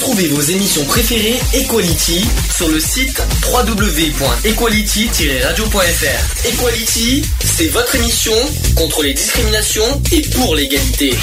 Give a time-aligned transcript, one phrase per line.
[0.00, 2.24] Retrouvez vos émissions préférées Equality
[2.56, 3.20] sur le site
[3.52, 6.46] www.equality-radio.fr.
[6.48, 8.32] Equality, c'est votre émission
[8.76, 11.14] contre les discriminations et pour l'égalité.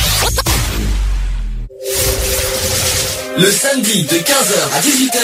[3.40, 5.22] Le samedi de 15h à 18h.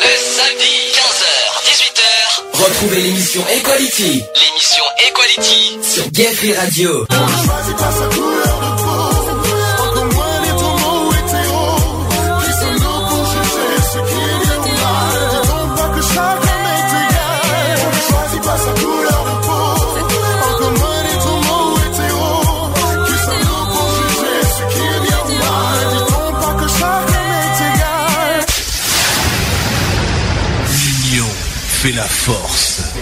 [0.00, 2.42] Le samedi 15h 18h.
[2.54, 4.24] Retrouvez l'émission Equality.
[4.34, 7.06] L'émission Equality sur Gay Free Radio.
[32.08, 32.94] Force.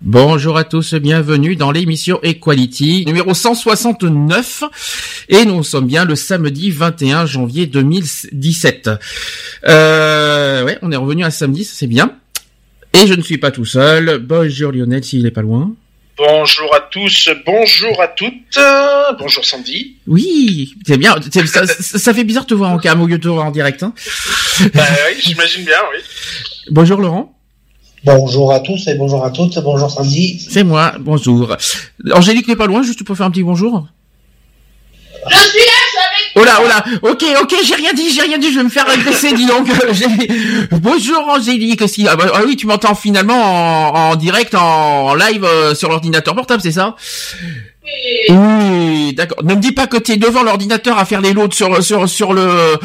[0.00, 4.64] Bonjour à tous, bienvenue dans l'émission Equality numéro 169
[5.28, 8.90] et nous sommes bien le samedi 21 janvier 2017.
[9.66, 12.16] Euh, ouais, on est revenu à samedi, ça c'est bien.
[12.92, 14.18] Et je ne suis pas tout seul.
[14.18, 15.72] Bonjour Lionel s'il est pas loin.
[16.18, 19.96] Bonjour à tous, bonjour à toutes, euh, bonjour Sandy.
[20.06, 21.14] Oui, c'est bien.
[21.80, 23.82] ça fait bizarre de te voir en cam au lieu de te voir en direct.
[23.82, 23.92] Hein.
[24.74, 26.02] Bah oui, j'imagine bien, oui.
[26.70, 27.35] Bonjour Laurent.
[28.04, 29.58] Bonjour à tous et bonjour à toutes.
[29.58, 30.38] Bonjour Sandy.
[30.48, 30.92] C'est moi.
[31.00, 31.56] Bonjour.
[32.12, 32.82] Angélique n'est pas loin.
[32.82, 33.86] Juste peux faire un petit bonjour.
[35.28, 38.10] Je suis là, je suis avec Oh là, oh là, ok, ok, j'ai rien dit,
[38.14, 39.66] j'ai rien dit, je vais me faire agresser, dis donc.
[40.82, 45.14] Bonjour Angélique, si, ah, bah, ah oui, tu m'entends finalement en, en direct, en, en
[45.14, 46.94] live euh, sur l'ordinateur portable, c'est ça?
[48.28, 49.44] Oui, d'accord.
[49.44, 52.08] Ne me dis pas que tu es devant l'ordinateur à faire les lots sur, sur,
[52.08, 52.76] sur le,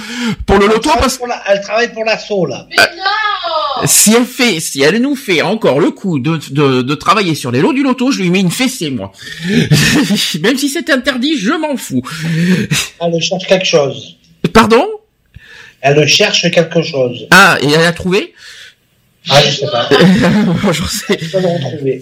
[0.45, 2.67] pour le Elle loto, parce que Elle travaille pour l'assaut là.
[2.69, 6.95] Mais non si elle fait, si elle nous fait encore le coup de, de, de
[6.95, 9.11] travailler sur les lots du loto, je lui mets une fessée, moi.
[10.41, 12.01] Même si c'est interdit, je m'en fous.
[12.99, 14.17] Elle cherche quelque chose.
[14.53, 14.85] Pardon?
[15.81, 17.27] Elle cherche quelque chose.
[17.31, 18.33] Ah, et elle a trouvé?
[19.29, 19.83] Ah, je sais pas.
[20.63, 22.01] Retrouver.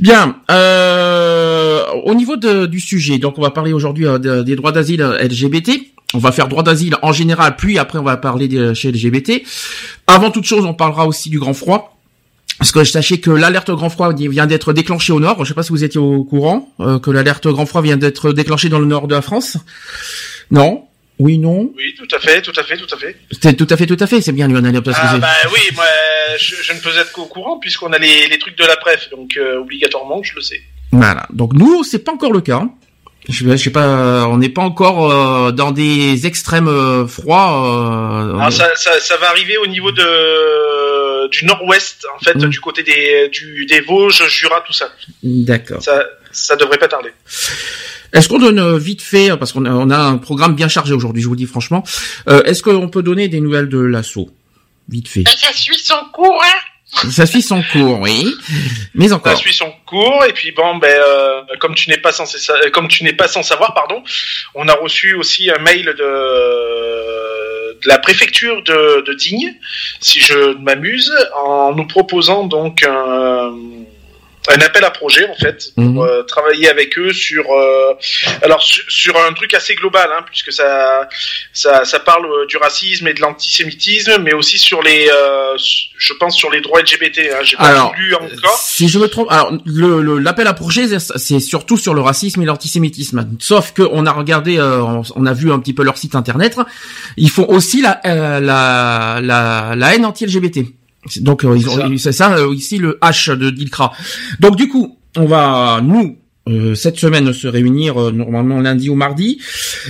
[0.00, 0.36] Bien.
[0.50, 4.72] Euh, au niveau de- du sujet, donc on va parler aujourd'hui euh, de- des droits
[4.72, 5.72] d'asile euh, LGBT.
[6.14, 9.42] On va faire droits d'asile en général, puis après on va parler des, chez LGBT.
[10.06, 11.90] Avant toute chose, on parlera aussi du grand froid.
[12.58, 15.44] Parce que sachez que l'alerte grand froid vient d'être déclenchée au nord.
[15.44, 18.32] Je sais pas si vous étiez au courant euh, que l'alerte grand froid vient d'être
[18.32, 19.56] déclenchée dans le nord de la France.
[20.52, 20.84] Non
[21.18, 23.16] Oui, non Oui, tout à fait, tout à fait, tout à fait.
[23.40, 24.20] C'est tout à fait, tout à fait.
[24.20, 24.82] C'est bien Lionel.
[24.82, 25.84] Parce que Ah c'est- bah oui, moi,
[26.38, 29.08] je, je ne peux être qu'au courant puisqu'on a les, les trucs de la presse,
[29.10, 30.60] donc euh, obligatoirement, je le sais.
[30.90, 31.26] Voilà.
[31.32, 32.62] Donc nous, c'est pas encore le cas.
[33.28, 38.32] Je, je sais pas, on n'est pas encore euh, dans des extrêmes euh, froids.
[38.34, 42.48] euh, Alors ça, ça, ça va arriver au niveau de du nord-ouest, en fait, Mm.
[42.50, 44.88] du côté des, du, des Vosges, Jura, tout ça.
[45.22, 45.82] D'accord.
[45.82, 47.10] Ça, ça devrait pas tarder.
[48.12, 50.92] Est-ce qu'on donne euh, vite fait, parce qu'on a, on a un programme bien chargé
[50.92, 51.82] aujourd'hui, je vous le dis franchement.
[52.28, 54.28] euh, Est-ce qu'on peut donner des nouvelles de l'assaut?
[54.88, 55.22] Vite fait.
[55.22, 56.58] Ben, Ça suit son cours, hein
[57.10, 58.34] Ça suit son cours, oui.
[58.94, 59.36] Mais Ça encore.
[59.36, 62.88] suit son cours et puis bon ben euh, comme tu n'es pas censé euh, comme
[62.88, 64.02] tu n'es pas sans savoir pardon,
[64.54, 66.74] on a reçu aussi un mail de
[67.82, 69.54] de la préfecture de, de Digne,
[70.00, 71.12] si je ne m'amuse,
[71.44, 73.52] en nous proposant donc un,
[74.48, 75.98] un appel à projet en fait pour Mhm.
[76.00, 77.94] euh, travailler avec eux sur euh,
[78.42, 81.08] alors sur, sur un truc assez global hein, puisque ça
[81.52, 85.56] ça ça parle euh, du racisme et de l'antisémitisme mais aussi sur les euh,
[85.96, 89.28] je pense sur les droits LGBT hein, j'ai pas lu encore Si je me trompe,
[89.30, 93.26] alors le le- l'appel à projet, c'est- surtout sur le racisme et l'antisémitisme.
[93.38, 96.14] Sauf que on a regardé, euh, on, on a vu un petit peu leur site
[96.14, 96.56] internet.
[97.16, 100.58] Ils font aussi la euh, la, la la haine anti-LGBT.
[101.20, 101.88] Donc euh, ça.
[101.98, 103.92] c'est ça euh, ici le H de Dilkra.
[104.40, 106.18] Donc du coup, on va nous
[106.48, 109.40] euh, cette semaine se réunir euh, normalement lundi ou mardi.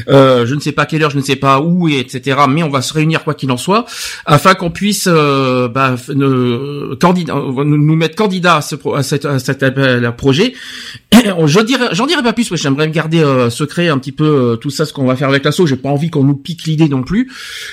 [0.08, 2.38] Euh, je ne sais pas quelle heure, je ne sais pas où et etc.
[2.48, 3.86] Mais on va se réunir quoi qu'il en soit,
[4.24, 9.24] afin qu'on puisse euh, bah, ne- candidat, nous nous mettre candidat à, ce à, cet,
[9.24, 10.54] à cet appel à projet.
[11.46, 12.48] je dirais, j'en pas plus.
[12.48, 15.28] que J'aimerais garder euh, secret un petit peu euh, tout ça, ce qu'on va faire
[15.28, 15.66] avec l'assaut.
[15.66, 17.30] J'ai pas envie qu'on nous pique l'idée non plus.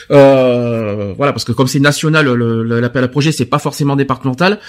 [0.09, 4.59] Euh, voilà, parce que comme c'est national, le- l'appel à projet, c'est pas forcément départemental.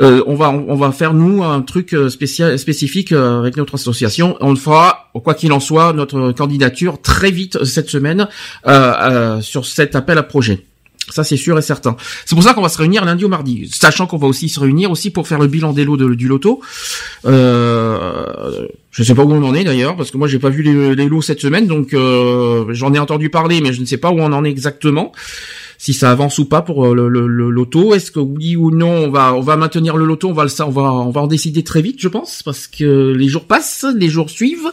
[0.00, 4.36] Euh, on va, on, va faire nous un truc euh, spécial, spécifique euh, notre association.
[4.40, 8.28] On le fera, quoi qu'il en soit, notre candidature très vite cette semaine
[8.66, 10.64] euh, euh, sur cet appel à projet.
[11.10, 11.96] Ça c'est sûr et certain.
[12.24, 14.60] C'est pour ça qu'on va se réunir lundi ou mardi, sachant qu'on va aussi se
[14.60, 16.60] réunir aussi pour faire le bilan des lots du loto.
[17.26, 20.62] Euh, je sais pas où on en est d'ailleurs, parce que moi j'ai pas vu
[20.62, 23.96] les, les lots cette semaine, donc euh, j'en ai entendu parler, mais je ne sais
[23.96, 25.12] pas où on en est exactement.
[25.82, 29.10] Si ça avance ou pas pour euh, le, le- loto, est-ce que oui ou non
[29.14, 31.80] on va maintenir le loto, on va le on va on va en décider très
[31.80, 34.70] vite, je pense, parce que les jours passent, les jours suivent,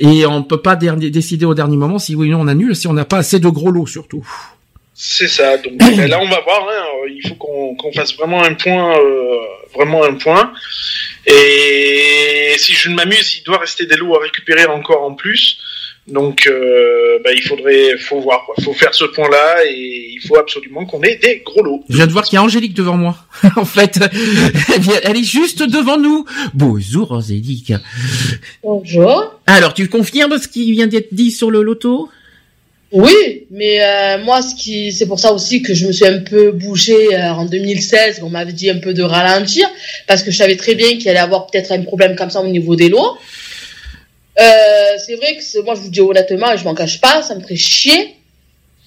[0.00, 2.88] et on peut pas décider au dernier moment si oui ou non on annule, si
[2.88, 4.26] on n'a pas assez de gros lots surtout.
[4.96, 5.56] C'est ça.
[5.58, 6.66] Donc ben là, on va voir.
[6.68, 6.84] Hein,
[7.14, 9.36] il faut qu'on qu'on fasse vraiment un point, euh,
[9.72, 10.52] vraiment un point.
[11.26, 15.58] Et si je ne m'amuse, il doit rester des lots à récupérer encore en plus.
[16.06, 18.44] Donc, euh, ben, il faudrait, faut voir.
[18.44, 18.54] Quoi.
[18.62, 21.82] faut faire ce point-là et il faut absolument qu'on ait des gros lots.
[21.88, 23.16] Je viens de voir qu'il y a Angélique devant moi.
[23.56, 23.98] en fait,
[25.04, 26.26] elle, est juste devant nous.
[26.52, 27.72] Bonjour Angélique.
[28.62, 29.40] Bonjour.
[29.46, 32.10] Alors, tu confirmes ce qui vient d'être dit sur le loto?
[32.92, 36.20] Oui, mais euh, moi, ce qui, c'est pour ça aussi que je me suis un
[36.20, 38.20] peu bougé euh, en 2016.
[38.22, 39.68] On m'avait dit un peu de ralentir
[40.06, 42.40] parce que je savais très bien qu'il allait y avoir peut-être un problème comme ça
[42.40, 43.16] au niveau des lots.
[44.38, 47.34] Euh, c'est vrai que moi, je vous dis honnêtement, et je m'en cache pas, ça
[47.34, 48.16] me ferait chier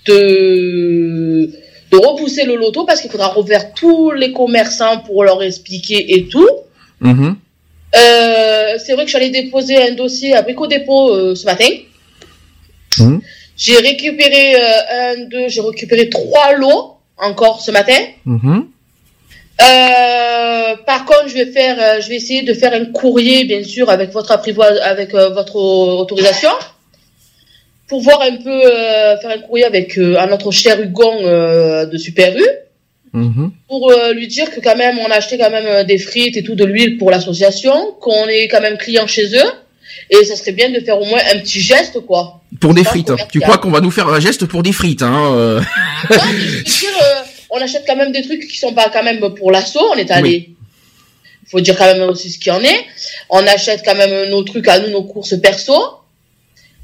[0.06, 1.52] de
[1.92, 6.28] de repousser le loto parce qu'il faudra refaire tous les commerçants pour leur expliquer et
[6.28, 6.50] tout.
[7.00, 7.38] Mhm.
[7.96, 11.70] Euh, c'est vrai que j'allais déposer un dossier à Brico Dépôt euh, ce matin.
[13.00, 13.22] Mhm.
[13.56, 17.98] J'ai récupéré euh, un, deux, j'ai récupéré trois lots encore ce matin.
[18.26, 18.68] Mhm.
[19.62, 23.64] Euh, par contre, je vais faire, euh, je vais essayer de faire un courrier, bien
[23.64, 26.50] sûr, avec votre avec euh, votre au- autorisation,
[27.88, 31.86] pour voir un peu, euh, faire un courrier avec euh, à notre cher Hugon euh,
[31.86, 32.44] de Super U,
[33.14, 33.52] Mhm.
[33.68, 36.44] pour euh, lui dire que quand même, on a acheté quand même des frites et
[36.44, 39.50] tout de l'huile pour l'association, qu'on est quand même client chez eux,
[40.12, 42.42] et ça serait bien de faire au moins un petit geste, quoi.
[42.62, 43.10] Pour des frites.
[43.10, 43.16] hein.
[43.32, 45.60] Tu crois qu'on va nous faire un geste pour des frites hein euh.
[46.12, 49.04] Non, je veux dire, euh, on achète quand même des trucs qui sont pas quand
[49.04, 49.88] même pour l'assaut.
[49.94, 50.50] On est allé.
[51.44, 52.86] Il faut dire quand même aussi ce qu'il y en est.
[53.30, 55.74] On achète quand même nos trucs à nous, nos courses perso.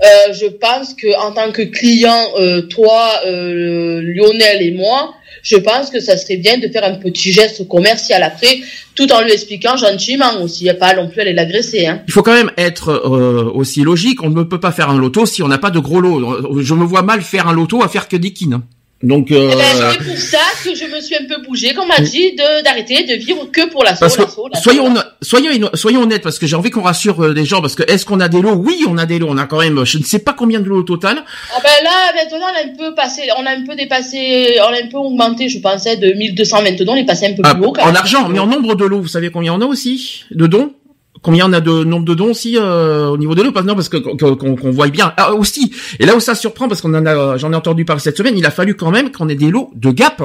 [0.02, 5.14] Euh, je pense que en tant que client, euh, toi, euh, Lionel et moi,
[5.44, 8.62] je pense que ça serait bien de faire un petit geste commercial après,
[8.96, 10.62] tout en lui expliquant gentiment aussi.
[10.62, 11.86] Il n'y a pas non plus aller l'agresser.
[11.86, 12.02] Hein.
[12.08, 14.24] Il faut quand même être euh, aussi logique.
[14.24, 16.62] On ne peut pas faire un loto si on n'a pas de gros lots.
[16.62, 18.62] Je me vois mal faire un loto à faire que des kines.
[19.04, 21.84] Donc, euh, Eh ben, c'est pour ça que je me suis un peu bougée, comme
[21.84, 24.00] on m'a dit, de- d'arrêter de vivre que pour l'assaut.
[24.00, 27.44] parce que l'assaut, soyons soyons soyons honnêtes parce que j'ai envie qu'on rassure euh, les
[27.44, 28.54] gens parce que est-ce qu'on a des lots?
[28.56, 29.28] Oui, on a des lots.
[29.30, 31.24] On a quand même, je ne sais pas combien de lots au total.
[31.54, 34.74] Ah ben là, maintenant, on a un peu passé, on a un peu dépassé, on
[34.74, 37.56] a un peu augmenté, je pensais, de 1200 maintenant, on est passé un peu Ah,
[37.56, 37.74] plus haut.
[37.74, 37.98] quand en même.
[37.98, 40.72] argent, mais en nombre de lots, vous savez combien on a aussi de dons?
[41.24, 43.90] Combien on a de nombre de dons aussi euh, au niveau lots Parce non, parce
[43.90, 45.14] qu'on voit bien.
[45.18, 45.74] Ah, aussi.
[46.00, 48.38] Et là où ça surprend, parce qu'on en a, j'en ai entendu parler cette semaine,
[48.38, 50.22] il a fallu quand même qu'on ait des lots de Gap.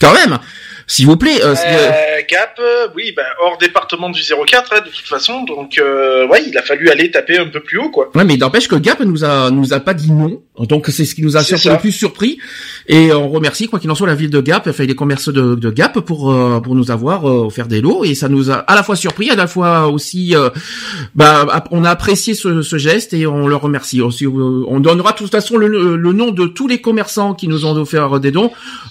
[0.00, 0.38] Quand même,
[0.86, 1.40] s'il vous plaît.
[1.42, 1.90] euh, Euh,
[2.22, 5.44] Gap, euh, oui, ben, hors département du 04, hein, de toute façon.
[5.44, 8.10] Donc, euh, ouais, il a fallu aller taper un peu plus haut, quoi.
[8.14, 11.14] Ouais, mais n'empêche que Gap nous a nous a pas dit non, donc c'est ce
[11.14, 12.38] qui nous a surtout le plus surpris.
[12.86, 15.54] Et on remercie quoi qu'il en soit la ville de Gap, enfin les commerces de,
[15.54, 18.56] de Gap pour euh, pour nous avoir euh, offert des lots et ça nous a
[18.56, 20.50] à la fois surpris, à la fois aussi, euh,
[21.14, 24.00] bah on a apprécié ce, ce geste et on leur remercie.
[24.00, 27.48] Aussi, euh, on donnera de toute façon le, le nom de tous les commerçants qui
[27.48, 28.50] nous ont offert des dons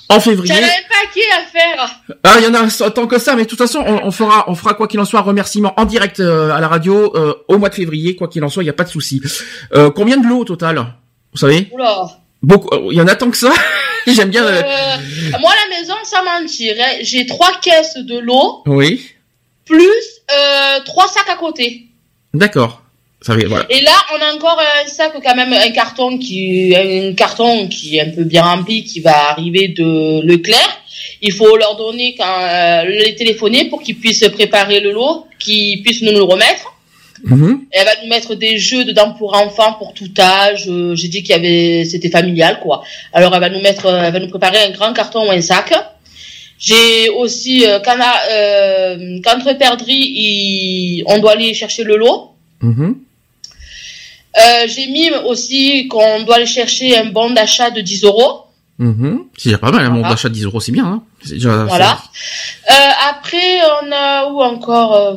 [0.09, 0.53] en février.
[0.53, 2.01] J'avais un paquet à faire.
[2.23, 4.45] Ah, il y en a tant que ça, mais de toute façon, on, on fera,
[4.47, 7.33] on fera quoi qu'il en soit un remerciement en direct euh, à la radio euh,
[7.47, 9.21] au mois de février, quoi qu'il en soit, il n'y a pas de souci.
[9.73, 10.93] Euh, combien de lots au total?
[11.31, 11.67] Vous savez?
[11.71, 12.07] Oula.
[12.41, 12.69] Beaucoup.
[12.91, 13.51] Il y en a tant que ça.
[14.07, 14.43] J'aime bien.
[14.43, 19.05] moi, à la maison, sans mentir, hein, j'ai trois caisses de l'eau, Oui,
[19.65, 20.21] plus
[20.85, 21.87] trois sacs à côté.
[22.33, 22.81] d'accord.
[23.19, 23.65] Ça va, voilà.
[23.71, 27.97] Et là, on a encore un sac, quand même, un carton qui, un carton qui
[27.97, 30.77] est un peu bien rempli, qui va arriver de Leclerc.
[31.21, 35.81] Il faut leur donner quand euh, les téléphoner pour qu'ils puissent préparer le lot, qu'ils
[35.83, 36.74] puissent nous le remettre.
[37.24, 37.62] Mhm.
[37.71, 40.66] Elle va nous mettre des jeux dedans pour enfants, pour tout âge.
[40.68, 42.83] Euh, J'ai dit qu'il y avait, c'était familial, quoi.
[43.14, 45.42] Alors elle va nous mettre, euh, elle va nous préparer un grand carton ou un
[45.42, 45.74] sac.
[46.59, 49.19] J'ai aussi, euh, quand, la- euh,
[49.90, 52.31] il- on doit aller chercher le lot.
[52.62, 52.95] Mhm.
[54.40, 58.42] Euh, j'ai mis aussi qu'on doit aller chercher un bon d'achat de 10 euros.
[58.79, 59.25] Mhm.
[59.37, 60.03] C'est déjà pas mal, un Voilà.
[60.03, 60.85] bon d'achat de 10 euros, c'est bien.
[60.85, 61.97] Hein C'est déjà- Voilà.
[62.69, 62.73] Euh,
[63.09, 65.13] après, on a où encore euh,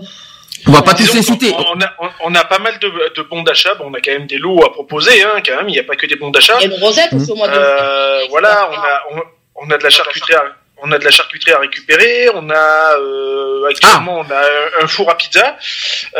[0.66, 1.54] On va pas tous les citer.
[1.54, 3.74] On a, on, a pas mal de, de bons d'achat.
[3.76, 5.68] Bon, on a quand même des lots à proposer, hein, quand même.
[5.68, 6.54] Il n'y a pas que des bons d'achat.
[6.60, 9.70] Il y a une rosette aussi au mois de Euh, voilà, on a, on, on
[9.70, 10.42] a de la charcuterie à,
[10.82, 12.28] on a de la charcuterie à récupérer.
[12.34, 15.56] On a, euh, actuellement, on a un, un four à pizza.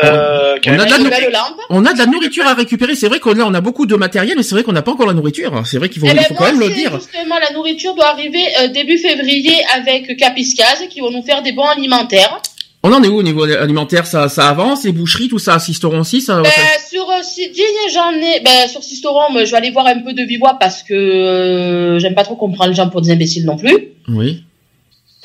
[0.03, 1.47] Euh, On a de la.
[1.69, 2.95] On a de la nourriture à récupérer.
[2.95, 4.91] C'est vrai qu'on là, on a beaucoup de matériel, mais c'est vrai qu'on n'a pas
[4.91, 5.61] encore la nourriture.
[5.65, 6.91] C'est vrai qu'il faut, Eh ben, faut quand même le dire.
[6.93, 11.51] Justement, la nourriture doit arriver euh, début février avec Capiscaz qui vont nous faire des
[11.51, 12.41] bons alimentaires.
[12.83, 14.07] On en est où au niveau alimentaire?
[14.07, 14.85] Ça, ça avance?
[14.85, 16.19] Les boucheries, tout ça assisteront aussi.
[16.19, 16.49] Ça, Ben,
[16.89, 17.63] sur euh, Sidigne,
[17.93, 18.39] j'en ai.
[18.39, 22.15] Ben, sur Sisteron, je vais aller voir un peu de vivois parce que euh, j'aime
[22.15, 23.89] pas trop qu'on prend les gens pour des imbéciles non plus.
[24.07, 24.43] Oui.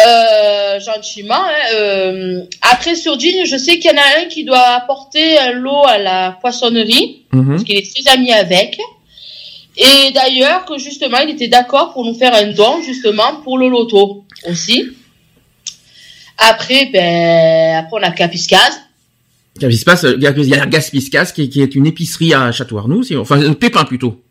[0.07, 1.35] Euh, gentiment.
[1.37, 5.38] hein, euh, après, sur Digne, je sais qu'il y en a un qui doit apporter
[5.38, 7.49] un lot à la poissonnerie Mhm.
[7.53, 8.79] parce qu'il est très ami avec.
[9.79, 13.69] Et d'ailleurs, que justement, il était d'accord pour nous faire un don, justement, pour le
[13.71, 14.91] loto aussi.
[16.38, 18.11] Après, ben, après, on a
[20.05, 23.41] il y a il y a Gaspicas qui, qui est une épicerie à Château-Arnoux, enfin
[23.41, 24.23] un pépin plutôt.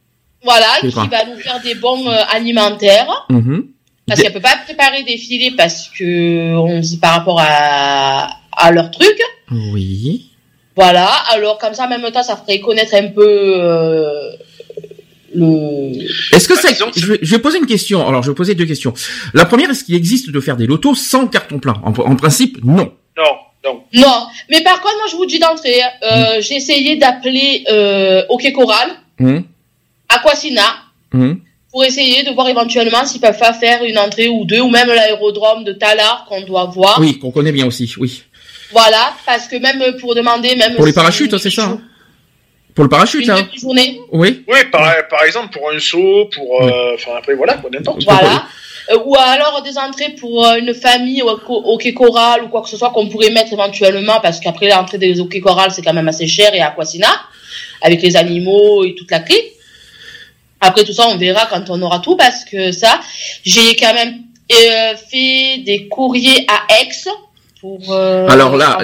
[0.44, 3.26] Voilà, qui va nous faire des bons euh, alimentaires.
[3.30, 3.70] Mhm.
[4.08, 8.72] Parce qu'elle peut pas préparer des filets parce que on sait par rapport à, à
[8.72, 9.18] leur truc.
[9.52, 10.30] Oui.
[10.76, 11.08] Voilà.
[11.32, 14.30] Alors comme ça, en même temps, ça ferait connaître un peu euh,
[15.34, 15.92] le.
[16.36, 18.08] Est-ce que Bah, ça, je vais, je vais poser une question.
[18.08, 18.94] Alors, je vais poser deux questions.
[19.34, 21.76] La première, est-ce qu'il existe de faire des lotos sans carton plein?
[21.84, 22.76] En, en principe, non.
[23.18, 23.24] Non,
[23.64, 23.84] non.
[23.94, 24.28] Non.
[24.50, 28.90] Mais par contre, moi, je vous dis d'entrée, euh, j'ai essayé d'appeler euh, OK Coral,
[29.20, 29.44] Hum,
[30.10, 30.62] Aquasina,
[31.14, 31.40] hum.
[31.76, 34.88] Pour essayer de voir éventuellement s'ils peuvent pas faire une entrée ou deux, ou même
[34.88, 36.98] l'aérodrome de Talar qu'on doit voir.
[37.02, 38.24] Oui, qu'on connaît bien aussi, oui.
[38.72, 41.82] Voilà, parce que même pour demander, même Pour les si- parachutes, c'est ça hein
[42.74, 44.00] Pour le parachute, Une hein demi-journée.
[44.14, 44.46] Oui.
[44.48, 46.64] Oui, par, par exemple, pour un saut, pour.
[46.64, 48.06] euh, Enfin, après, voilà, quoi, n'importe.
[48.06, 48.46] Voilà.
[48.94, 52.62] Euh, ou alors des entrées pour euh, une famille au, au quai choral ou quoi
[52.62, 55.82] que ce soit qu'on pourrait mettre éventuellement parce qu'après l'entrée des au quai choral c'est
[55.82, 57.08] quand même assez cher et à Aquasina
[57.82, 59.52] avec les animaux et toute la clique.
[60.62, 63.00] Après tout ça on verra quand on aura tout parce que ça
[63.44, 64.22] j'ai quand même
[64.52, 66.90] euh, fait des courriers à Aix
[67.66, 68.78] pour euh, Alors là,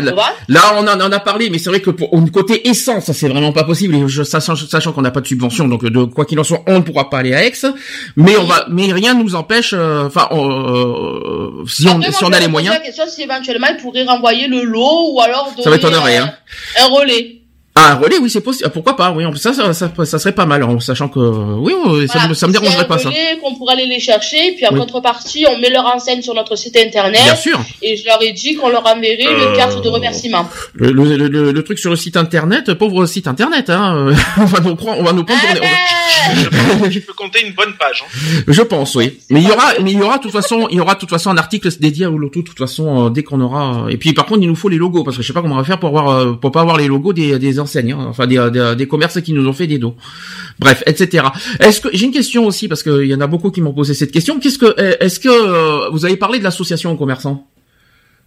[0.47, 3.27] là, on en, a parlé, mais c'est vrai que pour au côté essence, ça c'est
[3.27, 3.95] vraiment pas possible.
[3.95, 6.63] Et je, sachant sachant qu'on n'a pas de subvention, donc de quoi qu'il en soit,
[6.67, 7.51] on ne pourra pas aller à Aix.
[8.15, 9.73] Mais on va, mais rien ne nous empêche.
[9.73, 12.73] euh, Enfin, euh, si on, moi, si on a les moyens.
[12.73, 16.23] la question si éventuellement ils pourraient renvoyer le lot ou alors donner Ça m'étonnerait, un,
[16.25, 16.33] hein.
[16.79, 17.40] un relais.
[17.73, 18.69] Ah, un relais, oui, c'est possible.
[18.71, 21.19] Pourquoi pas Oui, en plus, ça, ça, ça, ça serait pas mal, en sachant que,
[21.19, 22.27] oui, oui, ça, Voilà.
[22.27, 23.09] me- ça dérangerait un pas ça.
[23.41, 24.79] qu'on pourrait aller les chercher, puis en Oui.
[24.81, 27.21] contrepartie, on met leur enseigne sur notre site internet.
[27.23, 27.57] Bien sûr.
[27.81, 30.47] Et je leur ai dit qu'on leur enverrait Euh, une carte de remerciement.
[30.73, 33.95] Le, le, le, le- le truc sur le site internet, pauvre site internet, hein.
[34.09, 35.41] euh, on va nous prendre, on va nous prendre.
[35.49, 38.03] Ah ben, Je pense que tu peux compter une bonne page.
[38.05, 38.41] Hein.
[38.49, 39.17] Je pense, oui.
[39.29, 40.99] Mais il y aura, mais il y aura de toute façon, il y aura de
[40.99, 43.85] toute façon un article dédié au loto, de toute façon, euh, dès qu'on aura.
[43.89, 45.55] Et puis par contre, il nous faut les logos parce que je sais pas comment
[45.55, 48.05] on va faire pour avoir, euh, pour pas avoir les logos des, des enseignes, hein,
[48.09, 49.95] enfin des, des, des commerces qui nous ont fait des dos.
[50.59, 51.25] Bref, etc.
[51.59, 53.93] Est-ce que j'ai une question aussi parce qu'il y en a beaucoup qui m'ont posé
[53.93, 54.39] cette question.
[54.39, 57.47] Qu'est-ce que, euh, est-ce que euh, vous avez parlé de l'association aux commerçants?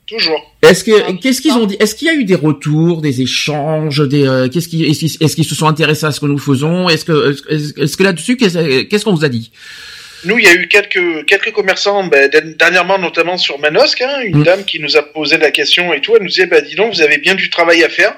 [0.07, 0.55] Toujours.
[0.63, 1.77] Est-ce que qu'est-ce qu'ils ont dit?
[1.81, 5.45] Est-ce qu'il y a eu des retours, des échanges, des euh, qu'est-ce qui est-ce qu'ils
[5.45, 6.89] se sont intéressés à ce que nous faisons?
[6.91, 9.51] Est-ce que est-ce, que là-dessus qu'est-ce qu'on vous a dit?
[10.27, 14.39] Nous, il y a eu quelques, quelques commerçants, ben, dernièrement notamment sur Manosque, hein, une
[14.39, 14.43] Mm.
[14.43, 16.15] dame qui nous a posé la question et tout.
[16.17, 18.15] Elle nous disait, bah, dis donc, vous avez bien du travail à faire.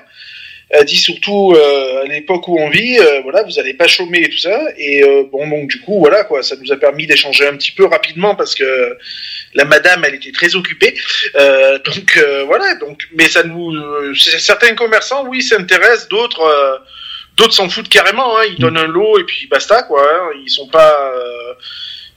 [0.68, 4.22] Elle dit surtout euh, à l'époque où on vit, euh, voilà, vous n'allez pas chômer
[4.22, 4.60] et tout ça.
[4.76, 7.70] Et euh, bon, donc du coup, voilà quoi, ça nous a permis d'échanger un petit
[7.70, 8.96] peu rapidement parce que
[9.54, 10.96] la madame, elle était très occupée.
[11.36, 16.82] Euh, donc euh, voilà, donc, mais ça nous, euh, certains commerçants, oui, s'intéressent, d'autres.
[17.36, 18.44] D'autres s'en foutent carrément, hein.
[18.48, 20.02] ils donnent un lot et puis basta quoi.
[20.02, 20.30] hein.
[20.42, 20.98] Ils sont pas,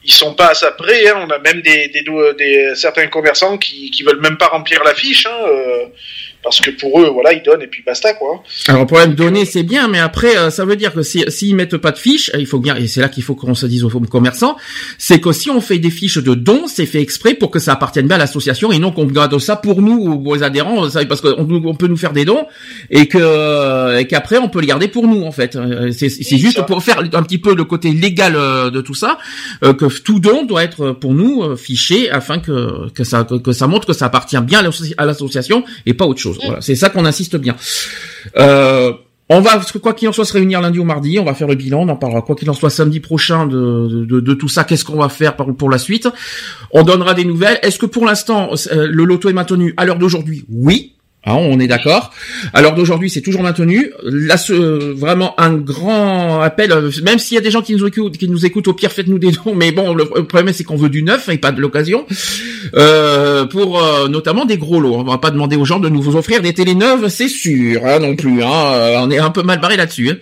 [0.02, 1.10] ils sont pas à ça près.
[1.10, 1.28] Hein.
[1.28, 2.06] On a même des, des,
[2.38, 5.38] des certains commerçants qui, qui veulent même pas remplir la fiche, hein,
[6.44, 8.44] parce que pour eux, voilà, ils donnent et puis basta quoi.
[8.68, 11.56] Alors, le problème donner, c'est bien, mais après, euh, ça veut dire que si- s'ils
[11.56, 13.84] mettent pas de fiches, il faut bien, et c'est là qu'il faut qu'on se dise
[13.84, 14.56] aux commerçants,
[14.98, 17.74] c'est que si on fait des fiches de dons, c'est fait exprès pour que ça
[17.74, 21.22] appartienne bien à l'association et non qu'on garde ça pour nous ou aux adhérents, parce
[21.22, 22.46] qu'on on peut nous faire des dons
[22.90, 25.56] et que et qu'après on peut les garder pour nous en fait.
[25.56, 26.64] Euh, C'est juste ça.
[26.64, 29.18] pour faire un petit peu le côté légal euh, de tout ça,
[29.64, 33.36] euh, que tout don doit être pour nous euh, fiché afin que que ça que,
[33.36, 34.64] que ça montre que ça appartient bien
[34.98, 36.29] à l'association et pas autre chose.
[36.44, 37.56] Voilà, c'est ça qu'on insiste bien.
[38.38, 38.94] Euh,
[39.32, 41.20] on va, quoi qu'il en soit, se réunir lundi ou mardi.
[41.20, 41.82] On va faire le bilan.
[41.82, 44.64] On en parlera quoi qu'il en soit samedi prochain de, de, tout ça.
[44.64, 46.08] Qu'est-ce qu'on va faire pour, pour la suite?
[46.72, 47.60] On donnera des nouvelles.
[47.62, 50.46] Est-ce que pour l'instant, euh, le loto est maintenu à l'heure d'aujourd'hui?
[50.50, 50.96] Oui.
[51.26, 52.12] Hein, on est d'accord.
[52.56, 53.92] L'heure d'aujourd'hui, c'est toujours maintenu.
[54.04, 56.72] Là, ce- euh, vraiment un grand appel.
[56.72, 58.90] euh, Même s'il y a des gens qui nous écoutent, qui nous écoutent, au pire,
[58.92, 59.54] faites-nous des dons.
[59.54, 62.06] Mais bon, le, le problème, c'est qu'on veut du neuf et pas de l'occasion.
[62.76, 64.96] Euh, pour euh, notamment des gros lots.
[64.96, 68.00] On va pas demander aux gens de nous offrir des télé neuves, c'est sûr, hein,
[68.00, 68.42] non plus.
[68.42, 68.94] Hein.
[69.02, 70.10] On est un peu mal barré là-dessus.
[70.12, 70.18] hein.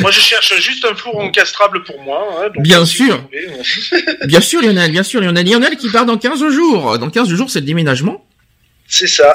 [0.00, 2.18] Moi, je cherche juste un four encastrable pour moi.
[2.38, 3.22] hein, donc, Bien sûr.
[3.30, 5.46] voulez, Bien sûr, Lionel, bien sûr, Lionel.
[5.46, 6.98] Lionel qui part dans 15 jours.
[6.98, 8.24] Dans 15 jours, c'est le déménagement.
[8.92, 9.32] C'est ça.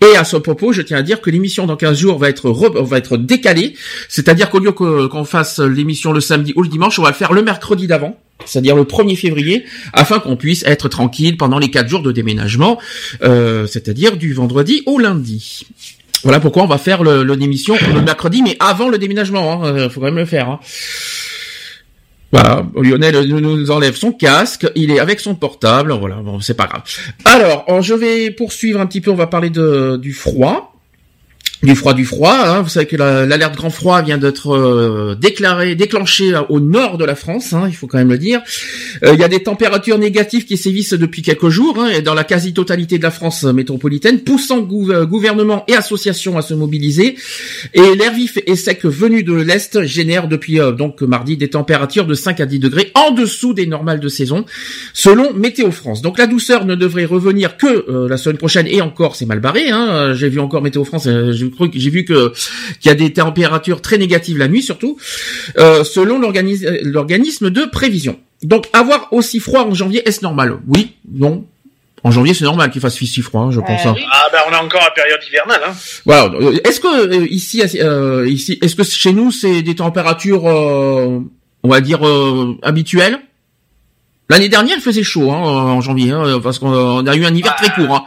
[0.00, 2.48] Et à ce propos, je tiens à dire que l'émission dans 15 jours va être
[2.48, 3.74] re- va être décalée.
[4.08, 7.34] C'est-à-dire qu'au lieu qu'on fasse l'émission le samedi ou le dimanche, on va le faire
[7.34, 8.18] le mercredi d'avant.
[8.46, 12.80] C'est-à-dire le 1er février, afin qu'on puisse être tranquille pendant les quatre jours de déménagement,
[13.22, 15.66] euh, c'est-à-dire du vendredi au lundi.
[16.22, 19.62] Voilà pourquoi on va faire l'émission le mercredi, mais avant le déménagement.
[19.64, 20.48] Hein, euh, faut quand même le faire.
[20.48, 20.60] Hein.
[22.34, 26.66] Voilà, Lionel nous, enlève son casque, il est avec son portable, voilà, bon, c'est pas
[26.66, 26.82] grave.
[27.24, 30.73] Alors, je vais poursuivre un petit peu, on va parler de, du froid.
[31.62, 32.34] Du froid du froid.
[32.44, 32.60] Hein.
[32.62, 36.98] Vous savez que la- l'alerte grand froid vient d'être euh, déclarée, déclenchée euh, au nord
[36.98, 37.52] de la France.
[37.54, 38.42] hein, il faut quand même le dire.
[39.04, 42.12] Euh, il y a des températures négatives qui sévissent depuis quelques jours hein, et dans
[42.14, 44.58] la quasi-totalité de la France métropolitaine, poussant
[44.90, 47.16] euh, gouvernement et associations à se mobiliser.
[47.72, 52.06] Et l'air vif et sec venu de l'est génère depuis euh, donc mardi des températures
[52.06, 54.44] de 5 à 10 degrés en dessous des normales de saison,
[54.92, 56.02] selon Météo France.
[56.02, 59.40] Donc la douceur ne devrait revenir que euh, la semaine prochaine et encore c'est mal
[59.40, 59.70] barré.
[59.70, 59.88] Hein.
[59.90, 61.32] Euh, J'ai vu encore Météo France, euh,
[61.74, 62.32] j'ai vu que
[62.80, 64.96] qu'il y a des températures très négatives la nuit surtout,
[65.58, 68.18] euh, selon l'organis- euh, l'organisme de prévision.
[68.42, 70.58] Donc avoir aussi froid en janvier, est-ce normal?
[70.68, 71.46] Oui, non.
[72.06, 73.86] En janvier, c'est normal qu'il fasse si froid, hein, je pense.
[73.86, 73.94] hein.
[73.96, 74.02] oui.
[74.12, 75.62] Ah ben on est encore à période hivernale.
[75.66, 75.72] Hein.
[76.04, 76.24] Voilà.
[76.38, 81.20] Euh, Est-ce que euh, ici, euh, ici, est-ce que chez nous c'est des températures, euh,
[81.62, 83.18] on va dire euh, habituelles?
[84.30, 87.54] L'année dernière, il faisait chaud hein, en janvier, hein, parce qu'on a eu un hiver
[87.56, 87.94] très court.
[87.94, 88.04] Hein.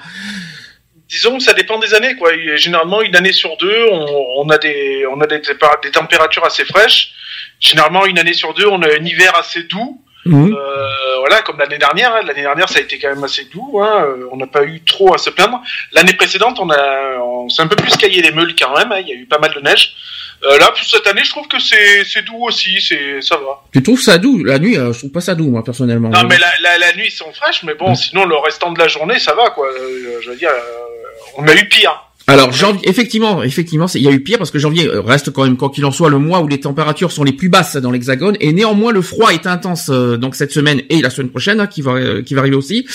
[1.10, 2.16] Disons que ça dépend des années.
[2.16, 2.32] quoi.
[2.56, 4.06] Généralement, une année sur deux, on,
[4.38, 5.40] on a, des, on a des,
[5.84, 7.12] des températures assez fraîches.
[7.60, 10.02] Généralement, une année sur deux, on a un hiver assez doux.
[10.26, 10.54] Mhm.
[10.54, 12.14] Euh, voilà, comme l'année dernière.
[12.14, 12.22] hein.
[12.26, 13.80] L'année dernière, ça a été quand même assez doux.
[13.82, 14.04] Hein.
[14.06, 15.62] Euh, On n'a pas eu trop à se plaindre.
[15.94, 18.92] L'année précédente, on a, on s'est un peu plus caillé les meules quand même.
[18.92, 19.00] hein.
[19.00, 19.96] Il y a eu pas mal de neige.
[20.44, 22.80] Euh, là, pour cette année, je trouve que c'est, c'est doux aussi.
[22.80, 23.64] C'est, ça va.
[23.74, 24.44] Tu trouves ça doux?
[24.44, 26.10] La nuit, euh, je trouve pas ça doux, moi personnellement.
[26.10, 28.80] Non, mais la, la, la nuit, ils sont fraîches, mais bon, sinon, le restant de
[28.80, 29.68] la journée, ça va, quoi.
[29.68, 32.04] Euh, je veux dire, euh, on a eu pire.
[32.30, 35.46] Alors janvier, effectivement, effectivement, il y a eu pire parce que janvier euh, reste quand
[35.46, 37.90] même, quoi qu'il en soit, le mois où les températures sont les plus basses dans
[37.90, 41.62] l'Hexagone et néanmoins le froid est intense euh, donc cette semaine et la semaine prochaine
[41.62, 42.86] hein, qui va euh, qui va arriver aussi.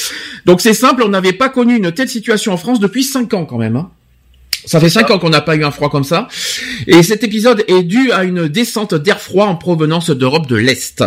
[0.45, 3.47] Donc c'est simple, on n'avait pas connu une telle situation en France depuis cinq ans
[3.47, 3.77] quand même.
[3.77, 3.91] Hein.
[4.65, 6.29] Ça fait cinq ans qu'on n'a pas eu un froid comme ça.
[6.87, 11.05] Et cet épisode est dû à une descente d'air froid en provenance d'Europe de l'Est.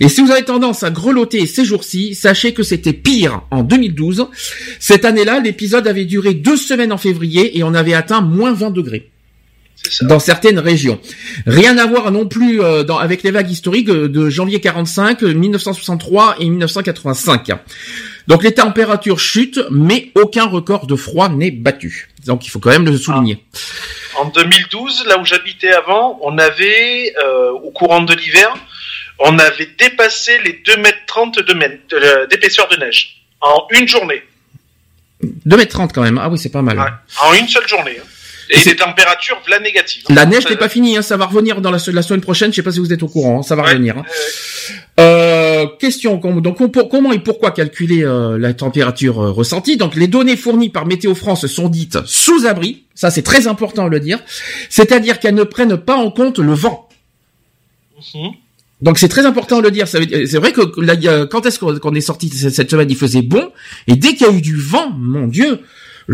[0.00, 4.28] Et si vous avez tendance à grelotter ces jours-ci, sachez que c'était pire en 2012.
[4.80, 8.70] Cette année-là, l'épisode avait duré deux semaines en février et on avait atteint moins 20
[8.70, 9.10] degrés
[10.02, 10.98] dans certaines régions.
[11.46, 15.34] Rien à voir non plus euh, dans, avec les vagues historiques de janvier 45, euh,
[15.34, 17.52] 1963 et 1985.
[18.26, 22.08] Donc les températures chutent, mais aucun record de froid n'est battu.
[22.26, 23.44] Donc il faut quand même le souligner.
[24.16, 28.52] En 2012, là où j'habitais avant, on avait, euh, au courant de l'hiver,
[29.18, 33.22] on avait dépassé les 2 mètres 30 de mètre- de- d'épaisseur de neige.
[33.40, 34.22] En une journée.
[35.46, 36.18] 2m30 quand même.
[36.22, 36.78] Ah oui, c'est pas mal.
[36.78, 36.84] Ouais.
[37.22, 37.96] En une seule journée.
[37.98, 38.06] hein.
[38.50, 40.04] Et des températures la négatives.
[40.08, 42.52] La neige n'est pas finie, hein, ça va revenir dans la, se- la semaine prochaine.
[42.52, 43.70] Je sais pas si vous êtes au courant, hein, ça va Ouais.
[43.72, 43.98] revenir.
[43.98, 44.04] hein.
[45.00, 49.78] Euh, Euh, question donc on- pour- comment et pourquoi calculer euh, la température euh, ressentie?
[49.78, 53.86] Donc les données fournies par Météo France sont dites sous abri, ça c'est très important
[53.86, 54.18] de le dire,
[54.68, 56.88] c'est-à-dire qu'elles ne prennent pas en compte le vent.
[58.14, 58.32] mhm.
[58.82, 59.88] Donc c'est très important de le dire.
[59.88, 60.94] C'est vrai que là,
[61.26, 63.50] quand est-ce qu'on est sorti cette semaine, il faisait bon,
[63.88, 65.60] et dès qu'il y a eu du vent, mon Dieu,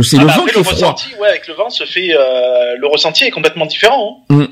[0.03, 0.75] c'est Ah le bah vent après, qui le est froid.
[0.93, 4.25] ressenti, ouais, avec le vent, se fait, euh, le ressenti est complètement différent.
[4.31, 4.49] hein.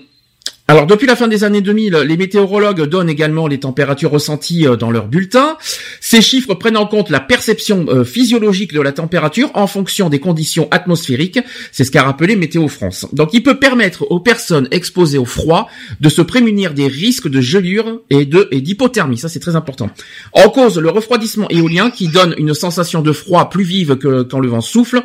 [0.70, 4.76] Alors depuis la fin des années 2000, les météorologues donnent également les températures ressenties euh,
[4.76, 5.58] dans leurs bulletins.
[6.00, 10.20] Ces chiffres prennent en compte la perception euh, physiologique de la température en fonction des
[10.20, 11.40] conditions atmosphériques.
[11.72, 13.08] C'est ce qu'a rappelé Météo France.
[13.12, 15.68] Donc il peut permettre aux personnes exposées au froid
[16.00, 19.18] de se prémunir des risques de gelure et d'hypothermie.
[19.18, 19.90] Ça c'est très important.
[20.34, 24.38] En cause le refroidissement éolien qui donne une sensation de froid plus vive que quand
[24.38, 25.02] le vent souffle.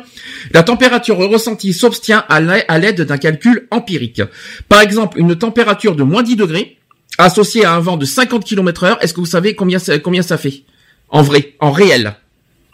[0.52, 4.22] La température ressentie s'obtient à l'aide d'un calcul empirique.
[4.68, 6.76] Par exemple, une température de moins 10 degrés
[7.18, 10.22] associée à un vent de 50 km heure, est-ce que vous savez combien ça, combien
[10.22, 10.62] ça fait?
[11.08, 12.14] En vrai, en réel.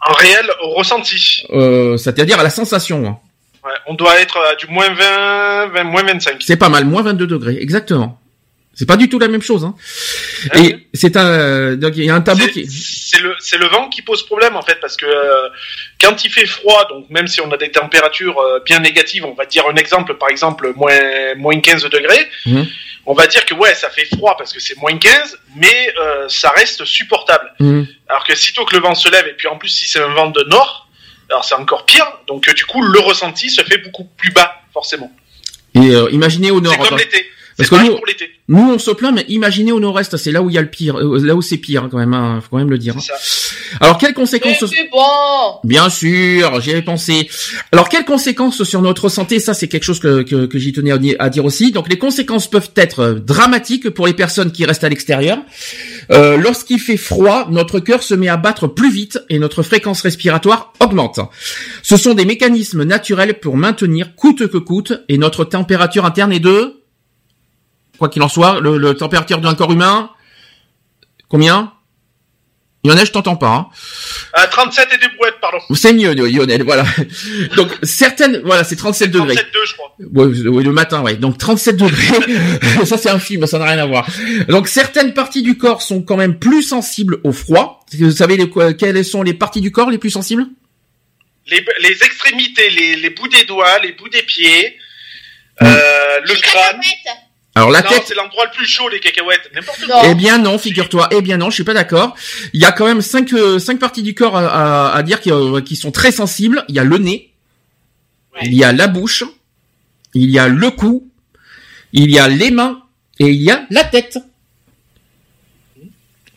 [0.05, 1.45] En réel, au ressenti.
[1.51, 3.07] Euh, C'est-à-dire à la sensation.
[3.07, 3.19] hein.
[3.65, 6.37] Ouais, on doit être à du moins 20, 20 moins 25.
[6.41, 8.19] C'est pas mal, moins 22 degrés, exactement.
[8.75, 9.65] C'est pas du tout la même chose.
[9.65, 9.75] Hein.
[10.55, 10.87] Ouais.
[10.93, 12.67] Et c'est un, donc il y a un tableau qui.
[12.67, 15.49] C'est le, c'est le vent qui pose problème en fait parce que euh,
[16.01, 19.35] quand il fait froid, donc même si on a des températures euh, bien négatives, on
[19.35, 22.67] va dire un exemple, par exemple moins moins 15 degrés, Mhm.
[23.05, 26.27] on va dire que ouais ça fait froid parce que c'est moins 15, mais euh,
[26.29, 27.53] ça reste supportable.
[27.61, 27.87] Mhm.
[28.09, 30.15] Alors que sitôt que le vent se lève et puis en plus si c'est un
[30.15, 30.89] vent de nord,
[31.29, 32.07] alors c'est encore pire.
[32.27, 35.13] Donc du coup le ressenti se fait beaucoup plus bas forcément.
[35.75, 36.73] Et imaginez au nord.
[36.73, 37.27] C'est comme l'été.
[37.57, 38.31] Parce que nous- pour l'été.
[38.49, 40.69] Nous on se plaint, mais imaginez au nord-est, c'est là où il y a le
[40.71, 42.13] pire, euh, là où c'est pire quand même.
[42.15, 42.97] Hein, faut quand même le dire.
[42.97, 43.01] hein.
[43.01, 43.15] Ça.
[43.81, 44.61] Alors quelles conséquences
[44.91, 44.99] bon.
[45.65, 47.29] Bien sûr, j'y avais pensé.
[47.73, 49.39] Alors, quelles conséquences sur notre santé?
[49.41, 51.73] Ça, c'est quelque chose que, que, que j'y tenais à dire aussi.
[51.73, 55.39] Donc, les conséquences peuvent être euh, dramatiques pour les personnes qui restent à l'extérieur.
[56.11, 60.03] Euh, Lorsqu'il fait froid, notre cœur se met à battre plus vite et notre fréquence
[60.03, 61.21] respiratoire augmente.
[61.83, 66.41] Ce sont des mécanismes naturels pour maintenir coûte que coûte et notre température interne est
[66.41, 66.82] de
[68.03, 70.11] quoi qu'il en soit, le, le température d'un corps humain,
[71.29, 71.73] combien?
[72.83, 73.47] Il y en a, je t'entends pas.
[73.47, 73.69] hein.
[74.33, 75.59] À 37 et des brouettes, pardon.
[75.73, 76.85] C'est mieux, Lionel, voilà.
[77.57, 79.37] Donc, certaines, voilà, c'est 37 degrés.
[79.37, 79.93] 37,2 je crois.
[80.01, 81.15] Ouais, ouais, le matin, ouais.
[81.15, 82.85] Donc 37 degrés.
[82.85, 84.09] ça, c'est un film, ça n'a rien à voir.
[84.49, 87.87] Donc, certaines parties du corps sont quand même plus sensibles au froid.
[87.97, 90.47] Vous savez les, quelles sont les parties du corps les plus sensibles?
[91.47, 94.77] Les, les extrémités, les, les bouts des doigts, les bouts des pieds,
[95.63, 95.67] euh,
[96.25, 96.81] le Les crâne.
[97.55, 98.05] Alors, la non, tête.
[98.07, 99.51] c'est l'endroit le plus chaud, les cacahuètes.
[99.55, 100.03] N'importe quoi.
[100.07, 101.09] Eh bien non, figure-toi.
[101.13, 102.15] Eh bien non, je suis pas d'accord.
[102.55, 105.21] Il y a quand même cinq euh, cinq parties du corps à, à- à dire
[105.21, 106.65] qui, euh, qui sont très sensibles.
[106.69, 107.31] Il y a le nez,
[108.35, 108.41] Oui.
[108.45, 109.25] il y a la bouche,
[110.15, 111.11] il y a le cou,
[111.93, 112.83] il y a les mains
[113.19, 114.19] et il y a la tête.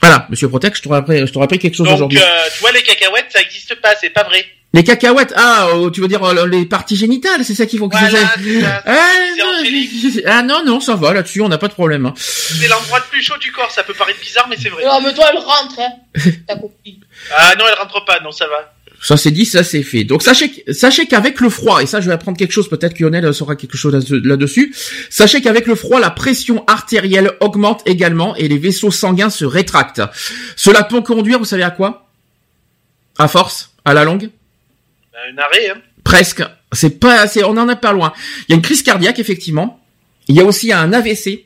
[0.02, 2.20] Voilà, Monsieur Protect, je t'aurais appris, je t'aurais appris quelque chose Donc, aujourd'hui.
[2.20, 4.46] euh, tu vois, les cacahuètes, ça existe pas, c'est pas vrai.
[4.76, 7.88] Les cacahuètes, ah, euh, tu veux dire euh, les parties génitales, c'est ça qu'il faut
[7.88, 8.28] qu'ils Voilà, aient.
[8.44, 8.84] c'est ça.
[8.86, 12.06] Ah ah non, non, ça va là-dessus, on n'a pas de problème.
[12.06, 12.14] hein.
[12.18, 13.72] C'est l'endroit le plus chaud du corps.
[13.72, 14.84] Ça peut paraître bizarre, mais c'est vrai.
[14.86, 15.92] Non, mais toi, elle rentre, hein.
[16.48, 17.00] T'as compris.
[17.36, 18.20] Ah non, elle rentre pas.
[18.20, 18.74] Non, ça va.
[19.02, 20.04] Ça c'est dit, ça c'est fait.
[20.04, 22.96] Donc sachez, que- sachez qu'avec le froid, et ça je vais apprendre quelque chose, peut-être
[22.96, 24.74] que Lionel saura quelque chose là- là-dessus,
[25.10, 30.02] sachez qu'avec le froid, la pression artérielle augmente également et les vaisseaux sanguins se rétractent.
[30.56, 32.10] Cela peut conduire, vous savez à quoi?
[33.20, 33.72] À force?
[33.86, 34.30] À la longue
[35.32, 35.82] un arrêt, hein.
[36.04, 36.44] Presque.
[36.72, 38.14] C'est pas assez, on en est pas loin.
[38.48, 39.80] Il y a une crise cardiaque, effectivement.
[40.28, 41.46] Il y a aussi un AVC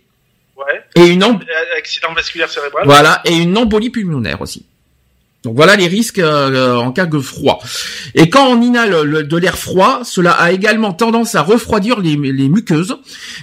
[0.58, 0.84] Ouais.
[0.96, 1.24] et une,
[1.78, 2.84] Accident vasculaire cérébral.
[2.86, 4.66] Voilà, et une embolie pulmonaire aussi.
[5.44, 7.64] Donc voilà les risques euh, en cas de froid.
[8.14, 12.18] Et quand on inhale le- de l'air froid, cela a également tendance à refroidir les,
[12.18, 12.98] muqueuses.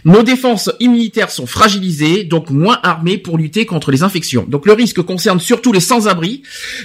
[0.05, 4.45] Nos défenses immunitaires sont fragilisées, donc moins armées pour lutter contre les infections.
[4.47, 6.43] Donc le risque concerne surtout les sans-abri,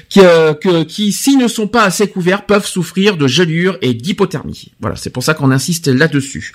[0.07, 0.53] qui, euh,
[0.85, 4.71] qui s'ils ne sont pas assez couverts, peuvent souffrir de gelure et d'hypothermie.
[4.79, 6.53] Voilà, c'est pour ça qu'on insiste là-dessus.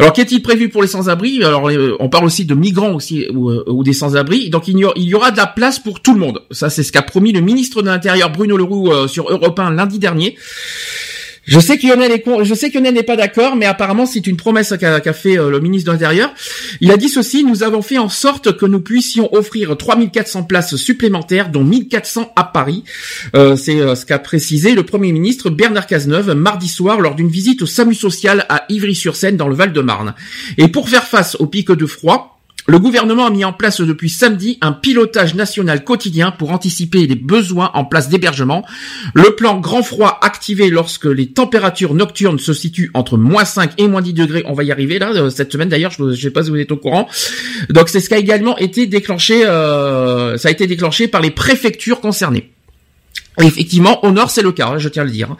[0.00, 1.44] Alors qu'est-il prévu pour les sans-abri?
[1.44, 4.50] Alors euh, on parle aussi de migrants aussi ou, euh, ou des sans-abri.
[4.50, 6.42] Donc il y, aura, il y aura de la place pour tout le monde.
[6.50, 9.70] Ça c'est ce qu'a promis le ministre de l'Intérieur Bruno Leroux euh, sur Europe 1
[9.72, 10.36] lundi dernier.
[11.46, 15.50] Je sais que n'est pas d'accord, mais apparemment c'est une promesse qu'a qu'a fait euh,
[15.50, 16.32] le ministre de l'Intérieur.
[16.80, 20.76] Il a dit ceci, nous avons fait en sorte que nous puissions offrir 3400 places
[20.76, 22.84] supplémentaires, dont 1400 à Paris.
[23.36, 27.28] Euh, c'est euh, ce qu'a précisé le Premier ministre Bernard Cazeneuve mardi soir lors d'une
[27.28, 30.14] visite au SAMU social à Ivry-sur-Seine dans le Val-de-Marne.
[30.56, 32.33] Et pour faire face au pic de froid,
[32.66, 37.14] le gouvernement a mis en place depuis samedi un pilotage national quotidien pour anticiper les
[37.14, 38.64] besoins en place d'hébergement.
[39.14, 43.86] Le plan grand froid activé lorsque les températures nocturnes se situent entre moins 5 et
[43.86, 44.44] moins 10 degrés.
[44.46, 46.56] On va y arriver là, euh, cette semaine d'ailleurs, je ne sais pas si vous
[46.56, 47.06] êtes au courant.
[47.68, 51.30] Donc c'est ce qui a également été déclenché, euh, ça a été déclenché par les
[51.30, 52.53] préfectures concernées.
[53.42, 55.36] Effectivement, au nord, c'est le cas, hein, je tiens à le dire.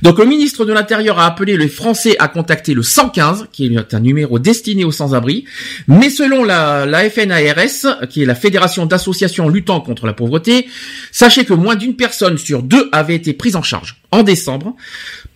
[0.00, 3.94] Donc, le ministre de l'Intérieur a appelé les Français à contacter le 115, qui est
[3.94, 5.44] un numéro destiné aux sans-abri.
[5.86, 10.66] Mais selon la, la FNARS, qui est la Fédération d'associations luttant contre la pauvreté,
[11.12, 14.74] sachez que moins d'une personne sur deux avait été prise en charge en décembre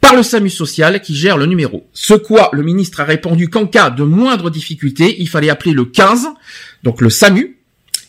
[0.00, 1.86] par le SAMU social qui gère le numéro.
[1.92, 5.84] Ce quoi le ministre a répondu qu'en cas de moindre difficulté, il fallait appeler le
[5.84, 6.28] 15,
[6.82, 7.60] donc le SAMU,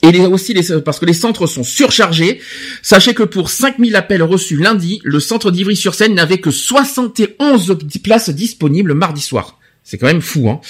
[0.02, 2.42] et aussi les, parce que les centres sont surchargés.
[2.82, 8.94] Sachez que pour 5000 appels reçus lundi, le centre d'Ivry-sur-Seine n'avait que 71 places disponibles
[8.94, 9.60] mardi soir.
[9.84, 10.62] C'est quand même fou, hein.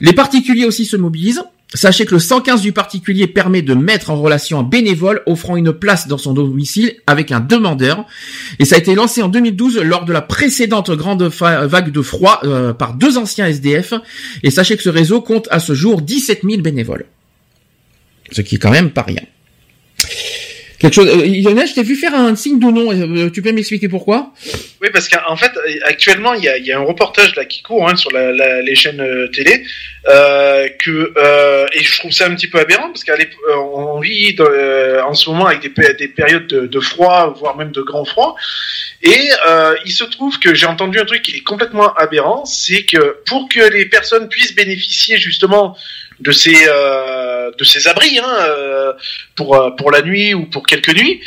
[0.00, 1.42] Les particuliers aussi se mobilisent.
[1.74, 5.72] Sachez que le 115 du particulier permet de mettre en relation un bénévole offrant une
[5.72, 8.04] place dans son domicile avec un demandeur.
[8.58, 12.40] Et ça a été lancé en 2012 lors de la précédente grande vague de froid
[12.44, 13.94] euh, par deux anciens SDF.
[14.42, 17.06] Et sachez que ce réseau compte à ce jour 17 000 bénévoles.
[18.32, 19.22] Ce qui est quand même pas rien.
[20.82, 21.08] Quelque chose.
[21.08, 22.90] Euh, Lionel, je t'ai vu faire un signe de non.
[22.90, 24.32] euh, tu peux m'expliquer pourquoi?
[24.80, 25.52] Oui, parce qu'en fait,
[25.84, 29.62] actuellement, il y a, un reportage là qui court hein, sur les chaînes euh, télé,
[30.08, 35.00] euh, que euh, et je trouve ça un petit peu aberrant parce qu'on vit euh,
[35.04, 38.34] en ce moment avec des, pé- des périodes de, froid, voire même de grand froid,
[39.04, 42.82] et euh, il se trouve que j'ai entendu un truc qui est complètement aberrant, c'est
[42.82, 45.76] que pour que les personnes puissent bénéficier justement
[46.22, 48.92] de ces euh, de ces abris hein, euh,
[49.34, 51.20] pour euh, pour la nuit ou pour quelques nuits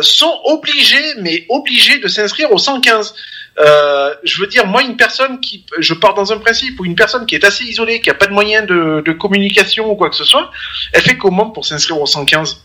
[0.00, 3.14] sont obligés mais obligés de s'inscrire au 115
[3.58, 6.94] euh, je veux dire moi une personne qui je pars dans un principe où une
[6.94, 10.10] personne qui est assez isolée qui a pas de moyens de, de communication ou quoi
[10.10, 10.50] que ce soit
[10.92, 12.62] elle fait comment pour s'inscrire au 115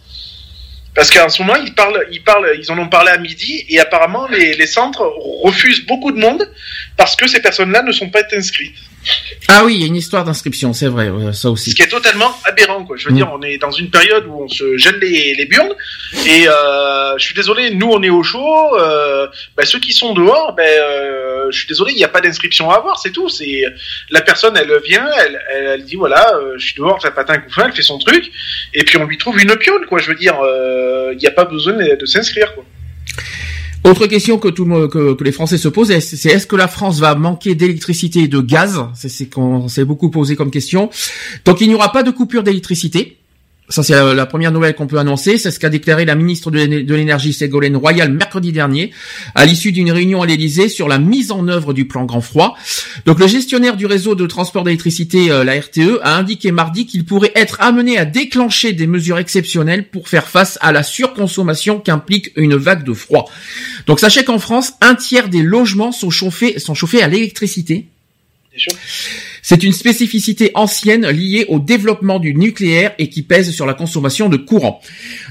[0.94, 3.80] parce qu'en ce moment, ils parlent, ils parlent, ils en ont parlé à midi, et
[3.80, 5.02] apparemment, les, les centres
[5.42, 6.52] refusent beaucoup de monde
[6.98, 8.76] parce que ces personnes-là ne sont pas inscrites.
[9.48, 11.74] Ah oui, il y a une histoire d'inscription, c'est vrai, euh, ça Ce aussi.
[11.74, 12.96] qui est totalement aberrant, quoi.
[12.98, 13.16] Je veux Mm.
[13.18, 15.74] dire, on est dans une période où on se gèle les, les burnes,
[16.26, 18.78] et euh, je suis désolé, nous on est au chaud.
[18.78, 22.22] Euh, bah, ceux qui sont dehors, ben, euh, je suis désolé, il n'y a pas
[22.22, 23.28] d'inscription à avoir, c'est tout.
[23.30, 23.64] C'est
[24.10, 27.34] la personne, elle vient, elle, elle, elle dit voilà, euh, je suis dehors, ça patin
[27.34, 28.32] un coup fin, elle fait son truc,
[28.74, 30.00] et puis on lui trouve une pionne, quoi.
[30.00, 32.64] Je veux dire, euh, il n'y a pas besoin de, de s'inscrire, quoi.
[33.84, 37.16] Autre question que tout que, les Français se posent, c'est est-ce que la France va
[37.16, 38.86] manquer d'électricité et de gaz?
[38.94, 40.90] C'est ce qu'on s'est beaucoup posé comme question.
[41.46, 43.21] Donc il n'y aura pas de coupure d'électricité.
[43.72, 45.38] Ça, c'est la, première nouvelle qu'on peut annoncer.
[45.38, 48.92] C'est ce qu'a déclaré la ministre de l'énergie Ségolène Royal mercredi dernier,
[49.34, 52.58] à l'issue d'une réunion à l'Élysée sur la mise en œuvre du plan grand froid.
[53.06, 57.06] Donc, le gestionnaire du réseau de transport d'électricité, euh, la RTE, a indiqué mardi qu'il
[57.06, 62.32] pourrait être amené à déclencher des mesures exceptionnelles pour faire face à la surconsommation qu'implique
[62.36, 63.30] une vague de froid.
[63.88, 67.88] Donc, sachez qu'en France, un tiers des logements sont chauffés, sont chauffés à l'électricité.
[69.42, 74.30] C'est une spécificité ancienne liée au développement du nucléaire et qui pèse sur la consommation
[74.30, 74.82] de courant.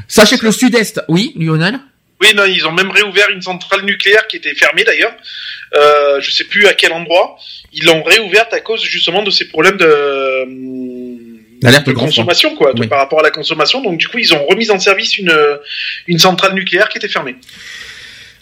[0.08, 1.78] Sachez que le sud-est, oui, Lionel
[2.20, 5.14] Oui, non, ils ont même réouvert une centrale nucléaire qui était fermée d'ailleurs.
[5.74, 7.36] Euh, je sais plus à quel endroit.
[7.72, 10.44] Ils l'ont réouverte à cause justement de ces problèmes de,
[11.62, 13.80] de consommation, quoi, par rapport à la consommation.
[13.80, 15.34] Donc du coup, ils ont remis en service une,
[16.08, 17.36] une centrale nucléaire qui était fermée.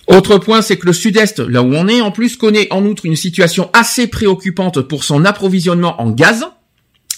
[0.09, 3.05] Autre point, c'est que le sud-est, là où on est, en plus connaît en outre
[3.05, 6.47] une situation assez préoccupante pour son approvisionnement en gaz.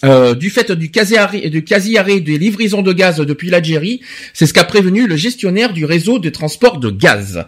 [0.02, 4.00] Euh, du fait du quasi-arrêt du quasi -arrêt des livraisons de gaz depuis l'Algérie,
[4.32, 7.44] c'est ce qu'a prévenu le gestionnaire du réseau de transport de gaz.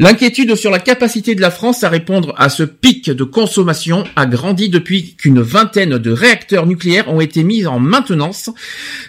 [0.00, 4.26] L'inquiétude sur la capacité de la France à répondre à ce pic de consommation a
[4.26, 8.50] grandi depuis qu'une vingtaine de réacteurs nucléaires ont été mis en maintenance.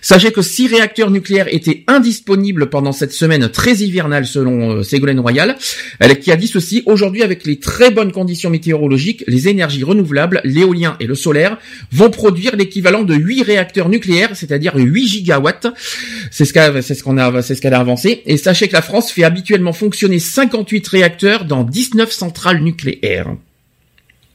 [0.01, 5.19] Sachez que six réacteurs nucléaires étaient indisponibles pendant cette semaine très hivernale selon euh, Ségolène
[5.19, 5.57] Royal,
[5.99, 10.41] elle qui a dit ceci aujourd'hui avec les très bonnes conditions météorologiques, les énergies renouvelables,
[10.43, 11.57] l'éolien et le solaire
[11.91, 15.67] vont produire les équivalent de 8 réacteurs nucléaires, c'est-à-dire 8 gigawatts.
[16.29, 18.21] C'est ce qu'a, c'est ce qu'on a, c'est ce qu'elle a avancé.
[18.25, 23.33] Et sachez que la France fait habituellement fonctionner 58 réacteurs dans 19 centrales nucléaires.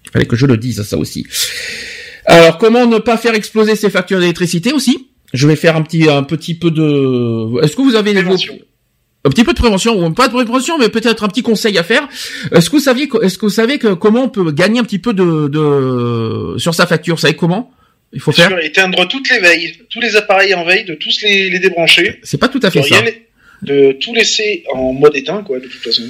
[0.06, 1.26] Il fallait que je le dise, ça aussi.
[2.24, 5.08] Alors, comment ne pas faire exploser ces factures d'électricité aussi?
[5.34, 7.62] Je vais faire un petit, un petit peu de.
[7.62, 8.24] Est-ce que vous avez les
[9.22, 11.82] un petit peu de prévention ou pas de prévention mais peut-être un petit conseil à
[11.82, 12.08] faire
[12.52, 14.98] est-ce que vous saviez est-ce que vous savez que comment on peut gagner un petit
[14.98, 17.16] peu de, de sur sa facture?
[17.16, 17.70] Vous savez comment?
[18.12, 21.48] Il faut faire éteindre toutes les veilles, tous les appareils en veille, de tous les,
[21.48, 22.18] les débrancher.
[22.22, 23.02] C'est pas tout à fait ça.
[23.62, 26.02] de tout laisser en mode éteint, quoi, de toute façon.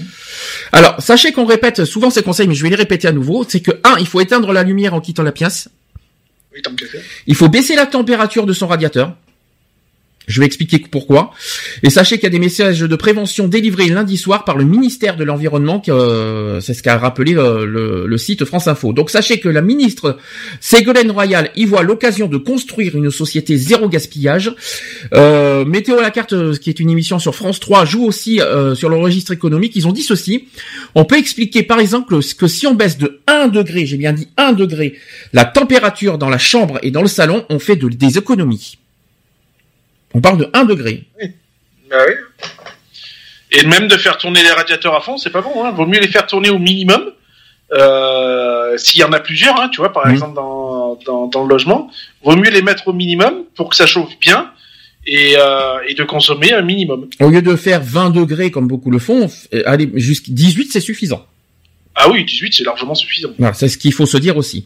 [0.73, 3.45] Alors, sachez qu'on répète souvent ces conseils, mais je vais les répéter à nouveau.
[3.49, 5.69] C'est que, un, il faut éteindre la lumière en quittant la pièce.
[6.55, 6.85] Oui, tant que
[7.27, 9.17] Il faut baisser la température de son radiateur.
[10.31, 11.33] Je vais expliquer pourquoi.
[11.83, 15.17] Et sachez qu'il y a des messages de prévention délivrés lundi soir par le ministère
[15.17, 18.93] de l'Environnement, euh, c'est ce qu'a rappelé euh, le, site France Info.
[18.93, 20.19] Donc sachez que la ministre
[20.61, 24.53] Ségolène Royal y voit l'occasion de construire une société zéro gaspillage.
[25.15, 28.41] Euh, Météo à la carte, qui est une émission sur France 3, joue aussi
[28.75, 29.75] sur le registre économique.
[29.75, 30.47] Ils ont dit ceci.
[30.95, 34.29] On peut expliquer par exemple que si on baisse de 1 degré, j'ai bien dit
[34.37, 34.95] 1 degré,
[35.33, 38.80] la température dans la chambre et dans le salon, on fait de, des économies.
[40.15, 41.05] On parle de 1 degré.
[41.21, 41.31] Oui.
[41.91, 42.15] Bah oui.
[43.53, 45.65] Et même de faire tourner les radiateurs à fond, c'est pas bon.
[45.65, 45.73] Hein.
[45.73, 47.13] Vaut mieux les faire tourner au minimum.
[47.73, 50.11] Euh, S'il y en a plusieurs, hein, tu vois, par mmh.
[50.11, 51.91] exemple dans, dans, dans, le logement,
[52.23, 54.51] vaut mieux les mettre au minimum pour que ça chauffe bien
[55.07, 57.09] et, euh, et de consommer un minimum.
[57.21, 59.29] Au lieu de faire 20 degrés comme beaucoup le font,
[59.65, 61.25] allez jusqu'à 18 c'est suffisant.
[61.95, 63.31] Ah oui, 18 c'est largement suffisant.
[63.53, 64.65] C'est ce qu'il faut se dire aussi.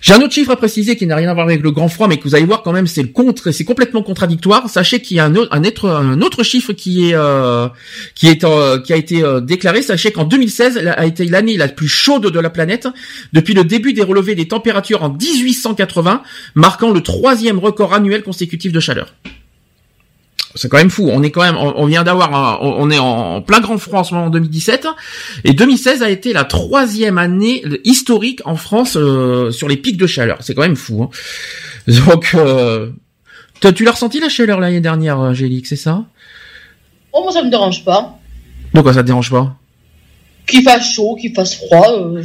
[0.00, 2.08] J'ai un autre chiffre à préciser qui n'a rien à voir avec le grand froid,
[2.08, 4.68] mais que vous allez voir quand même, c'est le contre, c'est complètement contradictoire.
[4.68, 7.68] Sachez qu'il y a un autre, un autre, un autre chiffre qui est, euh,
[8.14, 9.82] qui est, euh, qui a été euh, déclaré.
[9.82, 12.88] Sachez qu'en 2016 a été l'année la plus chaude de la planète
[13.32, 16.22] depuis le début des relevés des températures en 1880,
[16.54, 19.12] marquant le troisième record annuel consécutif de chaleur
[20.54, 21.08] c'est quand même fou.
[21.12, 24.14] On est quand même, on, vient d'avoir, on, est en, plein grand froid en ce
[24.14, 24.86] moment en 2017,
[25.44, 30.06] et 2016 a été la troisième année historique en France euh, sur les pics de
[30.06, 30.38] chaleur.
[30.40, 31.02] C'est quand même fou.
[31.02, 31.10] Hein.
[32.06, 32.90] Donc, euh,
[33.74, 36.04] tu l'as ressenti la chaleur l'année dernière, Angélique, c'est ça?
[37.12, 38.18] Oh, moi ça me dérange pas.
[38.72, 39.56] Pourquoi ça te dérange pas?
[40.46, 42.22] Qu'il fasse chaud, qu'il fasse froid, euh,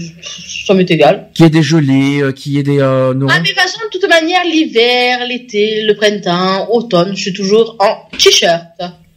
[0.65, 1.29] ça m'est égal.
[1.33, 2.79] Qu'il y ait des gelées, euh, qu'il y ait des...
[2.79, 3.27] Euh, non.
[3.29, 7.33] Ah mais de toute façon, de toute manière, l'hiver, l'été, le printemps, automne, je suis
[7.33, 8.63] toujours en t-shirt.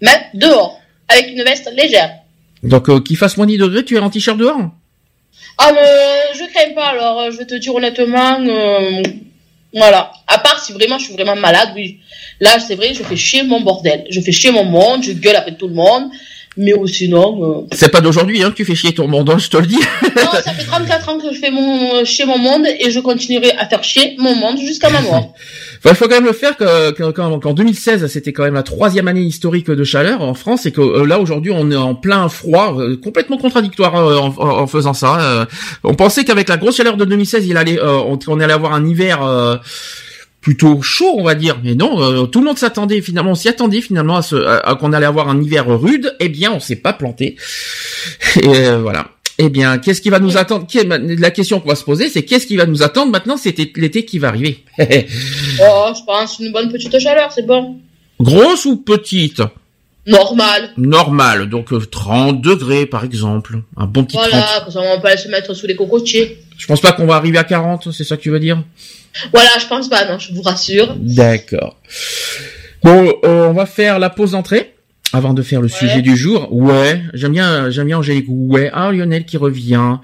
[0.01, 2.11] Même dehors, avec une veste légère.
[2.63, 4.59] Donc euh, qu'il fasse moins 10 degrés, tu es en t-shirt dehors?
[5.59, 8.39] Ah mais je crains pas, alors je vais te dire honnêtement...
[9.73, 10.13] voilà.
[10.27, 12.01] À part si vraiment je suis vraiment malade, oui.
[12.41, 14.07] Là, c'est vrai, je fais chier mon bordel.
[14.11, 16.11] Je fais chier mon monde, je gueule après tout le monde.
[16.57, 17.65] Mais sinon.
[17.65, 19.67] Euh, c'est pas d'aujourd'hui hein, que tu fais chier ton monde, hein, je te le
[19.67, 19.81] dis.
[20.03, 23.53] non, ça fait 34 ans que je fais mon chier mon monde et je continuerai
[23.53, 25.35] à faire chier mon monde jusqu'à ma mort.
[25.85, 29.21] Il faut quand même le faire que, qu'en 2016, c'était quand même la troisième année
[29.21, 32.77] historique de chaleur en France et que euh, là aujourd'hui on est en plein froid,
[32.79, 35.47] euh, complètement contradictoire en, en, faisant ça.
[35.83, 38.87] on pensait qu'avec la grosse chaleur de 2016, il allait, on, on, allait avoir un
[38.87, 39.21] hiver
[40.45, 41.59] plutôt chaud, on va dire.
[41.65, 44.77] Mais non, euh, tout le monde s'attendait finalement, on s'y attendait finalement à, ce, à,
[44.79, 46.15] qu'on allait avoir un hiver rude.
[46.21, 47.37] Eh bien, on s'est pas planté.
[48.37, 49.09] Et euh, voilà.
[49.39, 50.67] Eh bien, qu'est-ce qui va nous attendre?
[50.85, 53.37] La question qu'on va se poser, c'est qu'est-ce qui va nous attendre maintenant?
[53.37, 54.63] C'est l'été qui va arriver.
[55.61, 57.79] Oh, je pense une bonne petite chaleur, c'est bon.
[58.21, 59.41] Grosse ou petite?
[60.07, 60.71] Normal.
[60.77, 63.57] Normale, donc euh, 30 degrés par exemple.
[63.77, 64.29] Un bon petit 30.
[64.31, 66.39] Voilà, comme ça on peut aller se mettre sous les cocotiers.
[66.59, 68.63] Je pense pas qu'on va arriver à 40, c'est ça que tu veux dire?
[69.33, 70.95] Voilà, je pense pas, non, je vous rassure.
[70.99, 71.79] D'accord.
[72.83, 74.75] Bon, euh, on va faire la pause d'entrée
[75.13, 76.53] avant de faire le sujet du jour.
[76.53, 78.27] Ouais, j'aime bien, j'aime bien Angélique.
[78.29, 79.97] Ouais, ah Lionel qui revient.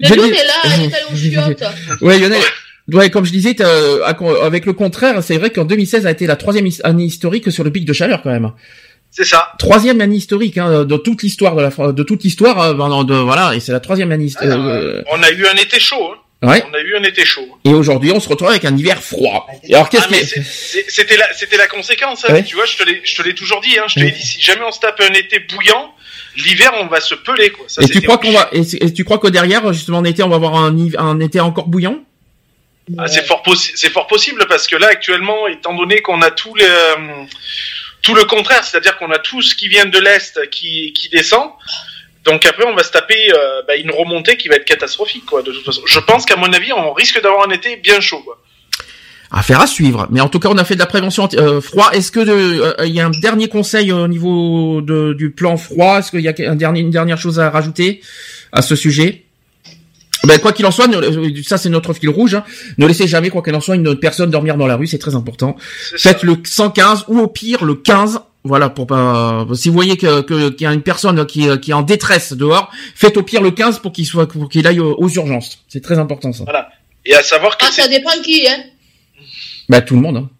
[0.00, 1.64] Le Je Lyon dis- est là, il est allé aux chiottes.
[2.02, 2.40] Ouais, Lionel.
[2.92, 4.02] Ouais, comme je disais, euh,
[4.42, 7.70] avec le contraire, c'est vrai qu'en 2016 a été la troisième année historique sur le
[7.70, 8.50] pic de chaleur quand même.
[9.10, 9.52] C'est ça.
[9.58, 13.14] Troisième année historique hein, de toute l'histoire de la de toute l'histoire euh, pendant de
[13.14, 14.26] voilà et c'est la troisième année.
[14.26, 16.12] hist- euh, On a eu un été chaud.
[16.42, 16.48] hein.
[16.48, 16.64] ouais.
[16.70, 17.46] On a eu un été chaud.
[17.64, 19.48] Et aujourd'hui, on se retrouve avec un hiver froid.
[19.64, 22.24] Et alors qu'est-ce Ah, mais que c'était la, c'était la conséquence.
[22.28, 22.32] hein.
[22.34, 22.44] Ouais.
[22.44, 23.76] Tu vois, je te l'ai, je te l'ai toujours dit.
[23.78, 23.84] Hein.
[23.88, 24.22] Je te l'ai dit.
[24.22, 25.92] Si jamais on se tape un été bouillant,
[26.36, 27.50] l'hiver, on va se peler.
[27.50, 27.64] Quoi.
[27.66, 30.28] Ça, et tu crois qu'on va et, tu crois que derrière justement en été on
[30.28, 31.98] va avoir un, un été encore bouillant?
[32.96, 36.30] Ah, c'est fort possi- c'est fort possible parce que là actuellement, étant donné qu'on a
[36.30, 37.24] tout le euh,
[38.02, 41.50] tout le contraire, c'est-à-dire qu'on a tout ce qui vient de l'est qui qui descend.
[42.24, 45.42] Donc après, on va se taper euh, bah, une remontée qui va être catastrophique, quoi.
[45.42, 48.20] De toute façon, je pense qu'à mon avis, on risque d'avoir un été bien chaud.
[48.20, 48.38] Quoi.
[49.30, 50.06] Affaire à suivre.
[50.10, 51.90] Mais en tout cas, on a fait de la prévention euh, froid.
[51.92, 55.98] Est-ce que de- euh, y a un dernier conseil au niveau de, du plan froid?
[56.00, 58.02] Est-ce qu'il y a une dernière chose à rajouter
[58.52, 59.24] à ce sujet?
[60.24, 62.34] Ben, quoi qu'il en soit, ne- ça c'est notre fil rouge.
[62.34, 62.44] hein.
[62.78, 65.14] Ne laissez jamais, quoi qu'il en soit, une personne dormir dans la rue, c'est très
[65.14, 65.56] important.
[65.96, 68.20] Faites le 115 ou au pire le 15.
[68.42, 69.46] Voilà pour pas.
[69.54, 71.82] Si vous voyez que que- qu'il y a une personne qui est- qui est en
[71.82, 75.08] détresse dehors, faites au pire le 15 pour qu'il soit pour qu'il aille aux, aux
[75.10, 75.58] urgences.
[75.68, 76.44] C'est très important ça.
[77.04, 78.56] Et à savoir que Ah, ça dépend qui, hein.
[79.68, 80.16] Bah tout le monde.
[80.16, 80.30] Hein.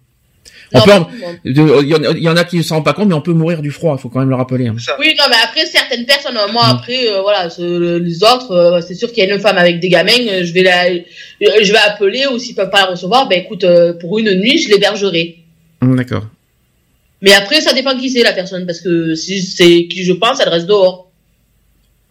[0.73, 1.57] On Non, peut Il
[1.89, 3.21] y, en a- il y en a qui ne s'en rendent pas compte, mais on
[3.21, 3.97] peut mourir du froid.
[3.99, 4.69] Il faut quand même le rappeler.
[4.69, 4.77] hein.
[5.01, 6.71] Oui, non, mais après, certaines personnes, euh, moi, Mm.
[6.77, 9.81] après, euh, voilà, ce- les autres, euh, c'est sûr qu'il y a une femme avec
[9.81, 11.01] des gamins, euh, je vais la, euh,
[11.41, 14.59] je vais appeler, ou s'ils peuvent pas la recevoir, ben écoute, euh, pour une nuit,
[14.59, 15.39] je l'hébergerai.
[15.83, 16.25] Hum, D'accord.
[17.23, 20.41] Mais après, ça dépend qui c'est, la personne, parce que si c'est qui je pense,
[20.41, 21.10] elle reste dehors.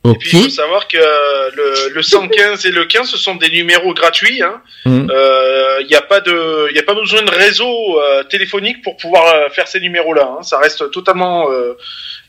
[0.05, 0.19] Et Ok.
[0.19, 3.93] puis il faut savoir que le, le 115 et le 15 ce sont des numéros
[3.93, 4.41] gratuits.
[4.41, 4.61] Hein.
[4.85, 5.09] Hum.
[5.13, 8.81] Euh, Il n'y a pas de, il y a pas besoin de réseau euh, téléphonique
[8.81, 10.37] pour pouvoir euh, faire ces numéros-là.
[10.39, 10.43] Hein.
[10.43, 11.73] Ça reste totalement euh,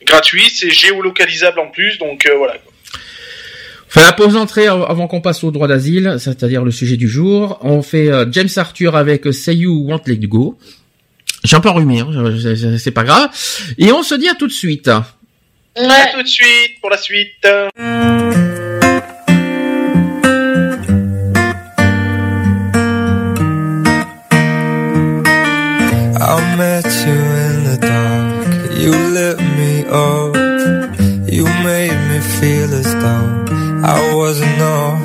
[0.05, 2.55] gratuit, c'est géolocalisable en plus, donc euh, voilà.
[3.89, 7.09] Fait la pause d'entrée av- avant qu'on passe au droit d'asile, c'est-à-dire le sujet du
[7.09, 7.59] jour.
[7.63, 10.57] On fait euh, James Arthur avec euh, Say You Want Let Go.
[11.45, 13.31] J'ai un peu enrhumé, hein, c'est pas grave.
[13.79, 14.91] Et on se dit à tout de suite.
[15.77, 16.11] À Ouais.
[16.13, 17.47] tout de suite pour la suite.
[26.23, 28.73] I met you in the dark.
[28.83, 30.35] You lit me up.
[31.33, 33.45] You made me feel as though
[33.85, 35.03] I wasn't off.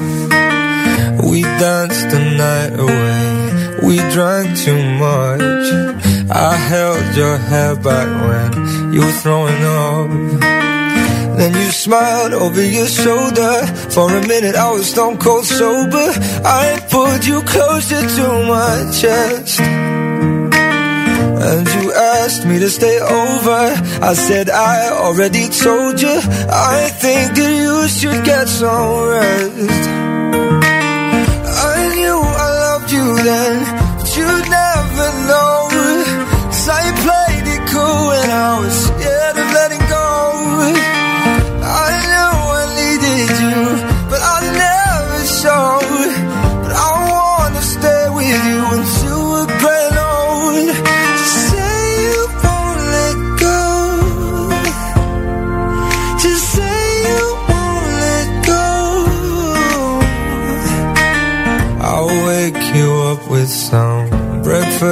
[1.31, 3.87] We danced the night away.
[3.87, 5.65] We drank too much.
[6.31, 10.54] I held your hair back when you were throwing up.
[11.37, 13.65] Then you smiled over your shoulder.
[13.93, 16.07] For a minute I was stone cold sober.
[16.45, 19.59] I pulled you closer to my chest.
[21.47, 23.63] And you asked me to stay over.
[24.01, 26.15] I said I already told you.
[26.49, 29.83] I think that you should get some rest.
[31.73, 33.55] I knew I loved you then,
[33.97, 35.67] but you'd never know.
[35.69, 38.79] 'Cause I played it cool when I was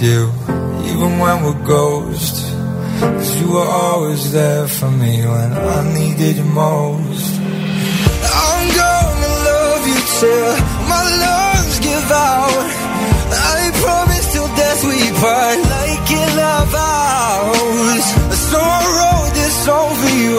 [0.00, 0.30] You,
[0.90, 2.50] even when we're ghosts.
[3.00, 7.34] Cause you were always there for me when I needed you most.
[7.38, 10.50] I'm gonna love you till
[10.92, 12.66] my lungs give out.
[13.30, 18.04] I promise till death we part like in our vows.
[18.50, 20.36] So I wrote this for you.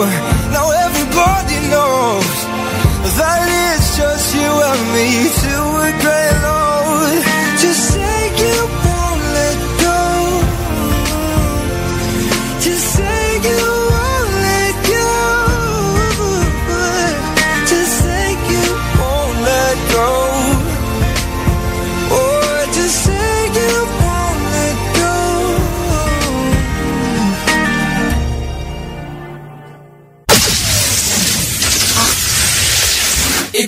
[0.56, 2.36] Now everybody knows
[3.18, 3.40] that
[3.72, 5.08] it's just you and me
[5.40, 7.24] till we're growing old.
[7.60, 8.19] Just say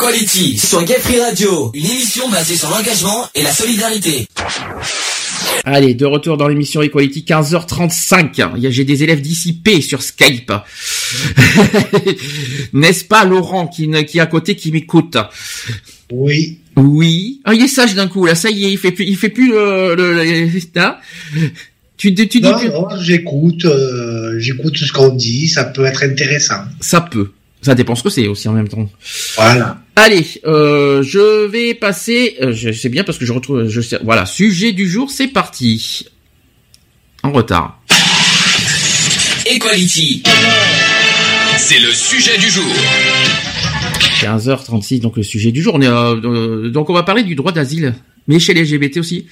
[0.02, 4.26] Equality sur Gay Free Radio, une émission basée sur l'engagement et la solidarité.
[5.64, 8.50] Allez, de retour dans l'émission Equality, 15h35.
[8.56, 10.52] Il y a- J'ai des élèves dissipés sur Skype.
[12.72, 15.16] N'est-ce pas Laurent qui, qui est à côté qui m'écoute?
[16.10, 16.58] Oui.
[16.76, 17.40] Oui.
[17.44, 18.34] Ah, il est sage d'un coup là.
[18.34, 19.94] Ça y est, il fait plus, il fait plus le.
[19.94, 20.96] le, le- hein?
[21.96, 22.68] Tu, tu dis Non, plus.
[22.70, 26.64] non, j'écoute, euh, j'écoute ce qu'on dit, ça peut être intéressant.
[26.80, 27.30] Ça peut.
[27.62, 28.90] Ça dépend ce que c'est aussi en même temps.
[29.36, 29.78] Voilà.
[29.94, 32.36] Allez, euh, je vais passer.
[32.42, 33.68] euh, je sais bien parce que je retrouve.
[33.68, 36.06] Je sais, voilà, sujet du jour, c'est parti.
[37.22, 37.80] En retard.
[39.46, 40.22] Equality.
[41.56, 42.64] C'est le sujet du jour.
[44.20, 45.74] 15h36, donc le sujet du jour.
[45.76, 47.94] On est, euh, euh, donc on va parler du droit d'asile,
[48.26, 49.26] mais chez les LGBT aussi.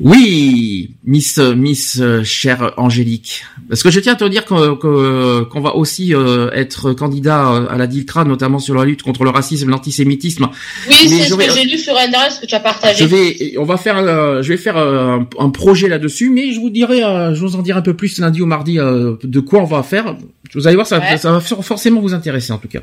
[0.00, 3.44] Oui, Miss Miss euh, chère Angélique.
[3.68, 7.52] Parce que je tiens à te dire que- que- qu'on va aussi euh, être candidat
[7.52, 10.48] euh, à la DILCRA, notamment sur la lutte contre le racisme, l'antisémitisme.
[10.88, 13.04] Oui, c'est ce vais- que j'ai lu sur Internet, ce que tu as partagé.
[13.04, 16.52] Je vais, on va faire, euh, je vais faire euh, un, un projet là-dessus, mais
[16.52, 19.14] je vous dirai, euh, je vous en dirai un peu plus lundi ou mardi euh,
[19.22, 20.16] de quoi on va faire.
[20.54, 21.16] Vous allez voir, ça, Ouais.
[21.16, 22.80] ça va for- forcément vous intéresser en tout cas.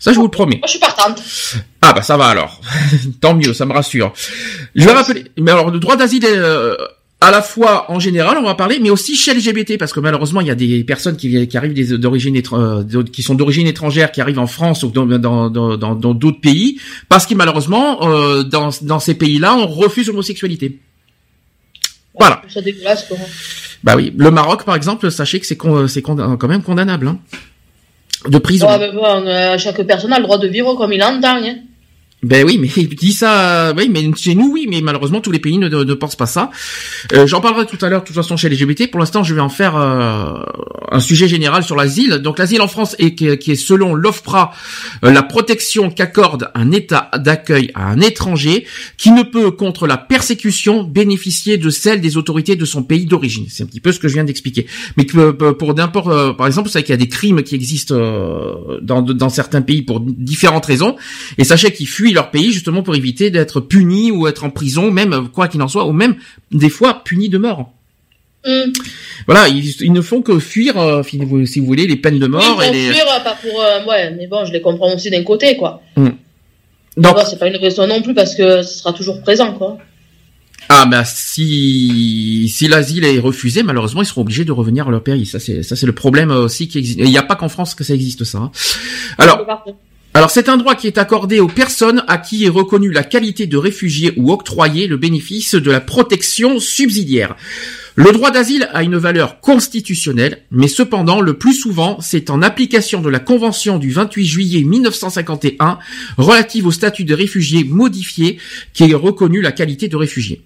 [0.00, 0.56] Ça, je vous le promets.
[0.56, 1.22] Moi, je suis partante.
[1.80, 2.60] Ah bah ça va alors.
[3.20, 4.12] Tant mieux, ça me rassure.
[4.74, 5.24] Je vais rappeler.
[5.38, 6.74] Mais alors le droit d'asile euh,
[7.20, 10.40] à la fois en général, on va parler, mais aussi chez LGBT parce que malheureusement
[10.40, 14.20] il y a des personnes qui, arrivent des- d'origine euh, qui sont d'origine étrangère, qui
[14.20, 18.42] arrivent en France ou dans dans dans dans- dans d'autres pays, parce que malheureusement euh,
[18.42, 20.78] dans dans ces pays-là on refuse l'homosexualité.
[22.18, 22.42] Voilà.
[22.48, 23.16] C'est dégueulasse, quoi.
[23.84, 27.06] Bah oui, le Maroc par exemple, sachez que c'est con- c'est con- quand même condamnable,
[27.06, 27.18] hein.
[28.28, 28.66] De prison.
[28.66, 31.36] Ouais, bon, euh, chaque personne a le droit de vivre comme il entend.
[31.36, 31.54] Hein.
[32.22, 35.38] Ben oui, mais il dit ça, oui, mais chez nous, oui, mais malheureusement tous les
[35.38, 36.50] pays ne, ne, pensent pas ça.
[37.12, 38.90] Euh, J'en parlerai tout à l'heure, de toute façon, chez les LGBT.
[38.90, 40.34] Pour l'instant, je vais en faire euh,
[40.90, 42.14] un sujet général sur l'asile.
[42.14, 44.52] Donc l'asile en France est qui est, selon l'OFPRA
[45.04, 48.66] euh, la protection qu'accorde un État d'accueil à un étranger
[48.96, 53.46] qui ne peut, contre la persécution, bénéficier de celle des autorités de son pays d'origine.
[53.48, 54.66] C'est un petit peu ce que je viens d'expliquer.
[54.96, 57.54] Mais euh, pour n'importe, euh, par exemple, vous savez qu'il y a des crimes qui
[57.54, 60.96] existent euh, dans, dans certains pays pour différentes raisons.
[61.38, 64.90] Et sachez qu'ils fuient leur pays justement pour éviter d'être punis ou être en prison,
[64.90, 66.16] même quoi qu'il en soit, ou même
[66.52, 67.72] des fois punis de mort.
[68.46, 68.72] Hum.
[69.26, 72.18] Voilà, ils, ils ne font que fuir, euh, si vous si vous voulez, les peines
[72.18, 72.92] de Oui, mort pour et les.
[72.92, 73.60] fuir, pas pour.
[73.60, 75.82] euh, ouais, mais bon, je les comprends aussi d'un côté, quoi.
[75.96, 79.76] Donc, Bon, c'est pas une raison non plus parce que ce sera toujours présent, quoi.
[80.68, 85.02] ah bah si si l'asile est refusé, malheureusement, ils seront obligés de revenir à leur
[85.02, 85.26] pays.
[85.26, 86.98] Ça c'est ça c'est le problème aussi qui existe.
[87.00, 88.38] Il n'y a pas qu'en France que ça existe ça.
[88.38, 88.50] hein.
[89.18, 89.44] Alors.
[90.14, 93.46] Alors c'est un droit qui est accordé aux personnes à qui est reconnue la qualité
[93.46, 97.36] de réfugié ou octroyé le bénéfice de la protection subsidiaire.
[97.94, 103.00] Le droit d'asile a une valeur constitutionnelle, mais cependant, le plus souvent, c'est en application
[103.00, 105.78] de la Convention du 28 juillet 1951
[106.16, 108.38] relative au statut de réfugié modifié
[108.72, 110.42] qui est reconnue la qualité de réfugié.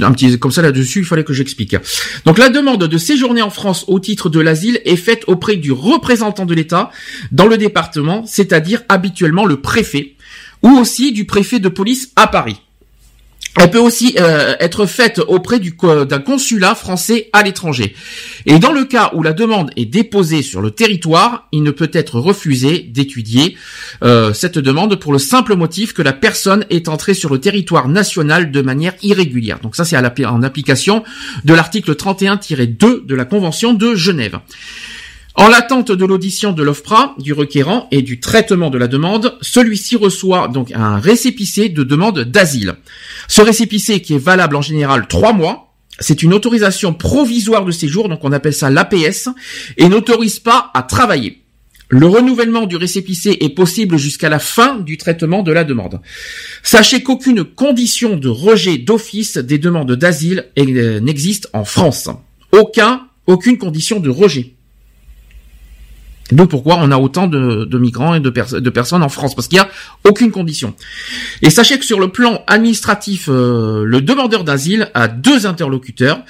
[0.00, 1.76] Un petit comme ça là-dessus, il fallait que j'explique.
[2.24, 5.72] Donc la demande de séjourner en France au titre de l'asile est faite auprès du
[5.72, 6.90] représentant de l'État
[7.30, 10.16] dans le département, c'est-à-dire habituellement le préfet,
[10.62, 12.60] ou aussi du préfet de police à Paris.
[13.56, 17.94] Elle peut aussi euh, être faite auprès d'un consulat français à l'étranger.
[18.46, 21.90] Et dans le cas où la demande est déposée sur le territoire, il ne peut
[21.92, 23.56] être refusé d'étudier
[24.02, 27.88] euh, cette demande pour le simple motif que la personne est entrée sur le territoire
[27.88, 29.60] national de manière irrégulière.
[29.60, 31.04] Donc ça c'est en application
[31.44, 34.40] de l'article 31-2 de la Convention de Genève.
[35.36, 39.96] En l'attente de l'audition de l'OFPRA, du requérant et du traitement de la demande, celui-ci
[39.96, 42.74] reçoit donc un récépissé de demande d'asile.
[43.26, 48.08] Ce récépissé, qui est valable en général trois mois, c'est une autorisation provisoire de séjour,
[48.08, 49.28] donc on appelle ça l'APS,
[49.76, 51.42] et n'autorise pas à travailler.
[51.88, 56.00] Le renouvellement du récépissé est possible jusqu'à la fin du traitement de la demande.
[56.62, 62.08] Sachez qu'aucune condition de rejet d'office des demandes d'asile euh, n'existe en France.
[62.52, 64.54] Aucun, aucune condition de rejet.
[66.32, 69.34] Donc pourquoi on a autant de, migrants et de, de, personnes en France?
[69.34, 69.68] Parce qu'il n'y a
[70.04, 70.74] aucune condition.
[71.42, 76.22] Et sachez que sur le plan administratif, euh, le demandeur d'asile a deux interlocuteurs.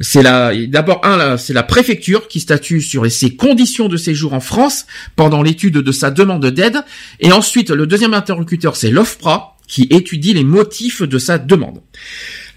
[0.00, 4.40] C'est la d'abord un, c'est la préfecture qui statue sur ses conditions de séjour en
[4.40, 6.82] France pendant l'étude de sa demande d'aide.
[7.20, 11.80] Et ensuite, le deuxième interlocuteur, c'est l'OFPRA qui étudie les motifs de sa demande.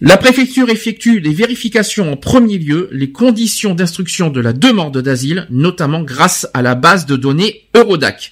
[0.01, 5.45] La préfecture effectue des vérifications en premier lieu, les conditions d'instruction de la demande d'asile,
[5.49, 8.31] notamment grâce à la base de données Eurodac,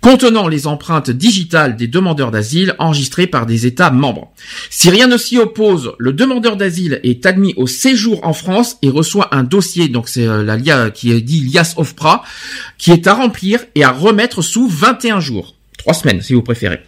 [0.00, 4.32] contenant les empreintes digitales des demandeurs d'asile enregistrées par des États membres.
[4.70, 8.90] Si rien ne s'y oppose, le demandeur d'asile est admis au séjour en France et
[8.90, 12.24] reçoit un dossier, donc c'est euh, la qui est dit LIAS OFPRA,
[12.76, 15.54] qui est à remplir et à remettre sous 21 jours.
[15.78, 16.80] Trois semaines, si vous préférez.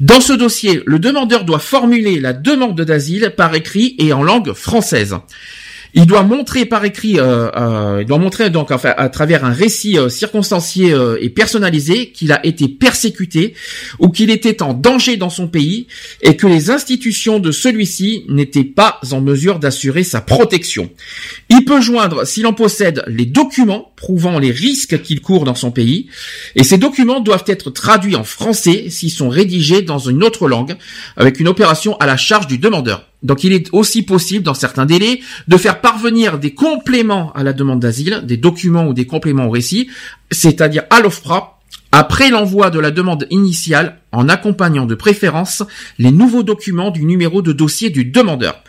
[0.00, 4.52] Dans ce dossier, le demandeur doit formuler la demande d'asile par écrit et en langue
[4.52, 5.16] française.
[5.96, 9.96] Il doit montrer par écrit, euh, euh, il doit montrer donc à travers un récit
[9.96, 13.54] euh, circonstancié et personnalisé qu'il a été persécuté
[14.00, 15.86] ou qu'il était en danger dans son pays
[16.20, 20.90] et que les institutions de celui-ci n'étaient pas en mesure d'assurer sa protection.
[21.48, 25.70] Il peut joindre, s'il en possède, les documents prouvant les risques qu'il court dans son
[25.70, 26.08] pays
[26.56, 30.76] et ces documents doivent être traduits en français s'ils sont rédigés dans une autre langue
[31.16, 33.06] avec une opération à la charge du demandeur.
[33.24, 37.52] Donc il est aussi possible, dans certains délais, de faire parvenir des compléments à la
[37.52, 39.88] demande d'asile, des documents ou des compléments au récit,
[40.30, 41.53] c'est-à-dire à l'OFPRA,
[41.96, 45.62] après l'envoi de la demande initiale, en accompagnant de préférence
[46.00, 48.64] les nouveaux documents du numéro de dossier du demandeur.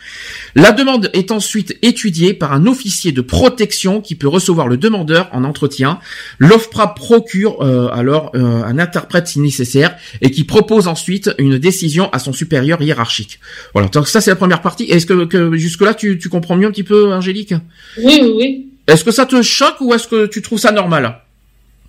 [0.54, 5.28] La demande est ensuite étudiée par un officier de protection qui peut recevoir le demandeur
[5.32, 5.98] en entretien.
[6.38, 12.08] L'OFPRA procure euh, alors euh, un interprète si nécessaire et qui propose ensuite une décision
[12.12, 13.40] à son supérieur hiérarchique.
[13.72, 14.84] Voilà, donc ça c'est la première partie.
[14.84, 17.54] Est-ce que, jusque-là tu, tu comprends mieux un petit peu, Angélique?
[17.98, 18.68] Oui, oui, oui.
[18.86, 21.25] Est-ce que ça te choque ou est-ce que tu trouves ça normal?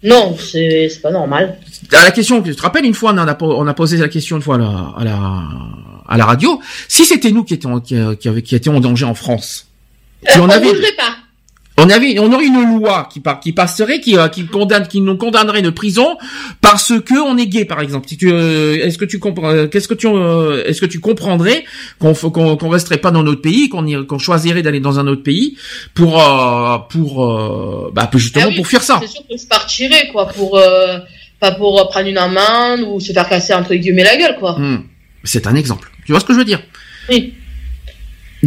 [0.07, 1.57] Non, c'est pas normal.
[1.93, 4.37] À la question, tu te rappelles une fois, on a, on a posé la question
[4.37, 5.43] une fois à la, à la,
[6.07, 9.13] à la radio, si c'était nous qui étions, qui, qui, qui étions en danger en
[9.13, 9.67] France,
[10.25, 11.15] euh, on, avait, pas
[11.79, 15.15] on avait, on aurait une loi qui, qui passerait, qui, euh, qui condamne, qui nous
[15.15, 16.17] condamnerait de prison
[16.59, 18.07] parce que on est gay, par exemple.
[18.07, 21.65] Si tu, euh, est-ce que tu comprends, euh, qu'est-ce que tu, est-ce que tu comprendrais
[21.99, 25.55] qu'on qu'on resterait pas dans notre pays, qu'on qu'on choisirait d'aller dans un autre pays
[25.93, 26.13] pour,
[26.89, 28.99] pour, bah, justement ah pour faire ça.
[29.01, 30.59] C'est sûr qu'on se partirait, quoi, pour,
[31.39, 34.57] pas pour prendre une amende ou se faire casser entre guillemets la gueule, quoi.
[34.57, 34.83] Hmm.
[35.23, 35.91] C'est un exemple.
[36.05, 36.61] Tu vois ce que je veux dire?
[37.09, 37.35] Oui.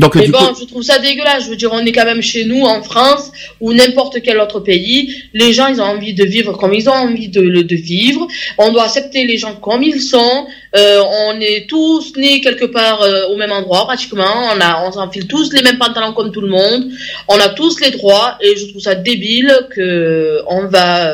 [0.00, 1.44] Donc, mais bon, je trouve ça dégueulasse.
[1.44, 3.30] Je veux dire, on est quand même chez nous, en France,
[3.60, 5.14] ou n'importe quel autre pays.
[5.34, 8.26] Les gens, ils ont envie de vivre comme ils ont envie de, de vivre.
[8.56, 10.46] On doit accepter les gens comme ils sont.
[10.74, 14.34] Euh, on est tous nés quelque part euh, au même endroit, pratiquement.
[14.54, 16.90] On a, on s'enfile tous les mêmes pantalons comme tout le monde.
[17.28, 18.38] On a tous les droits.
[18.40, 21.12] Et je trouve ça débile que on va,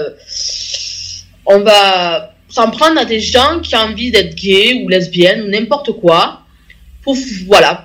[1.45, 5.49] on va s'en prendre à des gens qui ont envie d'être gays ou lesbiennes ou
[5.49, 6.46] n'importe quoi.
[7.07, 7.85] Pour, voilà,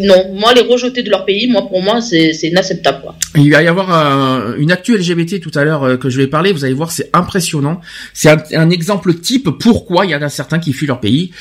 [0.00, 3.02] non, moi les rejeter de leur pays, moi pour moi c'est inacceptable.
[3.02, 3.14] Quoi.
[3.36, 6.52] Il va y avoir une actu LGBT tout à l'heure euh, que je vais parler.
[6.52, 7.82] Vous allez voir, c'est impressionnant.
[8.14, 11.32] C'est un, un, exemple type pourquoi il y en a certains qui fuient leur pays.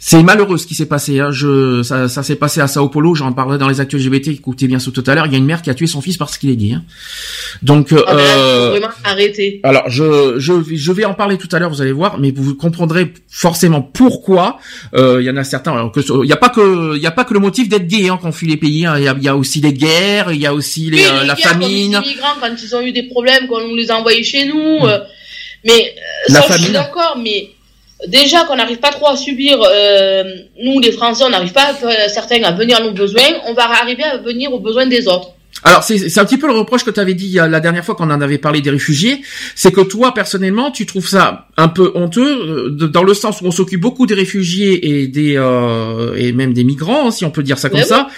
[0.00, 1.18] C'est malheureux ce qui s'est passé.
[1.18, 1.32] Hein.
[1.32, 3.16] Je, ça, ça s'est passé à Sao Paulo.
[3.16, 4.28] J'en parlerai dans les actus LGBT.
[4.28, 5.26] Écoutez bien ce tout à l'heure.
[5.26, 6.74] Il y a une mère qui a tué son fils parce qu'il est gay.
[6.74, 6.84] Hein.
[7.62, 9.60] Donc, ah ben euh, vraiment arrêter.
[9.64, 11.70] Alors, je, je, je vais en parler tout à l'heure.
[11.70, 14.58] Vous allez voir, mais vous comprendrez forcément pourquoi.
[14.94, 15.72] Euh, il y en a certains.
[15.72, 17.88] Alors que il y a pas que, il y a pas que le motif d'être
[17.88, 18.86] gay hein, qu'on fuit les pays.
[18.86, 18.98] Hein.
[18.98, 20.30] Il y, a, y, a, aussi les guerres.
[20.30, 22.00] Il y a aussi les, euh, la famine.
[22.04, 24.78] Les migrants quand ils ont eu des problèmes, quand on les a envoyés chez nous.
[24.86, 25.00] Euh,
[25.64, 25.92] mais
[26.28, 26.58] la ça, famine.
[26.58, 27.50] je suis d'accord, mais
[28.06, 30.24] déjà qu'on n'arrive pas trop à subir, euh,
[30.60, 33.64] nous les Français, on n'arrive pas euh, certains à venir à nos besoins, on va
[33.64, 35.32] arriver à venir aux besoins des autres.
[35.64, 38.10] Alors c'est un petit peu le reproche que tu avais dit la dernière fois qu'on
[38.10, 39.22] en avait parlé des réfugiés,
[39.54, 43.46] c'est que toi personnellement tu trouves ça un peu honteux euh, dans le sens où
[43.46, 47.42] on s'occupe beaucoup des réfugiés et des euh, et même des migrants si on peut
[47.42, 48.08] dire ça comme ça,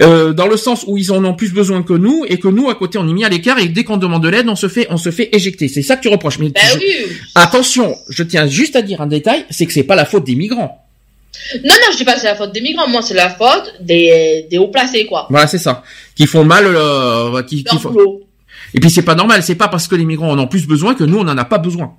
[0.00, 2.68] euh, dans le sens où ils en ont plus besoin que nous et que nous
[2.70, 4.68] à côté on est mis à l'écart et dès qu'on demande de l'aide on se
[4.68, 5.68] fait on se fait éjecter.
[5.68, 6.38] C'est ça que tu reproches.
[6.38, 6.80] Mais ben
[7.34, 10.36] attention, je tiens juste à dire un détail, c'est que c'est pas la faute des
[10.36, 10.83] migrants.
[11.64, 12.88] Non, non, je dis pas que c'est la faute des migrants.
[12.88, 15.26] Moi, c'est la faute des, des hauts placés, quoi.
[15.30, 15.82] Voilà, c'est ça.
[16.14, 18.20] Qui font mal, euh, qui, qui font...
[18.74, 19.42] Et puis c'est pas normal.
[19.42, 21.44] C'est pas parce que les migrants en ont plus besoin que nous on en a
[21.44, 21.94] pas besoin.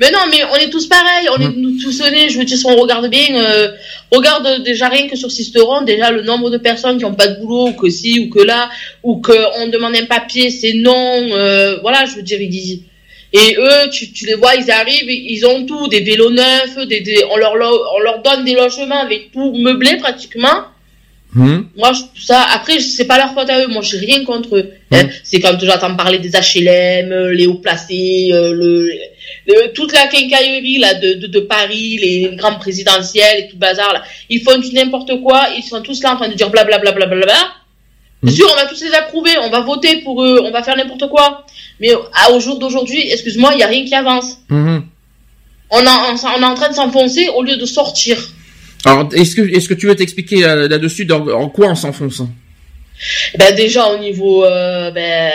[0.00, 1.28] Mais non, mais on est tous pareils.
[1.36, 1.76] On est hum.
[1.82, 2.28] tous nés.
[2.30, 3.68] Je veux dire, si on regarde bien, euh,
[4.10, 7.40] regarde déjà rien que sur Sisteron, déjà le nombre de personnes qui ont pas de
[7.40, 8.70] boulot, ou que si ou que là,
[9.02, 9.32] ou que
[9.62, 11.28] on demande un papier, c'est non.
[11.32, 12.80] Euh, voilà, je veux dire, ils disent
[13.36, 17.00] Et eux, tu, tu les vois, ils arrivent, ils ont tout, des vélos neufs, des,
[17.00, 20.58] des, on, leur, lo- on leur donne des logements avec tout meublé pratiquement.
[21.36, 23.66] Hum, Moi, je, ça, après, c'est pas leur faute à eux.
[23.66, 24.70] Moi, j'ai rien contre eux.
[24.92, 24.98] Mhm.
[25.00, 25.08] Hein.
[25.24, 28.88] C'est quand j'entends parler des HLM, euh, les hauts placés, euh, le,
[29.48, 33.58] le- toute la quincaillerie là de, de, de Paris, les grands présidentiels et tout le
[33.58, 34.02] bazar là.
[34.30, 35.48] Ils font du n'importe quoi.
[35.56, 36.92] Ils sont tous là en train de dire blablabla.
[36.92, 37.34] Bla, bla, bla, bla.
[38.22, 38.30] Mhm.
[38.30, 39.32] C'est sûr, on va tous les approuver.
[39.42, 40.40] On va voter pour eux.
[40.44, 41.44] On va faire n'importe quoi.
[41.80, 41.90] Mais
[42.32, 44.38] au jour d'aujourd'hui, excuse-moi, il y a rien qui avance.
[44.50, 44.86] hum.
[45.70, 48.16] On, a, on, s'en- on est en train de s'enfoncer au lieu de sortir.
[48.84, 52.22] Alors, est-ce que, est-ce que tu veux t'expliquer euh, là-dessus en quoi on s'enfonce?
[53.38, 55.32] Ben déjà au niveau, euh, ben,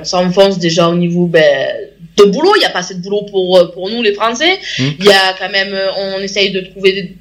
[0.00, 1.72] on s'enfonce déjà au niveau ben,
[2.18, 2.52] de boulot.
[2.56, 4.58] Il n'y a pas assez de boulot pour euh, pour nous les Français.
[4.78, 4.94] Mhm.
[4.98, 7.16] Il y a quand même, on essaye de trouver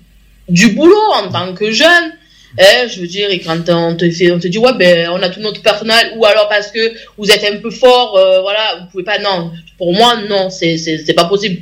[0.49, 2.11] du boulot en tant que jeune.
[2.59, 5.21] Hein, je veux dire, et quand on te fait, on te dit ouais ben on
[5.21, 8.79] a tout notre personnel ou alors parce que vous êtes un peu fort, euh, voilà,
[8.81, 9.19] vous pouvez pas.
[9.19, 11.61] Non, pour moi non, c'est pas possible.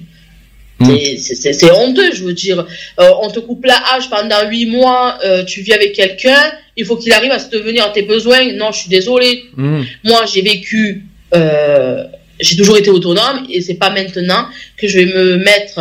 [0.80, 0.98] Mhm.
[1.18, 2.66] C'est- honteux, je veux dire.
[3.00, 6.86] Euh, on te coupe la hache pendant huit mois, euh, tu vis avec quelqu'un, il
[6.86, 8.52] faut qu'il arrive à se devenir à tes besoins.
[8.54, 9.46] Non, je suis désolée.
[9.58, 12.04] Hum, Moi, j'ai vécu, euh,
[12.40, 15.80] j'ai toujours été autonome et c'est pas maintenant que je vais me mettre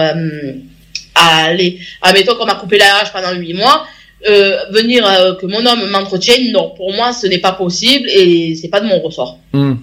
[1.16, 3.86] à aller, admettons qu'on m'a coupé la hache pendant huit mois,
[4.29, 6.53] euh, venir euh, que mon homme m'entretienne.
[6.53, 9.39] Non, pour moi, ce n'est pas possible et c'est pas de mon ressort.
[9.53, 9.79] hum.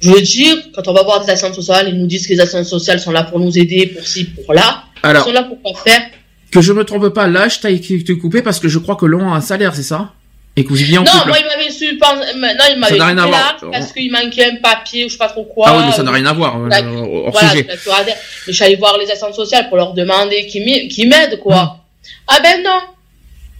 [0.00, 2.38] Je veux dire, quand on va voir des actions sociales, ils nous disent que les
[2.40, 4.84] actions sociales sont là pour nous aider, pour ci, pour là.
[5.02, 6.02] Ils Alors, sont là pour quoi faire
[6.52, 9.30] que je me trompe pas, là, je t'ai coupé parce que je crois que l'on
[9.32, 10.12] a un salaire, c'est ça?
[10.56, 12.94] Et que vous viviez en Non, couple moi, il m'avait su, penser- non, il m'avait
[13.02, 13.56] rien à voir.
[13.72, 15.66] parce qu'il manquait un papier ou je sais pas trop quoi.
[15.68, 17.66] Ah oui, mais ça n'a rien à voir, euh, Là, hors voilà, sujet.
[17.68, 18.04] je suis d'accord.
[18.06, 18.14] mais
[18.46, 21.56] je suis allée voir les assistantes sociales pour leur demander qu'ils m'aident, quoi.
[21.60, 21.68] Hum.
[22.28, 22.80] Ah ben non.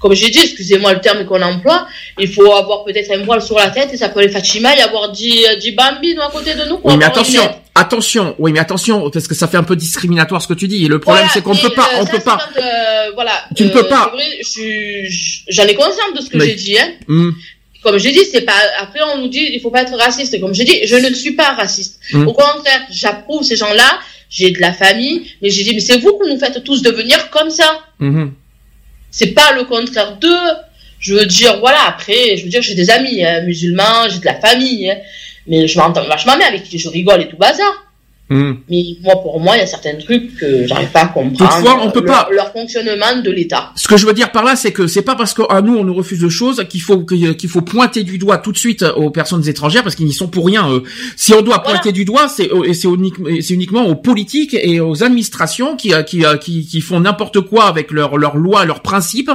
[0.01, 1.86] Comme j'ai dit, excusez-moi le terme qu'on emploie,
[2.18, 4.80] il faut avoir peut-être un voile sur la tête et ça peut aller Fatima et
[4.80, 6.78] avoir 10, euh, 10 bambines à côté de nous.
[6.78, 7.42] pour Oui, mais une attention,
[7.74, 10.84] attention, oui, mais attention, parce que ça fait un peu discriminatoire ce que tu dis.
[10.84, 12.38] Et le problème, Voilà, c'est qu'on mais, peut pas, euh, on peut pas.
[12.55, 13.32] quand, euh, voilà.
[13.57, 14.12] Tu ne euh, peux pas.
[15.49, 16.90] J'en ai conscience de ce que j'ai dit, hein.
[17.09, 17.34] Hum,
[17.82, 18.53] Comme j'ai dit, c'est pas.
[18.80, 20.34] Après, on nous dit, il faut pas être raciste.
[20.34, 22.01] Et Comme j'ai dit, je ne suis pas raciste.
[22.12, 22.26] Mm.
[22.28, 23.99] Au contraire, j'approuve ces gens-là.
[24.30, 27.30] J'ai de la famille, mais j'ai dit, mais c'est vous qui nous faites tous devenir
[27.30, 27.80] comme ça.
[28.01, 28.34] hum,
[29.11, 30.53] C'est pas le contraire d'eux.
[31.01, 31.79] Je veux dire, voilà.
[31.87, 34.99] Après, je veux dire, j'ai des amis hein, musulmans, j'ai de la famille, hein.
[35.47, 37.88] mais je m'entends vachement bien avec qui je rigole et tout bazar.
[38.31, 38.59] Hum.
[38.70, 41.37] Mais moi, pour moi, il y a certains trucs que j'arrive pas à comprendre.
[41.39, 43.72] Toutefois, on peut leur, pas- leur fonctionnement de l'État.
[43.76, 45.85] Ce que je veux dire par là, c'est que c'est pas parce qu'à nous on
[45.85, 49.11] nous refuse de choses qu'il faut qu'il faut pointer du doigt tout de suite aux
[49.11, 50.70] personnes étrangères parce qu'ils n'y sont pour rien.
[50.70, 50.83] eux.
[51.16, 51.79] Si on doit Voilà.
[51.81, 52.89] pointer du doigt, c'est et c'est
[53.55, 57.64] uniquement, aux politiques et aux administrations qui euh, qui euh, qui, qui font n'importe quoi
[57.66, 59.31] avec leurs leurs lois, leurs principes.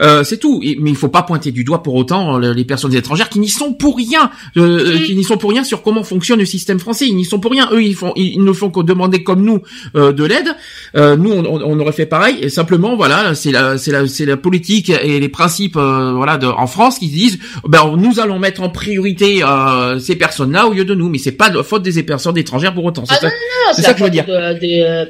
[0.00, 0.60] Euh, c'est tout.
[0.80, 3.48] Mais il faut pas pointer du doigt pour autant euh, les personnes étrangères qui n'y
[3.48, 5.04] sont pour rien, euh, euh, Oui.
[5.04, 7.06] qui n'y sont pour rien sur comment fonctionne le système français.
[7.08, 7.68] Ils n'y sont pour rien.
[7.72, 9.62] Eux, ils font, ils, ils ne font que demander comme nous
[9.96, 10.48] euh, de l'aide.
[10.96, 12.36] Euh, nous, on, on- aurait fait pareil.
[12.40, 16.36] Et simplement, voilà, c'est la, c'est la, c'est la politique et les principes, euh, voilà,
[16.38, 20.72] de, en France qui disent, ben, nous allons mettre en priorité euh, ces personnes-là au
[20.72, 21.08] lieu de nous.
[21.08, 23.04] Mais c'est pas de faute des personnes étrangères pour autant.
[23.06, 24.26] C'est Ah ça, non, c'est la ça que je veux dire.
[24.26, 25.04] de- des, euh,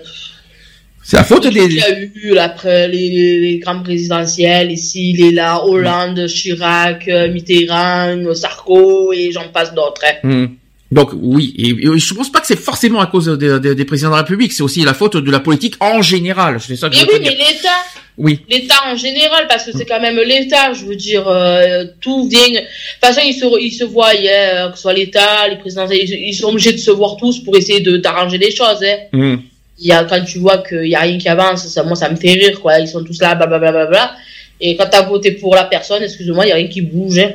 [1.05, 1.75] c'est la faute des.
[1.75, 7.31] y a eu après les, les, les grands présidentiels, ici, les là, Hollande, Chirac, euh,
[7.33, 10.03] Mitterrand, Sarko et j'en passe d'autres.
[10.07, 10.15] hein.
[10.23, 10.47] Hmm.
[10.97, 13.85] Donc oui, et, et je pense pas que c'est forcément à cause des, des- des
[13.91, 16.53] présidents de la République, c'est aussi la faute de la politique en général.
[16.61, 17.79] C'est ça que Mais je oui, mais l'État,
[18.19, 18.41] Oui.
[18.51, 22.47] l'État en général, parce que c'est quand même l'État, je veux dire, euh, tout vient.
[22.51, 22.67] De toute
[23.09, 26.49] façon, ils se, ils se voient, que ce soit l'État, les présidents, ils, ils sont
[26.51, 28.83] obligés de se voir tous pour essayer de d'arranger les choses.
[28.85, 28.97] Hein.
[29.13, 29.37] Hmm.
[29.79, 32.11] Il y a, quand tu vois qu'il y a rien qui avance, ça, moi, ça
[32.11, 32.79] me fait rire, quoi.
[32.79, 33.71] Ils sont tous là, blablabla.
[33.73, 34.17] Bla, bla, bla.
[34.61, 37.19] Et quand t'as voté pour la personne, excuse-moi, il y a rien qui bouge.
[37.19, 37.33] Hein.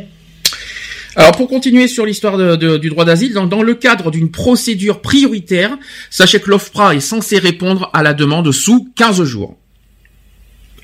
[1.18, 4.30] Alors pour continuer sur l'histoire de- de- du droit d'asile, dans, dans le cadre d'une
[4.32, 5.76] procédure prioritaire,
[6.12, 9.58] sachez que l'OFPRA est censé répondre à la demande sous 15 jours.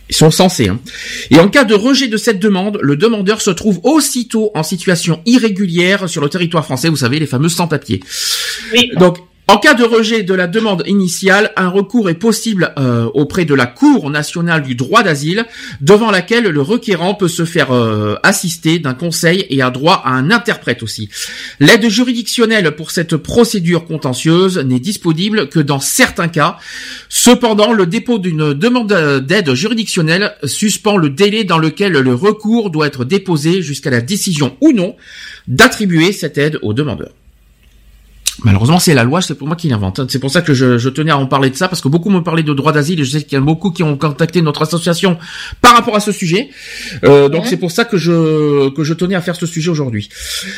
[0.09, 0.67] Ils sont censés.
[0.69, 0.79] Hein.
[1.31, 5.21] Et en cas de rejet de cette demande, le demandeur se trouve aussitôt en situation
[5.25, 8.01] irrégulière sur le territoire français, vous savez, les fameux sans-papiers.
[8.73, 8.91] Oui.
[8.97, 13.43] Donc, en cas de rejet de la demande initiale, un recours est possible euh, auprès
[13.43, 15.45] de la Cour nationale du droit d'asile,
[15.81, 20.11] devant laquelle le requérant peut se faire euh, assister d'un conseil et a droit à
[20.11, 21.09] un interprète aussi.
[21.59, 26.57] L'aide juridictionnelle pour cette procédure contentieuse n'est disponible que dans certains cas.
[27.09, 28.93] Cependant, le dépôt d'une demande
[29.27, 34.55] d'aide juridictionnelle suspend le délai dans lequel le recours doit être déposé jusqu'à la décision
[34.61, 34.95] ou non
[35.47, 37.09] d'attribuer cette aide au demandeur.
[38.43, 40.01] Malheureusement, c'est la loi, c'est pour moi qui l'invente.
[40.09, 42.09] C'est pour ça que je, je tenais à en parler de ça, parce que beaucoup
[42.09, 43.95] me parlaient de droit d'asile, et je sais qu'il y en a beaucoup qui ont
[43.95, 45.17] contacté notre association
[45.61, 46.49] par rapport à ce sujet.
[47.03, 50.09] Euh, donc c'est pour ça que je que je tenais à faire ce sujet aujourd'hui.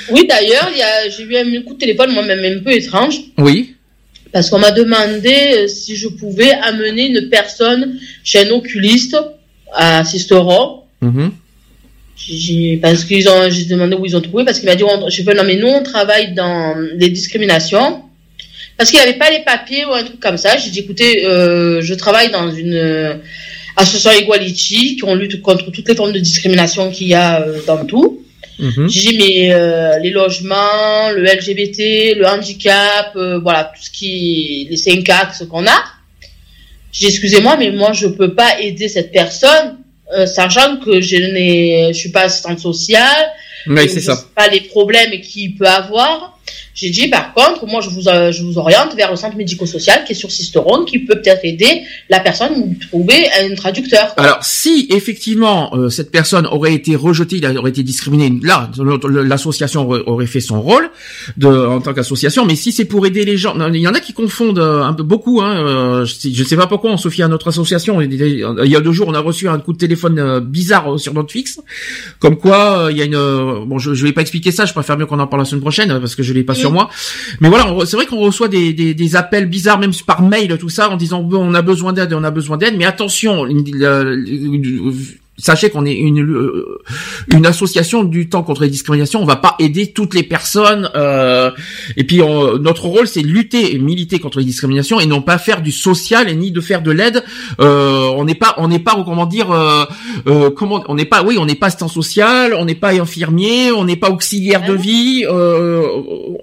[0.10, 3.20] Oui, d'ailleurs, il y a, j'ai eu un coup de téléphone, moi-même un peu étrange,
[3.38, 3.76] Oui.
[4.32, 9.18] parce qu'on m'a demandé euh, si je pouvais amener une personne chez un oculiste
[9.74, 10.84] à Sisteron.
[11.02, 11.32] Mhm.
[12.18, 15.10] J'ai, parce qu'ils ont, j'ai demandé où ils ont trouvé, parce qu'il m'a dit, on-
[15.10, 18.02] je fais, non, mais nous, on travaille dans les discriminations.
[18.78, 20.58] Parce qu'il n'avait pas les papiers ou un truc comme ça.
[20.58, 23.16] J'ai dit, écoutez, euh, je travaille dans une euh,
[23.78, 27.86] association Equality qui lutte contre toutes les formes de discrimination qu'il y a euh, dans
[27.86, 28.22] tout.
[28.60, 28.88] Mhm.
[28.90, 34.68] J'ai dit, mais euh, les logements, le LGBT, le handicap, euh, voilà, tout ce qui,
[34.70, 35.84] les cinq axes qu'on a.
[36.92, 39.78] J'ai dit, excusez-moi, mais moi, je peux pas aider cette personne,
[40.14, 41.18] euh, sachant que je
[41.94, 43.32] je suis pas assistante sociale,
[43.68, 44.24] Oui, je ça.
[44.36, 46.35] pas les problèmes qu'il peut avoir.
[46.74, 50.04] J'ai dit, par contre, moi, je vous, euh, je vous oriente vers le centre médico-social
[50.06, 54.14] qui est sur Sisteron, qui peut peut-être aider la personne ou trouver un traducteur.
[54.18, 58.70] Alors, si effectivement euh, cette personne aurait été rejetée, il aurait été discriminé, là,
[59.10, 60.90] l'association aurait, fait son rôle
[61.38, 62.46] de, en tant qu'association.
[62.46, 64.94] Mais si c'est pour aider les gens, il y en a qui confondent euh, un
[64.94, 65.42] peu beaucoup.
[65.42, 68.02] Hein, euh, je, je sais pas pourquoi on se fie à notre association.
[68.02, 71.14] Il y a deux jours, on a reçu un coup de téléphone euh, bizarre sur
[71.14, 71.60] notre fixe,
[72.20, 73.66] comme quoi il y a une.
[73.66, 74.66] bon, je, je vais pas expliquer ça.
[74.66, 76.72] Je préfère mieux qu'on en parle la semaine prochaine parce que je l'ai pas sur
[76.72, 76.90] moi.
[77.40, 80.70] Mais voilà, c'est vrai qu'on reçoit des, des, des appels bizarres, même par mail, tout
[80.70, 83.46] ça, en disant bon, on a besoin d'aide, on a besoin d'aide, mais attention,
[85.38, 86.80] sachez qu'on est une euh,
[87.28, 89.22] une association du temps contre les discriminations.
[89.22, 90.90] On va pas aider toutes les personnes.
[90.96, 91.52] euh,
[91.98, 95.38] et puis on- notre rôle, c'est lutter et militer contre les discriminations et non pas
[95.38, 97.24] faire du social et ni de faire de l'aide.
[97.60, 99.86] Euh, on n'est pas, on n'est pas, comment dire, euh,
[100.28, 103.72] euh, comment, on n'est pas, oui, on n'est pas assistant social, on n'est pas infirmier,
[103.72, 105.26] on n'est pas auxiliaire de vie.
[105.28, 105.82] Euh,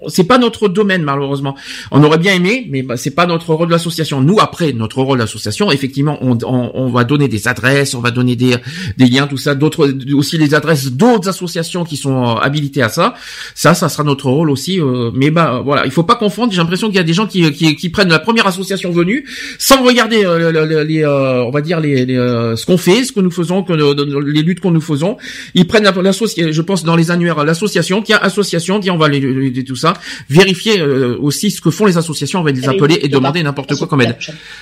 [0.07, 1.55] c'est pas notre domaine malheureusement.
[1.91, 4.21] On aurait bien aimé, mais bah, c'est pas notre rôle de l'association.
[4.21, 8.11] Nous, après, notre rôle d'association, effectivement, on, on, on va donner des adresses, on va
[8.11, 8.55] donner des,
[8.97, 12.89] des liens, tout ça, d'autres aussi les adresses d'autres associations qui sont euh, habilitées à
[12.89, 13.13] ça.
[13.55, 14.79] Ça, ça sera notre rôle aussi.
[14.79, 16.51] euh, mais bah voilà, il faut pas confondre.
[16.51, 19.25] J'ai l'impression qu'il y a des gens qui, qui, qui prennent la première association venue
[19.59, 22.77] sans regarder euh, le- le- les, euh, on va dire les, les, euh, ce qu'on
[22.77, 25.17] fait, ce que nous faisons, que euh, les luttes que nous faisons.
[25.53, 29.07] Ils prennent la- l'association, je pense dans les annuaires, l'association, tiens association, tiens on va
[29.09, 29.93] les, les- les- tout ça,
[30.29, 33.75] vérifier euh, aussi ce que font les associations, on va les appeler et demander n'importe
[33.75, 34.17] quoi comme aide.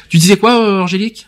[0.09, 1.28] Tu disais quoi, euh, Angélique?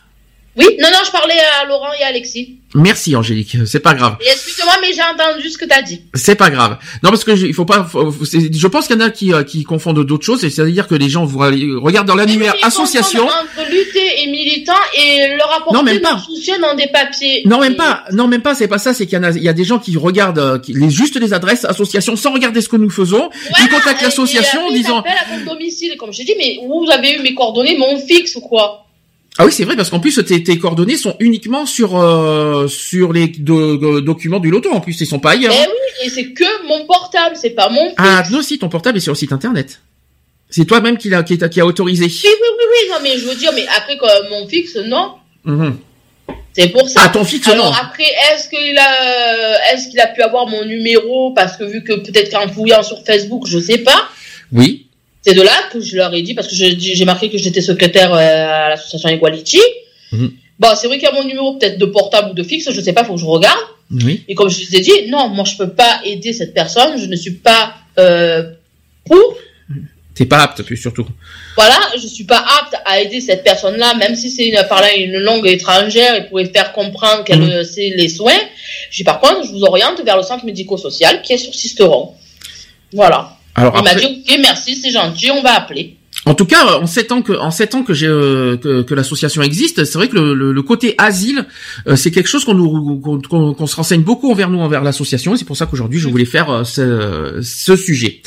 [0.55, 2.59] Oui, non, non, je parlais à Laurent et à Alexis.
[2.75, 4.17] Merci Angélique, c'est pas grave.
[4.19, 6.01] Excuse-moi, mais j'ai entendu ce que t'as dit.
[6.15, 6.77] C'est pas grave.
[7.03, 7.83] Non parce que je, il faut pas.
[7.83, 10.41] faut- je pense qu'il y en a qui, euh, qui confondent d'autres choses.
[10.47, 13.25] C'est-à-dire que les gens vous regardent dans l'annuaire ils association.
[13.25, 16.19] Entre lutter et militant et leur apporter Non, même pas.
[16.61, 17.43] dans des papiers.
[17.45, 18.03] Non même Et- pas.
[18.11, 18.55] Non même pas.
[18.55, 18.93] C'est pas ça.
[18.93, 19.31] C'est qu'il y en a.
[19.31, 22.31] Il y a des gens qui regardent euh, qui, les juste les adresses association sans
[22.33, 23.29] regarder ce que nous faisons.
[23.59, 25.01] ils contactent l'association en ils disant.
[25.01, 28.35] t'appellent à ton domicile, comme je dit, mais vous avez eu mes coordonnées, mon fixe
[28.35, 28.82] ou quoi?
[29.39, 33.11] Ah oui c'est vrai parce qu'en plus tes, tes coordonnées sont uniquement sur euh, sur
[33.13, 34.71] les do- do- documents du loto.
[34.71, 35.53] En plus ils sont pas ailleurs.
[35.55, 37.95] Eh oui, et c'est que mon portable, c'est pas mon fixe.
[37.97, 39.79] Ah non si ton portable est sur le site internet.
[40.49, 42.05] C'est toi-même qui l'a qui, qui a autorisé.
[42.05, 43.97] Oui, oui, oui, oui, non, mais je veux dire, mais après,
[44.29, 45.13] mon fixe, non.
[45.45, 45.77] Mhm.
[46.55, 47.01] C'est pour ça.
[47.05, 47.71] Ah ton fixe Alors non.
[47.81, 51.31] après, est-ce qu'il a, est-ce qu'il a pu avoir mon numéro?
[51.33, 54.09] Parce que vu que peut-être qu'en fouillant sur Facebook, je sais pas.
[54.51, 54.85] Oui.
[55.25, 57.61] C'est de là que je leur ai dit parce que je- j'ai marqué que j'étais
[57.61, 59.61] secrétaire euh, à l'association Equality.
[60.11, 60.31] Mhm.
[60.59, 62.81] Bon, c'est vrai qu'il y a mon numéro peut-être de portable ou de fixe, je
[62.81, 63.59] sais pas, faut que je regarde.
[63.91, 64.23] Oui.
[64.27, 67.05] Et comme je vous ai dit, non, moi je peux pas aider cette personne, je
[67.05, 68.43] ne suis pas euh,
[69.05, 69.37] pour.
[70.15, 71.07] T'es pas apte plus surtout.
[71.55, 75.17] Voilà, je suis pas apte à aider cette personne-là, même si c'est une parlant une
[75.17, 78.37] langue étrangère et pourrait faire comprendre qu'elle euh, sait les soins.
[78.91, 82.13] J'ai par contre, je vous oriente vers le centre médico-social qui est sur Sisteron.
[82.93, 83.37] Voilà.
[83.55, 85.97] Alors Il m'a dit ok, merci, c'est gentil, on va appeler.
[86.25, 88.93] En tout cas, en sept ans que en sept ans que j'ai euh, que, que
[88.93, 91.45] l'association existe, c'est vrai que le, le- le côté asile,
[91.87, 92.99] euh, c'est quelque chose qu'on nous
[93.29, 95.35] qu'on se renseigne beaucoup envers nous envers l'association.
[95.35, 98.21] et C'est pour ça qu'aujourd'hui je voulais faire euh, ce, ce sujet.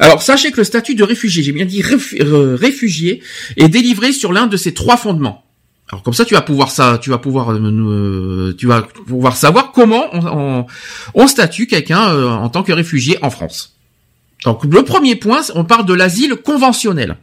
[0.00, 1.82] Alors sachez que le statut de réfugié, j'ai bien dit
[2.20, 3.22] euh, réfugié,
[3.56, 5.44] est délivré sur l'un de ces trois fondements.
[5.92, 9.36] Alors comme ça, tu vas pouvoir ça, tu vas pouvoir, euh, euh, tu vas pouvoir
[9.36, 10.66] savoir comment on, on,
[11.14, 13.76] on statue quelqu'un euh, en tant que réfugié en France.
[14.44, 17.16] Donc le premier point, on parle de l'asile conventionnel.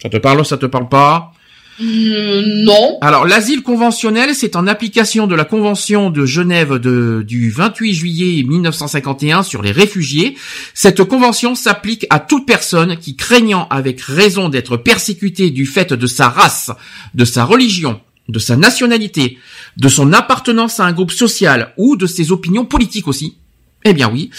[0.00, 1.32] Ça te parle, ça te parle pas
[1.80, 2.98] Hum, non.
[3.00, 8.44] Alors l'asile conventionnel, c'est en application de la Convention de Genève de, du 28 juillet
[8.44, 10.36] 1951 sur les réfugiés.
[10.72, 16.06] Cette convention s'applique à toute personne qui, craignant avec raison d'être persécutée du fait de
[16.06, 16.70] sa race,
[17.14, 19.38] de sa religion, de sa nationalité,
[19.76, 23.38] de son appartenance à un groupe social ou de ses opinions politiques aussi,
[23.84, 24.30] eh bien oui,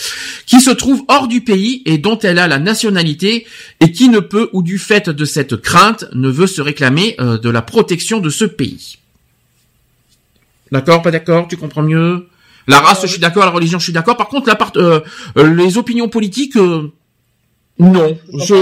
[0.46, 3.46] qui se trouve hors du pays et dont elle a la nationalité
[3.80, 7.38] et qui ne peut ou du fait de cette crainte ne veut se réclamer euh,
[7.38, 8.98] de la protection de ce pays.
[10.72, 12.28] D'accord, pas d'accord, tu comprends mieux?
[12.68, 14.18] La race, je suis d'accord, la religion, je suis d'accord.
[14.18, 15.02] Par contre, la part, euh,
[15.38, 16.58] euh, les opinions politiques,
[17.78, 18.54] Non, je,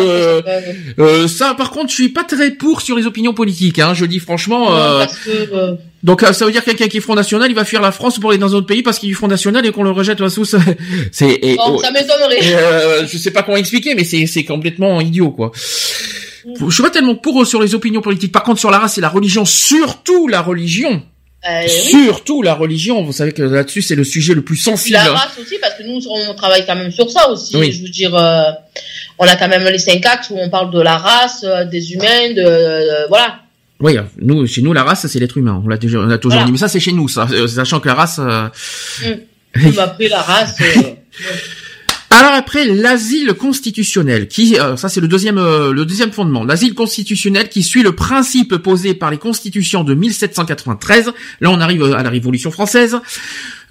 [0.99, 3.77] euh, ça par contre je suis pas très pour sur les opinions politiques.
[3.77, 4.75] Hein, je dis franchement.
[4.75, 7.47] Euh, parce que, euh, donc euh, ça veut dire que quelqu'un qui est Front National,
[7.51, 9.27] il va fuir la France pour aller dans un autre pays parce qu'il est Front
[9.27, 10.45] National et qu'on le rejette à sous.
[11.11, 12.39] C'est et, bon, oh, ça m'étonnerait.
[12.55, 15.51] euh, je sais pas comment expliquer, mais c'est c'est complètement idiot quoi.
[15.55, 18.31] Je suis pas tellement pour sur les opinions politiques.
[18.31, 21.03] Par contre sur la race et la religion, surtout la religion,
[21.47, 21.69] Euh, oui.
[22.05, 23.03] surtout la religion.
[23.03, 24.95] Vous savez que là-dessus c'est le sujet le plus sensible.
[24.95, 27.55] la race aussi, parce que nous, on travaille quand même sur ça aussi.
[27.57, 27.71] Oui.
[27.71, 28.43] Je veux dire, euh,
[29.19, 31.93] on a quand même les cinq axes où on parle de la race, euh, des
[31.93, 33.39] humains, de, euh, voilà.
[33.79, 35.61] Oui, nous, chez nous, la race, c'est l'être humain.
[35.63, 36.45] On l'a déjà, on a toujours Voilà.
[36.45, 36.51] dit.
[36.53, 37.27] Mais ça, c'est chez nous, ça.
[37.31, 38.19] Euh, Sachant que la race.
[38.19, 38.47] euh,
[39.55, 40.55] Même après la race.
[40.61, 40.81] euh,
[42.15, 46.43] Alors après, l'asile constitutionnel, qui, euh, ça c'est le deuxième, euh, le deuxième fondement.
[46.43, 51.11] L'asile constitutionnel qui suit le principe posé par les constitutions de 1793.
[51.41, 52.97] Là, on arrive à la Révolution française.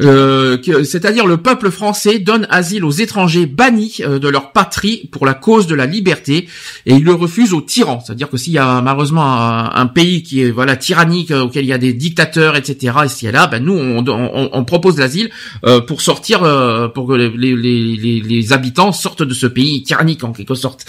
[0.02, 5.26] Euh, c'est-à-dire le peuple français donne asile aux étrangers bannis euh, de leur patrie pour
[5.26, 6.48] la cause de la liberté
[6.86, 8.02] et il le refuse aux tyrans.
[8.04, 11.68] C'est-à-dire que s'il y a malheureusement un, pays qui est voilà tyrannique euh, auquel il
[11.68, 12.92] y a des dictateurs etc
[13.22, 15.30] et là, ben nous on, on, on propose l'asile
[15.64, 19.82] euh, pour sortir euh, pour que les, les, les, les habitants sortent de ce pays
[19.82, 20.84] tyrannique en quelque sorte.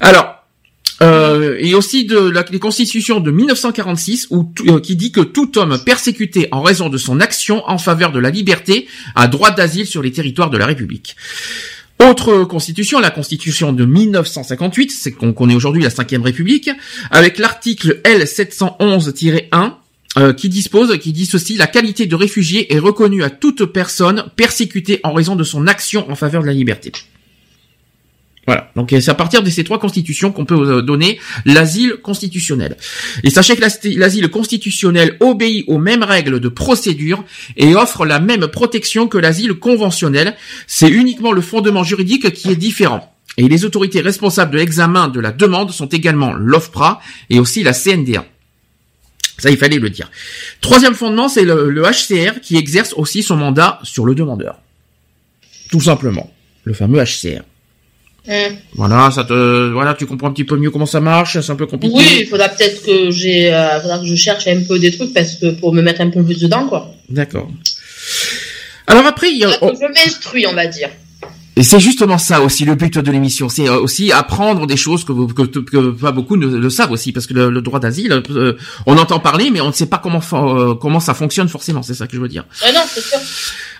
[0.00, 0.35] Alors
[1.02, 5.58] euh, et aussi de la les constitutions de 1946 où euh, qui dit que tout
[5.58, 9.86] homme persécuté en raison de son action en faveur de la liberté a droit d'asile
[9.86, 11.16] sur les territoires de la République.
[11.98, 16.70] Autre constitution, la constitution de 1958, c'est qu'on connaît aujourd'hui la cinquième République,
[17.10, 19.72] avec l'article L711-1
[20.18, 24.24] euh, qui dispose, qui dit ceci, la qualité de réfugié est reconnue à toute personne
[24.36, 26.92] persécutée en raison de son action en faveur de la liberté.
[28.46, 28.70] Voilà.
[28.76, 32.76] Donc c'est à partir de ces trois constitutions qu'on peut euh, donner l'asile constitutionnel.
[33.24, 37.24] Et sachez que l'as- l'asile constitutionnel obéit aux mêmes règles de procédure
[37.56, 40.36] et offre la même protection que l'asile conventionnel.
[40.68, 43.12] C'est uniquement le fondement juridique qui est différent.
[43.36, 47.72] Et les autorités responsables de l'examen de la demande sont également l'OFPRA et aussi la
[47.74, 48.24] CNDA.
[49.38, 50.10] Ça, il fallait le dire.
[50.62, 54.60] Troisième fondement, c'est le, le HCR qui exerce aussi son mandat sur le demandeur.
[55.70, 56.32] Tout simplement.
[56.64, 57.42] Le fameux HCR.
[58.28, 58.56] Hum.
[58.74, 61.56] Voilà, ça te, voilà, tu comprends un petit peu mieux comment ça marche, c'est un
[61.56, 61.94] peu compliqué.
[61.96, 65.12] Oui, il faudra peut-être que j'ai, euh, faudra que je cherche un peu des trucs
[65.12, 66.94] parce que pour me mettre un peu plus dedans, quoi.
[67.08, 67.48] D'accord.
[68.86, 70.90] Alors après, il y a, que je m'instruis, on va dire.
[71.56, 75.04] Et c'est justement ça aussi le but de l'émission, c'est euh, aussi apprendre des choses
[75.04, 77.80] que, vous- que, que pas beaucoup ne le savent aussi, parce que le, le droit
[77.80, 78.52] d'asile, euh,
[78.86, 81.94] on entend parler, mais on ne sait pas comment euh, comment ça fonctionne forcément, c'est
[81.94, 82.44] ça que je veux dire.
[82.62, 83.18] Ah non, c'est sûr.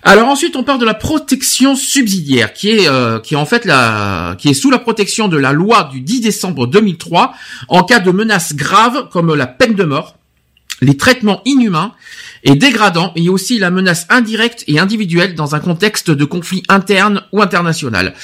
[0.02, 3.64] Alors ensuite, on parle de la protection subsidiaire, qui est euh, qui est en fait
[3.64, 7.34] la qui est sous la protection de la loi du 10 décembre 2003
[7.68, 10.16] en cas de menaces graves comme la peine de mort,
[10.80, 11.92] les traitements inhumains
[12.44, 17.22] et dégradants, et aussi la menace indirecte et individuelle dans un contexte de conflit interne
[17.32, 18.14] ou international.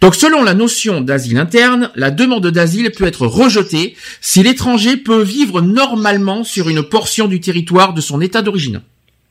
[0.00, 5.22] Donc selon la notion d'asile interne, la demande d'asile peut être rejetée si l'étranger peut
[5.22, 8.82] vivre normalement sur une portion du territoire de son état d'origine.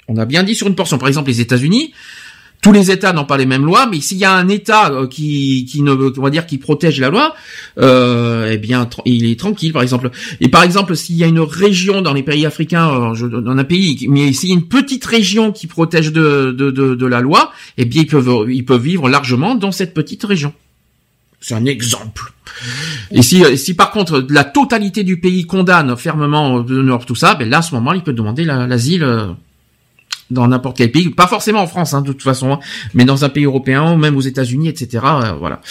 [0.07, 0.97] On a bien dit sur une portion.
[0.97, 1.93] Par exemple, les États-Unis,
[2.62, 5.08] tous les États n'ont pas les mêmes lois, mais s'il y a un État euh,
[5.08, 7.36] qui, qui ne, on va dire, qui protège la loi,
[7.78, 10.10] euh, eh bien, il est tranquille, par exemple.
[10.41, 13.64] Et par exemple, s'il y a une région dans les pays africains, euh, dans un
[13.64, 18.01] pays, mais s'il y a une petite région qui protège de, la loi, eh bien,
[18.01, 20.51] ils peuvent, vivre largement dans cette petite région.
[21.39, 22.34] C'est un exemple.
[23.12, 26.64] Et si, si par contre la totalité du pays condamne fermement
[27.06, 29.06] tout ça, ben là à ce moment il peut demander la- l'asile
[30.32, 32.59] dans n'importe quel pays, pas forcément en France hein, de toute façon, hein,
[32.93, 35.03] mais dans un pays européen même aux États-Unis, etc.
[35.05, 35.61] euh, voilà.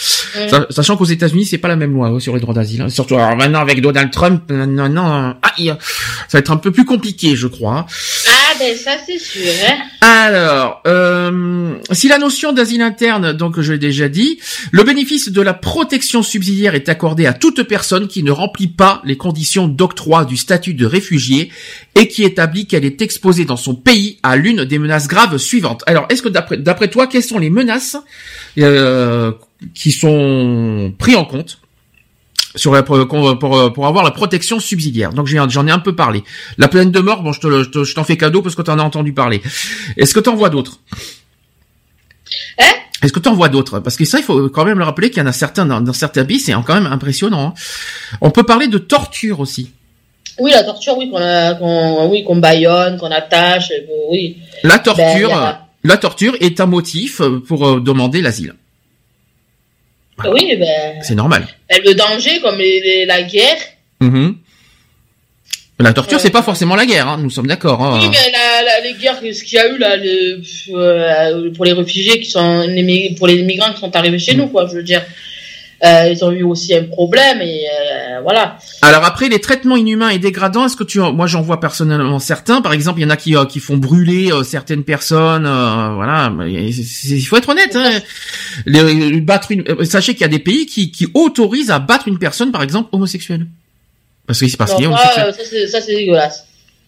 [0.49, 2.89] Sa- Sachant qu'aux États-Unis c'est pas la même loi euh, sur les droits d'asile, hein.
[2.89, 5.73] surtout alors maintenant avec Donald Trump, euh, non, non, aïe,
[6.27, 7.85] ça va être un peu plus compliqué, je crois.
[8.29, 8.75] Ah ben
[9.05, 9.41] c'est sûr.
[9.67, 9.77] Hein.
[10.01, 14.39] Alors, euh, si la notion d'asile interne, donc je l'ai déjà dit,
[14.71, 19.01] le bénéfice de la protection subsidiaire est accordé à toute personne qui ne remplit pas
[19.03, 21.51] les conditions d'octroi du statut de réfugié
[21.95, 25.83] et qui établit qu'elle est exposée dans son pays à l'une des menaces graves suivantes.
[25.87, 27.97] Alors, est-ce que d'après d'après toi, quelles sont les menaces
[28.59, 29.31] euh,
[29.73, 31.59] qui sont prises en compte
[32.55, 35.11] sur la, pour, pour, pour avoir la protection subsidiaire.
[35.13, 36.23] Donc j'en ai un peu parlé.
[36.57, 38.55] La peine de mort, bon, je te le- je te- je t'en fais cadeau parce
[38.55, 39.41] que t'en as entendu parler.
[39.97, 40.79] Est-ce que t'en vois d'autres?
[42.59, 42.65] Hein?
[43.03, 43.79] Est-ce que t'en vois d'autres?
[43.79, 45.81] Parce que ça, il faut quand même le rappeler qu'il y en a certains dans,
[45.81, 47.53] dans certains pays, c'est quand même impressionnant.
[47.55, 48.17] hein.
[48.21, 49.71] On peut parler de torture aussi.
[50.39, 54.37] Oui, la torture, oui, qu'on a, qu'on, oui, qu'on baillonne, qu'on attache, euh, oui.
[54.63, 58.55] La torture, Ben, a- la torture est un motif pour euh, demander l'asile.
[60.23, 61.45] Oui, ben, C'est normal.
[61.69, 63.57] ben, le danger, comme les- les- la guerre.
[63.99, 64.35] Mhm.
[65.79, 66.23] La torture, Ouais.
[66.23, 67.81] c'est pas forcément la guerre, hein, nous sommes d'accord.
[67.83, 67.99] hein.
[68.01, 70.41] Oui, mais la, la- les guerres, ce qu'il y a eu là, le-
[70.73, 74.47] euh, pour les réfugiés qui sont, les pour les migrants qui sont arrivés chez nous,
[74.47, 75.03] quoi, je veux dire.
[75.83, 77.65] euh, ils ont eu aussi un problème et
[78.15, 78.57] euh, voilà.
[78.81, 82.61] Alors après les traitements inhumains et dégradants, est-ce que tu, moi j'en vois personnellement certains.
[82.61, 85.45] Par exemple, il y en a qui euh, qui font brûler euh, certaines personnes.
[85.45, 87.75] euh, voilà, il faut être honnête.
[87.75, 87.99] Hein.
[88.65, 92.07] Les- battre une, euh, sachez qu'il y a des pays qui qui autorisent à battre
[92.07, 93.47] une personne, par exemple homosexuelle.
[94.27, 95.63] Parce qu'il est moi, homosexuel.
[95.63, 96.45] euh, ça c'est dégueulasse.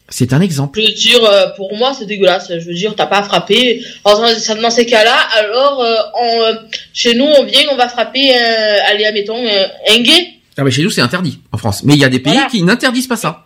[0.09, 0.79] C'est un exemple.
[0.79, 2.47] Je veux dire, euh, pour moi, c'est dégueulasse.
[2.49, 3.83] Je veux dire, t'as pas à frapper.
[4.05, 4.21] Alors,
[4.61, 6.53] dans, ces cas-là, alors, euh, on, euh,
[6.93, 10.29] chez nous, on vient, on va frapper, euh, allez, admettons, euh, un gay.
[10.57, 11.83] Ah mais chez nous c'est interdit en France.
[11.83, 12.49] Mais il y a des pays Voilà.
[12.49, 13.45] qui n'interdisent pas ça.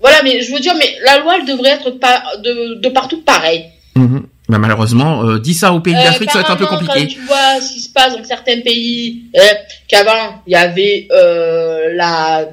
[0.00, 3.20] Voilà, mais je veux dire, mais la loi, elle devrait être pas, de, de partout
[3.20, 3.66] pareil.
[3.96, 4.26] Mhm.
[4.48, 7.00] Bah, malheureusement, euh, dis ça aux pays Euh, d'Afrique, ça va être un peu compliqué.
[7.00, 9.40] Quand tu vois ce qui se passe dans certains pays, euh,
[9.88, 12.48] qu'avant, il y avait euh, la,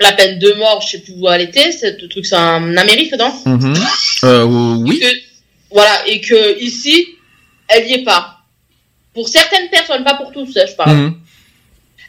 [0.00, 3.14] la peine de mort, je sais plus où elle était, ce truc, c'est en Amérique,
[3.16, 3.32] non?
[3.46, 3.74] Mhm.
[4.88, 4.98] Oui.
[5.00, 5.06] que,
[5.70, 7.06] voilà, et que ici,
[7.68, 8.38] elle y est pas.
[9.14, 10.96] Pour certaines personnes, pas pour tous, hein, je parle.
[10.96, 11.14] Mhm.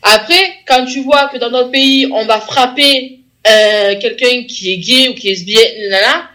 [0.07, 4.77] Après, quand tu vois que dans notre pays, on va frapper euh, quelqu'un qui est
[4.77, 6.29] gay ou qui est lesbien, nanana,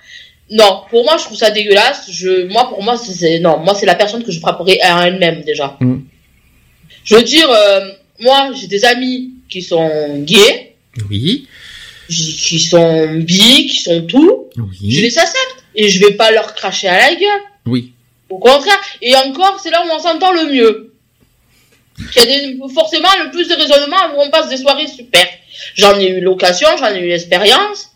[0.51, 2.11] non, pour moi, je trouve ça dégueulasse.
[2.11, 5.43] Je, moi, pour moi, c'est- non, moi, c'est la personne que je frapperai à elle-même
[5.43, 5.77] déjà.
[5.81, 6.05] Mhm.
[7.05, 10.75] Je veux dire, euh, moi, j'ai des amis qui sont gays,
[11.09, 11.47] Oui.
[12.09, 14.49] qui sont bi, qui sont tout.
[14.57, 15.01] Je Oui.
[15.01, 17.43] les accepte et je vais pas leur cracher à la gueule.
[17.67, 17.93] Oui.
[18.29, 18.79] Au contraire.
[19.01, 20.90] Et encore, c'est là où on s'entend le mieux.
[22.13, 25.27] Qu'il y a des, forcément le plus de raisonnement où on passe des soirées super.
[25.75, 27.89] J'en ai eu l'occasion, j'en ai eu l'expérience.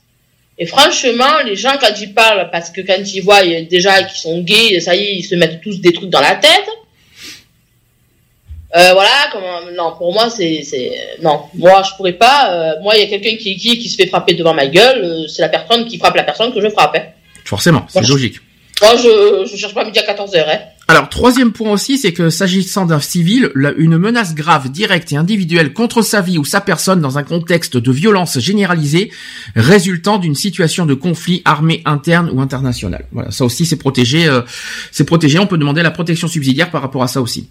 [0.59, 3.63] Et franchement, les gens, quand ils parlent, parce que quand ils voient il y a
[3.63, 6.37] déjà qu'ils sont gays, ça y est, ils se mettent tous des trucs dans la
[6.37, 6.69] tête.
[8.77, 10.93] Euh, voilà, comment, non, pour moi, c'est, c'est,
[11.23, 13.95] non, moi, je pourrais pas, euh, moi, il y a quelqu'un qui gay qui se
[13.97, 16.69] fait frapper devant ma gueule, euh, c'est la personne qui frappe la personne que je
[16.69, 17.05] frappe, hein.
[17.45, 18.35] Forcément, c'est Moi, je- logique.
[18.83, 20.59] Moi, je, je cherche pas à midi à 14 heures, hein.
[20.87, 25.73] Alors, troisième point aussi, c'est que s'agissant d'un civil, une menace grave, directe et individuelle
[25.73, 29.11] contre sa vie ou sa personne dans un contexte de violence généralisée
[29.57, 33.07] résultant d'une situation de conflit armé interne ou international.
[33.13, 34.43] Voilà, ça aussi c'est protégé, euh,
[34.91, 35.39] c'est protégé.
[35.39, 37.49] On peut demander la protection subsidiaire par rapport à ça aussi.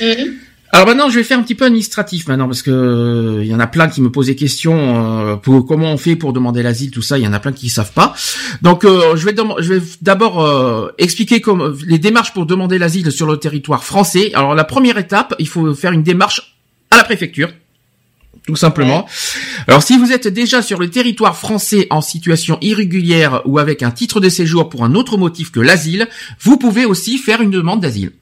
[0.00, 0.34] Mhm.
[0.70, 3.54] Alors maintenant, je vais faire un petit peu administratif maintenant parce que euh, il y
[3.54, 6.62] en a plein qui me posent des questions euh, pour comment on fait pour demander
[6.62, 7.16] l'asile, tout ça.
[7.16, 8.14] Il y en a plein qui savent pas.
[8.60, 13.10] Donc, euh, je vais je vais d'abord euh, expliquer comme les démarches pour demander l'asile
[13.10, 14.30] sur le territoire français.
[14.34, 16.58] Alors, la première étape, il faut faire une démarche
[16.90, 17.50] à la préfecture.
[18.46, 19.06] Tout simplement.
[19.66, 23.90] Alors, si vous êtes déjà sur le territoire français en situation irrégulière ou avec un
[23.90, 26.08] titre de séjour pour un autre motif que l'asile,
[26.40, 28.12] vous pouvez aussi faire une demande d'asile.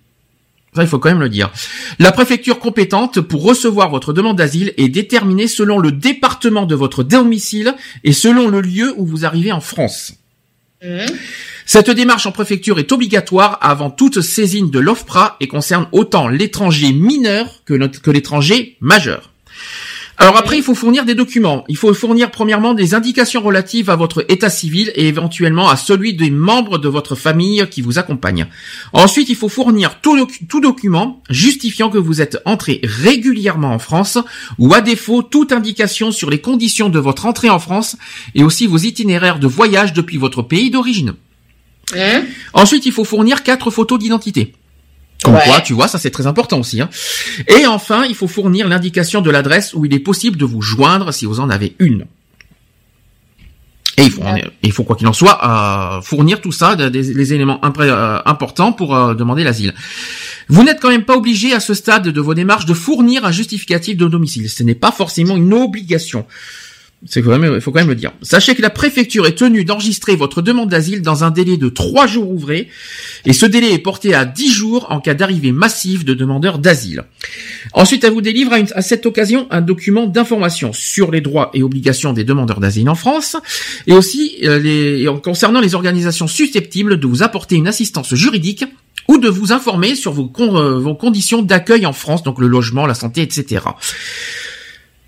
[0.77, 1.51] Ça, il faut quand même le dire.
[1.99, 7.03] La préfecture compétente pour recevoir votre demande d'asile est déterminée selon le département de votre
[7.03, 7.74] domicile
[8.05, 10.12] et selon le lieu où vous arrivez en France.
[10.85, 11.07] Mhm.
[11.64, 16.93] Cette démarche en préfecture est obligatoire avant toute saisine de l'OFPRA et concerne autant l'étranger
[16.93, 19.33] mineur que l'étranger majeur.
[20.19, 21.64] Alors après, il faut fournir des documents.
[21.69, 26.14] Il faut fournir premièrement des indications relatives à votre état civil et éventuellement à celui
[26.14, 28.47] des membres de votre famille qui vous accompagnent.
[28.95, 33.79] Ensuite, il faut fournir tout, docu- tout document justifiant que vous êtes entré régulièrement en
[33.79, 34.17] France
[34.59, 37.97] ou à défaut toute indication sur les conditions de votre entrée en France
[38.35, 41.12] et aussi vos itinéraires de voyage depuis votre pays d'origine.
[41.95, 42.25] Mhm.
[42.55, 44.55] Ensuite, il faut fournir quatre photos d'identité.
[45.23, 45.41] Comme Ouais.
[45.47, 46.81] quoi, tu vois, ça c'est très important aussi.
[46.81, 46.89] hein.
[47.49, 51.12] Et enfin, il faut fournir l'indication de l'adresse où il est possible de vous joindre
[51.12, 52.07] si vous en avez une.
[53.99, 54.45] Et il faut, Ouais.
[54.62, 58.73] il faut quoi qu'il en soit, euh, fournir tout ça, des, éléments impré- euh, importants
[58.73, 59.75] pour euh, demander l'asile.
[60.49, 63.33] Vous n'êtes quand même pas obligé à ce stade de vos démarches de fournir un
[63.33, 64.51] justificatif de domicile.
[64.51, 66.27] Ce n'est pas forcément une obligation.
[67.09, 68.13] C'est quand même, il faut quand même le dire.
[68.23, 72.07] Sachez que la préfecture est tenue d'enregistrer votre demande d'asile dans un délai de trois
[72.07, 72.69] jours ouvrés,
[73.25, 77.05] et ce délai est porté à 10 jours en cas d'arrivée massive de demandeurs d'asile.
[77.73, 81.63] Ensuite, elle vous délivre à, à cette occasion un document d'information sur les droits et
[81.63, 83.37] obligations des demandeurs d'asile en France,
[83.87, 88.65] et aussi euh, les, concernant les organisations susceptibles de vous apporter une assistance juridique
[89.09, 92.87] ou de vous informer sur vos, euh, vos conditions d'accueil en France, donc le logement,
[92.87, 93.63] la santé, etc.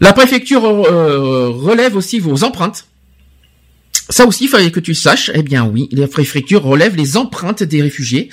[0.00, 2.86] La préfecture euh, relève aussi vos empreintes.
[4.10, 5.30] Ça aussi, il fallait que tu le saches.
[5.34, 8.30] Eh bien oui, la préfecture relève les empreintes des réfugiés,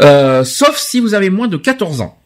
[0.00, 2.18] euh, sauf si vous avez moins de 14 ans.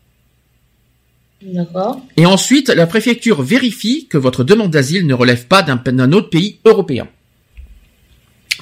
[1.42, 2.00] D'accord.
[2.16, 6.58] Et ensuite, la préfecture vérifie que votre demande d'asile ne relève pas d'un autre pays
[6.64, 7.06] européen.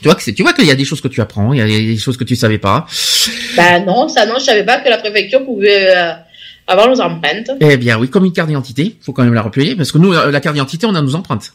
[0.03, 1.59] Tu vois que c'est, tu vois qu'il y a des choses que tu apprends, il
[1.59, 2.87] y a des choses que tu savais pas.
[3.57, 6.13] Bah non, ça non, je savais pas que la préfecture pouvait euh,
[6.67, 7.51] avoir nos empreintes.
[7.61, 10.13] Eh bien oui, comme une carte d'identité, faut quand même la rappeler, parce que nous,
[10.13, 11.53] la la carte d'identité, on a nos empreintes.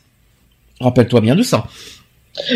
[0.80, 1.66] Rappelle-toi bien de ça.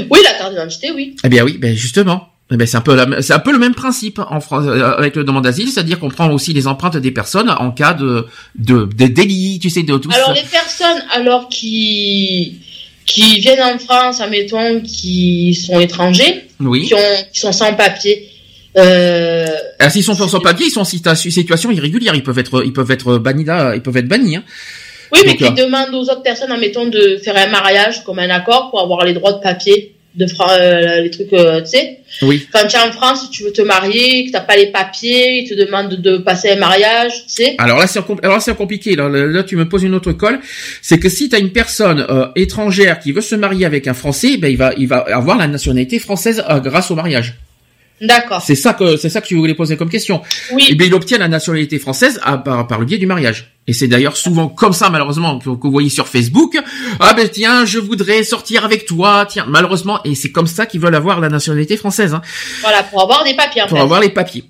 [0.09, 1.15] Oui, la carte d'identité, oui.
[1.23, 2.29] Eh bien oui, ben justement.
[2.51, 5.15] Eh ben c'est un peu c'est un peu le même principe en France euh, avec
[5.15, 8.85] le demande d'asile, c'est-à-dire qu'on prend aussi les empreintes des personnes en cas de de,
[8.85, 12.59] de délit, tu sais, de tout Alors les personnes alors qui
[13.07, 16.85] qui viennent en France, admettons, qui sont étrangers, Oui.
[16.85, 16.97] qui ont
[17.33, 18.29] qui sont sans papier.
[18.77, 19.45] Euh,
[19.79, 22.73] Ah, S'ils sont sans papier, ils sont en situa- situation irrégulière, ils peuvent être ils
[22.73, 24.37] peuvent être bannis là, ils peuvent être bannis.
[24.37, 24.43] Hein.
[25.13, 28.69] oui, mais qui demandent aux autres personnes, admettons, de faire un mariage comme un accord
[28.71, 31.99] pour avoir les droits de papier, de euh, les trucs, euh, tu sais.
[32.21, 32.47] Oui.
[32.51, 35.41] Quand tu es en France, si tu veux te marier, que t'as pas les papiers,
[35.41, 37.55] ils te demandent de passer un mariage, tu sais.
[37.57, 38.95] Alors là, c'est alors compliqué.
[38.95, 40.39] Là, là, tu me poses une autre colle.
[40.81, 43.93] C'est que si tu as une personne euh, étrangère qui veut se marier avec un
[43.93, 47.35] Français, ben il va, il va avoir la nationalité française euh, grâce au mariage.
[48.01, 48.41] D'accord.
[48.41, 50.21] C'est ça que c'est ça que tu voulais poser comme question.
[50.51, 50.67] Oui.
[50.69, 53.51] Et bien, il obtient la nationalité française à- par, par le biais du mariage.
[53.67, 56.57] Et c'est d'ailleurs souvent comme ça, malheureusement, que, que vous voyez sur Facebook.
[56.99, 59.25] Ah ben tiens, je voudrais sortir avec toi.
[59.29, 62.13] Tiens, malheureusement, et c'est comme ça qu'ils veulent avoir la nationalité française.
[62.13, 62.21] Hein,
[62.61, 63.83] Voilà, pour avoir des papiers, en pour fait.
[63.83, 64.43] avoir les papiers.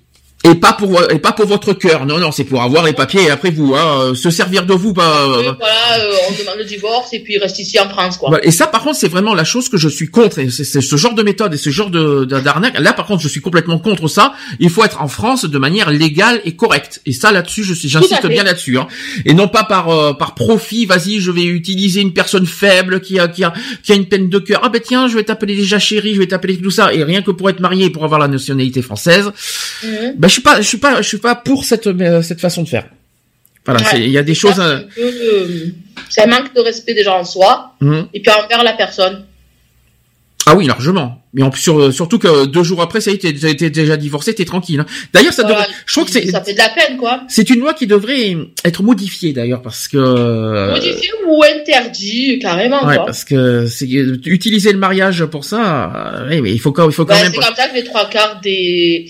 [0.46, 2.06] Et pas pour et pas pour votre cœur.
[2.06, 4.94] Non, non, c'est pour avoir les papiers et après vous, hein, se servir de vous.
[4.94, 8.18] Bah, Euh, voilà, euh, on demande le divorce et puis il reste ici en France,
[8.18, 8.40] quoi.
[8.44, 10.40] Et ça, par contre, c'est vraiment la chose que je suis contre.
[10.40, 12.80] Et c'est ce genre de méthode et ce genre de d'arnaque.
[12.80, 14.34] Là, par contre, je suis complètement contre ça.
[14.60, 17.02] Il faut être en France de manière légale et correcte.
[17.06, 18.78] Et ça, là-dessus, je suis, j'insiste bien là-dessus.
[18.78, 18.88] Hein.
[19.26, 20.86] Et non pas par euh, par profit.
[20.86, 24.30] Vas-y, je vais utiliser une personne faible qui a qui a qui a une peine
[24.30, 24.62] de cœur.
[24.64, 26.94] Ah ben tiens, je vais t'appeler déjà chérie, je vais t'appeler tout ça.
[26.94, 29.32] Et rien que pour être marié et pour avoir la nationalité française.
[29.84, 30.16] Mhm.
[30.18, 32.70] Ben suis pas, je suis pas, je suis pas pour cette euh, cette façon de
[32.70, 32.86] faire.
[33.66, 34.04] Voilà, Ouais.
[34.06, 34.54] il y a des choses.
[34.56, 35.70] Ça, euh,
[36.20, 38.08] un manque de respect déjà en soi hum.
[38.14, 39.26] et puis envers la personne.
[40.48, 41.24] Ah oui, largement.
[41.34, 44.36] Mais en sur- surtout que deux jours après, ça y est, t'es- t'es déjà divorcé,
[44.36, 44.80] t'es tranquille.
[44.80, 44.86] hein.
[45.12, 45.74] D'ailleurs, ça Voilà, devrait.
[45.88, 47.24] Je trouve que c'est ça fait de la peine, quoi.
[47.28, 49.98] c'est une loi qui devrait être modifiée d'ailleurs parce que.
[49.98, 53.06] euh, Modifié ou interdit, carrément, Ouais, quoi.
[53.08, 55.92] parce que c'est utiliser le mariage pour ça.
[56.20, 57.32] euh, ouais, mais il faut quand il faut quand Bah, même.
[57.34, 59.08] c'est comme ça que les trois quarts des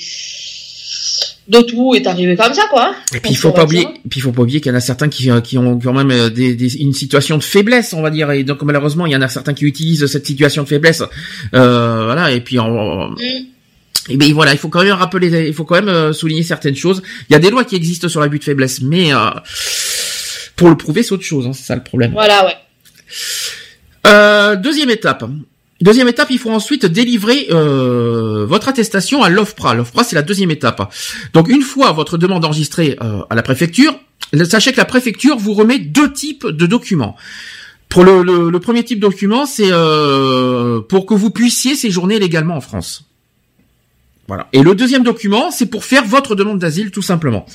[1.48, 2.96] de tout est arrivé comme ça, quoi.
[3.14, 4.78] Et puis il faut On pas oublier, puis il faut pas oublier qu'il y en
[4.78, 7.94] a certains qui, euh, qui ont quand même euh, des, des- une situation de faiblesse,
[7.94, 10.64] on va dire, et donc malheureusement il y en a certains qui utilisent cette situation
[10.64, 11.04] de faiblesse,
[11.54, 14.12] euh, voilà, et puis en, Mm.
[14.12, 16.76] et ben voilà, il faut quand même rappeler, il faut quand même euh, souligner certaines
[16.76, 17.02] choses.
[17.30, 19.18] Il y a des lois qui existent sur l'abus de faiblesse, mais euh,
[20.56, 22.12] pour le prouver c'est autre chose, hein, c'est ça le problème.
[22.12, 22.56] Voilà, ouais.
[24.08, 25.26] Euh, deuxième étape.
[25.82, 29.74] Deuxième étape, il faut ensuite délivrer euh, votre attestation à l'OFPRA.
[29.74, 30.94] L'OFPRA, c'est la deuxième étape.
[31.34, 33.94] Donc, une fois votre demande enregistrée euh, à la préfecture,
[34.50, 37.18] sachez que la préfecture vous remet deux types de documents.
[37.90, 42.62] Pour le, premier type de document, c'est euh, pour que vous puissiez séjourner légalement en
[42.62, 43.06] France.
[44.28, 44.48] Voilà.
[44.54, 47.46] Et le deuxième document, c'est pour faire votre demande d'asile, tout simplement.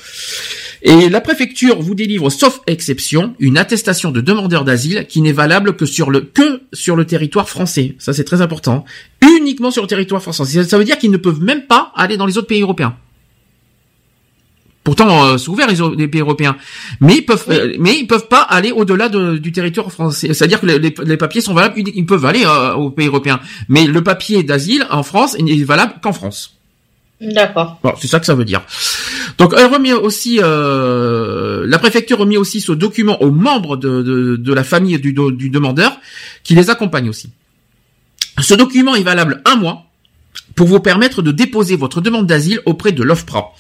[0.83, 5.77] Et la préfecture vous délivre, sauf exception, une attestation de demandeur d'asile qui n'est valable
[5.77, 7.97] que sur le que sur le territoire français.
[7.99, 8.85] Ça c'est très important.
[9.23, 10.65] Uniquement sur le territoire français.
[10.65, 12.97] Ça- veut dire qu'ils ne peuvent même pas aller dans les autres pays européens.
[14.83, 16.57] Pourtant, euh, c'est ouvert les, les pays européens,
[17.01, 20.33] mais ils peuvent, euh, mais ils peuvent pas aller au-delà de- du territoire français.
[20.33, 23.09] C'est-à-dire que les, les- les papiers sont valables, ils ils peuvent aller euh, aux pays
[23.09, 26.57] européens, mais le papier d'asile en France n'est valable qu'en France.
[27.21, 27.79] D'accord.
[27.85, 28.63] Bon, c'est ça que ça veut dire.
[29.39, 34.65] Donc, elle remet aussi, euh, la préfecture remet aussi ce document aux membres de, la
[34.65, 35.99] famille du, du demandeur,
[36.43, 37.31] qui les accompagne aussi.
[38.41, 39.87] Ce document est valable un mois
[40.61, 43.55] pour vous permettre de déposer votre demande d'asile auprès de l'OFPRA.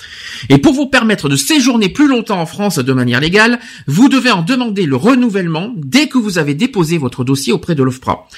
[0.50, 4.30] Et pour vous permettre de séjourner plus longtemps en France de manière légale, vous devez
[4.30, 8.28] en demander le renouvellement dès que vous avez déposé votre dossier auprès de l'OFPRA.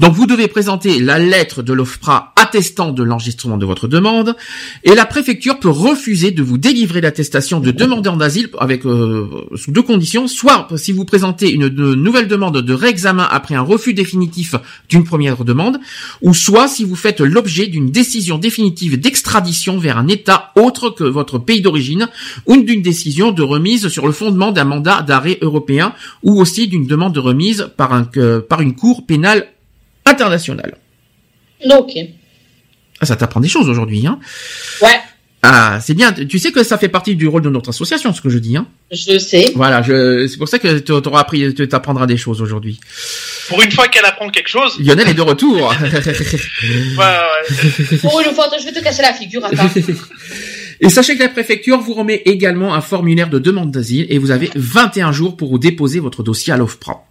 [0.00, 4.36] Donc vous devez présenter la lettre de l'OFPRA attestant de l'enregistrement de votre demande,
[4.84, 9.72] et la préfecture peut refuser de vous délivrer l'attestation de demandeur d'asile avec euh, sous
[9.72, 13.94] deux conditions, soit si vous présentez une, de- nouvelle demande de réexamen après un refus
[13.94, 14.56] définitif
[14.90, 15.80] d'une première demande,
[16.20, 21.04] ou soit si vous faites l'objet d'une décision définitive d'extradition vers un État autre que
[21.04, 22.08] votre pays d'origine,
[22.46, 26.86] ou d'une décision de remise sur le fondement d'un mandat d'arrêt européen, ou aussi d'une
[26.86, 29.48] demande de remise par, un, que- par une cour pénale
[30.06, 30.76] internationale.
[31.70, 31.92] Ok.
[33.00, 34.18] Ah, ça t'apprend des choses aujourd'hui, hein
[34.82, 35.00] Ouais,
[35.42, 36.12] Ah, c'est bien.
[36.12, 38.56] Tu sais que ça fait partie du rôle de notre association, ce que je dis,
[38.56, 39.52] hein je sais.
[39.54, 40.26] Voilà, je...
[40.26, 42.78] c'est pour ça que tu auras appris, tu t'apprendras des choses aujourd'hui.
[43.48, 45.56] Pour une fois qu'elle apprend quelque chose, Lionel est de retour.
[45.82, 47.98] ouais, ouais.
[47.98, 49.70] Pour une fois, je vais te casser la figure, attends.
[50.82, 54.30] Et sachez que la préfecture vous remet également un formulaire de demande d'asile et vous
[54.30, 57.04] avez 21 jours pour vous déposer votre dossier à l'OFPRA.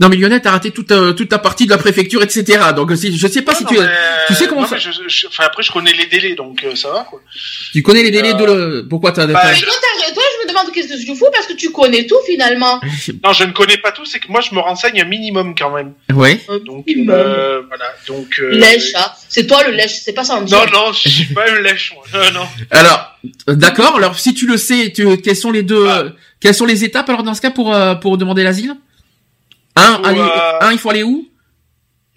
[0.00, 2.58] Non mais Lionel, t'as raté toute, euh, toute ta partie de la préfecture, etc.
[2.74, 3.86] Donc si- je sais pas si Non, tu, mais,
[4.26, 6.74] tu sais comment non, ça- je- je- enfin, après, je connais les délais, donc euh,
[6.74, 7.20] ça va, quoi.
[7.72, 8.86] tu connais les délais de le...
[8.88, 9.26] Pourquoi t'as...
[9.26, 12.18] Bah, Mais toi, je me demande qu'est-ce que tu fous parce que tu connais tout
[12.26, 12.80] finalement.
[13.24, 15.70] Non, je ne connais pas tout, c'est que moi je me renseigne un minimum quand
[15.74, 15.92] même.
[16.14, 16.40] Ouais.
[16.66, 17.84] Donc, euh, voilà.
[18.08, 19.10] Donc, euh, Lèche, hein.
[19.28, 20.52] C'est toi le lèche, c'est pas Sandy.
[20.52, 22.04] Non, non, je suis pas un lèche, moi.
[22.14, 22.46] Non, non.
[22.70, 23.18] Alors,
[23.48, 23.96] euh, d'accord.
[23.96, 25.98] Alors, si tu le sais, tu, quelles sont les deux, Ah.
[25.98, 26.10] euh,
[26.40, 28.74] quelles sont les étapes alors dans ce cas pour euh, pour demander l'asile?
[29.76, 31.28] Un, aller- euh, un, il faut aller où?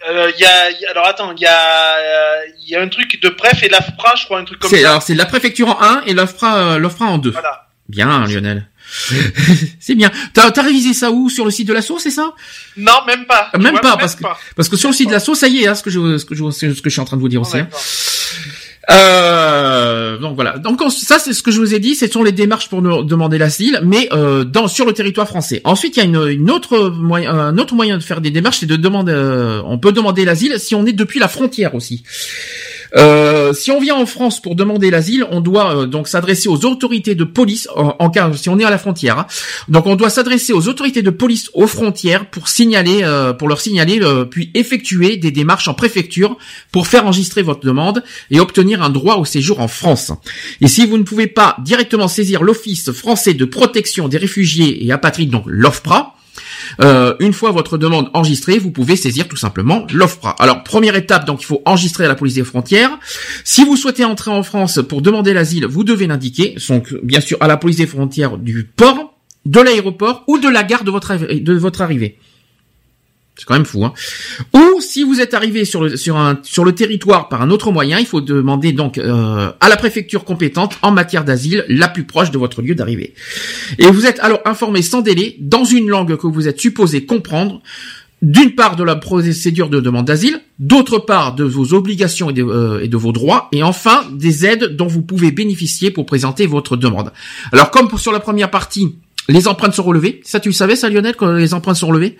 [0.07, 2.81] Euh, il y a, y a- alors attends, il y a, euh, il y a
[2.81, 4.77] un truc de préf et l'AFPRA, je crois, un truc comme ça.
[4.89, 7.31] alors c'est la préfecture en 1 et l'OFPRA euh, l'OFPRA en 2.
[7.31, 7.67] Voilà.
[7.89, 8.67] Bien, Lionel.
[9.79, 10.11] c'est bien.
[10.33, 11.29] T'as as révisé ça où?
[11.29, 12.33] Sur le site de l'assaut, c'est ça?
[12.77, 13.49] Non, même pas.
[13.57, 14.23] Même vois, pas, parce que-
[14.55, 16.25] Parce que sur le site de l'assaut, ça y est, hein, ce que je ce
[16.25, 17.57] que je ce que je suis en train de vous dire aussi.
[17.57, 17.67] hein.
[18.89, 20.57] Euh, donc voilà.
[20.57, 22.81] Donc on- ça c'est ce que je vous ai dit, ce sont les démarches pour
[22.81, 25.61] nous demander l'asile, mais euh, dans sur le territoire français.
[25.63, 28.59] Ensuite, il y a une, une autre moyen, un autre moyen de faire des démarches,
[28.59, 29.11] c'est de demander.
[29.13, 32.03] euh, on peut demander l'asile si on est depuis la frontière aussi.
[32.95, 36.65] Euh, si on vient en France pour demander l'asile, on doit euh, donc s'adresser aux
[36.65, 39.19] autorités de police en, cas si on est à la frontière.
[39.19, 39.27] hein.
[39.67, 43.61] Donc on doit s'adresser aux autorités de police aux frontières pour signaler, euh, pour leur
[43.61, 43.99] signaler,
[44.29, 46.37] puis effectuer des démarches en préfecture
[46.71, 50.11] pour faire enregistrer votre demande et obtenir un droit au séjour en France.
[50.61, 54.91] Et si vous ne pouvez pas directement saisir l'Office français de protection des réfugiés et
[54.91, 56.14] apatrides, donc l'OFPRA,
[56.81, 60.35] euh, une fois votre demande enregistrée, vous pouvez saisir tout simplement l'OFPRA.
[60.39, 62.97] Alors, première étape, donc il faut enregistrer à la police des frontières.
[63.43, 67.37] Si vous souhaitez entrer en France pour demander l'asile, vous devez l'indiquer, donc bien sûr
[67.39, 69.13] à la police des frontières du port,
[69.45, 72.17] de l'aéroport ou de la gare de votre, de votre arrivée.
[73.37, 73.93] C'est quand même fou, hein.
[74.53, 77.71] Ou si vous êtes arrivé sur le sur un sur le territoire par un autre
[77.71, 82.05] moyen, il faut demander donc euh, à la préfecture compétente en matière d'asile la plus
[82.05, 83.13] proche de votre lieu d'arrivée.
[83.77, 87.61] Et vous êtes alors informé sans délai dans une langue que vous êtes supposé comprendre.
[88.21, 92.43] D'une part de la procédure de demande d'asile, d'autre part de vos obligations et de,
[92.43, 96.47] euh, et de vos droits, et enfin des aides dont vous pouvez bénéficier pour présenter
[96.47, 97.11] votre demande.
[97.51, 98.95] Alors comme pour sur la première partie,
[99.27, 100.21] les empreintes sont relevées.
[100.23, 102.17] Ça tu le savais ça Lionel quand les empreintes sont relevées?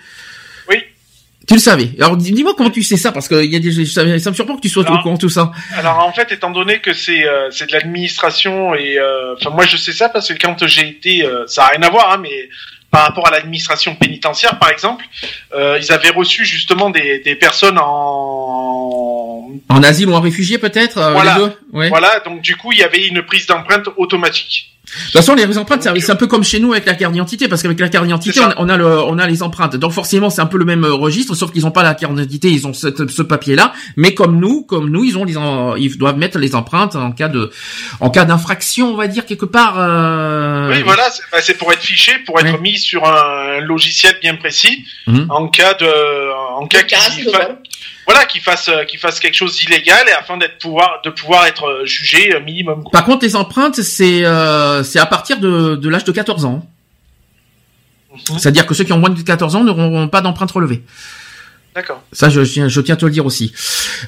[1.47, 1.89] Tu le savais.
[1.99, 4.17] Alors dis- dis-moi comment tu sais ça parce que il y a des ça, me
[4.35, 5.51] surprend que tu sois Alors, au courant de tout ça.
[5.77, 9.65] Alors en fait, étant donné que c'est euh, c'est de l'administration et euh, enfin moi
[9.65, 12.17] je sais ça parce que quand j'ai été, euh, ça a rien à voir, hein,
[12.21, 12.49] mais
[12.91, 15.03] par rapport à l'administration pénitentiaire par exemple,
[15.53, 20.97] euh, ils avaient reçu justement des, des personnes en En asile ou en réfugié peut-être
[20.97, 21.33] euh, Voilà.
[21.37, 21.51] les deux?
[21.73, 21.89] Ouais.
[21.89, 24.71] voilà, donc du coup il y avait une prise d'empreinte automatique.
[24.85, 27.11] De toute façon, les empreintes, c'est c'est un peu comme chez nous avec la carte
[27.13, 29.75] d'identité, parce qu'avec la carte d'identité, on, a le, on a les empreintes.
[29.75, 32.13] Donc forcément, c'est un peu le même euh, registre, sauf qu'ils ont pas la carte
[32.13, 33.73] d'identité, ils ont cette- ce papier-là.
[33.97, 37.11] Mais comme nous, comme nous, ils ont les, en- ils doivent mettre les empreintes en
[37.11, 37.51] cas de,
[37.99, 39.75] en cas d'infraction, on va dire quelque part.
[39.79, 42.59] euh, Oui, voilà, c'est bah, c'est pour être fiché, pour être Ouais.
[42.59, 45.25] mis sur un logiciel bien précis Mhm.
[45.29, 45.87] en cas de,
[46.57, 47.57] en cas Déclaration qu'il.
[48.05, 51.45] Voilà, qu'il fasse, euh, qu'il fasse quelque chose d'illégal et afin d'être pouvoir, de pouvoir
[51.47, 52.83] être euh, jugé euh, minimum.
[52.83, 52.91] quoi.
[52.91, 56.65] Par contre, les empreintes, c'est, euh, c'est à partir de, de l'âge de 14 ans.
[58.11, 58.39] Mhm.
[58.39, 60.83] C'est-à-dire que ceux qui ont moins de 14 ans n'auront pas d'empreinte relevée.
[61.75, 62.01] D'accord.
[62.13, 63.51] Ça, je, tiens- je tiens à te le dire aussi.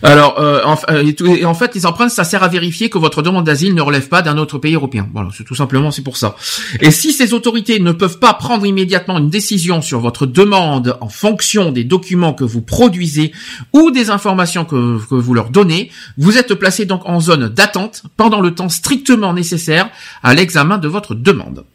[0.02, 3.44] Alors, euh, en, euh, en fait, les empreintes, ça sert à vérifier que votre demande
[3.46, 5.10] d'asile ne relève pas d'un autre pays européen.
[5.14, 6.38] Voilà, c'est tout simplement, c'est pour ça.
[6.80, 11.10] Et si ces autorités ne peuvent pas prendre immédiatement une décision sur votre demande en
[11.10, 13.34] fonction des documents que vous produisez
[13.74, 18.40] ou des informations que vous leur donnez, vous êtes placé donc en zone d'attente pendant
[18.40, 19.90] le temps strictement nécessaire
[20.24, 21.66] à l'examen de votre demande.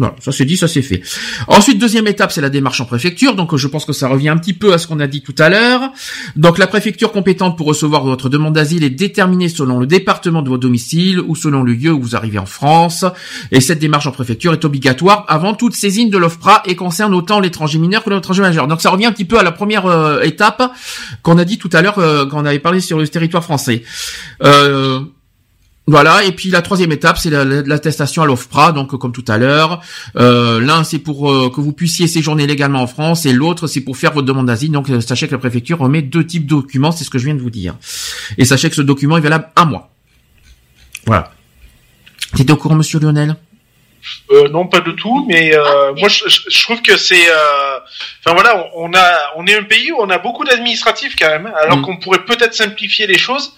[0.00, 1.02] Voilà, ça c'est dit, ça c'est fait.
[1.46, 3.34] Ensuite, deuxième étape, c'est la démarche en préfecture.
[3.34, 5.34] Donc, je pense que ça revient un petit peu à ce qu'on a dit tout
[5.36, 5.92] à l'heure.
[6.36, 10.48] Donc, la préfecture compétente pour recevoir votre demande d'asile est déterminée selon le département de
[10.48, 13.04] votre domicile ou selon le lieu où vous arrivez en France.
[13.52, 17.38] Et cette démarche en préfecture est obligatoire avant toute saisine de l'OFPRA et concerne autant
[17.38, 18.68] l'étranger mineur que l'étranger majeur.
[18.68, 20.62] Donc, ça revient un petit peu à la première euh, étape
[21.20, 23.82] qu'on a dit tout à l'heure euh, quand on avait parlé sur le territoire français.
[24.44, 25.00] Euh,
[25.90, 29.24] voilà, et puis la troisième étape, c'est la- la- l'attestation à l'OFPRA, donc comme tout
[29.28, 29.80] à l'heure.
[30.16, 33.80] Euh, L'un, c'est pour euh, que vous puissiez séjourner légalement en France, et l'autre, c'est
[33.80, 34.70] pour faire votre demande d'asile.
[34.72, 37.24] Donc euh, sachez que la préfecture remet deux types de documents, c'est ce que je
[37.24, 37.74] viens de vous dire.
[38.38, 39.90] Et sachez que ce document est valable un mois.
[41.06, 41.32] Voilà.
[42.36, 43.36] T'étais au courant, monsieur Lionel?
[44.30, 47.78] Euh, non, pas du tout, mais euh, moi je, trouve que c'est, euh,
[48.24, 51.28] enfin voilà, on, on a, on est un pays où on a beaucoup d'administratifs quand
[51.28, 51.82] même, alors Mm.
[51.82, 53.52] qu'on pourrait peut-être simplifier les choses.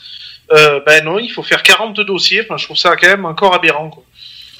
[0.52, 2.42] Euh, ben non, il faut faire 40 dossiers.
[2.42, 3.88] Enfin, je trouve ça quand même encore aberrant.
[3.90, 4.02] Quoi.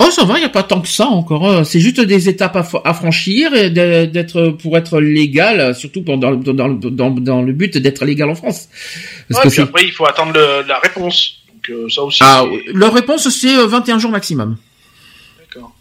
[0.01, 1.47] Oh, ça va, il y a pas tant que ça encore.
[1.51, 1.65] hein.
[1.65, 6.69] C'est juste des étapes à, franchir et d'être pour être légal, surtout pour- dans, dans,
[6.71, 8.69] dans, dans le but d'être légal en France.
[9.29, 11.37] Parce Ouais, que puis après, il faut attendre le- la réponse.
[11.53, 12.19] Donc euh, ça aussi.
[12.23, 12.45] Ah,
[12.75, 14.57] leur réponse, c'est euh, 21 jours maximum.
[15.39, 15.73] D'accord.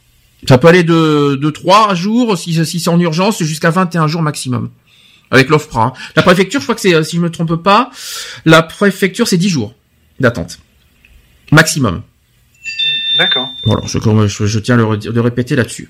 [0.47, 4.21] Ça peut aller de, de 3 jours, si, si c'est en urgence, jusqu'à 21 jours
[4.21, 4.69] maximum.
[5.31, 5.81] Avec l'OFPRA.
[5.83, 5.93] hein.
[6.17, 7.89] La préfecture, je crois que c'est, euh, si je me trompe pas,
[8.45, 9.73] la préfecture, c'est 10 jours
[10.21, 10.59] d'attente.
[11.51, 12.01] Maximum.
[13.17, 13.49] D'accord.
[13.65, 15.89] Voilà, je, je, je tiens à le, de répéter là-dessus.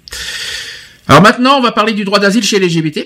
[1.08, 2.99] Alors maintenant, on va parler du droit d'asile chez les LGBT.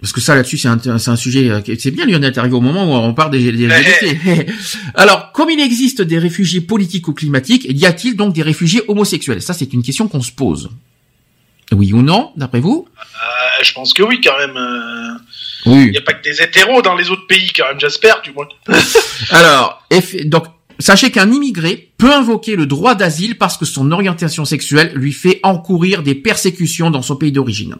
[0.00, 1.48] Parce que ça, là-dessus, c'est un, un sujet...
[1.48, 4.50] euh, qui- C'est bien, Lionel, arrivé au moment où on parle des, des LGBT.
[4.96, 9.40] Alors, comme il existe des réfugiés politiques ou climatiques, y a-t-il donc des réfugiés homosexuels?
[9.40, 10.70] Ça, c'est une question qu'on se pose.
[11.70, 12.88] Oui ou non, d'après vous?
[12.98, 14.56] Euh, je pense que oui, quand même.
[15.66, 15.84] Oui.
[15.86, 18.32] Il n'y a pas que des hétéros dans les autres pays, quand même, j'espère, du
[18.32, 18.48] moins.
[19.30, 19.86] Alors,
[20.24, 20.46] donc,
[20.78, 25.40] sachez qu'un immigré peut invoquer le droit d'asile parce que son orientation sexuelle lui fait
[25.42, 27.76] encourir des persécutions dans son pays d'origine.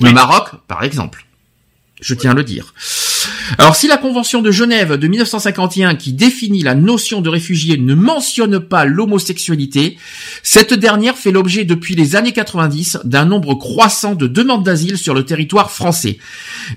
[0.00, 0.14] Le Oui.
[0.14, 1.26] Maroc, par exemple.
[2.00, 2.74] Je tiens à le dire.
[3.58, 7.94] Alors, si la Convention de Genève de 1951 qui définit la notion de réfugié ne
[7.94, 9.98] mentionne pas l'homosexualité,
[10.42, 15.14] cette dernière fait l'objet depuis les années 90 d'un nombre croissant de demandes d'asile sur
[15.14, 16.18] le territoire français.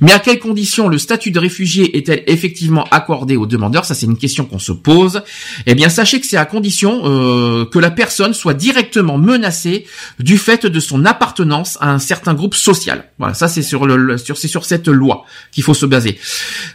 [0.02, 3.86] Mais à quelles conditions le statut de réfugié est-elle effectivement accordé aux demandeurs?
[3.86, 5.22] Ça, c'est une question qu'on se pose.
[5.66, 9.86] Eh bien, sachez que c'est à condition euh, que la personne soit directement menacée
[10.20, 13.06] du fait de son appartenance à un certain groupe social.
[13.18, 16.20] Voilà, ça c'est sur le, sur sur cette loi qu'il faut se baser.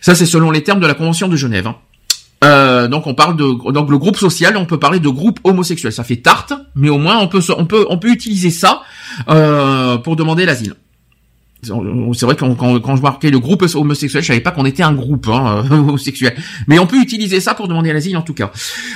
[0.00, 1.66] Ça, c'est selon les termes de la Convention de Genève.
[1.66, 1.76] hein.
[2.42, 5.92] Euh, donc on parle de donc le groupe social, on peut parler de groupe homosexuel.
[5.92, 8.80] Ça fait tarte, mais au moins on peut on peut on peut utiliser ça
[9.28, 10.74] euh, pour demander l'asile.
[11.62, 11.72] C'est
[12.24, 14.94] vrai que quand, quand je marquais le groupe homosexuel, je savais pas qu'on était un
[14.94, 16.34] groupe hein, homosexuel.
[16.66, 18.50] Mais on peut utiliser ça pour demander l'asile en tout cas.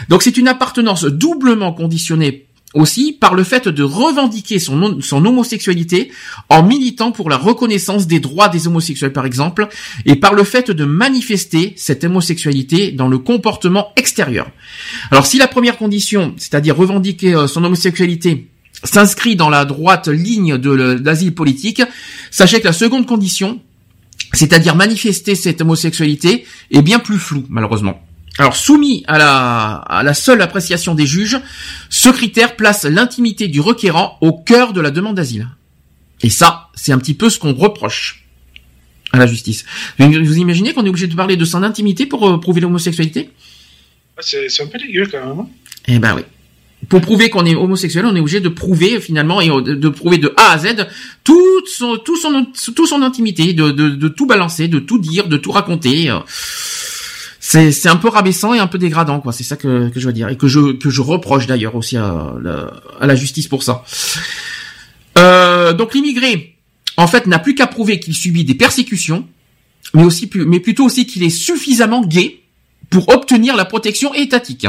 [0.08, 6.10] Donc c'est une appartenance doublement conditionnée aussi par le fait de revendiquer son, homosexualité
[6.48, 9.68] en militant pour la reconnaissance des droits des homosexuels par exemple,
[10.04, 14.50] et par le fait de manifester cette homosexualité dans le comportement extérieur.
[15.10, 18.48] Alors si la première condition, c'est-à-dire revendiquer euh, son homosexualité,
[18.82, 21.82] s'inscrit dans la droite ligne de l'asile politique,
[22.30, 23.60] sachez que la seconde condition,
[24.32, 28.02] c'est-à-dire manifester cette homosexualité, est bien plus floue, malheureusement.
[28.38, 31.38] Alors, soumis à la, à la seule appréciation des juges,
[31.88, 35.48] ce critère place l'intimité du requérant au cœur de la demande d'asile.
[36.22, 38.24] Et ça, c'est un petit peu ce qu'on reproche
[39.12, 39.64] à la justice.
[39.98, 43.30] Vous imaginez qu'on est obligé de parler de son intimité pour euh, prouver l'homosexualité?
[44.18, 45.38] C'est c'est un peu dégueu, quand même.
[45.40, 45.48] hein.
[45.86, 46.22] Eh ben oui.
[46.88, 49.88] Pour prouver qu'on est homosexuel, on est obligé de prouver finalement et euh, de, de
[49.88, 50.86] prouver de A à Z
[51.22, 55.28] toute son, tout son, tout son intimité, de, de, de tout balancer, de tout dire,
[55.28, 56.10] de tout raconter.
[57.46, 59.30] C'est, c'est un peu rabaissant et un peu dégradant, quoi.
[59.34, 61.98] C'est ça que, que je veux dire et que je, que je reproche d'ailleurs aussi
[61.98, 63.84] à la, à la justice pour ça.
[65.18, 66.56] Euh, donc l'immigré,
[66.96, 69.28] en fait, n'a plus qu'à prouver qu'il subit des persécutions,
[69.92, 72.40] mais aussi, plus- mais plutôt aussi qu'il est suffisamment gay
[72.88, 74.66] pour obtenir la protection étatique.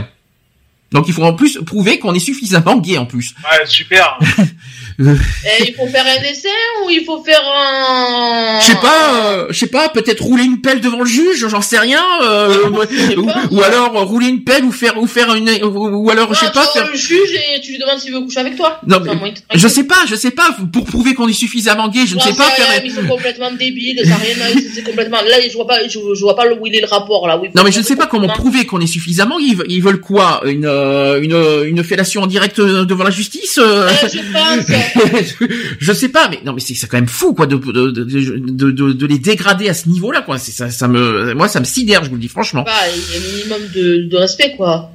[0.92, 3.34] Donc il faut en plus prouver qu'on est suffisamment gay en plus.
[3.52, 4.20] Ouais, super.
[5.00, 6.48] Et il faut faire un essai
[6.86, 8.60] ou il faut faire un.
[8.62, 11.62] Je sais pas, euh, je sais pas, peut-être rouler une pelle devant le juge, j'en
[11.62, 12.54] sais rien, euh,
[12.90, 16.10] sais ou, ou alors euh, rouler une pelle ou faire ou faire une ou, ou
[16.10, 18.22] alors je sais Non, pas tu faire le juge et tu lui demandes s'il veut
[18.22, 18.80] coucher avec toi.
[18.88, 22.06] Non, Enfin, mais je sais pas, je sais pas pour prouver qu'on est suffisamment gay,
[22.08, 24.36] je ne J'en sais pas faire rien, mais Ils sont complètement débiles, ça rien
[24.74, 25.18] c'est complètement.
[25.22, 27.40] Là, je vois pas, je, je vois pas où il est le rapport là.
[27.54, 29.46] Non mais je ne sais pas comment prouver qu'on est suffisamment gay.
[29.48, 30.42] Ils, ils veulent quoi?
[30.46, 31.36] Une euh, une
[31.68, 34.66] une fellation en direct euh, devant la justice Euh, je pense.
[35.80, 38.72] je sais pas, mais non, mais c'est quand même fou, quoi, de de, de, de,
[38.72, 40.38] de- de les dégrader à ce niveau-là, quoi.
[40.38, 42.64] C'est ça, ça me, moi, ça me sidère, je vous le dis franchement.
[42.64, 44.92] Pas, il y a un minimum de, de respect quoi.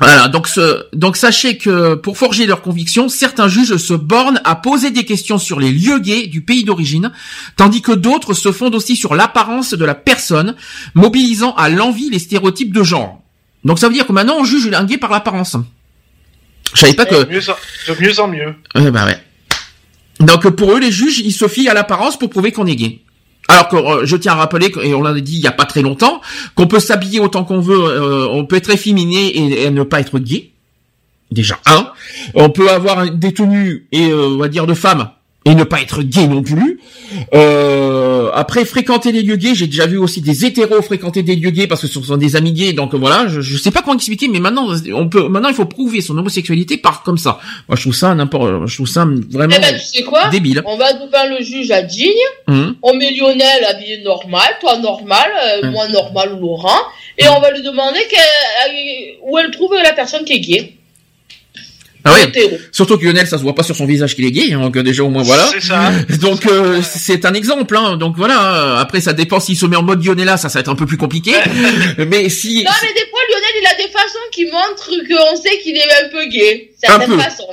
[0.00, 4.56] Voilà, donc ce, donc sachez que pour forger leurs convictions, certains juges se bornent à
[4.56, 7.12] poser des questions sur les lieux gays du pays d'origine,
[7.56, 10.56] tandis que d'autres se fondent aussi sur l'apparence de la personne,
[10.94, 13.22] mobilisant à l'envie les stéréotypes de genre.
[13.64, 15.56] Donc ça veut dire que maintenant on juge un gay par l'apparence.
[16.74, 17.24] Je savais pas que.
[17.24, 17.56] De mieux en,
[17.88, 18.54] de mieux en mieux.
[18.74, 19.18] Ouais, bah ouais.
[20.20, 23.00] Donc pour eux, les juges, ils se fient à l'apparence pour prouver qu'on est gay.
[23.48, 25.64] Alors que euh, je tiens à rappeler, et on l'a dit il y a pas
[25.64, 26.20] très longtemps,
[26.54, 30.00] qu'on peut s'habiller autant qu'on veut, euh, on peut être efféminé et, et ne pas
[30.00, 30.50] être gay.
[31.30, 31.90] Déjà un.
[32.34, 35.10] On peut avoir des tenues et euh, on va dire de femmes
[35.44, 36.78] et ne pas être gay non plus.
[37.34, 41.50] Euh, après fréquenter les lieux gays, j'ai déjà vu aussi des hétéros fréquenter des lieux
[41.50, 42.72] gays parce que ce sont des amis gays.
[42.72, 45.64] Donc voilà, je, je sais pas comment expliquer, mais maintenant on peut, maintenant il faut
[45.64, 47.38] prouver son homosexualité par comme ça.
[47.68, 50.28] Moi je trouve ça n'importe, je trouve ça vraiment Eh ben, tu sais quoi?
[50.28, 50.62] débile.
[50.66, 52.08] On va devant le juge à Digne,
[52.48, 52.76] Hum.
[52.82, 55.70] on met Lionel habillé normal, toi normal, euh, Hum.
[55.72, 56.80] moi normal ou Laurent,
[57.18, 60.72] et on va lui demander euh, où elle trouve la personne qui est gay.
[62.04, 62.24] Ah ouais.
[62.24, 62.58] Hétéro.
[62.70, 64.76] Surtout que Lionel, ça se voit pas sur son visage qu'il est gay, hein, donc
[64.76, 65.46] euh, déjà au moins voilà.
[65.52, 65.92] C'est ça.
[66.20, 67.96] Donc euh, c'est un exemple, hein.
[67.96, 68.78] donc voilà.
[68.78, 70.74] Après ça dépend s'il se met en mode Lionel là, ça, ça va être un
[70.74, 71.32] peu plus compliqué.
[71.98, 75.58] mais si, Non, mais des fois, Lionel, il a des façons qui montrent qu'on sait
[75.62, 76.70] qu'il est un peu gay.
[76.82, 77.18] Certaines peu.
[77.18, 77.48] façons.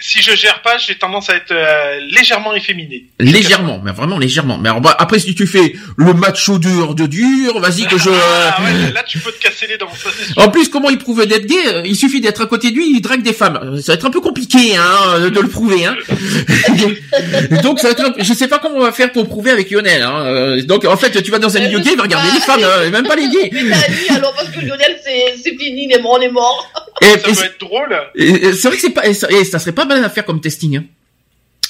[0.00, 3.04] Si je gère pas, j'ai tendance à être euh, légèrement efféminé.
[3.20, 4.58] Légèrement, mais vraiment légèrement.
[4.58, 8.10] Mais alors, bah, après, si tu fais le macho dur de dur, vas-y que je.
[8.10, 9.88] Ah ouais, là tu peux te casser les dents.
[9.94, 10.10] Ça.
[10.42, 13.00] En plus, comment il prouve d'être gay Il suffit d'être à côté de lui, il
[13.00, 13.80] drague des femmes.
[13.80, 15.96] Ça va être un peu compliqué, hein, de le prouver, hein.
[17.62, 19.70] Donc, ça va être un- je sais pas comment on va faire pour prouver avec
[19.70, 20.02] Lionel.
[20.02, 20.22] Hein.
[20.26, 22.60] Euh, Donc, en fait, tu vas dans un milieu gay, il va regarder les femmes,
[22.62, 23.50] hein, même pas les gays.
[23.52, 26.30] Mais t'as dit, alors parce que Lionel, c'est c'est fini, il est mort, on est
[26.30, 26.70] mort.
[27.00, 27.96] Et, Ça et peut être drôle.
[28.16, 30.40] c'est vrai que c'est pas, et ça, et ça serait pas mal à faire comme
[30.40, 30.78] testing.
[30.78, 30.84] Hein.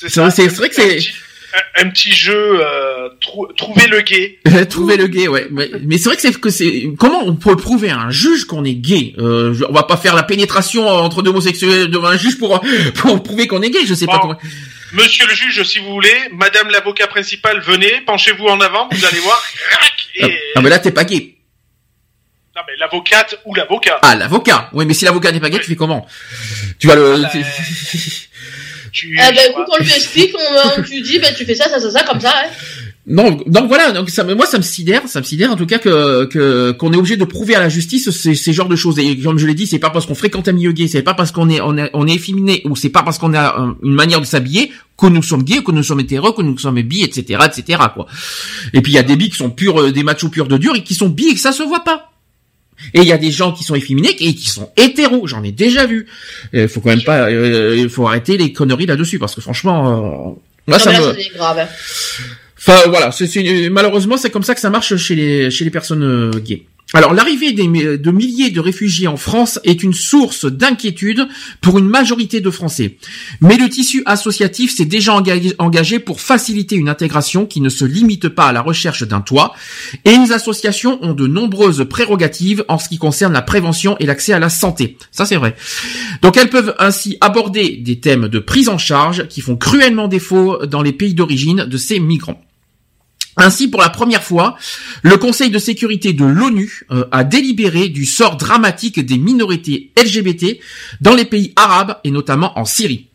[0.06, 0.30] C'est vrai-
[0.68, 1.12] que c'est- Un petit,
[1.54, 4.38] un- un petit jeu, euh, trou- trouver le gay.
[4.70, 5.48] Trouver le gay, ouais.
[5.50, 8.44] Mais, mais c'est vrai que c'est que c'est comment on peut prouver à un juge
[8.44, 9.14] qu'on est gay?
[9.18, 12.60] Euh, On va pas faire la pénétration entre deux homosexuels devant un juge pour
[12.96, 13.86] pour prouver qu'on est gay.
[13.86, 14.38] Je sais pas comment.
[14.92, 19.18] Monsieur le juge, si vous voulez, Madame l'avocat principal, venez, penchez-vous en avant, vous allez
[19.20, 19.42] voir.
[20.16, 20.22] Et...
[20.24, 21.34] Ah, ah, mais là t'es pas gay.
[22.58, 24.00] Non mais l'avocate ou l'avocat.
[24.02, 24.68] Ah l'avocat.
[24.72, 26.04] Oui, mais si l'avocat n'est pas gay, tu fais comment?
[26.80, 27.22] Tu vas le.
[27.24, 27.44] Ah, tu-
[28.90, 29.12] Tu...
[29.20, 31.78] Eh ben écoute, on lui explique, on, on tu dis, ben tu fais ça, ça,
[31.78, 32.48] ça, ça, comme ça, hein.
[33.06, 35.78] Non, donc voilà, donc ça, moi ça me sidère, ça me sidère en tout cas
[35.78, 38.98] que que qu'on est obligé de prouver à la justice ces, ces genres de choses.
[38.98, 41.12] Et comme je l'ai dit, c'est pas parce qu'on fréquente un milieu gay, c'est pas
[41.14, 43.72] parce qu'on est on est on est efféminé ou c'est pas parce qu'on a euh,
[43.82, 46.80] une manière de s'habiller que nous sommes gays, que nous sommes hétéros, que nous sommes
[46.80, 47.78] bi, etc., etc.
[47.94, 48.06] quoi.
[48.72, 50.56] Et puis il y a des bi qui sont purs, euh, des machos purs de
[50.56, 52.10] dur et qui sont bi et que ça se voit pas.
[52.94, 55.52] Et il y a des gens qui sont efféminés et qui sont hétéros, j'en ai
[55.52, 56.06] déjà vu.
[56.52, 59.88] Il faut quand même pas, euh, il faut arrêter les conneries là-dessus parce que franchement,
[59.88, 61.06] euh, moi Non, ça me.
[61.06, 61.66] là, c'est grave.
[62.58, 66.02] Enfin voilà, c'est malheureusement c'est comme ça que ça marche chez les chez les personnes
[66.02, 66.64] euh, gays.
[66.94, 71.28] Alors l'arrivée de milliers de réfugiés en France est une source d'inquiétude
[71.60, 72.96] pour une majorité de Français.
[73.42, 75.14] Mais le tissu associatif s'est déjà
[75.58, 79.52] engagé pour faciliter une intégration qui ne se limite pas à la recherche d'un toit.
[80.06, 84.32] Et les associations ont de nombreuses prérogatives en ce qui concerne la prévention et l'accès
[84.32, 84.96] à la santé.
[85.12, 85.56] Ça c'est vrai.
[86.22, 90.64] Donc elles peuvent ainsi aborder des thèmes de prise en charge qui font cruellement défaut
[90.64, 92.42] dans les pays d'origine de ces migrants.
[93.38, 94.56] Ainsi, pour la première fois,
[95.02, 100.58] le Conseil de sécurité de l'ONU euh, a délibéré du sort dramatique des minorités LGBT
[101.00, 103.06] dans les pays arabes et notamment en Syrie.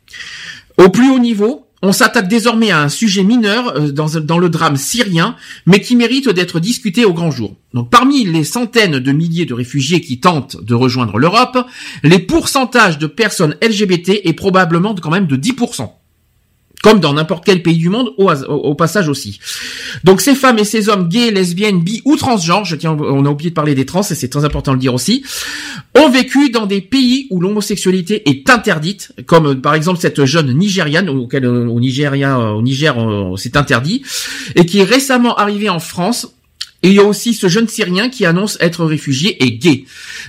[0.77, 4.77] Au plus haut niveau, on s'attaque désormais à un sujet mineur euh, dans, le drame
[4.77, 5.35] syrien,
[5.65, 7.57] mais qui mérite d'être discuté au grand jour.
[7.73, 11.57] Donc, parmi les centaines de milliers de réfugiés qui tentent de rejoindre l'Europe,
[12.03, 15.91] les pourcentages de personnes LGBT est probablement quand même de 10%
[16.83, 19.39] comme dans n'importe quel pays du monde au, passage aussi.
[20.03, 23.29] Donc ces femmes et ces hommes gays, lesbiennes, bi ou transgenres, je tiens, on a
[23.29, 25.23] oublié de parler des trans et c'est très important de le dire aussi,
[25.97, 31.07] ont vécu dans des pays où l'homosexualité est interdite, comme par exemple cette jeune Nigériane
[31.07, 34.03] auquel euh, au Nigeria, euh, au Niger, euh, c'est interdit,
[34.55, 36.35] et qui est récemment arrivée en France.
[36.83, 39.85] Et il y a aussi ce jeune Syrien qui annonce être réfugié et gay.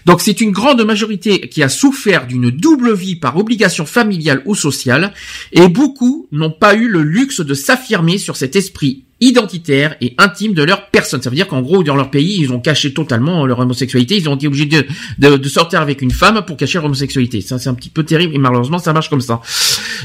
[0.07, 4.55] Donc c'est une grande majorité qui a souffert d'une double vie par obligation familiale ou
[4.55, 5.13] sociale,
[5.53, 10.55] et beaucoup n'ont pas eu le luxe de s'affirmer sur cet esprit identitaire et intime
[10.55, 11.23] de leur personne.
[11.23, 14.17] Ça veut dire qu'en gros, dans leur pays, ils ont caché totalement leur homosexualité.
[14.17, 17.41] Ils ont été obligés de, sortir avec une femme pour cacher leur homosexualité.
[17.41, 19.41] Ça, c'est un petit peu terrible et malheureusement, ça marche comme ça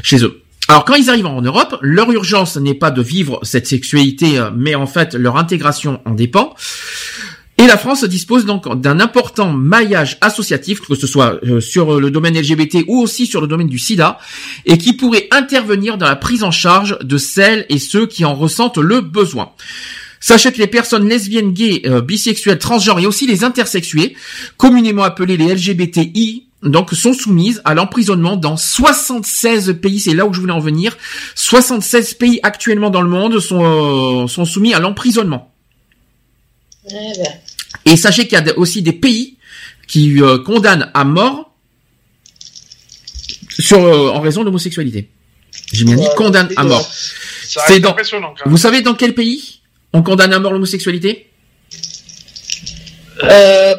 [0.03, 0.41] chez eux.
[0.69, 4.51] Alors quand ils arrivent en Europe, leur urgence n'est pas de vivre cette sexualité, euh,
[4.55, 6.53] mais en fait leur intégration en dépend.
[7.57, 12.11] Et la France dispose donc d'un important maillage associatif, que ce soit euh, sur le
[12.11, 14.19] domaine LGBT ou aussi sur le domaine du sida,
[14.67, 18.35] et qui pourrait intervenir dans la prise en charge de celles et ceux qui en
[18.35, 19.53] ressentent le besoin.
[20.19, 24.15] Sachez que les personnes lesbiennes, gays, euh, bisexuelles, transgenres et aussi les intersexués,
[24.57, 29.99] communément appelés les LGBTI, donc sont soumises à l'emprisonnement dans 76 pays.
[29.99, 30.97] C'est là où je voulais en venir.
[31.35, 35.53] 76 pays actuellement dans le monde sont, euh, sont soumis à l'emprisonnement.
[36.85, 37.33] Eh ben.
[37.85, 39.37] Et sachez qu'il y a aussi des pays
[39.87, 41.51] qui euh, condamnent à mort
[43.59, 45.09] sur euh, en raison de l'homosexualité.
[45.71, 46.89] J'ai bien dit condamne à mort.
[46.91, 47.95] C'est dans-.
[48.45, 49.61] Vous savez dans quel pays
[49.93, 51.31] on condamne à mort l'homosexualité?
[53.23, 53.75] Euh,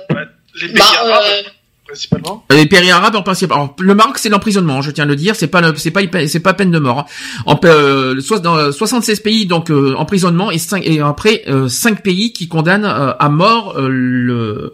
[0.61, 1.43] Les pays bah, arabes, euh,
[1.90, 2.44] principalement.
[2.50, 3.50] Les pays arabes en principe.
[3.50, 6.40] Alors, le Maroc c'est l'emprisonnement, je tiens à le dire, c'est pas c'est pas c'est
[6.40, 7.00] pas peine de mort.
[7.00, 7.04] hein.
[7.46, 12.02] En euh, soit dans 76 pays donc euh, emprisonnement et cinq et après euh, 5
[12.02, 14.72] pays qui condamnent euh, à mort euh, le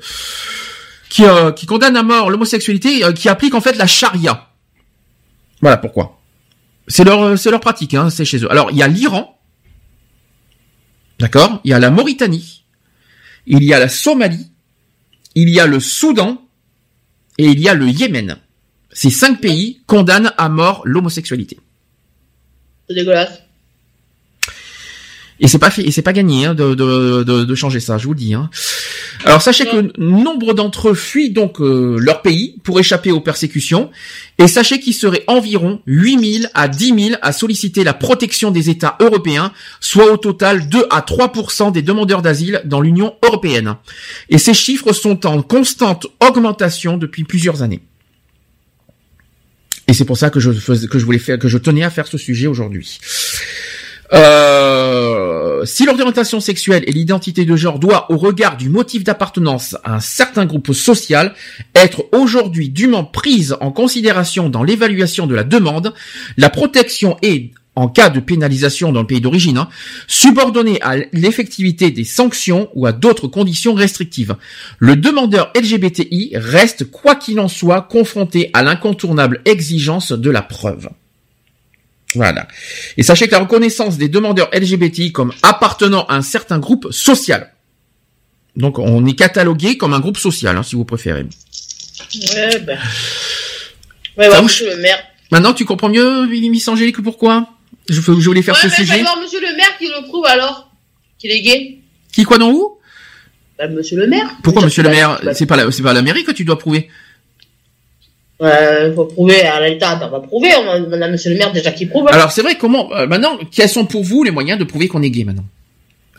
[1.09, 4.49] qui euh, qui condamnent à mort l'homosexualité euh, qui applique en fait la charia.
[5.63, 6.19] Voilà pourquoi.
[6.87, 8.51] C'est leur c'est leur pratique hein, c'est chez eux.
[8.51, 9.39] Alors, il y a l'Iran.
[11.19, 11.61] D'accord?
[11.65, 12.65] Il y a la Mauritanie.
[13.47, 14.53] Il y a la Somalie.
[15.35, 16.46] Il y a le Soudan
[17.39, 18.39] et il y a le Yémen.
[18.93, 21.59] Ces cinq pays condamnent à mort l'homosexualité.
[22.89, 23.43] c'est dégueulasse.
[25.39, 28.07] Et c'est pas et c'est pas gagné hein, de, de, de, de changer ça, je
[28.07, 28.33] vous le dis.
[28.33, 28.49] Hein.
[29.25, 33.91] Alors sachez que nombre d'entre eux fuient donc euh, leur pays pour échapper aux persécutions
[34.39, 38.97] et sachez qu'il serait environ 8000 à 10 000 à solliciter la protection des États
[39.01, 43.77] européens, soit au total 2 à 3% des demandeurs d'asile dans l'Union européenne.
[44.31, 47.83] Et ces chiffres sont en constante augmentation depuis plusieurs années.
[49.89, 51.91] Et c'est pour ça que je faisais, que je voulais faire, que je tenais à
[51.91, 52.99] faire ce sujet aujourd'hui.
[54.13, 59.95] Euh, si l'orientation sexuelle et l'identité de genre doit, au regard du motif d'appartenance à
[59.95, 61.35] un certain groupe social,
[61.75, 65.93] être aujourd'hui dûment prise en considération dans l'évaluation de la demande,
[66.37, 69.69] la protection est, en cas de pénalisation dans le pays d'origine, hein,
[70.07, 74.37] subordonnée à l'effectivité des sanctions ou à d'autres conditions restrictives.
[74.79, 80.89] Le demandeur LGBTI reste, quoi qu'il en soit, confronté à l'incontournable exigence de la preuve.
[82.15, 82.47] Voilà.
[82.97, 87.53] Et sachez que la reconnaissance des demandeurs LGBTI comme appartenant à un certain groupe social.
[88.57, 91.27] Donc on est catalogué comme un groupe social, hein, si vous préférez.
[92.35, 92.79] Ouais, ben.
[94.17, 94.99] Ouais, ouais, monsieur le maire.
[95.31, 97.49] Maintenant, tu comprends mieux, Miss Angélique, pourquoi?
[97.89, 99.03] Je, je voulais faire ouais, ce mais sujet.
[99.03, 100.71] voir monsieur le maire qui le prouve alors.
[101.19, 101.79] Qu'il est gay.
[102.13, 102.79] Qui quoi dans où?
[103.59, 104.31] Bah, monsieur le maire.
[104.43, 105.21] Pourquoi, monsieur le bah, maire?
[105.23, 106.89] bah, C'est pas la, c'est pas la mairie que tu dois prouver.
[108.39, 111.87] Ouais, faut prouver à l'État, on va prouver, on a, monsieur le maire déjà qui
[111.87, 112.07] prouve.
[112.09, 115.03] Alors c'est vrai, comment euh, maintenant Quels sont pour vous les moyens de prouver qu'on
[115.03, 115.47] est gay maintenant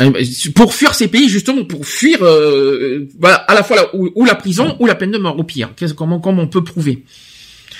[0.01, 0.11] Euh,
[0.55, 4.25] Pour fuir ces pays, justement, pour fuir, euh, voilà, à la fois la, ou, ou
[4.25, 5.69] la prison ou la peine de mort, au pire.
[5.77, 7.03] Qu'est-ce- Comment, comment on peut prouver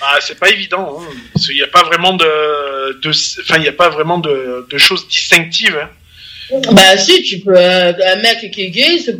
[0.00, 0.98] Ah, c'est pas évident.
[1.00, 4.18] Hein, parce qu'il n'y a pas vraiment de, de, enfin, il n'y a pas vraiment
[4.18, 5.76] de, de choses distinctives.
[5.82, 6.60] Hein.
[6.72, 9.18] Bah si, tu peux euh, un mec qui est gay, il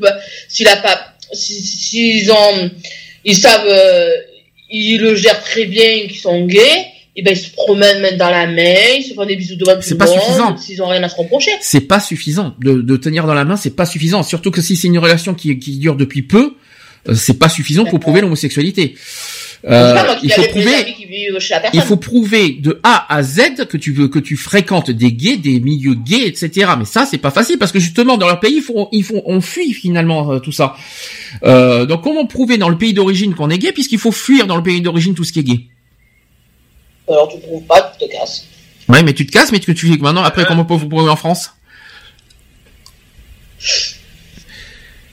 [0.49, 0.97] s'il a pas,
[1.33, 2.71] si- si- s'ils ont,
[3.25, 4.11] ils savent, euh,
[4.71, 6.87] ils le gèrent très bien, qu'ils sont gays,
[7.17, 9.75] et ben ils se promènent main dans la main, ils se font des bisous devant
[9.75, 10.57] tout C'est le pas monde, suffisant.
[10.57, 11.51] s'ils ont rien à se reprocher.
[11.61, 13.57] C'est pas suffisant de, de tenir dans la main.
[13.57, 14.23] C'est pas suffisant.
[14.23, 16.55] Surtout que si c'est une relation qui, qui dure depuis peu,
[17.15, 18.97] c'est pas suffisant pour prouver l'homosexualité.
[19.67, 20.97] Euh, pas moi il faut prouver.
[21.73, 25.37] Il faut prouver de A à Z que tu veux que tu fréquentes des gays,
[25.37, 26.73] des milieux gays, etc.
[26.79, 29.23] Mais ça, c'est pas facile parce que justement dans leur pays, ils font, ils font,
[29.27, 30.77] on fuit finalement euh, tout ça.
[31.43, 34.57] Euh, donc comment prouver dans le pays d'origine qu'on est gay puisqu'il faut fuir dans
[34.57, 35.61] le pays d'origine tout ce qui est gay?
[37.09, 38.47] Alors tu prouves pas, tu te casses.
[38.89, 41.11] Ouais, mais tu te casses, mais que tu fais maintenant après comment peut vous prouver
[41.11, 41.51] en France?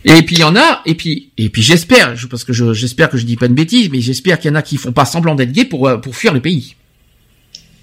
[0.07, 2.73] Et puis il y en a, et puis et puis j'espère, je- parce que je-
[2.73, 4.91] j'espère que je dis pas une bêtise, mais j'espère qu'il y en a qui font
[4.91, 6.75] pas semblant d'être gays pour euh, pour fuir le pays.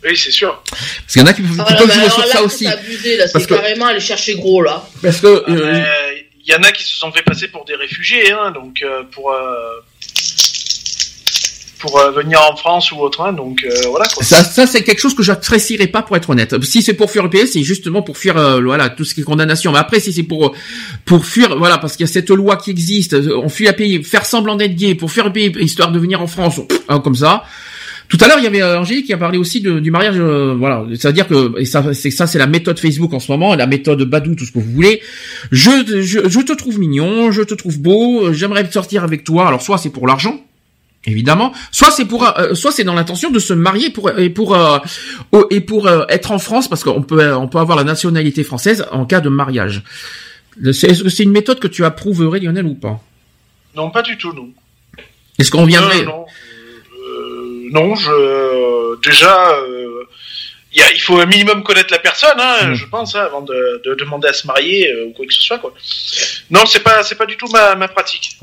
[0.05, 0.63] Oui, c'est sûr.
[0.69, 2.45] Parce qu'il y en a qui, qui Ah, peuvent jouer alors sur là, ça c'est
[2.45, 2.67] aussi.
[2.67, 4.85] abusé, là, Parce c'est que- carrément aller chercher gros là.
[5.03, 5.85] Parce que Ah, euh,
[6.45, 9.05] Il y en a qui se sont fait passer pour des réfugiés, hein, donc euh,
[9.13, 9.81] pour euh,
[11.83, 14.25] pour euh, venir en France ou autre, hein, donc euh, voilà quoi.
[14.25, 16.55] Ça, ça c'est quelque chose que j'apprécierais pas pour être honnête.
[16.65, 19.21] Si c'est pour fuir le pays, c'est justement pour fuir euh, voilà tout ce qui
[19.21, 19.73] est condamnation.
[19.73, 20.55] Mais après, si c'est pour
[21.05, 23.75] pour fuir voilà parce qu'il y a cette loi qui existe, euh, on fuit un
[23.75, 27.01] pays, faire semblant d'être gay pour fuir le pays histoire de venir en France, hein,
[27.01, 27.43] comme ça.
[28.09, 30.17] Tout à l'heure, il y avait euh, Angélique qui a parlé aussi de- du mariage,
[30.19, 30.85] euh, voilà.
[30.91, 34.03] C'est-à-dire que et ça, c'est ça, c'est la méthode Facebook en ce moment, la méthode
[34.03, 35.01] Badou, tout ce que vous voulez.
[35.51, 35.71] Je,
[36.03, 39.49] je, je te trouve mignon, je te trouve beau, euh, j'aimerais sortir avec toi.
[39.49, 40.39] Alors soit c'est pour l'argent,
[41.05, 44.55] évidemment, soit c'est pour, euh, soit c'est dans l'intention de se marier pour et pour
[44.55, 44.79] euh,
[45.51, 48.87] et pour euh, être en France parce qu'on peut on peut avoir la nationalité française
[48.93, 49.83] en cas de mariage.
[50.65, 53.01] Est-ce que c'est une méthode que tu approuverais, Lionel, ou pas?
[53.75, 54.51] Non, pas du tout, non.
[55.39, 56.27] Est-ce qu'on viendrait Euh, non,
[57.05, 60.05] Euh, non, je déjà, euh,
[60.75, 62.75] y a- il faut un minimum connaître la personne, hein, Mm.
[62.75, 65.41] je pense, hein, avant de, de demander à se marier euh, ou quoi que ce
[65.43, 65.73] soit, quoi.
[66.51, 68.37] Non, c'est pas, c'est pas du tout ma, ma pratique.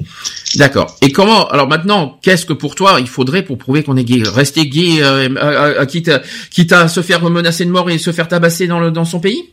[0.56, 0.96] D'accord.
[1.02, 4.22] Et comment Alors maintenant, qu'est-ce que pour toi il faudrait pour prouver qu'on est gay?
[4.28, 7.98] Rester gay, euh, à- à- quitte, à, quitte à se faire menacer de mort et
[7.98, 9.50] se faire tabasser dans, le, dans son pays?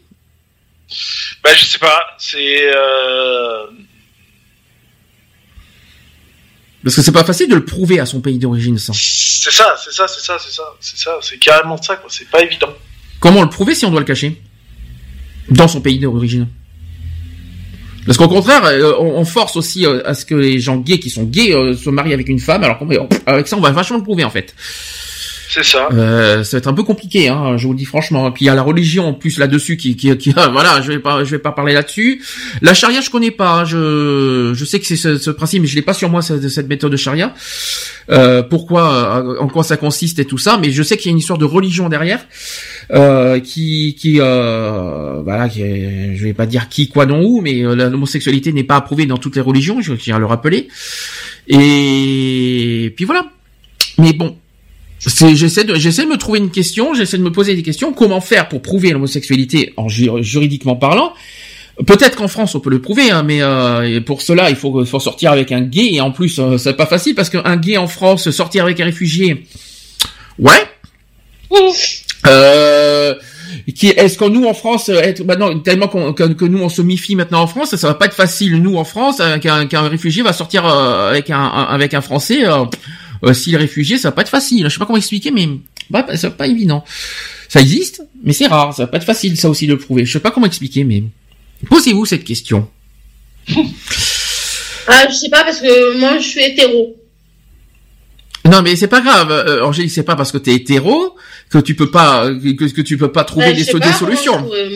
[1.43, 2.71] Bah, je sais pas, c'est.
[2.75, 3.67] Euh...
[6.87, 8.93] Parce que c'est pas facile de le prouver à son pays d'origine, ça.
[8.95, 12.09] C'est ça, c'est ça, c'est ça, c'est ça, c'est ça, c'est carrément ça, quoi.
[12.09, 12.69] C'est pas évident.
[13.19, 14.41] Comment le prouver si on doit le cacher
[15.49, 16.47] dans son pays d'origine?
[18.07, 21.11] Parce qu'au contraire, euh, on, force aussi euh, à ce que les gens gays qui
[21.11, 24.05] sont gays euh, se marient avec une femme, alors qu'avec ça on va vachement le
[24.05, 24.55] prouver en fait.
[25.49, 25.89] C'est ça.
[25.93, 28.29] Euh, ça va être un peu compliqué, hein, je vous le dis franchement.
[28.29, 30.93] Et puis il y a la religion en plus là-dessus qui, qui, qui voilà, je
[30.93, 32.23] vais pas, je vais pas parler là-dessus.
[32.63, 33.61] La charia, je connais pas.
[33.61, 36.23] hein, je, je sais que c'est ce, ce principe, mais je l'ai pas sur moi
[36.23, 37.33] cette, cette méthode de charia.
[38.11, 40.59] Euh, pourquoi, euh, en quoi ça consiste et tout ça.
[40.59, 42.25] Mais je sais qu'il y a une histoire de religion derrière,
[42.93, 45.61] euh, qui, qui, euh, voilà, qui,
[46.17, 49.17] je vais pas dire qui, quoi, non, où, mais euh, l'homosexualité n'est pas approuvée dans
[49.17, 49.81] toutes les religions.
[49.81, 50.69] Je tiens à le rappeler.
[51.49, 53.27] Et puis voilà.
[53.99, 54.37] Mais bon,
[55.01, 57.93] j'essaie de, j'essaie de me trouver une question, j'essaie de me poser des questions.
[57.93, 61.13] Comment faire pour prouver l'homosexualité en ju- juridiquement parlant?
[61.87, 64.99] Peut-être qu'en France on peut le prouver, hein, mais euh, pour cela il faut, faut
[65.01, 67.87] sortir avec un gay et en plus euh, c'est pas facile parce qu'un gay en
[67.87, 69.45] France sortir avec un réfugié,
[70.39, 70.53] ouais.
[72.27, 73.15] Euh,
[73.75, 76.83] qui est-ce que nous en France être maintenant tellement qu'on- que, que nous on se
[76.83, 79.89] méfie maintenant en France, ça va pas être facile nous en France euh, qu'un qu'un
[79.89, 82.47] réfugié va sortir euh, avec un, un- avec un Français.
[82.47, 82.65] Euh,
[83.25, 84.65] euh, S'il est réfugié, ça va pas être facile.
[84.65, 85.49] Je sais pas comment expliquer, mais
[85.91, 86.85] bah, c'est pas évident.
[87.49, 88.75] Ça existe, mais c'est rare.
[88.75, 90.05] Ça va pas être facile ça aussi de le prouver.
[90.05, 91.05] Je sais pas comment expliquer, mais
[91.69, 92.69] posez-vous cette question.
[94.89, 96.97] Ah, je sais pas parce que moi je suis hétéro.
[98.51, 99.31] Non, mais c'est pas grave.
[99.31, 101.17] Euh, Angélique, c'est pas parce que t'es hétéro
[101.51, 104.45] que tu peux pas que, que tu peux pas trouver Ben, des, so- pas solutions.
[104.49, 104.69] Ouais,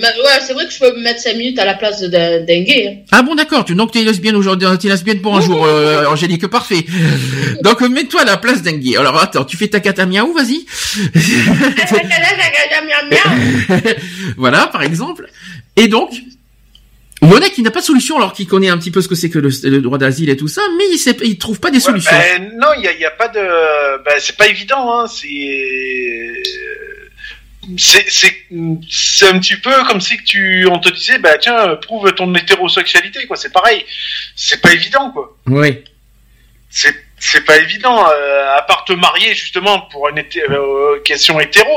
[0.46, 2.86] c'est vrai que je peux me mettre 5 minutes à la place d'un gay.
[2.88, 3.04] hein.
[3.10, 6.46] Ah bon d'accord, tu donc t'es lesbienne aujourd'hui, t'es lesbienne pour un jour, euh, Angélique,
[6.46, 6.84] parfait.
[7.64, 8.96] Donc mets-toi à la place d'un gay.
[8.96, 10.64] Alors attends, tu fais ta catamiaou, vas-y.
[14.36, 15.28] voilà, par exemple.
[15.76, 16.10] Et donc,
[17.22, 19.14] il a qui n'a pas de solution alors qu'il connaît un petit peu ce que
[19.14, 21.70] c'est que le, le droit d'asile et tout ça, mais il sait, il trouve pas
[21.70, 22.10] des Ouais, solutions.
[22.12, 24.02] ben, non, il y a, il y a pas de.
[24.04, 24.92] Ben, c'est pas évident.
[25.00, 26.42] Hein, c'est.
[27.76, 28.34] C'est, c'est,
[28.90, 32.34] c'est un petit peu comme si que tu, on te disait, bah tiens, prouve ton
[32.34, 33.36] hétérosexualité, quoi.
[33.36, 33.84] C'est pareil.
[34.34, 35.36] C'est pas évident, quoi.
[35.46, 35.78] Oui.
[36.70, 41.38] C'est, c'est pas évident, euh, à part te marier justement pour une hété- euh, question
[41.38, 41.70] hétéro.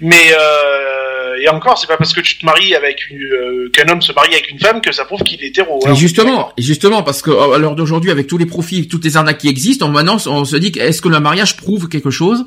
[0.00, 3.88] Mais euh, et encore, c'est pas parce que tu te maries avec une, euh, qu'un
[3.88, 5.80] homme se marie avec une femme que ça prouve qu'il est hétéro.
[5.86, 5.92] hein.
[5.92, 9.16] Et justement, et justement, parce que à l'heure d'aujourd'hui, avec tous les profils, toutes les
[9.16, 12.10] arnaques qui existent, on, maintenant, on se dit que est-ce que le mariage prouve quelque
[12.10, 12.44] chose?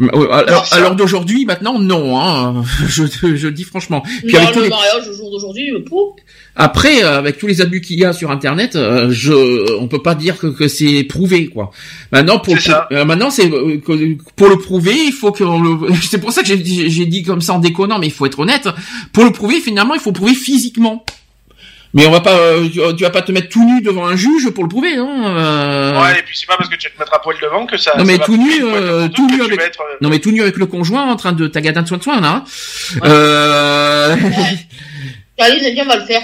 [0.00, 2.18] Euh, À, l'heure d'aujourd'hui, maintenant, non.
[2.20, 4.02] Hein, je, je le dis franchement.
[4.24, 6.16] Puis Non, avec le les- mariage au jour d'aujourd'hui, euh, pour.
[6.56, 10.02] Après, euh, avec tous les abus qu'il y a sur Internet, euh, je, on peut
[10.02, 11.72] pas dire que, que c'est prouvé, quoi.
[12.12, 12.86] Maintenant, pour, ça.
[12.92, 13.78] euh, maintenant, c'est euh,
[14.36, 15.92] pour le prouver, il faut que le.
[16.02, 18.24] C'est pour ça que j'ai dit- j'ai dit comme ça en déconnant, mais il faut
[18.26, 18.68] être honnête.
[19.12, 21.04] Pour le prouver, finalement, il faut prouver physiquement.
[21.96, 24.50] Mais on va pas, euh, tu, vas pas te mettre tout nu devant un juge
[24.50, 26.98] pour le prouver, non euh, Ouais, et puis c'est pas parce que tu vas te
[26.98, 27.92] mettre à poil devant que ça.
[27.96, 30.32] Non mais ça va tout nu, euh, tout nu avec, être, euh, non mais tout
[30.32, 32.28] nu avec le conjoint en train de tagadin de soin de soin là.
[32.28, 32.44] hein.
[33.04, 34.16] Euh...
[35.36, 36.22] Kaline, viens, on va le faire.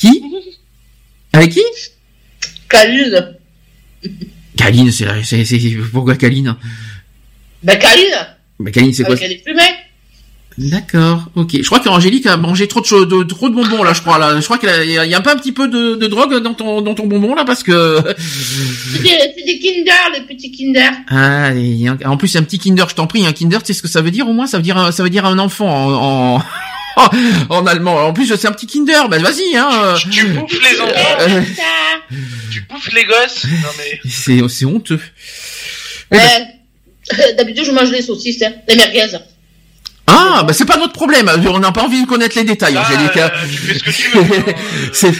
[0.00, 0.22] Qui
[1.32, 1.60] Avec qui
[2.68, 3.36] Kaline.
[4.56, 5.58] Kaline, c'est la- c'est c'est
[5.92, 6.56] pourquoi Kaline
[7.62, 8.14] Ben, Kaline.
[8.58, 9.52] Bah Kaline, c'est quoi Avec les.
[10.58, 11.52] D'accord, ok.
[11.56, 14.18] Je crois qu'Angélique a mangé trop de, choses- de trop de bonbons là, je crois
[14.18, 14.38] là.
[14.40, 16.36] Je crois qu'il y a, y a un peu un petit peu de, de drogue
[16.42, 20.50] dans ton dans ton bonbon là parce que C'est des, c'est des Kinder, les petits
[20.52, 20.90] Kinder.
[21.08, 21.52] ah
[22.04, 23.88] en plus c'est un petit Kinder, je t'en prie, un Kinder, tu sais ce que
[23.88, 24.46] ça veut dire au moins?
[24.46, 26.42] Ça veut dire un- ça veut dire un enfant en en,
[27.50, 27.96] en allemand.
[28.06, 29.94] En plus c'est un petit Kinder, bah vas-y hein.
[29.98, 31.42] Tu, tu bouffes les enfants, Euh,
[32.52, 33.44] tu bouffes les gosses.
[33.44, 34.00] Non mais.
[34.10, 35.00] c'est c'est honteux.
[36.10, 36.46] Ouais.
[37.36, 39.06] D'habitude, je mange les saucisses, hein, les merguez.
[40.06, 41.30] Ah bah c'est pas notre problème.
[41.46, 43.16] On n'a pas envie de connaître les détails, Ah, Angélique.
[43.16, 43.30] hein.
[43.34, 44.22] euh, tu fais ce que tu veux.
[44.22, 44.90] hein, euh.
[44.92, 45.14] C'est-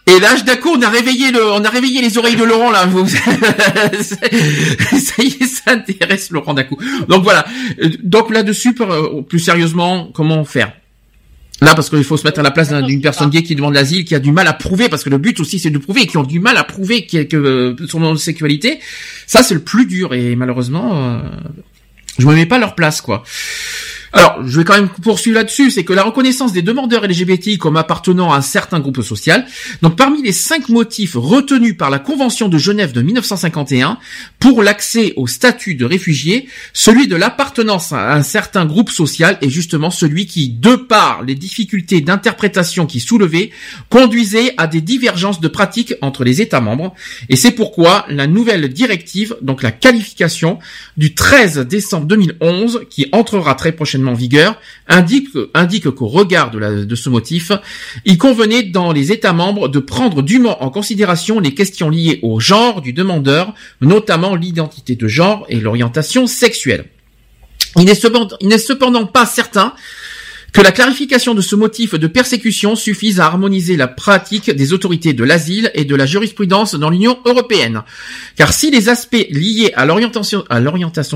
[0.07, 2.87] Et là, d'accord, on a réveillé le, on a réveillé les oreilles de Laurent là.
[4.01, 6.77] Ça y est, ça intéresse Laurent d'un coup.
[7.07, 7.45] Donc voilà.
[8.03, 10.73] Donc là-dessus, euh, plus sérieusement, comment faire?
[11.61, 13.73] Là, parce qu'il faut se mettre à la place d'un- d'une personne gay qui demande
[13.73, 16.01] l'asile, qui a du mal à prouver, parce que le but aussi c'est de prouver,
[16.03, 18.79] et qui ont du mal à prouver que euh, son homosexualité.
[19.27, 21.19] Ça, c'est le plus dur, et malheureusement, euh,
[22.17, 23.23] je me mets pas à leur place, quoi.
[24.11, 27.77] Alors, je vais quand même poursuivre là-dessus, c'est que la reconnaissance des demandeurs LGBTI comme
[27.77, 29.45] appartenant à un certain groupe social,
[29.83, 33.99] donc parmi les cinq motifs retenus par la Convention de Genève de 1951
[34.39, 39.49] pour l'accès au statut de réfugié, celui de l'appartenance à un certain groupe social est
[39.49, 43.51] justement celui qui, de par les difficultés d'interprétation qui soulevait,
[43.89, 46.95] conduisait à des divergences de pratiques entre les États membres,
[47.29, 50.57] et c'est pourquoi la nouvelle directive, donc la qualification
[50.97, 56.59] du 13 décembre 2011, qui entrera très prochainement en vigueur, indique, indique qu'au regard de,
[56.59, 57.51] la- de ce motif,
[58.05, 62.39] il convenait dans les États membres de prendre dûment en considération les questions liées au
[62.39, 66.85] genre du demandeur, notamment l'identité de genre et l'orientation sexuelle.
[67.77, 69.73] Il cependant, il n'est cependant pas certain
[70.53, 75.13] que la clarification de ce motif de persécution suffise à harmoniser la pratique des autorités
[75.13, 77.83] de l'asile et de la jurisprudence dans l'Union européenne.
[78.35, 80.43] Car si les aspects liés à l'orientation,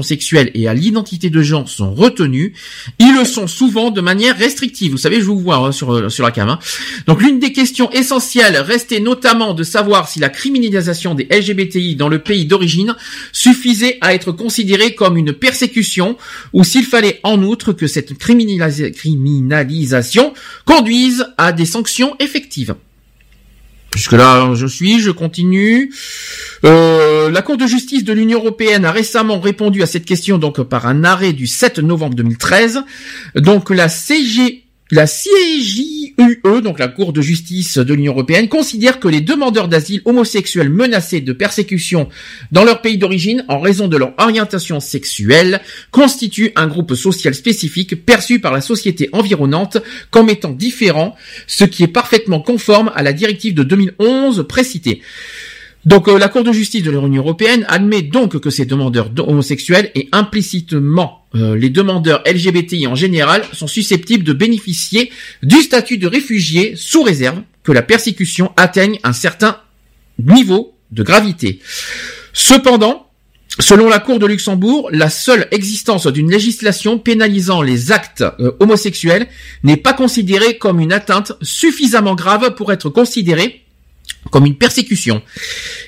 [0.04, 2.54] sexuelle et à l'identité de genre sont retenus,
[3.00, 4.92] ils le sont souvent de manière restrictive.
[4.92, 6.50] Vous savez, je vous vois hein, sur, euh, sur la cam.
[6.50, 6.60] hein.
[7.08, 12.10] Donc l'une des questions essentielles restait notamment de savoir si la criminalisation des LGBTI dans
[12.10, 12.96] le pays d'origine
[13.32, 16.18] suffisait à être considérée comme une persécution
[16.54, 18.92] ou s'il fallait en outre que cette criminalisa-
[19.24, 20.34] criminalisation
[20.66, 22.76] conduise à des sanctions effectives.
[23.92, 25.94] Puisque là, je suis, je continue.
[26.66, 30.62] Euh, la Cour de justice de l'Union européenne a récemment répondu à cette question donc
[30.64, 32.82] par un arrêt du 7 novembre 2013.
[33.36, 34.63] Donc la CG
[34.94, 40.04] la CJUE, donc la Cour de justice de l'Union européenne, considère que les demandeurs d'asile
[40.06, 42.10] homosexuels menacés de persécution
[42.52, 48.06] dans leur pays d'origine en raison de leur orientation sexuelle constituent un groupe social spécifique
[48.06, 49.80] perçu par la société environnante
[50.12, 51.16] comme étant différent,
[51.48, 55.02] ce qui est parfaitement conforme à la directive de 2011 précitée.
[55.86, 59.92] Donc euh, la Cour de justice de l'Union européenne admet donc que ces demandeurs homosexuels
[59.96, 65.12] et implicitement euh, les demandeurs LGBTI en général sont susceptibles de bénéficier
[65.42, 69.58] du statut de réfugié sous réserve que la persécution atteigne un certain
[70.20, 71.60] niveau de gravité.
[72.34, 73.08] Cependant,
[73.60, 79.28] Selon la Cour de Luxembourg, la seule existence d'une législation pénalisant les actes euh, homosexuels
[79.62, 83.63] n'est pas considérée comme une atteinte suffisamment grave pour être considérée
[84.32, 85.22] comme une persécution.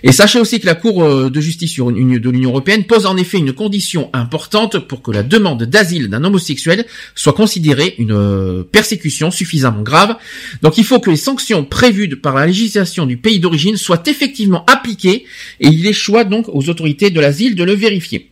[0.04, 3.38] Et sachez aussi que la Cour euh, de justice de l'Union européenne pose en effet
[3.38, 6.86] une condition importante pour que la demande d'asile d'un homosexuel
[7.16, 10.18] soit considérée une euh, persécution suffisamment grave.
[10.62, 14.64] Donc il faut que les sanctions prévues par la législation du pays d'origine soient effectivement
[14.66, 15.26] appliquées
[15.60, 18.30] et il échoit donc aux autorités de l'asile de le vérifier.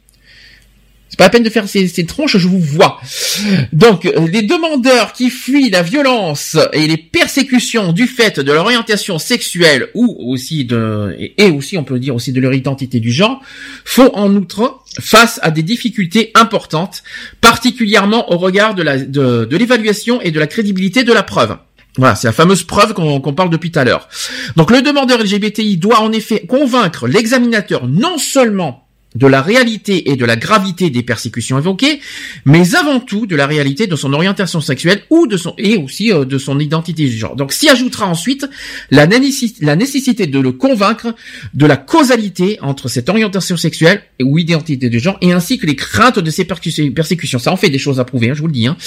[1.14, 3.00] C'est pas la peine de faire ces, ces tronches, je vous vois.
[3.72, 8.66] Donc, euh, les demandeurs qui fuient la violence et les persécutions du fait de leur
[8.66, 13.12] orientation sexuelle ou aussi de, et aussi, on peut dire aussi de leur identité du
[13.12, 13.44] genre,
[13.86, 17.04] font en outre face à des difficultés importantes,
[17.42, 21.58] particulièrement au regard de l'évaluation et de la crédibilité de la preuve.
[21.98, 24.10] Voilà, c'est la fameuse preuve qu'on qu'on parle depuis tout à l'heure.
[24.56, 28.83] Donc le demandeur LGBTI doit en effet convaincre l'examinateur non seulement
[29.16, 32.00] de la réalité et de la gravité des persécutions évoquées,
[32.46, 36.12] mais avant tout de la réalité de son orientation sexuelle ou de son et aussi
[36.12, 37.36] euh, de son identité du genre.
[37.36, 38.48] Donc s'y ajoutera ensuite
[38.92, 41.16] la, nécessité de le convaincre
[41.54, 45.76] de la causalité entre cette orientation sexuelle ou identité de genre et ainsi que les
[45.76, 47.40] craintes de ces persécutions.
[47.40, 48.68] Ça en fait des choses à prouver, hein, je vous le dis.
[48.68, 48.78] Hein.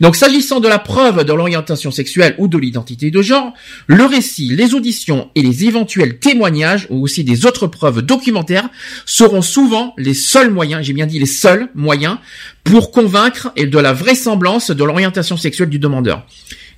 [0.00, 3.52] Donc s'agissant de la preuve de l'orientation sexuelle ou de l'identité de genre,
[3.86, 8.68] le récit, les auditions et les éventuels témoignages ou aussi des autres preuves documentaires
[9.06, 12.18] seront souvent les seuls moyens, j'ai bien dit les seuls moyens,
[12.64, 16.26] pour convaincre et de la vraisemblance de l'orientation sexuelle du demandeur.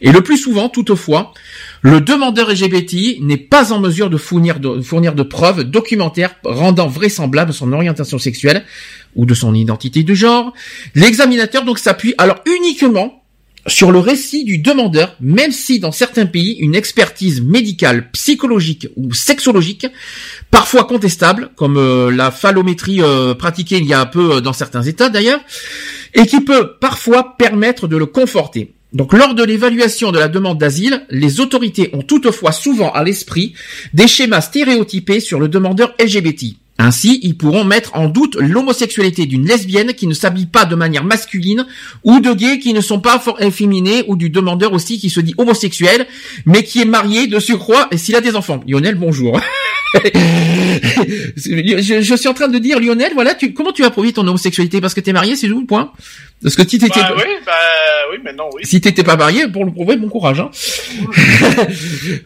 [0.01, 1.33] Et le plus souvent, toutefois,
[1.83, 6.87] le demandeur LGBTI n'est pas en mesure de fournir, de fournir de preuves documentaires rendant
[6.87, 8.63] vraisemblable son orientation sexuelle
[9.17, 10.53] ou de son identité de genre.
[10.95, 13.25] L'examinateur donc s'appuie alors uniquement
[13.67, 19.13] sur le récit du demandeur, même si dans certains pays, une expertise médicale, psychologique ou
[19.13, 19.87] sexologique,
[20.51, 24.53] parfois contestable, comme euh, la phallométrie euh, pratiquée il y a un peu euh, dans
[24.53, 25.41] certains États d'ailleurs,
[26.15, 28.73] et qui peut parfois permettre de le conforter.
[28.93, 33.55] Donc lors de l'évaluation de la demande d'asile, les autorités ont toutefois souvent à l'esprit
[33.93, 36.57] des schémas stéréotypés sur le demandeur LGBT.
[36.79, 41.05] Ainsi, ils pourront mettre en doute l'homosexualité d'une lesbienne qui ne s'habille pas de manière
[41.05, 41.67] masculine,
[42.05, 45.21] ou de gays qui ne sont pas fort efféminés, ou du demandeur aussi qui se
[45.21, 46.07] dit homosexuel,
[46.45, 48.61] mais qui est marié de surcroît et s'il a des enfants.
[48.67, 49.41] Lionel, bonjour.
[51.37, 54.81] je, suis en train de dire, Lionel, voilà, tu, comment tu as prouvé ton homosexualité?
[54.81, 55.93] Parce que t'es marié, c'est tout le point
[56.43, 57.01] Parce que si t'étais...
[57.01, 57.53] Bah oui, bah
[58.11, 58.63] oui, maintenant oui.
[58.65, 60.41] Si t'étais pas marié, pour le prouver, bon courage.
[60.41, 60.51] Hein.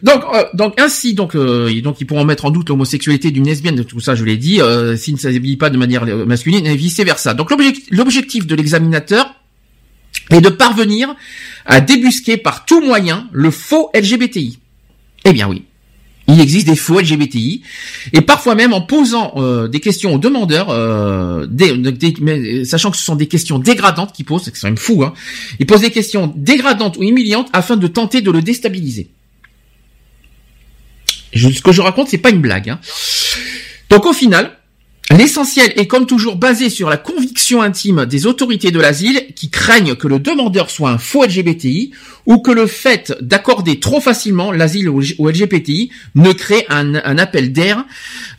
[0.03, 3.83] donc, euh, donc ainsi, donc, euh, donc ils pourront mettre en doute l'homosexualité d'une lesbienne,
[3.85, 6.99] tout ça, je l'ai dit, euh, s'il ne s'habille pas de manière masculine, et vice
[6.99, 7.33] versa.
[7.33, 7.51] Donc
[7.91, 9.35] l'objectif de l'examinateur
[10.29, 11.15] est de parvenir
[11.65, 14.59] à débusquer par tout moyen le faux LGBTI.
[15.25, 15.63] Eh bien oui.
[16.27, 17.61] Il existe des faux LGBTI
[18.13, 21.45] et parfois même en posant euh, des questions aux demandeurs, euh,
[22.63, 25.03] sachant que ce sont des questions dégradantes qu'ils posent, c'est quand même fou.
[25.03, 25.13] Hein,
[25.59, 29.09] ils posent des questions dégradantes ou humiliantes afin de tenter de le déstabiliser.
[31.33, 32.69] ce que je raconte, c'est pas une blague.
[32.69, 32.79] Hein.
[33.89, 34.57] Donc au final,
[35.17, 39.95] L'essentiel est comme toujours basé sur la conviction intime des autorités de l'asile qui craignent
[39.95, 41.91] que le demandeur soit un faux LGBTI
[42.25, 47.85] ou que le fait d'accorder trop facilement l'asile au, LGBTI ne crée un, appel d'air.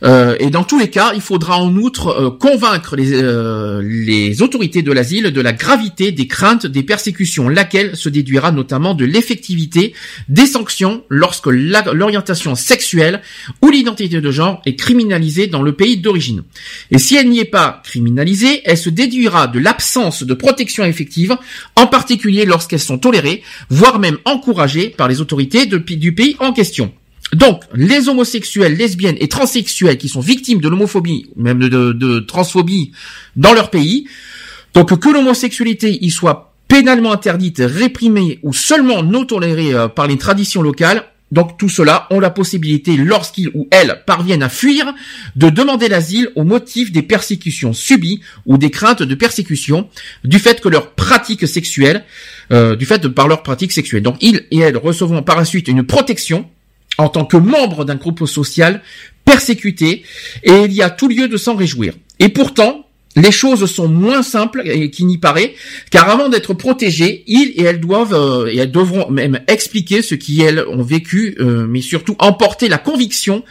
[0.03, 4.81] Euh, et dans tous les cas, il faudra en outre euh, convaincre euh, les autorités
[4.81, 9.93] de l'asile de la gravité des craintes des persécutions, laquelle se déduira notamment de l'effectivité
[10.27, 13.21] des sanctions lorsque l'orientation sexuelle
[13.61, 16.43] ou l'identité de genre est criminalisée dans le pays d'origine.
[16.91, 21.37] Et si elle n'y est pas criminalisée, elle se déduira de l'absence de protection effective,
[21.75, 26.91] en particulier lorsqu'elles sont tolérées, voire même encouragées par les autorités du pays en question.
[27.33, 32.91] Donc, les homosexuels, lesbiennes et transsexuels qui sont victimes de l'homophobie, même de, transphobie
[33.35, 34.07] dans leur pays,
[34.73, 40.17] donc que l'homosexualité y soit pénalement interdite, réprimée ou seulement non tolérée euh, par les
[40.17, 41.03] traditions locales,
[41.33, 44.93] donc tout cela ont la possibilité, lorsqu'ils ou elles parviennent à fuir,
[45.35, 49.89] de demander l'asile au motif des persécutions subies ou des craintes de persécution
[50.23, 52.05] du fait que leur pratique sexuelle,
[52.51, 54.03] euh, du fait de par leur pratique sexuelle.
[54.03, 56.47] Donc ils et elles recevront par la suite une protection
[56.99, 58.83] en tant que membres d'un groupe social
[59.25, 60.03] persécuté
[60.43, 61.95] et il y a tout lieu de s'en réjouir.
[62.19, 62.82] Et pourtant,
[63.15, 65.53] les choses sont moins simples qu'il n'y paraît,
[65.91, 70.15] car avant d'être protégés, ils et elles doivent euh, et elles devront même expliquer ce
[70.15, 73.43] qu'elles ont vécu, euh, mais surtout emporter la conviction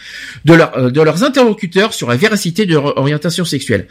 [0.45, 3.87] de, euh, de leurs interlocuteurs sur la véracité de leur orientation sexuelle.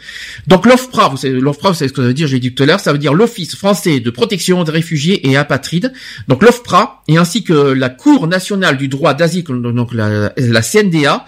[0.46, 2.66] Donc l'OFPRA, vous savez, l'OFPRA, c'est ce que ça veut dire, j'ai dit tout à
[2.66, 5.92] l'heure, ça veut dire l'Office français de protection des réfugiés et apatrides.
[6.28, 11.24] Donc l'OFPRA et ainsi que la Cour nationale du droit d'asile, donc la, la CNDA,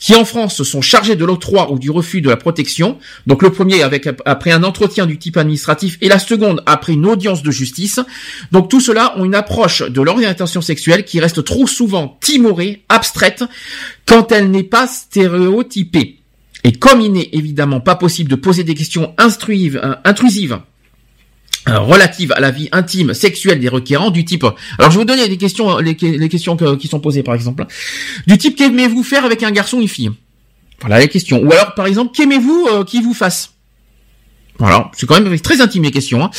[0.00, 2.98] qui en France sont chargés de l'octroi ou du refus de la protection.
[3.26, 3.83] Donc le premier
[4.24, 8.00] après un entretien du type administratif et la seconde après une audience de justice.
[8.52, 13.44] Donc tout cela ont une approche de l'orientation sexuelle qui reste trop souvent timorée, abstraite,
[14.06, 16.18] quand elle n'est pas stéréotypée.
[16.64, 20.60] Et comme il n'est évidemment pas possible de poser des questions instruives, euh, intrusives
[21.68, 24.44] euh, relatives à la vie intime, sexuelle des requérants du type.
[24.78, 27.66] Alors je vais vous donner des questions, les, les questions qui sont posées par exemple.
[28.26, 30.10] Du type qu'aimez-vous faire avec un garçon ou une fille?
[30.80, 31.42] Voilà les questions.
[31.42, 33.53] Ou alors par exemple qu'aimez-vous euh, qu'il vous fasse?
[34.58, 36.22] Voilà, c'est quand même très intime les questions.
[36.22, 36.30] Hein.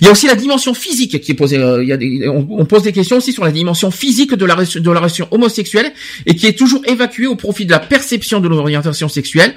[0.00, 1.58] Il y a aussi la dimension physique qui est posée.
[1.58, 4.44] Euh, il y a des, on, pose des questions aussi sur la dimension physique de
[4.46, 5.92] la, de la relation homosexuelle
[6.24, 9.54] et qui est toujours évacuée au profit de la perception de l'orientation sexuelle.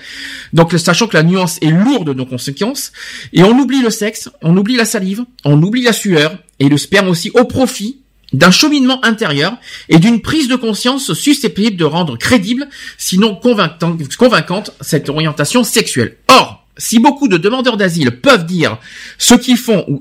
[0.51, 2.91] Donc, sachant que la nuance est lourde de conséquences,
[3.31, 6.77] et on oublie le sexe, on oublie la salive, on oublie la sueur et le
[6.77, 8.01] sperme aussi au profit
[8.33, 9.57] d'un cheminement intérieur
[9.89, 12.67] et d'une prise de conscience susceptible de rendre crédible,
[12.97, 16.17] sinon convaincante, cette orientation sexuelle.
[16.29, 18.77] Or, si beaucoup de demandeurs d'asile peuvent dire
[19.17, 19.99] ce qu'ils font ou,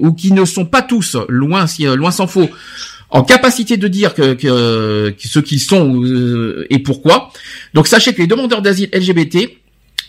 [0.00, 1.66] ou qui ne sont pas tous, loin,
[1.96, 2.50] loin s'en faut,
[3.10, 4.36] en capacité de dire que,
[5.18, 7.32] ce qu'ils sont euh, et pourquoi.
[7.74, 9.50] Donc sachez que les demandeurs d'asile LGBT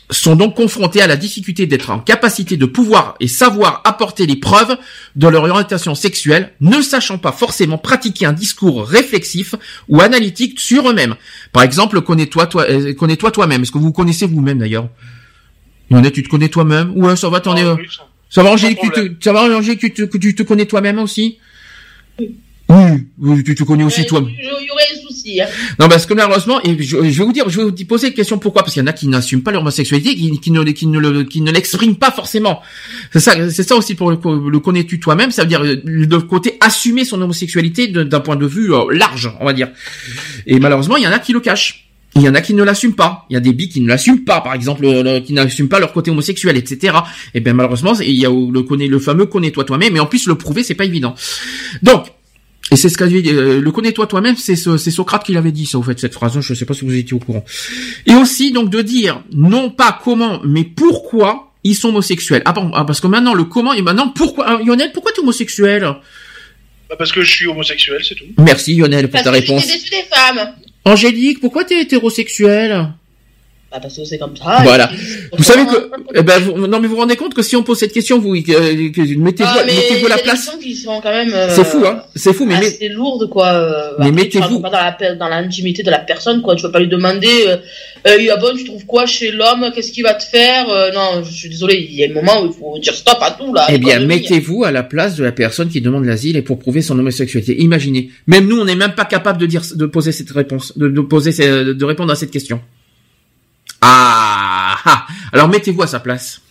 [0.10, 4.36] sont donc confrontés à la difficulté d'être en capacité de pouvoir et savoir apporter les
[4.36, 4.78] preuves
[5.16, 9.56] de leur orientation sexuelle, ne sachant pas forcément pratiquer un discours réflexif
[9.88, 11.16] ou analytique sur eux-mêmes.
[11.54, 13.62] Par exemple, connais-toi toi, euh, connais-toi toi-même.
[13.62, 14.90] Est-ce que vous connaissez vous-même d'ailleurs?
[15.92, 17.64] Yonnette, tu te connais toi-même Ouais, ça va, t'en es...
[17.64, 17.78] Ah
[18.30, 21.38] ça va, Angélique, tu te, ça va, Angélique, tu te, tu te connais toi-même aussi
[23.20, 24.24] oui, tu te connais aussi toi.
[24.26, 25.42] Il y aurait un souci.
[25.42, 25.48] Hein.
[25.80, 28.38] Non, parce que malheureusement, et je, vais vous dire, je vais vous poser une question
[28.38, 28.64] pourquoi?
[28.64, 31.24] Parce qu'il y en a qui n'assument pas leur homosexualité, qui, qui ne, qui ne,
[31.24, 32.62] qui ne l'expriment pas forcément.
[33.12, 34.18] C'est ça, c'est ça aussi pour le,
[34.50, 35.32] le connais-tu toi-même?
[35.32, 39.46] Ça veut dire de côté assumer son homosexualité d'un point de vue euh, large, on
[39.46, 39.70] va dire.
[40.48, 41.91] Et malheureusement, il y en a qui le cachent.
[42.16, 43.26] Il y en a qui ne l'assument pas.
[43.30, 44.86] Il y a des bi qui ne l'assument pas, par exemple,
[45.26, 46.98] qui n'assument pas leur côté homosexuel, etc.
[47.34, 50.28] Et bien malheureusement, il y a le connaît, le fameux connais-toi toi-même, mais en plus
[50.28, 51.16] le prouver, c'est pas évident.
[51.82, 52.08] Donc,
[52.72, 55.66] et c'est ce qu'a dit, euh, le connais-toi toi-même, c'est c'est Socrate qui l'avait dit,
[55.66, 56.40] ça, au fait, cette phrase.
[56.40, 57.44] Je ne sais pas si vous étiez au courant.
[58.06, 62.42] Et aussi, donc, de dire non pas comment, mais pourquoi ils sont homosexuels.
[62.46, 64.46] Ah, bon, ah, parce que maintenant le comment et maintenant pourquoi.
[64.48, 65.84] Ah, Lionel, pourquoi tu es homosexuel?
[66.90, 68.26] Bah Parce que je suis homosexuel, c'est tout.
[68.38, 69.66] Merci Lionel pour ta réponse.
[69.66, 70.54] Parce que des femmes.
[70.86, 72.94] Angélique, pourquoi t'es hétérosexuel
[73.72, 74.58] bah parce que c'est comme ça.
[74.64, 74.92] Voilà.
[75.32, 77.64] Vous savez que, eh ben, vous, non mais vous vous rendez compte que si on
[77.64, 80.52] pose cette question, vous, euh, mettez-vous, ah, la place.
[80.62, 81.34] qui sont quand même.
[81.34, 82.04] Euh, c'est fou, hein.
[82.14, 82.62] C'est fou, mais.
[82.62, 83.48] C'est lourd, quoi.
[83.48, 84.60] Euh, mais mettez-vous.
[84.60, 86.58] Dans la, dans l'intimité de la personne, quoi.
[86.58, 87.58] Tu vas pas lui demander, euh,
[88.06, 89.72] ah bon, tu trouves quoi chez l'homme?
[89.74, 90.68] Qu'est-ce qu'il va te faire?
[90.94, 91.88] non, je suis désolé.
[91.90, 93.68] Il y a un moment où il faut dire stop à tout, là.
[93.70, 96.82] Eh bien, mettez-vous à la place de la personne qui demande l'asile et pour prouver
[96.82, 97.62] son homosexualité.
[97.62, 98.10] Imaginez.
[98.28, 101.00] Même nous, on n'est même pas capable de dire, de poser cette réponse, de, de
[101.00, 102.60] poser, de répondre à cette question.
[103.82, 106.42] Ah, ah, Alors mettez-vous à sa place.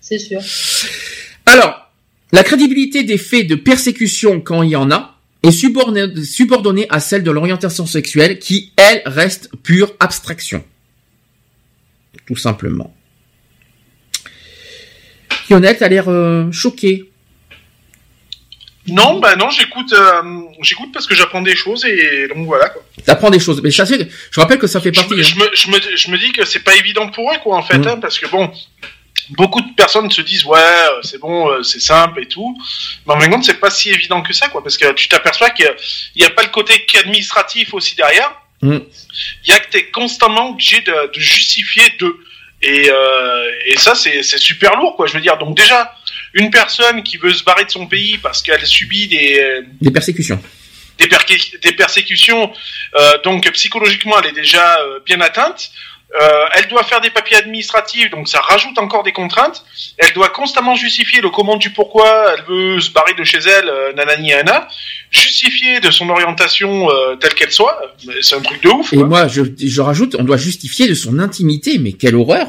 [0.00, 0.40] C'est sûr.
[1.46, 1.90] Alors,
[2.32, 7.22] la crédibilité des faits de persécution quand il y en a est subordonnée à celle
[7.22, 10.64] de l'orientation sexuelle qui, elle, reste pure abstraction.
[12.26, 12.94] Tout simplement.
[15.48, 17.07] Lionel, t'as l'air euh, choqué.
[18.88, 20.22] Non, bah non, j'écoute, euh,
[20.62, 22.68] j'écoute parce que j'apprends des choses et donc voilà.
[22.68, 22.82] Quoi.
[23.04, 25.22] T'apprends des choses, mais je, je rappelle que ça fait partie.
[25.22, 25.50] Je, me, hein.
[25.54, 27.88] je, me, je, me, dis que c'est pas évident pour eux, quoi, en fait, mm.
[27.88, 28.50] hein, parce que bon,
[29.30, 32.56] beaucoup de personnes se disent ouais, euh, c'est bon, euh, c'est simple et tout,
[33.06, 35.50] mais en même temps, c'est pas si évident que ça, quoi, parce que tu t'aperçois
[35.50, 35.72] qu'il
[36.16, 38.32] n'y a, pas le côté administratif aussi derrière.
[38.62, 38.78] Mm.
[39.44, 42.16] Il y a que t'es constamment obligé de, de justifier de
[42.60, 45.06] et, euh, et ça, c'est super lourd, quoi.
[45.06, 45.94] Je veux dire, donc déjà,
[46.38, 49.90] une personne qui veut se barrer de son pays parce qu'elle subit des euh, des
[49.90, 50.40] persécutions,
[50.98, 51.08] des,
[51.62, 52.52] des persécutions,
[52.98, 55.70] euh, donc psychologiquement, elle est déjà euh, bien atteinte.
[56.14, 59.62] Euh, elle doit faire des papiers administratifs, donc ça rajoute encore des contraintes.
[59.98, 63.68] Elle doit constamment justifier le comment du pourquoi elle veut se barrer de chez elle,
[63.68, 64.68] euh, nanani ana,
[65.10, 67.78] justifier de son orientation euh, telle qu'elle soit.
[68.22, 68.90] C'est un truc de ouf.
[68.94, 69.06] Et quoi.
[69.06, 71.76] moi, je, je rajoute, on doit justifier de son intimité.
[71.78, 72.46] Mais quelle horreur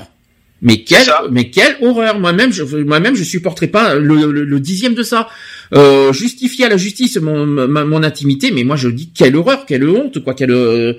[0.61, 4.94] Mais quelle, mais quelle horreur Moi-même, je, moi-même, je supporterai pas le, le- le dixième
[4.94, 5.30] de ça.
[5.75, 9.87] Euh, justifier à la justice mon, mon intimité, mais moi je dis quelle horreur, quelle
[9.87, 10.51] honte, quoi, quelle.
[10.51, 10.93] euh,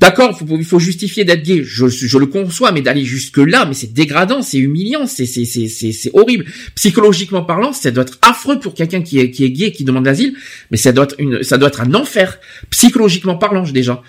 [0.00, 3.64] D'accord, faut- il faut justifier d'être gay, je, je le conçois, mais d'aller jusque là,
[3.66, 6.44] mais c'est dégradant, c'est humiliant, c'est c'est c'est c'est horrible.
[6.76, 10.06] Psychologiquement parlant, ça doit être affreux pour quelqu'un qui est qui est gay, qui demande
[10.06, 10.34] l'asile,
[10.70, 12.38] mais ça doit être une, ça doit être un enfer
[12.70, 14.02] psychologiquement parlant déjà.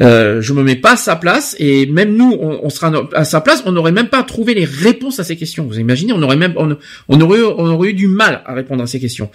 [0.00, 3.24] Euh, je me mets pas à sa place et même nous, on, on sera à
[3.24, 5.64] sa place, on n'aurait même pas trouvé les réponses à ces questions.
[5.66, 6.76] Vous imaginez, on aurait même, on,
[7.08, 9.30] on aurait, on aurait eu du mal à répondre à ces questions.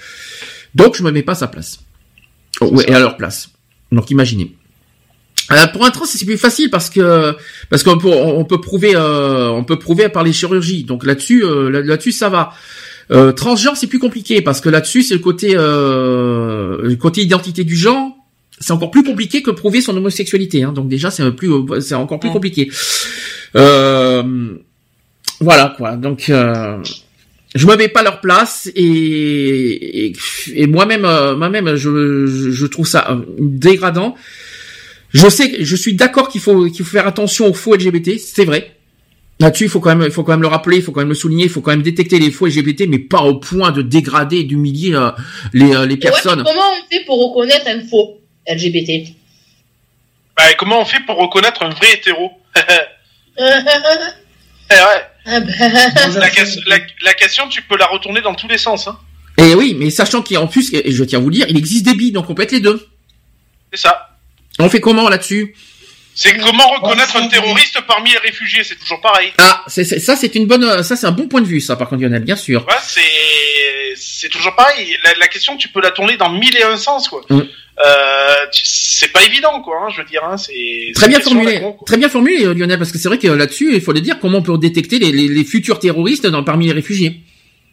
[0.73, 1.79] Donc je me mets pas à sa place.
[2.61, 3.49] Oh, ouais, et à leur place.
[3.91, 4.55] Donc imaginez.
[5.51, 7.35] Euh, pour un trans, c'est plus facile parce que
[7.69, 10.83] parce qu'on peut on peut prouver euh, on peut prouver par les chirurgies.
[10.85, 12.51] Donc là-dessus euh, là- là-dessus ça va.
[13.11, 17.63] Euh, transgenre c'est plus compliqué parce que là-dessus c'est le côté euh, le côté identité
[17.63, 18.11] du genre.
[18.59, 20.63] C'est encore plus compliqué que prouver son homosexualité.
[20.63, 20.71] Hein.
[20.71, 22.71] Donc déjà c'est plus c'est encore plus compliqué.
[23.55, 24.55] Euh,
[25.39, 25.95] voilà quoi.
[25.97, 26.81] Donc euh,
[27.55, 30.13] je me mets pas à leur place et, et,
[30.53, 34.15] et moi-même euh, moi-même je, je, je trouve ça euh, dégradant.
[35.13, 38.43] Je sais, je suis d'accord qu'il faut qu'il faut faire attention aux faux LGBT, c'est
[38.45, 38.75] vrai.
[39.39, 41.09] Là-dessus, il faut quand même, il faut quand même le rappeler, il faut quand même
[41.09, 43.81] le souligner, il faut quand même détecter les faux LGBT, mais pas au point de
[43.81, 45.11] dégrader et d'humilier euh,
[45.53, 46.43] les, euh, les Et ouais, personnes.
[46.45, 49.09] comment on fait pour reconnaître un faux LGBT
[50.37, 52.31] Bah, et comment on fait pour reconnaître un vrai hétéro?
[53.37, 55.01] Eh ouais.
[55.25, 55.53] Ah ben,
[56.19, 58.87] la, ques- la- la question, tu peux la retourner dans tous les sens.
[58.87, 58.97] Hein.
[59.37, 61.85] Et oui, mais sachant qu'en plus, et je tiens à vous le dire, il existe
[61.85, 62.87] des billes, donc on peut être les deux.
[63.73, 64.17] C'est ça.
[64.59, 65.55] On fait comment là-dessus?
[66.17, 69.33] C'est comment reconnaître un terroriste parmi les réfugiés, c'est toujours pareil.
[69.37, 71.59] Ah, c'est, c'est- ça c'est une bonne, euh, ça c'est un bon point de vue,
[71.59, 72.65] ça par contre Lionel, bien sûr.
[72.65, 73.01] Ouais, c'est
[73.97, 74.95] c'est toujours pareil.
[75.03, 77.21] La, la question, tu peux la tourner dans mille et un sens, quoi.
[77.29, 77.41] Mm.
[77.77, 79.75] Euh, tu- c'est pas évident, quoi.
[79.85, 80.53] hein, je veux dire, hein, c'est
[80.95, 83.73] Très c'est bien formulé, con, très bien formulé Lionel, parce que c'est vrai que là-dessus,
[83.75, 86.67] il faut le dire, comment on peut détecter les, les, les futurs terroristes dans, parmi
[86.67, 87.19] les réfugiés.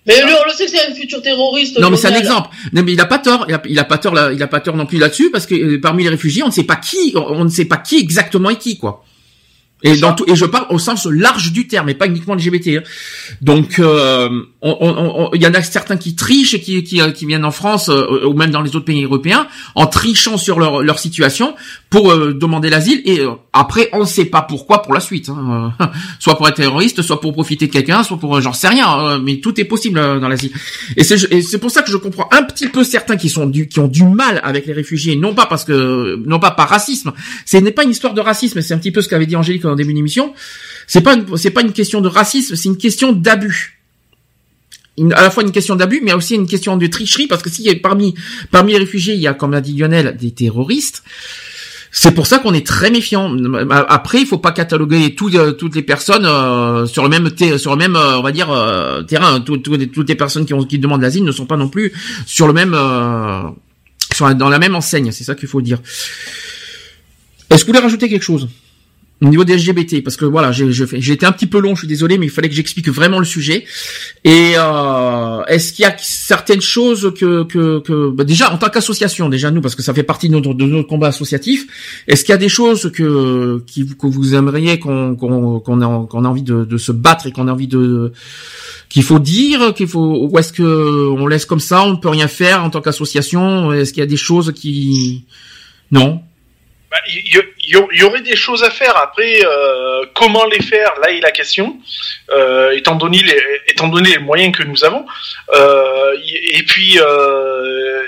[0.07, 1.79] mais lui, on le sait que c'est un futur terroriste.
[1.79, 2.49] Non, mais c'est un exemple.
[2.73, 3.45] Non, mais il a pas tort.
[3.49, 4.15] Il a, il a pas tort.
[4.15, 6.47] Là, il a pas tort non plus là-dessus parce que euh, parmi les réfugiés, on
[6.49, 9.05] ne sait pas qui, on on ne sait pas qui exactement est qui, quoi.
[9.85, 12.79] Et dans tout, et je parle au sens large du terme, et pas uniquement LGBT.
[12.79, 12.83] hein.
[13.41, 14.29] Donc, euh,
[14.64, 17.89] il y en a certains qui trichent et qui, qui, euh, qui viennent en France
[17.89, 21.55] euh, ou même dans les autres pays européens en trichant sur leur, leur situation
[21.90, 23.02] pour euh, demander l'asile.
[23.05, 25.28] Et euh, après, on ne sait pas pourquoi pour la suite.
[25.28, 25.72] hein.
[26.20, 28.89] Soit pour être terroriste, soit pour profiter de quelqu'un, soit pour, euh, j'en sais rien.
[29.01, 30.52] euh, mais tout est possible euh, dans l'asile.
[30.97, 33.80] Et c'est pour ça que je comprends un petit peu certains qui sont du, qui
[33.80, 37.12] ont du mal avec les réfugiés, non pas parce que, non pas par racisme.
[37.47, 38.60] Ce n'est pas une histoire de racisme.
[38.62, 40.32] C'est un petit peu ce qu'avait dit Angélique en début d'émission.
[40.86, 43.82] C'est pas, c'est pas une question de racisme, c'est une question d'abus.
[44.98, 47.48] Une- à la fois une question d'abus, mais aussi une question de tricherie, parce que
[47.51, 48.14] s'il y a parmi
[48.51, 51.02] parmi les réfugiés, il y a, comme l'a dit Lionel, des terroristes.
[51.94, 53.36] C'est pour ça qu'on est très méfiant.
[53.89, 57.28] Après, il faut pas cataloguer euh, toutes les personnes euh, sur le même
[57.59, 58.48] sur le même, euh, on va dire,
[59.06, 59.40] terrain.
[59.40, 61.93] Tout- tout- toutes les personnes qui, ont, qui demandent l'asile ne sont pas non plus
[62.27, 62.74] sur le même,
[64.14, 65.12] sur, dans la même enseigne.
[65.12, 65.81] C'est ça qu'il faut dire.
[67.51, 68.48] Est-ce que vous voulez rajouter quelque chose?
[69.23, 71.81] Au niveau des LGBT Parce que voilà, j'ai j'ai été un petit peu long, je
[71.81, 73.65] suis désolé, mais il fallait que j'explique vraiment le sujet.
[74.24, 78.69] Et euh, est-ce qu'il y a certaines choses que, que, que bah déjà en tant
[78.69, 82.24] qu'association, déjà nous, parce que ça fait partie de notre, de notre combat associatif, est-ce
[82.24, 86.24] qu'il y a des choses que, qui, que vous aimeriez qu'on qu'on qu'on a, qu'on
[86.24, 88.12] a envie de, de se battre et qu'on a envie de
[88.89, 92.09] qu'il faut dire, qu'il faut ou est-ce que on laisse comme ça, on ne peut
[92.09, 93.73] rien faire en tant qu'association?
[93.73, 95.27] Est-ce qu'il y a des choses qui
[95.93, 96.23] non?
[96.90, 96.99] Bah,
[97.62, 98.97] y- y aurait des choses à faire.
[98.97, 100.93] Après, euh, comment les faire?
[101.02, 101.76] Là est la question.
[102.30, 105.05] Euh, étant donné les, étant donné les moyens que nous avons.
[105.55, 108.02] Euh, et puis, euh,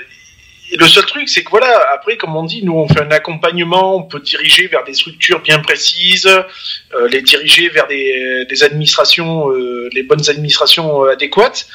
[0.77, 1.89] le seul truc, c'est que voilà.
[1.93, 3.95] Après, comme on dit, nous on fait un accompagnement.
[3.97, 9.49] On peut diriger vers des structures bien précises, euh, les diriger vers des, des administrations,
[9.51, 11.67] euh, les bonnes administrations adéquates.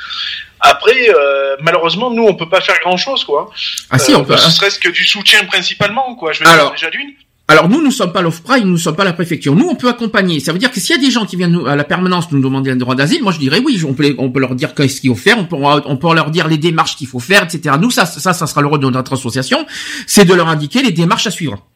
[0.63, 3.51] Après, euh, malheureusement, nous, on peut pas faire grand-chose, quoi.
[3.89, 4.35] Ah si, on peut.
[4.35, 6.33] Ne serait-ce que du soutien principalement, quoi.
[6.33, 7.13] Je veux Alors, dire, déjà d'une.
[7.51, 9.57] Alors nous, nous sommes pas l'OFPRA, nous ne sommes pas la préfecture.
[9.57, 10.39] Nous, on peut accompagner.
[10.39, 12.41] Ça veut dire que s'il y a des gens qui viennent à la permanence nous
[12.41, 15.01] demander un droit d'asile, moi je dirais oui, on peut, on peut leur dire qu'est-ce
[15.01, 17.75] qu'il faut faire, on peut, on peut leur dire les démarches qu'il faut faire, etc.
[17.81, 19.67] Nous, ça, ça, ça sera le rôle de notre association,
[20.07, 21.67] c'est de leur indiquer les démarches à suivre.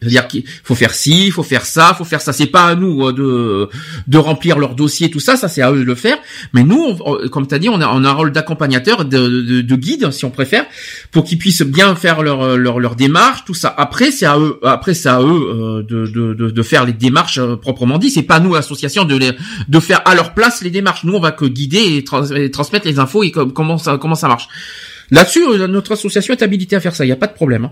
[0.00, 2.32] C'est-à-dire qu'il faut faire ci, il faut faire ça, il faut faire ça.
[2.32, 3.68] C'est pas à nous euh, de
[4.06, 5.36] de remplir leur dossier, tout ça.
[5.36, 6.18] Ça, c'est à eux de le faire.
[6.54, 6.96] Mais nous,
[7.30, 10.10] comme tu as dit, on a, on a un rôle d'accompagnateur, de, de, de guide,
[10.10, 10.64] si on préfère,
[11.10, 13.74] pour qu'ils puissent bien faire leur leur, leur démarche, tout ça.
[13.76, 14.58] Après, c'est à eux.
[14.62, 18.10] Après, c'est à eux euh, de, de, de, faire les démarches euh, proprement dit.
[18.10, 19.32] C'est pas à nous, l'association, de les,
[19.68, 21.04] de faire à leur place les démarches.
[21.04, 23.98] Nous, on va que guider et, trans- et transmettre les infos et com- comment ça
[23.98, 24.48] comment ça marche.
[25.10, 27.04] Là-dessus, euh, notre association est habilitée à faire ça.
[27.04, 27.64] Il n'y a pas de problème.
[27.66, 27.70] hein.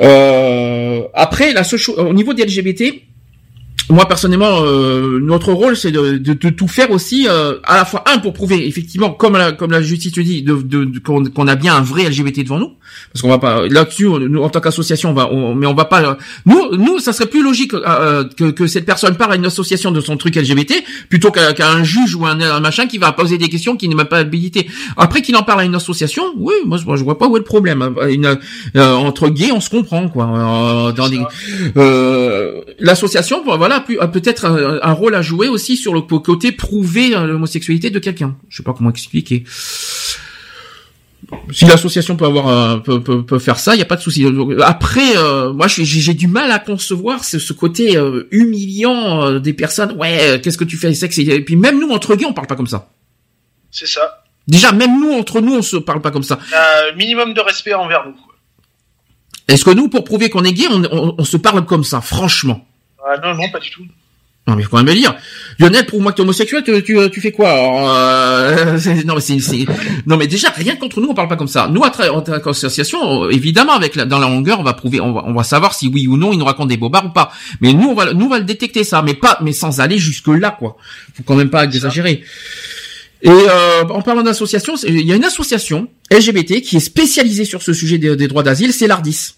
[0.00, 1.54] Euh, après,
[1.98, 3.02] au niveau des LGBT,
[3.90, 7.84] moi personnellement, euh, notre rôle c'est de, de, de tout faire aussi, euh, à la
[7.84, 10.98] fois un pour prouver effectivement, comme la, comme la justice le dit, de, de, de-
[10.98, 12.70] qu'on qu'on a bien un vrai LGBT devant nous,
[13.12, 15.84] parce qu'on va pas là-dessus, nous en tant qu'association, on va, on- mais on va
[15.84, 16.16] pas.
[16.46, 19.90] Nous, nous, ça serait plus logique euh, que, que cette personne part à une association
[19.90, 20.74] de son truc LGBT
[21.08, 23.88] plutôt qu'à qu'à un juge ou un, un machin qui va poser des questions qui
[23.88, 24.68] n'est même pas habilité.
[24.96, 27.36] Après qu'il en parle à une association, oui, moi, je- moi je vois pas où
[27.36, 27.94] est le problème.
[28.08, 28.38] Une,
[28.76, 30.24] euh, entre gays, on se comprend quoi.
[30.26, 31.08] Euh, dans
[31.76, 36.52] euh, l'association, bon, voilà, a peut-être un, un rôle à jouer aussi sur le côté
[36.52, 38.36] prouver euh, l'homosexualité de quelqu'un.
[38.48, 39.44] Je sais pas comment expliquer.
[41.52, 44.02] Si l'association peut avoir euh, peut, peut, peut faire ça, il y a pas de
[44.02, 44.26] souci.
[44.62, 49.52] Après, euh, moi, j'ai du mal à concevoir ce, ce côté euh, humiliant euh, des
[49.54, 49.92] personnes.
[49.98, 52.48] Ouais, euh, qu'est-ce que tu fais sexe Et puis même nous entre gays, on parle
[52.48, 52.90] pas comme ça.
[53.70, 54.24] C'est ça.
[54.48, 56.38] Déjà, même nous entre nous, on se parle pas comme ça.
[56.92, 58.16] Un minimum de respect envers nous.
[59.48, 62.00] Est-ce que nous, pour prouver qu'on est gay, on, on- on se parle comme ça,
[62.00, 62.66] franchement?
[63.04, 63.84] Ah, non, non, pas du tout.
[64.48, 65.14] Non mais faut quand même le dire.
[65.60, 69.66] Lionel, prouve-moi que t'es homosexuel, tu, tu, tu fais quoi Alors, euh, Non mais c'est,
[70.04, 71.68] non mais déjà rien contre nous, on parle pas comme ça.
[71.70, 74.72] Nous, à tra- en tant qu'association, euh, évidemment, avec la, dans la longueur, on va
[74.72, 77.06] prouver, on va, on va savoir si oui ou non, ils nous racontent des bobards
[77.06, 77.30] ou pas.
[77.60, 79.98] Mais nous, on va, nous, on va le détecter ça, mais pas, mais sans aller
[79.98, 80.76] jusque là, quoi.
[81.14, 82.24] Faut quand même pas exagérer.
[83.22, 87.62] Et euh, en parlant d'association, il y a une association LGBT qui est spécialisée sur
[87.62, 89.34] ce sujet des, des droits d'asile, c'est l'Ardis.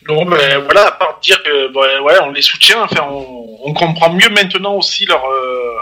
[0.07, 3.73] Non, mais voilà, à part dire que bon, ouais, on les soutient, enfin, on, on
[3.73, 5.75] comprend mieux maintenant aussi leur euh,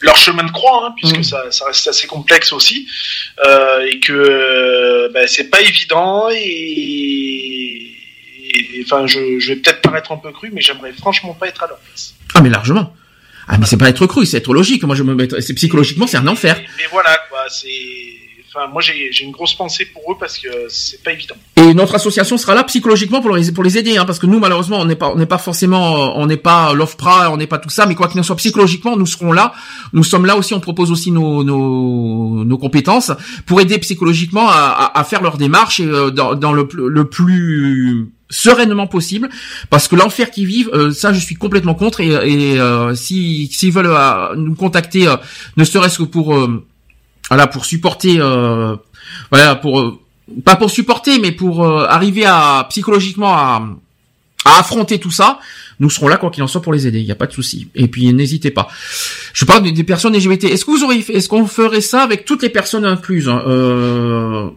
[0.00, 1.24] leur chemin de croix, hein, puisque Mhm.
[1.24, 2.86] ça, ça reste assez complexe aussi,
[3.44, 7.92] euh, et que euh, ben, c'est pas évident et,
[8.84, 11.66] enfin, je, je vais peut-être paraître un peu cru, mais j'aimerais franchement pas être à
[11.66, 12.14] leur place.
[12.34, 12.94] Ah mais largement.
[13.48, 14.82] Ah mais c'est pas être cru, c'est être logique.
[14.84, 16.56] Moi je me c'est psychologiquement c'est un enfer.
[16.58, 17.66] Mais, mais voilà, quoi, c'est,
[18.72, 21.34] moi j'ai une grosse pensée pour eux parce que c'est pas évident.
[21.56, 24.38] Et notre association sera là psychologiquement pour les pour les aider, hein, parce que nous
[24.38, 27.58] malheureusement on n'est pas on n'est pas forcément on n'est pas l'OFPRA, on n'est pas
[27.58, 29.52] tout ça, mais quoi qu'il en soit psychologiquement nous serons là.
[29.92, 33.12] Nous sommes là aussi, on propose aussi nos nos, nos compétences
[33.46, 34.54] pour aider psychologiquement à,
[34.94, 39.28] à, à faire leur démarche et euh, dans, dans le, plus- le plus sereinement possible
[39.70, 43.48] parce que l'enfer qu'ils vivent euh, ça je suis complètement contre et, et euh, si
[43.52, 45.16] s'ils veulent euh, nous contacter euh,
[45.56, 46.66] ne serait-ce que pour euh,
[47.28, 48.76] voilà pour supporter euh,
[49.30, 49.98] voilà pour euh,
[50.44, 53.68] pas pour supporter mais pour euh, arriver à psychologiquement à,
[54.44, 55.38] à affronter tout ça
[55.78, 57.00] nous serons là quoi qu'il en soit pour les aider.
[57.00, 57.68] Il y a pas de souci.
[57.74, 58.68] Et puis n'hésitez pas.
[59.32, 62.42] Je parle des, personnes LGBT est-ce que vous auriez est-ce qu'on ferait ça avec toutes
[62.42, 63.42] les personnes incluses hein?
[63.46, 64.48] Euh,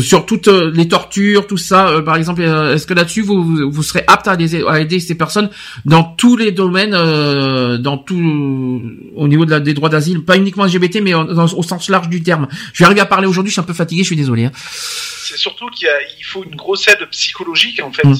[0.00, 1.88] sur toutes euh, les tortures, tout ça.
[1.88, 4.80] euh, par exemple, euh, est-ce que là-dessus vous, vous vous serez apte à aider, à
[4.80, 5.50] aider ces personnes
[5.84, 8.82] dans tous les domaines, euh, dans tout
[9.16, 11.88] au niveau de la, des droits d'asile, pas uniquement LGBT, mais en- dans- au sens
[11.88, 12.48] large du terme.
[12.72, 14.44] Je vais arriver à parler aujourd'hui, je suis un peu fatigué, je suis désolé.
[14.46, 14.52] hein.
[14.54, 15.88] C'est surtout qu'il
[16.24, 18.06] faut une grosse aide psychologique en fait.
[18.06, 18.16] Mm.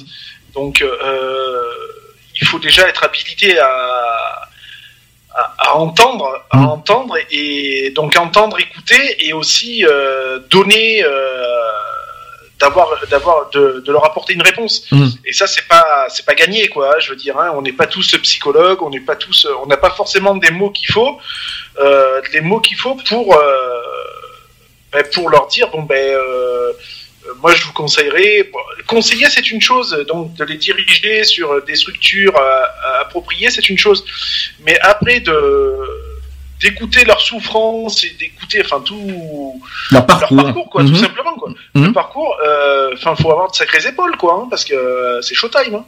[0.55, 0.89] Donc euh,
[2.41, 3.67] il faut déjà être habilité à,
[5.35, 6.67] à, à entendre, à Mm.
[6.67, 11.11] entendre et donc entendre, écouter et aussi euh, donner, euh,
[12.59, 14.87] d'avoir, d'avoir, de, de leur apporter une réponse.
[14.91, 15.07] Mm.
[15.25, 16.99] Et ça c'est pas, c'est pas gagné quoi.
[16.99, 19.77] Je veux dire, hein, on n'est pas tous psychologues, on n'est pas tous, on n'a
[19.77, 21.19] pas forcément des mots qu'il faut,
[21.79, 23.81] euh, les mots qu'il faut pour euh,
[24.93, 26.73] ben, pour leur dire bon ben euh,
[27.43, 31.75] moi je vous conseillerais bon, conseiller c'est une chose donc de les diriger sur des
[31.77, 34.05] structures euh, appropriées c'est une chose
[34.65, 35.39] mais après de
[36.61, 40.37] d'écouter leur souffrance et d'écouter enfin tout Leur leur parcours.
[40.45, 40.89] parcours quoi Mhm.
[40.91, 41.87] tout simplement quoi Mhm.
[41.87, 45.35] le parcours euh, enfin faut avoir de sacrées épaules quoi hein, parce que euh, c'est
[45.35, 45.85] showtime hein.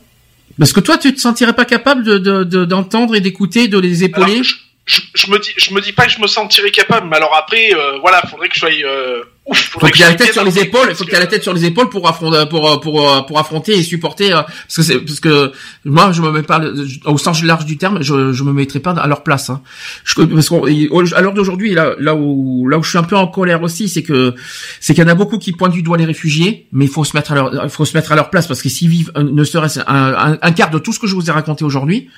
[0.58, 3.78] Parce que toi, tu te sentirais pas capable de de- de- d'entendre et d'écouter, de
[3.78, 4.32] les épauler?
[4.34, 4.54] Alors, je,
[4.84, 7.34] je, je me dis je me dis pas que je me sentirais capable mais alors
[7.34, 10.32] après euh, voilà faudrait que je sois euh, ouf faut qu'il y ait la tête
[10.32, 12.44] sur les épaules, parce faut qu'il y ait la tête sur les épaules pour affronter,
[12.48, 14.32] pour pour pour, affronter et supporter.
[14.32, 15.52] euh, Parce que c'est parce que
[15.84, 16.60] moi je me mets pas
[17.06, 19.50] au sens large du terme, je je me mettrai pas à leur place.
[19.50, 19.62] Hein.
[20.04, 23.26] Je, parce qu'à l'heure d'aujourd'hui, là là où là où je suis un peu en
[23.26, 24.34] colère aussi, c'est que
[24.80, 27.04] c'est qu'il y en a beaucoup qui pointent du doigt les réfugiés, mais il faut
[27.04, 29.10] se mettre à leur il faut se mettre à leur place parce que s'ils vivent
[29.16, 31.64] euh, ne serait-ce un, un, un quart de tout ce que je vous ai raconté
[31.64, 32.08] aujourd'hui,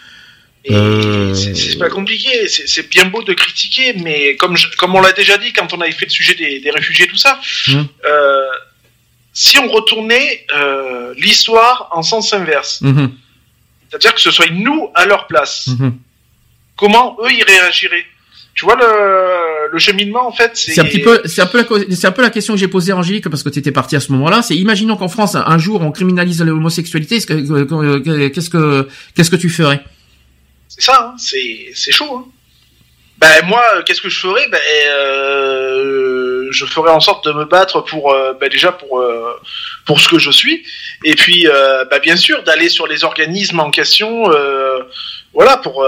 [0.71, 5.13] Euh, c'est- pas compliqué, c'est bien beau de critiquer, mais comme je- comme on l'a
[5.13, 7.39] déjà dit quand on avait fait le sujet des, des réfugiés tout ça,
[7.69, 7.87] Mhm.
[8.07, 8.41] euh,
[9.35, 13.11] si on retournait euh, l'histoire en sens inverse, Mhm,
[13.91, 15.93] c'est-à-dire que ce soit nous à leur place, mhm.
[16.77, 18.07] comment eux ils réagiraient?
[18.55, 21.65] Tu vois le, le cheminement en fait, C'est un petit peu, c'est un peu la,
[21.65, 23.73] co- c'est un peu la question que j'ai posée à Angélique parce que tu étais
[23.73, 24.43] parti à ce moment-là.
[24.43, 28.89] C'est imaginons qu'en France un jour on criminalise l'homosexualité, est-ce que- que- que- qu'est-ce que
[29.17, 29.83] qu'est-ce que tu ferais?
[30.77, 32.17] C'est ça, hein, c'est c'est chaud.
[32.17, 32.27] Hein.
[33.19, 34.49] Ben moi, qu'est-ce que je ferais?
[34.49, 39.41] Ben euh, je ferais en sorte de me battre pour euh, ben, déjà pour euh,
[39.87, 40.65] pour ce que je suis,
[41.05, 44.81] et puis euh, ben, bien sûr d'aller sur les organismes en question, euh,
[45.33, 45.87] voilà pour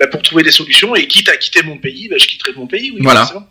[0.00, 0.94] ben, pour trouver des solutions.
[0.96, 2.90] Et quitte à quitter mon pays, ben, je quitterai mon pays.
[2.92, 3.20] Oui, Voilà.
[3.20, 3.46] forcément.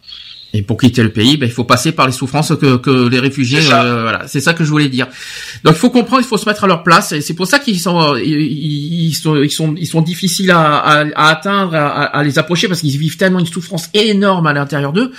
[0.55, 3.17] Et pour quitter le pays, ben, il faut passer par les souffrances que, que les
[3.17, 3.59] réfugiés.
[3.59, 3.83] C'est ça.
[3.85, 5.07] euh, voilà, c'est ça que je voulais dire.
[5.63, 7.11] Donc il faut comprendre, il faut se mettre à leur place.
[7.11, 10.51] Et c'est pour ça qu'ils sont, euh, ils, ils sont, ils sont, ils sont difficiles
[10.51, 14.45] à, à, à atteindre, à, à les approcher parce qu'ils vivent tellement une souffrance énorme
[14.45, 15.11] à l'intérieur d'eux.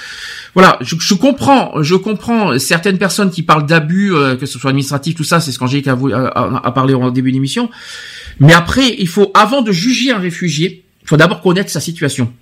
[0.54, 4.70] Voilà, je, je comprends, je comprends certaines personnes qui parlent d'abus, euh, que ce soit
[4.70, 5.40] administratif, tout ça.
[5.40, 7.70] C'est ce qu'Angélique a, a- a parlé au début de l'émission.
[8.38, 12.32] Mais après, il faut, avant de juger un réfugié, il faut d'abord connaître sa situation.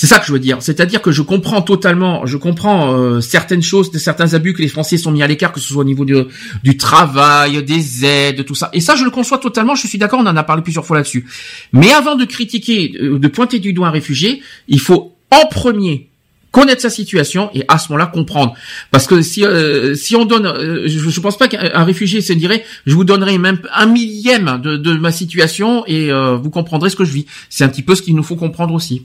[0.00, 0.58] C'est ça que je veux dire.
[0.60, 4.96] C'est-à-dire que je comprends totalement, je comprends euh, certaines choses, certains abus que les Français
[4.96, 8.70] sont mis à l'écart, que ce soit au niveau du travail, des aides, tout ça.
[8.72, 9.74] Et ça, je le conçois totalement.
[9.74, 11.26] Je suis d'accord, on en a parlé plusieurs fois là-dessus.
[11.72, 16.08] Mais avant de critiquer, euh, de pointer du doigt un réfugié, il faut en premier
[16.52, 18.54] connaître sa situation et à ce moment-là comprendre.
[18.92, 22.20] Parce que si euh, si on donne, euh, je, je pense pas qu'un un réfugié
[22.20, 26.50] se dirait, je vous donnerai même un millième de, de ma situation et euh, vous
[26.50, 27.26] comprendrez ce que je vis.
[27.50, 29.02] C'est un petit peu ce qu'il nous faut comprendre aussi.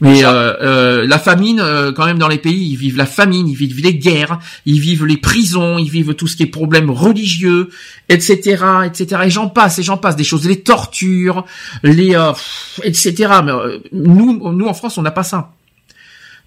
[0.00, 3.48] Mais euh, euh, la famine, euh, quand même dans les pays, ils vivent la famine,
[3.48, 6.90] ils vivent les guerres, ils vivent les prisons, ils vivent tout ce qui est problème
[6.90, 7.70] religieux,
[8.08, 9.22] etc., etc.
[9.24, 11.44] Et j'en passe, et j'en passe, des choses, les tortures,
[11.82, 13.14] les, euh, pff, etc.
[13.44, 15.50] Mais euh, nous, nous en France, on n'a pas ça.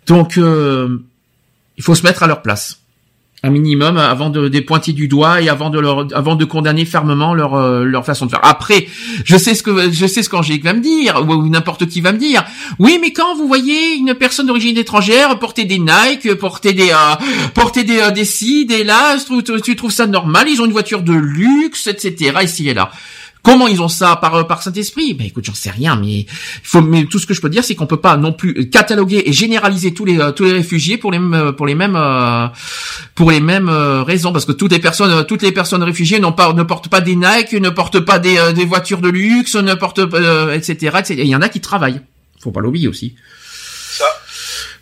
[0.07, 1.03] Donc, euh,
[1.77, 2.80] il faut se mettre à leur place,
[3.43, 6.85] un minimum, avant de les pointer du doigt et avant de leur, avant de condamner
[6.85, 8.39] fermement leur, euh, leur façon de faire.
[8.43, 8.85] Après,
[9.25, 12.11] je sais ce que, je sais ce qu'Angélique va me dire ou, n'importe qui va
[12.11, 12.45] me dire.
[12.77, 17.49] Oui, mais quand vous voyez une personne d'origine étrangère porter des Nike, porter des, euh,
[17.55, 19.17] porter des, euh, des ci, des là,
[19.63, 22.33] tu trouves ça normal Ils ont une voiture de luxe, etc.
[22.43, 22.91] Ici et là.
[23.43, 25.13] Comment ils ont ça par euh, par Saint-Esprit?
[25.15, 26.27] Ben écoute, j'en sais rien, mais il
[26.63, 29.23] faut mais tout ce que je peux dire c'est qu'on peut pas non plus cataloguer
[29.25, 32.47] et généraliser tous les euh, tous les réfugiés pour les mêmes pour les mêmes euh,
[33.15, 36.19] pour les mêmes euh, raisons parce que toutes les personnes euh, toutes les personnes réfugiées
[36.19, 39.09] n'ont pas ne portent pas des Nike, ne portent pas des euh, des voitures de
[39.09, 41.15] luxe, ne portent pas euh, etc., etc.
[41.17, 42.01] Et il y en a qui travaillent.
[42.39, 43.15] Faut pas l'oublier aussi.
[43.91, 44.05] Ça.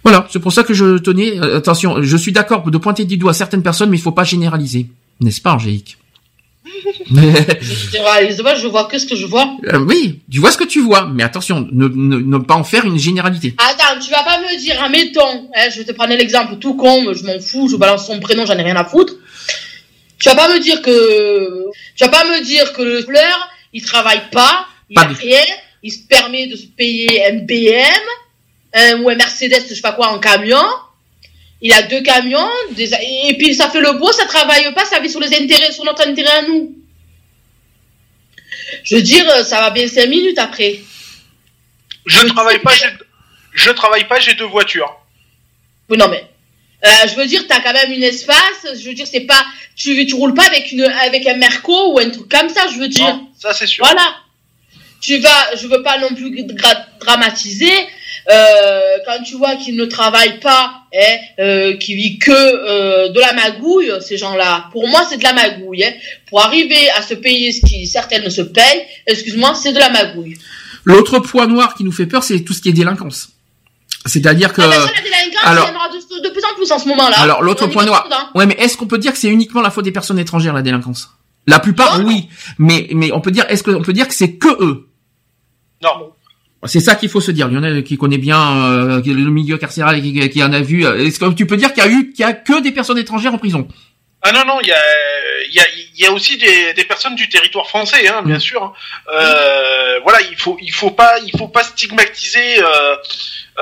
[0.04, 3.18] Voilà, c'est pour ça que je tenais euh, attention, je suis d'accord de pointer du
[3.18, 4.88] doigt certaines personnes mais il faut pas généraliser.
[5.22, 5.98] N'est-ce pas Angélique?
[8.60, 9.58] Je vois que ce que je vois.
[9.66, 12.64] Euh, oui, tu vois ce que tu vois, mais attention, ne, ne, ne pas en
[12.64, 13.56] faire une généralité.
[13.58, 17.14] Attends, tu vas pas me dire, admettons, hein, je vais te prendre l'exemple tout con,
[17.14, 19.14] je m'en fous, je balance son prénom, j'en ai rien à foutre.
[20.20, 21.66] Tu vas pas me dire que,
[21.96, 25.44] tu vas pas me dire que le fleur, il travaille pas, il Pas a rien,
[25.84, 28.06] il se permet de se payer un BM,
[28.74, 30.58] un, ou un Mercedes, je sais pas quoi, en camion,
[31.62, 32.92] il a deux camions, des-
[33.28, 35.84] et puis ça fait le beau, ça travaille pas, ça vit sur les intérêts, sur
[35.86, 36.76] notre intérêt à nous.
[38.84, 40.80] Je veux dire, ça va bien cinq minutes après.
[42.06, 42.88] Je ne travaille pas, j'ai,
[43.54, 44.96] je travaille pas, j'ai deux voitures.
[45.90, 46.24] Oui, non, mais.
[46.86, 48.66] euh, je veux dire, t'as quand même une espace.
[48.80, 49.44] Je veux dire, c'est pas.
[49.76, 52.68] Tu, tu roules pas avec une avec un Merco ou un truc comme ça.
[52.72, 53.08] Je veux dire.
[53.08, 53.84] Non, ça c'est sûr.
[53.84, 54.16] Voilà.
[55.02, 55.56] Tu vas.
[55.56, 56.46] Je veux pas non plus
[57.00, 57.72] dramatiser.
[58.32, 63.20] Euh, quand tu vois qu'ils ne travaillent pas, hein, euh, qui vit que euh, de
[63.20, 64.66] la magouille, ces gens-là.
[64.72, 65.84] Pour moi, c'est de la magouille.
[65.84, 65.94] Hein.
[66.28, 70.38] Pour arriver à se payer ce qui certaines se payent, excuse-moi, c'est de la magouille.
[70.86, 73.30] L'autre poids noir qui nous fait peur, c'est tout ce qui est délinquance.
[74.06, 76.44] C'est-à-dire que Ah, ben ça, la délinquance, alors- il y en aura de, de plus
[76.44, 77.20] en plus en ce moment-là.
[77.20, 78.06] Alors l'autre point noir.
[78.06, 78.30] dedans.
[78.36, 80.62] Ouais, mais est-ce qu'on peut dire que c'est uniquement la faute des personnes étrangères la
[80.62, 81.10] délinquance?
[81.48, 82.08] La plupart, Non.
[82.08, 82.30] oui,
[82.60, 84.88] mais mais on peut dire, est-ce qu'on peut dire que c'est que eux?
[85.82, 86.12] Non.
[86.66, 87.48] C'est ça qu'il faut se dire.
[87.48, 90.86] Lionel qui connaît bien euh, le milieu carcéral et qui, qui en a vu.
[90.86, 92.72] euh, Est-ce que tu peux dire qu'il y a eu qu'il y a que des
[92.72, 93.68] personnes étrangères en prison?
[94.22, 94.78] Ah non, non, il y a,
[95.48, 95.64] il y, a,
[95.96, 98.40] il y a aussi des, des personnes du territoire français, hein, bien Mm.
[98.42, 98.62] sûr.
[98.64, 98.74] hein.
[99.14, 102.96] Euh, voilà, il faut, il faut pas, il faut pas stigmatiser euh,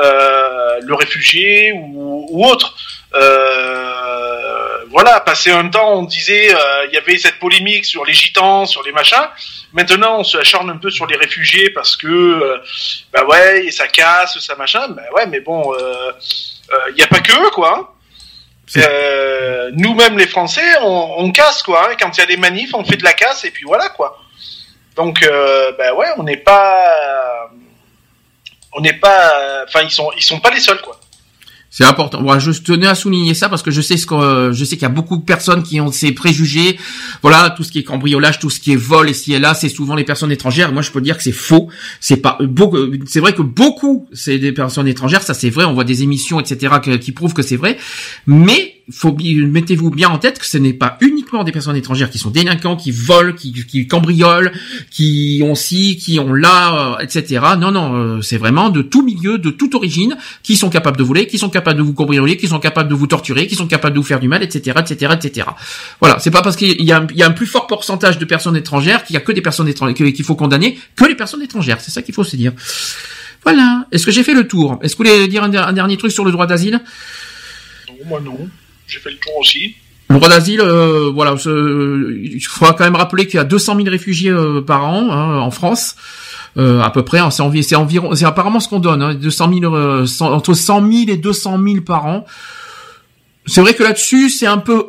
[0.03, 2.75] euh, le réfugié ou, ou autre.
[3.17, 8.13] Euh, voilà, passé un temps, on disait, euh, il y avait cette polémique sur les
[8.13, 9.27] gitans, sur les machins.
[9.73, 12.57] Maintenant, on se acharne un peu sur les réfugiés parce que, euh,
[13.13, 14.87] bah ouais, et ça casse, ça machin.
[14.89, 16.11] Bah ouais, mais bon, il euh,
[16.71, 17.77] euh, y a pas que eux, quoi.
[17.77, 17.87] hein.
[18.77, 21.89] Euh, nous-mêmes les Français, on, on casse quoi.
[21.89, 21.95] hein.
[21.97, 24.19] Quand il y a des manifs, on fait de la casse et puis voilà quoi.
[24.95, 27.49] Donc euh, ben ouais, on n'est pas,
[28.73, 30.99] on n'est pas, enfin ils sont, ils sont pas les seuls quoi.
[31.69, 32.21] C'est important.
[32.21, 34.83] Moi, je tenais à souligner ça parce que je sais ce que je sais qu'il
[34.83, 36.79] y a beaucoup de personnes qui ont ces préjugés.
[37.21, 39.53] Voilà, tout ce qui est cambriolage, tout ce qui est vol et ci et là,
[39.53, 40.71] c'est souvent les personnes étrangères.
[40.71, 41.69] Moi, je peux dire que c'est faux.
[41.99, 42.37] C'est pas.
[43.05, 45.23] C'est vrai que beaucoup, c'est des personnes étrangères.
[45.23, 45.65] Ça, c'est vrai.
[45.65, 47.77] On voit des émissions, etc., qui prouvent que c'est vrai.
[48.25, 52.19] Mais faut mettez-vous bien en tête que ce n'est pas uniquement des personnes étrangères qui
[52.19, 54.51] sont délinquants, qui volent, qui, qui cambriolent,
[54.89, 57.41] qui ont ci, qui ont là, euh, etc.
[57.59, 61.03] Non, non, euh, c'est vraiment de tout milieu, de toute origine, qui sont capables de
[61.03, 63.67] voler, qui sont capables de vous cambrioler, qui sont capables de vous torturer, qui sont
[63.67, 65.47] capables de vous faire du mal, etc., etc., etc.
[65.99, 68.25] Voilà, c'est pas parce qu'il y a, un- y a un plus fort pourcentage de
[68.25, 71.41] personnes étrangères qu'il y a que des personnes étrangères qu'il faut condamner que les personnes
[71.41, 71.81] étrangères.
[71.81, 72.53] C'est ça qu'il faut se dire.
[73.43, 73.85] Voilà.
[73.91, 74.79] Est-ce que j'ai fait le tour?
[74.81, 76.79] Est-ce que vous voulez dire un, un dernier truc sur le droit d'asile?
[77.89, 78.37] Non, moi non.
[78.87, 79.75] J'ai fait le tour aussi.
[80.09, 83.89] Le droit d'asile, euh, voilà, il faudra quand même rappeler qu'il y a 200 000
[83.89, 85.95] réfugiés euh, par an hein, en France.
[86.57, 89.13] Euh, à peu près, hein, c'est envi- c'est environ, c'est apparemment ce qu'on donne, hein,
[89.13, 92.25] 200 000, euh, cent- entre 100 000 et 200 000 par an.
[93.45, 94.85] C'est vrai que là-dessus, c'est un peu,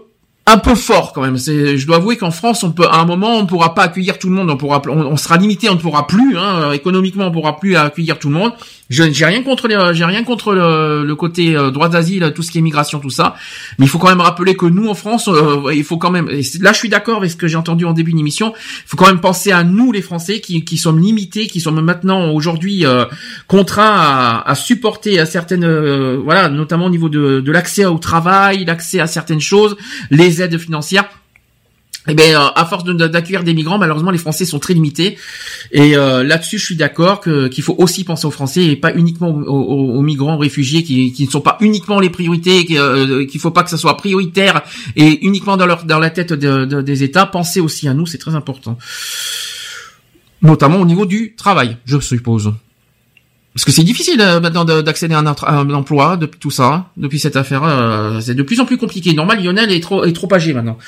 [0.53, 1.39] un peu fort quand même.
[1.39, 4.19] C'est, je dois avouer qu'en France, on peut, à un moment, on pourra pas accueillir
[4.19, 7.33] tout le monde, on pourra, on, sera limité, on ne pourra plus, hein, économiquement, on
[7.33, 8.53] pourra plus accueillir tout le monde.
[8.91, 12.43] Je, j'ai rien contre, les, j'ai rien contre le, le côté euh, droit d'asile, tout
[12.43, 13.35] ce qui est immigration, tout ça.
[13.79, 16.29] Mais il faut quand même rappeler que nous, en France, euh, il faut quand même.
[16.31, 18.55] et là, je suis d'accord avec ce que j'ai entendu en début d'émission.
[18.57, 21.81] Il faut quand même penser à nous, les Français, qui, qui sommes limités, qui sommes
[21.83, 23.05] maintenant aujourd'hui euh,
[23.47, 27.99] contraints à, à supporter à certaines, euh, voilà, notamment au niveau de, de l'accès au
[27.99, 29.77] travail, l'accès à certaines choses,
[30.41, 31.09] aides financières.
[32.11, 35.19] Eh ben, euh, à force d'accueillir des migrants, malheureusement, les Français sont très limités.
[35.73, 39.29] Et euh, là-dessus, je suis d'accord qu'il faut aussi penser aux Français et pas uniquement
[39.29, 43.51] aux, migrants, aux réfugiés, qui, qui ne sont pas uniquement les priorités, euh, qu'il faut
[43.51, 44.63] pas que ça soit prioritaire
[44.97, 47.27] et uniquement dans leur dans la tête de- de- des États.
[47.27, 48.79] Pensez aussi à nous, c'est très important,
[50.41, 52.55] notamment au niveau du travail, je suppose.
[53.59, 56.39] Parce que c'est difficile euh, maintenant de- d'accéder à un, entra- à un emploi depuis
[56.39, 57.65] tout ça, depuis cette affaire.
[57.65, 59.13] euh, c'est de plus en plus compliqué.
[59.15, 60.79] Normal, Lionel est trop est trop âgé maintenant.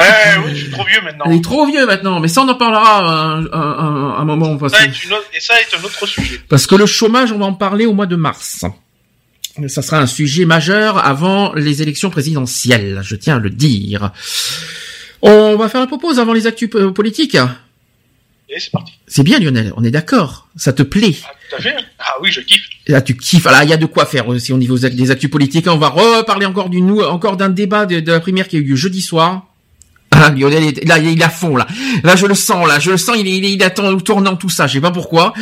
[0.00, 1.26] Ouais, oui, je suis trop vieux maintenant.
[1.28, 4.56] Il est trop vieux maintenant, mais ça on en parlera un, un, un- un moment.
[4.56, 6.40] parce Ça est une autre- et ça est un autre sujet.
[6.48, 8.64] Parce que le chômage, on va en parler au mois de mars.
[9.66, 14.12] Ça sera un sujet majeur avant les élections présidentielles, je tiens à le dire.
[15.20, 17.36] On va faire la pause avant les actus euh, politiques.
[18.50, 18.92] Et c'est parti.
[19.06, 20.48] C'est bien Lionel, on est d'accord.
[20.56, 21.14] Ça te plaît.
[21.24, 21.76] Ah, tout à fait.
[21.98, 22.62] Ah oui, je kiffe.
[22.86, 23.44] Là, tu kiffes.
[23.44, 25.66] Là, il y a de quoi faire aussi au niveau des actus politiques.
[25.68, 28.62] On va reparler encore du encore d'un débat de, de la primaire qui a eu
[28.64, 29.44] lieu jeudi soir.
[30.12, 31.66] Ah, Lionel, est, là, il est à fond, là.
[32.02, 32.78] Là, je le sens, là.
[32.78, 34.66] Je le sens, il est, il est, il attend au tournant tout ça.
[34.66, 35.34] Je sais pas pourquoi.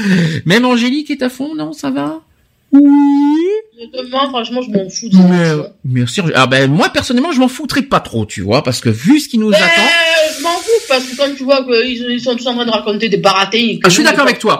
[0.45, 1.73] Même Angélique est à fond, non?
[1.73, 2.21] Ça va?
[2.73, 2.83] Oui.
[3.95, 5.73] Honnêtement, franchement, je m'en fous de Mais, ça.
[5.85, 6.21] merci.
[6.21, 9.21] Angé- Ah ben, moi, personnellement, je m'en foutrais pas trop, tu vois, parce que vu
[9.21, 9.83] ce qui nous Mais attend.
[10.39, 10.56] je m'en fous
[10.99, 13.81] parce que quand tu vois qu'ils ils sont tous en train de raconter des baratés.
[13.85, 14.59] Ah, je suis d'accord avec toi.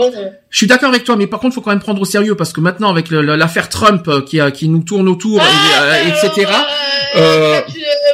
[0.51, 2.53] Je suis d'accord avec toi, mais par contre, faut quand même prendre au sérieux parce
[2.53, 5.45] que maintenant, avec l'affaire Trump euh, qui, a- qui nous tourne autour, et,
[5.81, 6.51] euh, etc.
[7.17, 7.61] euh,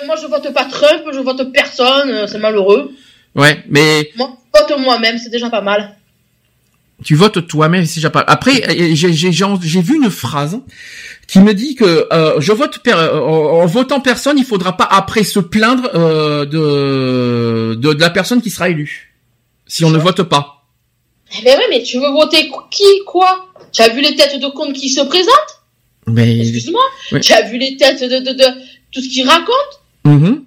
[0.07, 2.91] moi, je vote pas Trump, je vote personne, euh, c'est malheureux.
[3.35, 5.97] Ouais, mais Moi, je vote moi-même, c'est déjà pas mal.
[7.05, 8.21] Tu votes toi-même, déjà pas.
[8.27, 10.61] Après, euh, j'ai j'ai j'ai vu une phrase
[11.27, 14.85] qui me dit que euh, je vote per- euh, en votant personne, il faudra pas
[14.91, 19.15] après se plaindre euh, de, de de la personne qui sera élue
[19.67, 20.65] si on ne vote pas.
[21.39, 23.47] Eh ben ouais, mais tu veux voter qui, quoi?
[23.73, 25.55] Tu as vu les têtes de compte qui se présentent?
[26.07, 26.83] Mais Excuse-moi.
[27.13, 27.21] Oui.
[27.21, 28.45] Tu as vu les têtes de, de, de
[28.93, 29.77] tout ce qu'ils racontent?
[30.05, 30.45] Mhm.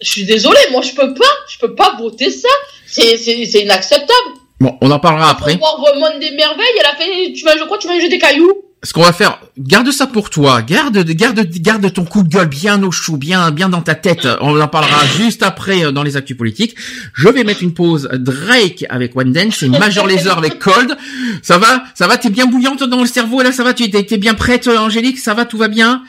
[0.00, 2.48] Je suis désolée, moi je peux pas, je peux pas voter ça.
[2.86, 4.30] C'est, c'est, c'est inacceptable.
[4.62, 5.54] Bon, on en parlera après.
[5.54, 8.18] Le monde des merveilles, elle a fait, tu vas, je crois, tu vas jeter des
[8.18, 8.52] cailloux.
[8.84, 12.48] Ce qu'on va faire, garde ça pour toi, garde, garde, garde ton coup de gueule
[12.48, 14.26] bien au chaud, bien, bien dans ta tête.
[14.40, 16.74] On en parlera juste après euh, dans les actus politiques.
[17.14, 20.96] Je vais mettre une pause Drake avec One Dance et Major Lazer avec Cold.
[21.42, 24.16] Ça va, ça va, t'es bien bouillante dans le cerveau là, ça va, tu t'es
[24.16, 26.02] bien prête, euh, Angélique, ça va, tout va bien?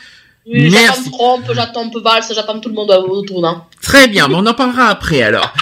[0.48, 1.04] Oui, Merci.
[1.06, 3.66] J'attends Trump, j'attends Valls, j'attends tout le monde autour, hein.
[3.84, 5.54] Très bien, mais on en parlera après alors.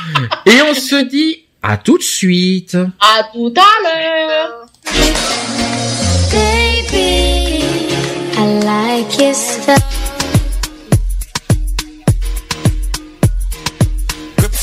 [0.45, 2.75] Et on se dit à tout de suite.
[2.99, 4.65] À tout à l'heure.
[6.31, 7.63] Baby,
[8.38, 9.90] I like your stuff.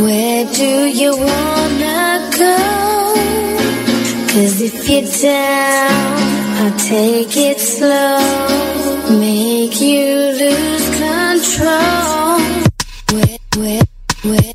[0.00, 2.56] Where do you wanna go?
[4.30, 5.90] Cause if you're down,
[6.60, 8.20] I'll take it slow.
[9.18, 10.06] Make you
[10.42, 12.38] lose control.
[13.12, 13.82] Where, where,
[14.22, 14.52] where,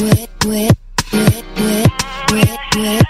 [0.00, 0.70] where, where,
[1.12, 1.86] where,
[2.30, 3.05] where, where.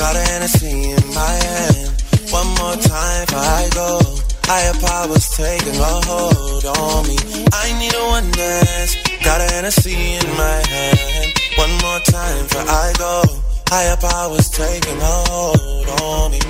[0.00, 1.92] Got a Hennessy in my hand.
[2.32, 4.00] One more time before I go.
[4.48, 7.18] Higher powers taking a hold on me.
[7.52, 8.96] I need a one dance.
[9.22, 11.28] Got a Hennessy in my hand.
[11.56, 13.22] One more time before I go.
[13.68, 16.40] Higher powers taking a hold on me.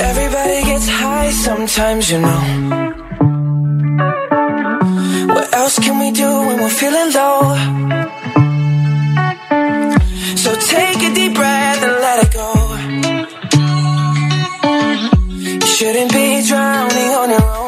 [0.00, 2.42] Everybody gets high sometimes, you know.
[5.34, 8.23] What else can we do when we're feeling low?
[10.44, 12.52] So take a deep breath and let it go.
[15.32, 17.63] You shouldn't be drowning on your own.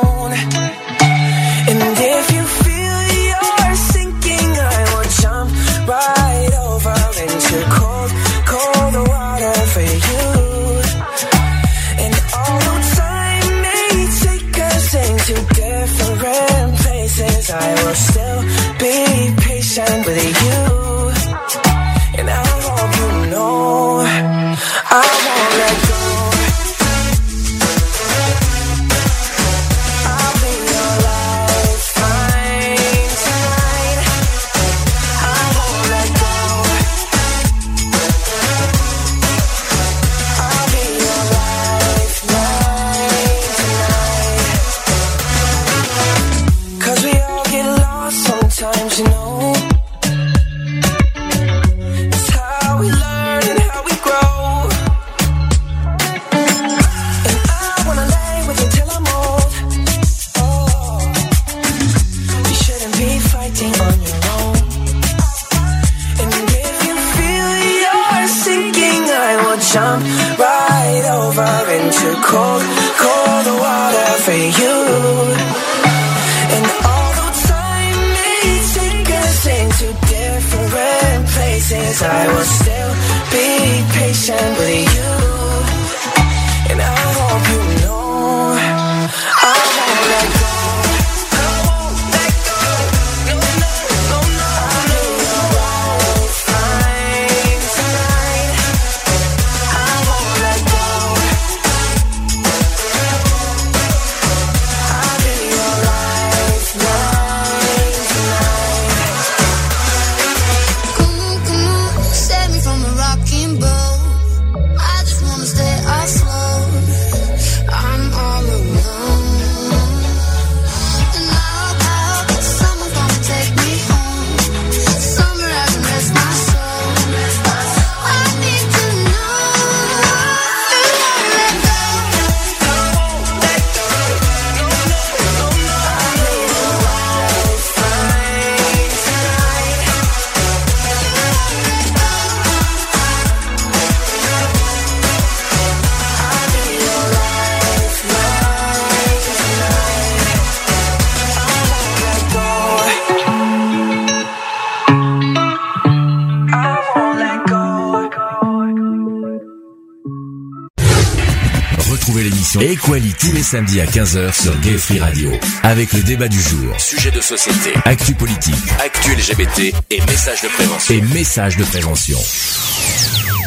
[163.47, 165.31] Samedis à 15h sur Gay Free Radio.
[165.62, 168.55] Avec le débat du jour, sujet de société, actu politique,
[168.85, 170.94] actu LGBT et messages de prévention.
[170.94, 172.18] Et messages de prévention.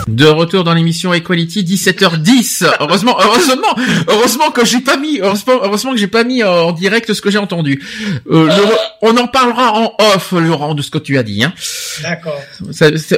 [0.07, 2.65] De retour dans l'émission Equality 17h10.
[2.79, 3.75] Heureusement, heureusement,
[4.07, 7.29] heureusement que j'ai pas mis, heureusement, heureusement que j'ai pas mis en direct ce que
[7.29, 7.83] j'ai entendu.
[8.31, 11.43] Euh, le- on en parlera en off, Laurent, de ce que tu as dit.
[11.43, 11.53] Hein.
[12.01, 12.39] D'accord.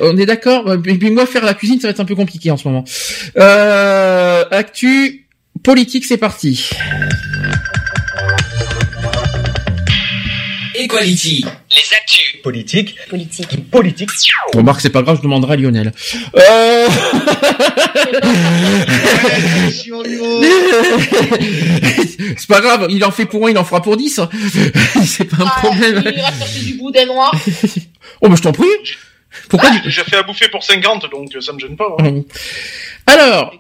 [0.02, 0.74] On est d'accord.
[0.74, 2.84] Et puis moi, faire la cuisine, ça va être un peu compliqué en ce moment.
[3.38, 5.21] Euh, actu
[5.64, 6.70] politique, c'est parti.
[10.76, 11.46] Equality.
[11.72, 12.42] Les actus.
[12.44, 12.96] Politique.
[13.10, 13.70] Politique.
[13.70, 14.10] Politique.
[14.54, 15.92] Remarque, c'est pas grave, je demanderai à Lionel.
[16.36, 16.88] Euh...
[22.38, 24.22] c'est pas grave, il en fait pour un, il en fera pour 10.
[25.06, 26.04] c'est pas un problème.
[26.06, 27.34] Il ira chercher du boudin noir.
[28.22, 28.66] Oh, mais je t'en prie.
[29.50, 31.96] Pourquoi Ah, J'ai fait à bouffer pour 50, donc ça me gêne pas.
[32.00, 32.22] hein.
[33.08, 33.54] Alors,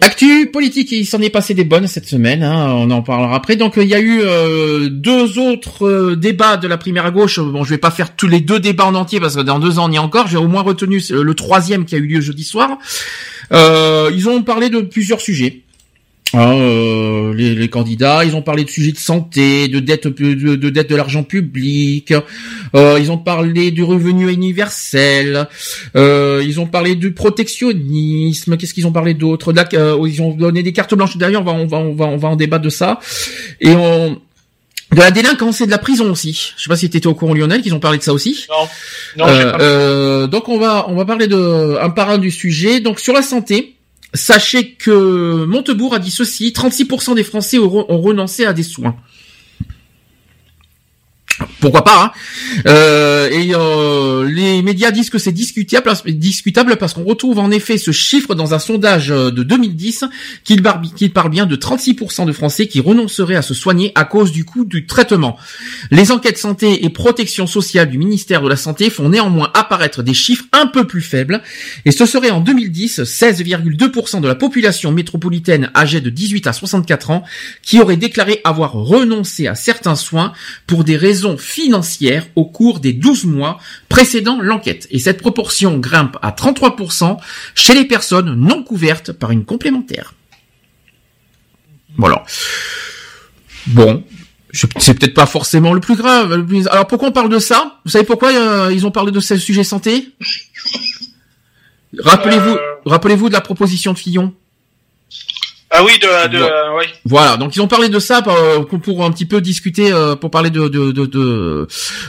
[0.00, 3.56] actu politique, il s'en est passé des bonnes cette semaine, hein, on en parlera après.
[3.56, 7.40] Donc, il y a eu euh, deux autres euh, débats de la primaire à gauche.
[7.40, 9.78] Bon, je vais pas faire tous les deux débats en entier parce que dans deux
[9.78, 10.26] ans, on y est encore.
[10.26, 12.78] J'ai au moins retenu euh, le troisième qui a eu lieu jeudi soir.
[13.52, 15.62] Ils ont parlé de plusieurs sujets.
[16.34, 20.34] Hein, euh, les, les candidats, ils ont parlé de sujets de santé, de dette, de,
[20.56, 22.12] de dette de l'argent public.
[22.74, 25.48] Euh, ils ont parlé du revenu universel.
[25.94, 28.56] Euh, ils ont parlé du protectionnisme.
[28.56, 29.52] Qu'est-ce qu'ils ont parlé d'autre?
[29.74, 31.16] Euh, Ils ont donné des cartes blanches.
[31.16, 32.98] D'ailleurs, on va, on va, on va, on va en débattre de ça.
[33.60, 34.20] Et on
[34.92, 36.52] de la délinquance et de la prison aussi.
[36.56, 38.46] Je sais pas si tu étais au courant Lionel qu'ils ont parlé de ça aussi.
[38.48, 42.18] Non, non, Euh, pas- euh, donc on va on va parler de un par un
[42.18, 42.78] du sujet.
[42.80, 43.74] Donc sur la santé,
[44.14, 48.96] sachez que Montebourg a dit ceci 36% des Français ont renoncé à des soins.
[51.60, 52.12] Pourquoi pas hein
[52.66, 57.76] Euh, Et euh, les médias disent que c'est discutable, discutable parce qu'on retrouve en effet
[57.76, 60.04] ce chiffre dans un sondage euh, de 2010
[60.44, 64.44] qu'il parle bien de 36% de Français qui renonceraient à se soigner à cause du
[64.44, 65.36] coût du traitement.
[65.90, 70.14] Les enquêtes santé et protection sociale du ministère de la Santé font néanmoins apparaître des
[70.14, 71.42] chiffres un peu plus faibles
[71.84, 77.10] et ce serait en 2010 16,2% de la population métropolitaine âgée de 18 à 64
[77.10, 77.24] ans
[77.62, 80.32] qui aurait déclaré avoir renoncé à certains soins
[80.66, 83.58] pour des raisons financières au cours des 12 mois
[83.88, 84.86] précédant l'enquête.
[84.90, 87.16] Et cette proportion grimpe à 33%
[87.54, 90.12] chez les personnes non couvertes par une complémentaire.
[91.96, 92.22] Voilà.
[93.68, 94.04] Bon,
[94.52, 96.34] c'est peut-être pas forcément le plus grave.
[96.34, 97.80] le plus- Alors pourquoi on parle de ça?
[97.84, 100.08] Vous savez pourquoi euh, ils ont parlé de ce sujet santé?
[101.98, 104.34] Rappelez-vous, rappelez-vous de la proposition de Fillon?
[105.78, 106.44] Ah oui, de, de, Bon.
[106.44, 106.86] euh, ouais.
[107.04, 110.16] Voilà, donc ils ont parlé de ça euh, pour, pour un petit peu discuter, euh,
[110.16, 111.68] pour parler de de, de, de,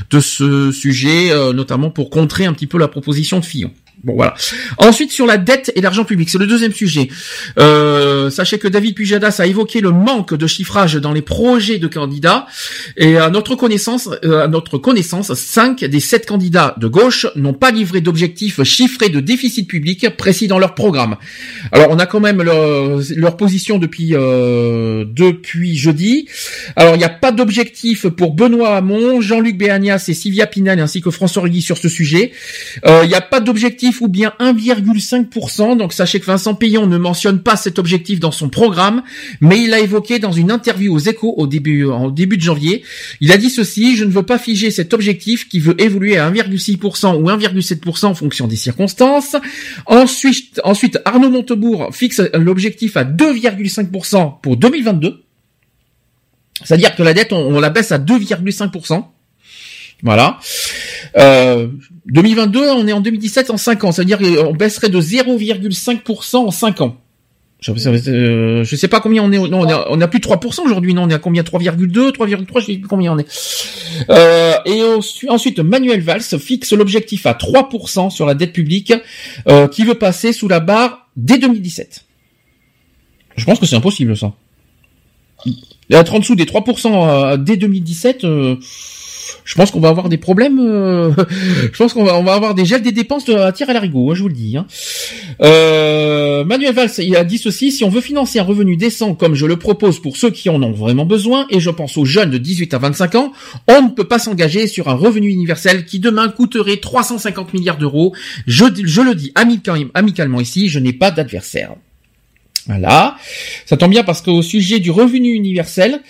[0.09, 3.71] de ce sujet, notamment pour contrer un petit peu la proposition de Fillon.
[4.03, 4.35] Bon voilà.
[4.77, 7.09] Ensuite sur la dette et l'argent public, c'est le deuxième sujet.
[7.57, 11.87] Euh, sachez que David Pujadas a évoqué le manque de chiffrage dans les projets de
[11.87, 12.45] candidats
[12.95, 17.55] et à notre connaissance, euh, à notre connaissance, cinq des sept candidats de gauche n'ont
[17.55, 21.15] pas livré d'objectifs chiffrés de déficit public précis dans leur programme.
[21.71, 26.27] Alors on a quand même leur, position depuis euh, depuis jeudi.
[26.75, 31.01] Alors il n'y a pas d'objectif pour Benoît Hamon, Jean-Luc Béanias et Sylvia Pinel ainsi
[31.01, 32.31] que François Rugy sur ce sujet.
[32.85, 35.77] Il n'y a pas d'objectif ou bien 1,5%.
[35.77, 39.03] Donc sachez que Vincent Payon ne mentionne pas cet objectif dans son programme,
[39.41, 42.83] mais il l'a évoqué dans une interview aux Échos au début, au début de janvier.
[43.21, 46.29] Il a dit ceci je ne veux pas figer cet objectif qui veut évoluer à
[46.29, 49.35] 1,6% ou 1,7% en fonction des circonstances.
[49.85, 55.23] Ensuite, ensuite Arnaud Montebourg fixe l'objectif à 2,5% pour 2022.
[56.63, 59.05] C'est-à-dire que la dette, on, on la baisse à 2,5%.
[60.03, 60.39] Voilà.
[61.17, 61.67] Euh,
[62.05, 63.91] 2022, on est en 2017 en 5 ans.
[63.91, 66.97] C'est-à-dire qu'on baisserait de 0,5% en 5 ans.
[67.59, 69.39] Je, euh, je sais pas combien on est.
[69.39, 70.93] Non, on est, on a plus de 3% aujourd'hui.
[70.93, 71.41] Non, on est à combien?
[71.41, 72.59] 3,2, 3,3.
[72.59, 73.27] Je sais plus combien on est.
[74.09, 74.83] Euh, et
[75.27, 78.93] ensuite, Manuel Valls fixe l'objectif à 3% sur la dette publique,
[79.47, 82.05] euh, qui veut passer sous la barre dès 2017.
[83.37, 84.33] Je pense que c'est impossible ça.
[85.89, 88.57] Être en dessous des 3% euh, dès 2017, euh,
[89.45, 90.59] je pense qu'on va avoir des problèmes.
[90.59, 91.11] euh,
[91.71, 93.73] je pense qu'on va, on va avoir des gels des dépenses de, à tir à
[93.73, 94.57] l'arigot, hein, je vous le dis.
[94.57, 94.65] hein.
[95.41, 99.45] Euh, Manuel Valls, a dit ceci si on veut financer un revenu décent comme je
[99.45, 102.37] le propose pour ceux qui en ont vraiment besoin, et je pense aux jeunes de
[102.37, 103.31] 18 à 25 ans,
[103.67, 108.13] on ne peut pas s'engager sur un revenu universel qui demain coûterait 350 milliards d'euros.
[108.47, 111.75] Je, le dis amical- amicalement ici, je n'ai pas d'adversaire.
[112.67, 113.15] Voilà.
[113.65, 116.01] Ça tombe bien parce qu'au sujet du revenu universel,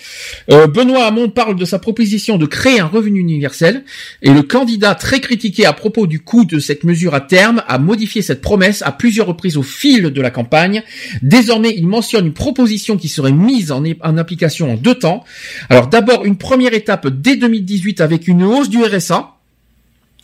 [0.51, 3.83] euh, Benoît Hamon parle de sa proposition de créer un revenu universel
[4.23, 7.77] et le candidat très critiqué à propos du coût de cette mesure à terme a
[7.77, 10.83] modifié cette promesse à plusieurs reprises au fil de la campagne.
[11.21, 15.23] Désormais, il mentionne une proposition qui serait mise en, en application en deux temps.
[15.69, 19.36] Alors d'abord, une première étape dès 2018 avec une hausse du RSA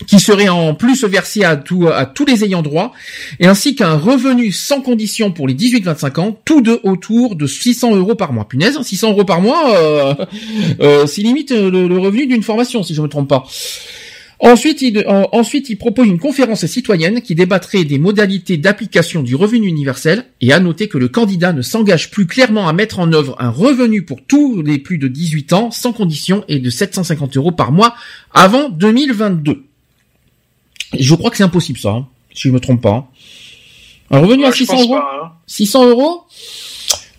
[0.07, 2.93] qui serait en plus versé à, tout- à tous les ayants droit,
[3.39, 7.95] et ainsi qu'un revenu sans condition pour les 18-25 ans, tous deux autour de 600
[7.95, 8.47] euros par mois.
[8.47, 10.13] Punaise, 600 euros par mois, euh,
[10.81, 13.43] euh, c'est limite euh, le, revenu d'une formation, si je me trompe pas.
[14.39, 19.35] Ensuite il, euh, ensuite, il propose une conférence citoyenne qui débattrait des modalités d'application du
[19.35, 23.13] revenu universel et à noter que le candidat ne s'engage plus clairement à mettre en
[23.13, 27.37] œuvre un revenu pour tous les plus de 18 ans sans condition et de 750
[27.37, 27.95] euros par mois
[28.33, 29.63] avant 2022.
[30.99, 33.07] Je crois que c'est impossible ça, hein, si je me trompe pas.
[34.11, 35.31] Un revenu Ouais, à je 600 pense euros pas, hein.
[35.47, 36.23] 600 euros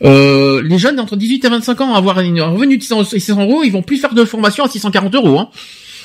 [0.02, 3.40] euh, les jeunes entre 18 et 25 ans avoir une- un revenu de 600 600
[3.40, 5.38] euros, ils vont plus faire de formation à 640 euros.
[5.38, 5.48] Hein.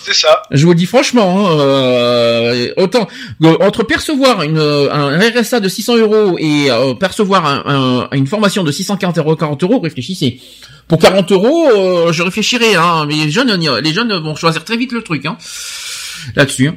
[0.05, 0.41] C'est ça.
[0.51, 3.07] Je vous le dis franchement, hein, euh, autant
[3.43, 8.27] euh, entre percevoir une, un RSA de 600 euros et euh, percevoir un- un- une
[8.27, 10.39] formation de 640 euros, 40 euros, réfléchissez.
[10.87, 14.91] Pour 40 euros, je réfléchirais, hein, mais les jeunes, les jeunes vont choisir très vite
[14.93, 15.37] le truc, hein,
[16.35, 16.71] là-dessus.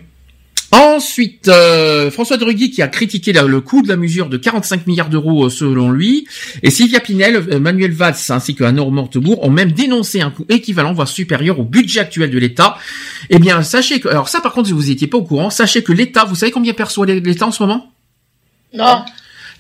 [0.75, 4.39] Ensuite, euh, François de Rugy qui a critiqué la- le coût de la mesure de
[4.39, 6.27] 45 milliards d'euros euh, selon lui,
[6.63, 10.47] et Sylvia Pinel, euh, Manuel Valls ainsi que Anne Montebourg ont même dénoncé un coût
[10.49, 12.79] équivalent voire supérieur au budget actuel de l'État.
[13.29, 15.83] Eh bien, sachez que, alors ça par contre, si vous étiez pas au courant, sachez
[15.83, 17.93] que l'État, vous savez combien perçoit l'État en ce moment?
[18.73, 19.05] Non.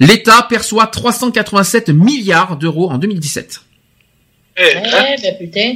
[0.00, 3.60] L'État perçoit 387 milliards d'euros en 2017.
[4.56, 5.04] Eh, Ouais, hein.
[5.22, 5.74] ben putain.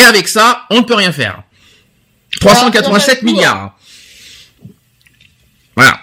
[0.00, 1.42] Et avec ça, on ne peut rien faire.
[2.40, 3.77] 387 Ah, milliards.
[5.78, 6.00] Voilà.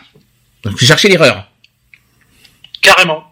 [0.64, 1.52] Donc j'ai cherché l'erreur.
[2.82, 3.26] Carrément.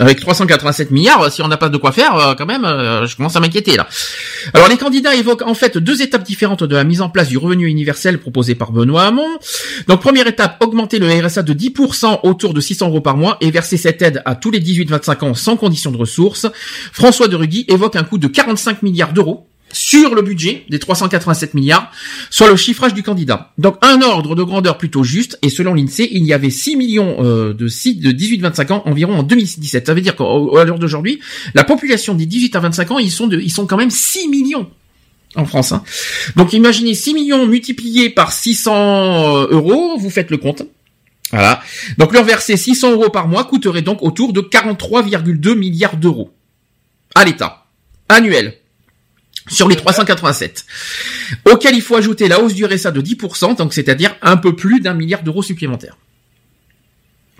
[0.00, 3.16] Avec 387 milliards, si on n'a pas de quoi faire, euh, quand même, euh, je
[3.16, 3.86] commence à m'inquiéter là.
[4.52, 7.38] Alors les candidats évoquent en fait deux étapes différentes de la mise en place du
[7.38, 9.28] revenu universel proposé par Benoît Hamon.
[9.86, 13.52] Donc première étape, augmenter le RSA de 10% autour de 600 euros par mois et
[13.52, 16.48] verser cette aide à tous les 18-25 ans sans condition de ressources.
[16.92, 21.54] François de Rugy évoque un coût de 45 milliards d'euros sur le budget des 387
[21.54, 21.90] milliards,
[22.30, 23.52] soit le chiffrage du candidat.
[23.58, 27.16] Donc un ordre de grandeur plutôt juste, et selon l'INSEE, il y avait 6 millions
[27.24, 29.86] euh, de sites de 18-25 ans environ en 2017.
[29.86, 31.20] Ça veut dire qu'à l'heure d'aujourd'hui,
[31.54, 34.28] la population des 18 à 25 ans, ils sont, de, ils sont quand même 6
[34.28, 34.68] millions
[35.34, 35.72] en France.
[35.72, 35.82] hein.
[36.36, 40.62] Donc imaginez 6 millions multipliés par 600 euh, euros, vous faites le compte.
[41.30, 41.60] Voilà.
[41.98, 46.32] Donc leur verser 600 euros par mois coûterait donc autour de 43,2 milliards d'euros
[47.14, 47.66] à l'État
[48.08, 48.54] annuel
[49.50, 50.64] sur les 387,
[51.50, 54.80] auquel il faut ajouter la hausse du RSA de 10%, donc c'est-à-dire un peu plus
[54.80, 55.96] d'un milliard d'euros supplémentaires.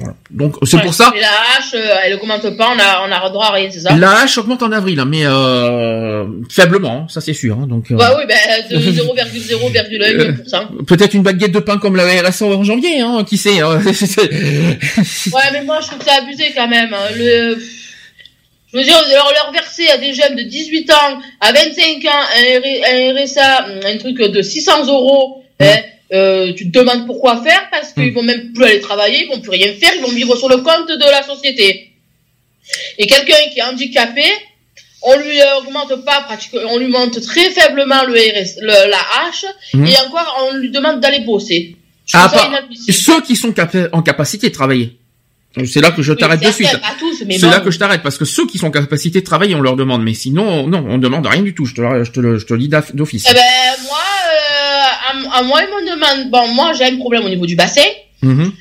[0.01, 0.15] Voilà.
[0.31, 0.83] Donc c'est Ouais.
[0.85, 1.13] pour ça.
[1.17, 3.81] Et la hache, euh, elle augmente pas, on a, on a droit à rien, c'est
[3.81, 3.97] ça?
[3.97, 7.59] La hache augmente en avril, hein, mais euh, faiblement, hein, ça c'est sûr.
[7.61, 8.25] hein, donc euh, Bah oui,
[8.71, 10.85] de 0,0,1%.
[10.85, 13.59] peut-être une baguette de pain comme la RSA en janvier, hein, qui sait.
[13.61, 13.81] hein.
[13.83, 16.95] Ouais, mais moi, je trouve ça abusé quand même.
[16.95, 17.09] hein.
[17.17, 17.59] Le...
[18.73, 22.25] Je veux dire, leur, leur verser à des jeunes de 18 ans, à 25 ans,
[22.37, 25.77] un, RSA, un truc de 600 euros, hein,
[26.13, 29.41] euh, tu te demandes pourquoi faire, parce qu'ils vont même plus aller travailler, ils vont
[29.41, 31.93] plus rien faire, ils vont vivre sur le compte de la société.
[32.99, 34.25] Et quelqu'un qui est handicapé,
[35.03, 39.47] on lui augmente pas pratiquement, on lui monte très faiblement le RS, le- la hache,
[39.73, 39.87] Mhm.
[39.87, 41.77] et encore, on lui demande d'aller bosser.
[42.13, 42.61] Ah, pas-
[42.93, 43.55] ceux qui sont
[43.93, 44.93] en capacité de travailler.
[45.67, 46.69] C'est là que je Oui, t'arrête de suite.
[47.19, 47.51] C'est bon.
[47.51, 49.77] là que je t'arrête parce que ceux qui sont en capacité de travailler, on leur
[49.77, 51.65] demande, mais sinon, non, on demande rien du tout.
[51.65, 53.25] Je te, le- je te le, je te le dis d'office.
[53.29, 53.41] Eh ben,
[53.85, 57.47] moi, euh, à, à moi, ils m'ont demandé, bon, moi, j'ai un problème au niveau
[57.47, 57.81] du bassin.
[58.23, 58.53] Mhm,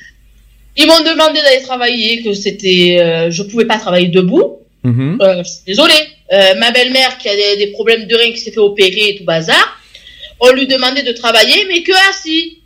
[0.76, 4.56] Ils m'ont demandé d'aller travailler, que c'était, euh, je pouvais pas travailler debout.
[4.86, 5.92] Euh, je suis désolée.
[6.32, 9.16] Euh, ma belle-mère qui a des, des problèmes de rein, qui s'est fait opérer et
[9.18, 9.78] tout bazar,
[10.40, 12.62] on lui demandait de travailler, mais que assis.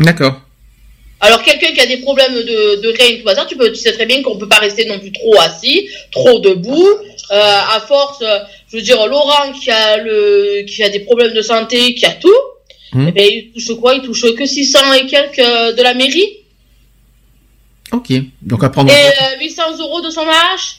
[0.00, 0.40] D'accord.
[1.20, 4.06] Alors, quelqu'un qui a des problèmes de, de et tout tu, peux, tu sais très
[4.06, 6.88] bien qu'on peut pas rester non plus trop assis, trop debout.
[7.30, 7.34] Euh,
[7.76, 8.38] à force, euh,
[8.70, 12.12] je veux dire, Laurent qui a le, qui a des problèmes de santé, qui a
[12.12, 12.32] tout,
[12.94, 13.94] eh ben, il touche quoi?
[13.94, 16.38] Il touche que 600 et quelques euh, de la mairie
[17.92, 18.12] Ok.
[18.42, 18.90] Donc à prendre.
[18.90, 19.32] et en compte.
[19.34, 20.78] euh, 800 euros de son AH.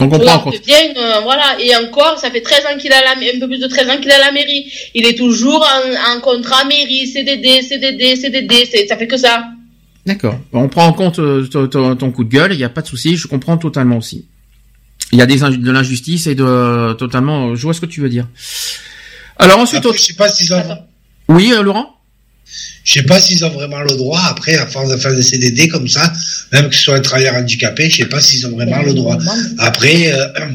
[0.00, 0.54] Donc on prend en compte.
[0.96, 1.56] euh, voilà.
[1.60, 3.98] Et encore, ça fait 13 ans qu'il a la, un peu plus de 13 ans
[4.00, 4.70] qu'il a la mairie.
[4.94, 9.44] Il est toujours en, en contrat mairie, CDD, CDD, CDD, c'est- ça fait que ça.
[10.06, 10.38] D'accord.
[10.52, 12.52] On prend en compte euh, ton, ton- ton coup de gueule.
[12.52, 13.16] Il n'y a pas de souci.
[13.16, 14.26] Je comprends totalement aussi.
[15.12, 17.54] Il y a des de l'injustice et de totalement.
[17.54, 18.26] Je vois ce que tu veux dire.
[19.38, 20.62] Alors ensuite, Après, je sais pas s'ils ont,
[21.28, 21.96] oui, euh, Laurent?
[22.84, 25.68] Je sais pas s'ils ont vraiment le droit, après, à force de faire des CDD
[25.68, 26.12] comme ça,
[26.52, 29.18] même que ce soit un travailleur handicapé, je sais pas s'ils ont vraiment le droit.
[29.58, 30.48] Après, euh, à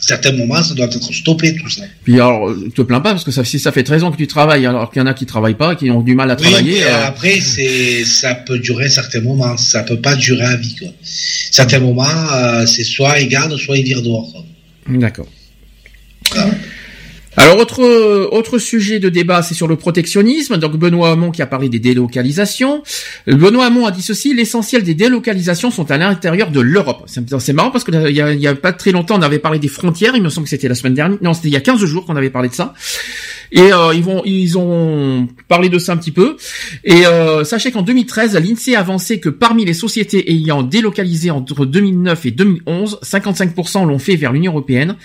[0.00, 1.82] certains moments, ça doit être stoppé, tout ça.
[2.04, 4.16] Puis alors, euh, te plains pas parce que ça, si ça fait 13 ans que
[4.16, 6.36] tu travailles, alors qu'il y en a qui travaillent pas, qui ont du mal à
[6.36, 6.84] travailler.
[6.84, 10.88] euh, après, c'est, ça peut durer certains moments, ça peut pas durer à vie, quoi.
[11.02, 14.44] Certains moments, euh, c'est soit ils gardent, soit ils virent dehors.
[14.88, 15.26] D'accord.
[17.36, 17.82] Alors autre
[18.30, 20.56] autre sujet de débat, c'est sur le protectionnisme.
[20.56, 22.82] Donc Benoît Hamon qui a parlé des délocalisations.
[23.28, 27.04] Euh, Benoît Hamon a dit ceci l'essentiel des délocalisations sont à l'intérieur de l'Europe.
[27.06, 29.68] C'est marrant parce que là, il y a, pas très longtemps on avait parlé des
[29.68, 30.14] frontières.
[30.14, 31.18] Il me semble que c'était la semaine dernière.
[31.22, 32.74] Non, c'était il y a 15 jours qu'on avait parlé de ça.
[33.52, 36.36] Et euh, ils vont ils ont parlé de ça un petit peu.
[36.84, 41.66] Et euh, sachez qu'en 2013, l'INSEE a avancé que parmi les sociétés ayant délocalisé entre
[41.66, 44.96] 2009 et 2011, 55% l'ont fait vers l'Union européenne.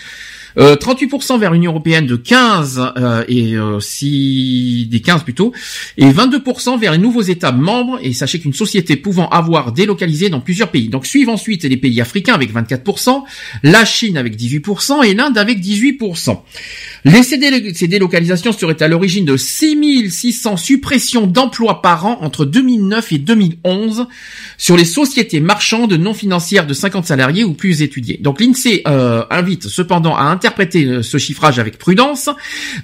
[0.57, 5.53] Euh, 38% vers l'Union européenne de 15 euh, et euh, si des 15 plutôt
[5.97, 10.39] et 22% vers les nouveaux États membres et sachez qu'une société pouvant avoir délocalisé dans
[10.39, 10.89] plusieurs pays.
[10.89, 13.23] Donc suivent ensuite les pays africains avec 24%,
[13.63, 16.39] la Chine avec 18% et l'Inde avec 18%.
[17.05, 23.11] Les délo- ces délocalisations seraient à l'origine de 6600 suppressions d'emplois par an entre 2009
[23.13, 24.07] et 2011
[24.57, 28.17] sur les sociétés marchandes non financières de 50 salariés ou plus étudiées.
[28.21, 32.29] Donc l'INSEE euh, invite cependant à interpréter euh, ce chiffrage avec prudence.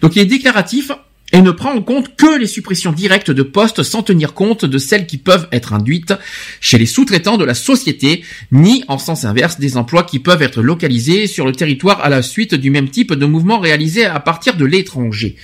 [0.02, 0.92] Donc il est déclaratif
[1.36, 4.78] et ne prend en compte que les suppressions directes de postes sans tenir compte de
[4.78, 6.14] celles qui peuvent être induites
[6.62, 8.24] chez les sous-traitants de la société,
[8.54, 12.22] ni en sens inverse des emplois qui peuvent être localisés sur le territoire à la
[12.22, 15.36] suite du même type de mouvement réalisé à partir de l'étranger.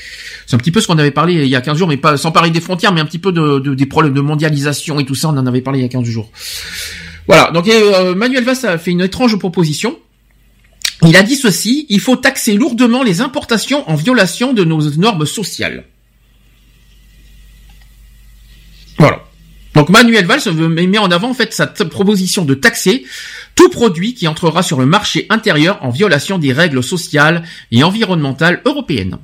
[0.47, 2.15] C'est un petit peu ce qu'on avait parlé il y a 15 jours, mais pas
[2.15, 5.05] sans parler des frontières, mais un petit peu de, de- des problèmes de mondialisation et
[5.05, 6.31] tout ça, on en avait parlé il y a 15 jours.
[7.27, 9.99] Voilà, donc euh, Manuel Valls a fait une étrange proposition.
[11.07, 15.25] Il a dit ceci, il faut taxer lourdement les importations en violation de nos normes
[15.25, 15.85] sociales.
[18.97, 19.23] Voilà.
[19.73, 23.05] Donc Manuel Valls met en avant en fait sa proposition de taxer
[23.55, 28.61] tout produit qui entrera sur le marché intérieur en violation des règles sociales et environnementales
[28.65, 29.17] européennes.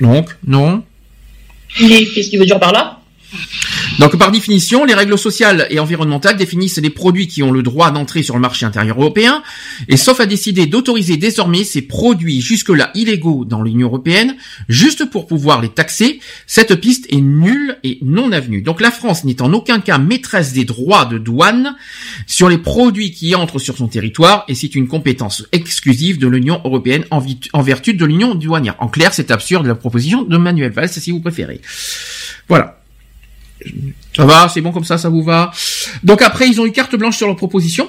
[0.00, 0.82] Donc, non.
[1.76, 2.97] Qu'est-ce qu'il veut dire par là?
[3.98, 7.90] Donc par définition, les règles sociales et environnementales définissent les produits qui ont le droit
[7.90, 9.42] d'entrer sur le marché intérieur européen,
[9.88, 14.36] et sauf à décider d'autoriser désormais ces produits jusque-là illégaux dans l'Union européenne,
[14.68, 18.62] juste pour pouvoir les taxer, cette piste est nulle et non avenue.
[18.62, 21.76] Donc la France n'est en aucun cas maîtresse des droits de douane
[22.26, 26.60] sur les produits qui entrent sur son territoire, et c'est une compétence exclusive de l'Union
[26.64, 28.76] européenne en, en vertu de l'Union douanière.
[28.78, 31.60] En clair, c'est absurde la proposition de Manuel Valls, si vous préférez.
[32.48, 32.77] Voilà.
[34.16, 35.50] Ça va, c'est bon comme ça, ça vous va.
[36.04, 37.88] Donc après, ils ont eu carte blanche sur leur proposition.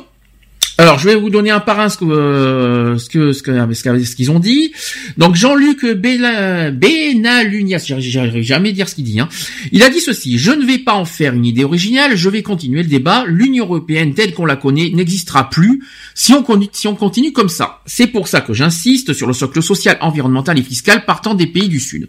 [0.79, 4.31] Alors, je vais vous donner un par un ce que euh, ce que ce qu'ils
[4.31, 4.71] ont dit.
[5.17, 9.19] Donc, Jean-Luc Benalunias, j'arrive jamais à dire ce qu'il dit.
[9.19, 9.27] Hein.
[9.73, 12.43] Il a dit ceci je ne vais pas en faire une idée originale, je vais
[12.43, 13.25] continuer le débat.
[13.27, 15.83] L'Union européenne telle qu'on la connaît n'existera plus
[16.15, 17.81] si on continue comme ça.
[17.85, 21.67] C'est pour ça que j'insiste sur le socle social, environnemental et fiscal partant des pays
[21.67, 22.07] du Sud.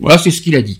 [0.00, 0.78] Voilà, c'est ce qu'il a dit.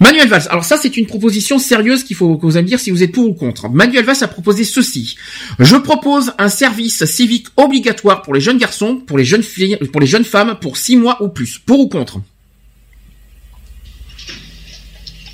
[0.00, 0.46] Manuel Valls.
[0.48, 3.02] Alors ça, c'est une proposition sérieuse qu'il faut que vous allez me dire si vous
[3.02, 3.68] êtes pour ou contre.
[3.68, 5.16] Manuel Valls a proposé ceci.
[5.58, 10.00] Je propose un service civique obligatoire pour les jeunes garçons, pour les jeunes filles, pour
[10.00, 11.58] les jeunes femmes, pour six mois ou plus.
[11.58, 12.22] Pour ou contre?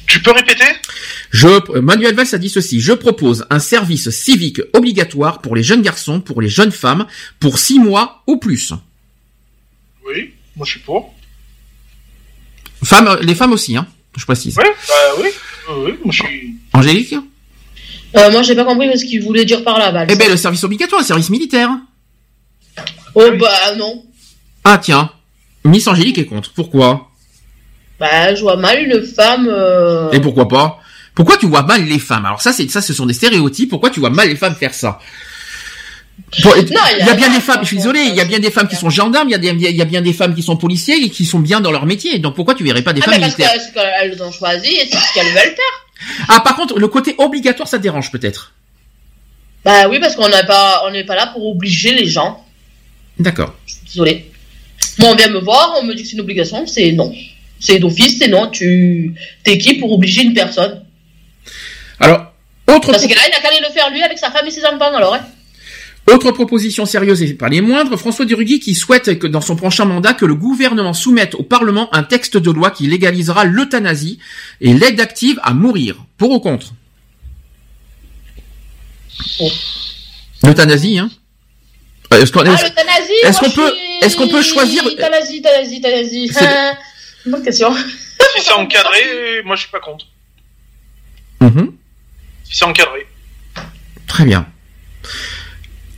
[0.09, 0.65] Tu peux répéter?
[1.31, 2.81] Je, Manuel Valls a dit ceci.
[2.81, 7.07] Je propose un service civique obligatoire pour les jeunes garçons, pour les jeunes femmes,
[7.39, 8.73] pour six mois ou plus.
[10.07, 11.14] Oui, moi je suis pour.
[12.84, 13.86] Femmes, les femmes aussi, hein.
[14.16, 14.56] Je précise.
[14.56, 15.28] Ouais, bah oui.
[15.68, 16.54] Oui, oui, moi je suis.
[16.72, 17.14] Angélique
[18.16, 20.06] Euh, moi, j'ai pas compris ce qu'il voulait dire par là, Val.
[20.10, 21.70] Eh ben, le service obligatoire, le service militaire.
[23.14, 24.04] Oh, bah, non.
[24.64, 25.10] Ah tiens,
[25.64, 26.52] Miss Angélique est contre.
[26.52, 27.10] Pourquoi?
[27.98, 29.48] Bah, je vois mal une femme.
[29.50, 30.80] euh, Et pourquoi pas?
[31.14, 32.24] Pourquoi tu vois mal les femmes?
[32.26, 33.70] Alors ça, c'est ça, ce sont des stéréotypes.
[33.70, 34.98] Pourquoi tu vois mal les femmes faire ça?
[36.36, 37.60] Il, y a, bien des femmes.
[37.62, 38.01] Je suis désolé.
[38.01, 39.28] Il y a bien des femmes qui sont gendarmes.
[39.28, 41.25] Il y a des, il y a bien des femmes qui sont policiers et qui
[41.25, 42.18] sont bien dans leur métier.
[42.18, 44.33] Donc pourquoi tu verrais pas des Ah, femmes mais parce militaires que- parce qu'elles ont
[44.33, 46.26] choisi et c'est ce qu'elles veulent faire.
[46.28, 48.52] Ah, par contre, le côté obligatoire, ça te dérange peut-être?
[49.65, 52.44] Bah oui, parce qu'on n'est pas, on n'est pas là pour obliger les gens.
[53.18, 53.55] D'accord.
[53.86, 54.31] Désolé.
[54.99, 57.15] Moi, on vient me voir, on me dit que c'est une obligation, c'est non.
[57.60, 58.49] C'est d'office, c'est non.
[58.51, 60.84] Tu, t'es qui pour obliger une personne?
[62.01, 62.33] Alors,
[62.67, 62.93] autre.
[62.93, 64.65] Dans ces cas-là, il a qu'à aller le faire lui avec sa femme et ses
[64.65, 65.15] enfants, alors.
[65.15, 65.20] Hein.
[66.07, 69.86] Autre proposition sérieuse et pas les moindres, François Duruguy qui souhaite que dans son prochain
[69.86, 74.18] mandat que le gouvernement soumette au Parlement un texte de loi qui légalisera l'euthanasie
[74.60, 76.05] et l'aide active à mourir.
[76.18, 76.74] Pour ou contre?
[80.42, 81.10] L'euthanasie, hein?
[82.12, 85.39] Euh, Est-ce qu'on Ah, l'euthanasie est-ce moi, qu'on peut, suis- est-ce qu'on peut choisir Euthanasie,
[85.39, 86.28] euthanasie, euthanasie.
[86.33, 86.74] C'est- Ah,
[87.26, 87.74] Bonne question.
[87.74, 90.07] Si c'est encadré, moi je suis pas contre.
[91.41, 91.73] Mhm.
[92.44, 93.07] Si c'est encadré.
[94.07, 94.47] Très bien.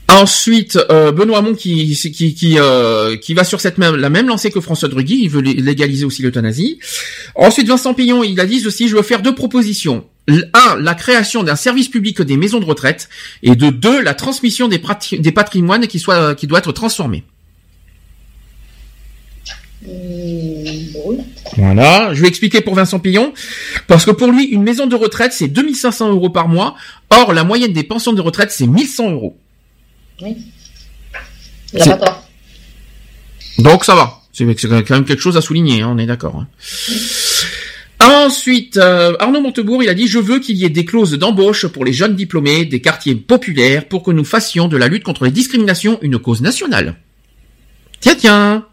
[0.08, 4.28] Ensuite, euh, Benoît Hamon qui qui qui euh, qui va sur cette même la même
[4.28, 6.78] lancée que François Drugui, il veut lé- légaliser aussi l'euthanasie.
[7.34, 10.04] Ensuite, Vincent Pillon, il a dit aussi, je veux faire deux propositions.
[10.28, 13.08] Un, la création d'un service public des maisons de retraite,
[13.42, 14.80] et de deux, la transmission des,
[15.18, 17.24] des patrimoines qui soit qui doit être transformé.
[21.56, 23.32] Voilà, je vais expliquer pour Vincent Pillon,
[23.86, 26.74] parce que pour lui, une maison de retraite, c'est 2500 euros par mois,
[27.10, 29.38] or la moyenne des pensions de retraite, c'est 1100 euros.
[30.22, 30.36] Oui.
[31.72, 32.28] Il pas tort.
[33.58, 36.36] Donc ça va, c'est c'est quand même quelque chose à souligner, hein, on est d'accord.
[36.36, 36.46] hein.
[37.98, 41.66] Ensuite, euh, Arnaud Montebourg, il a dit, je veux qu'il y ait des clauses d'embauche
[41.66, 45.24] pour les jeunes diplômés des quartiers populaires pour que nous fassions de la lutte contre
[45.24, 46.96] les discriminations une cause nationale.
[48.00, 48.66] Tiens, tiens.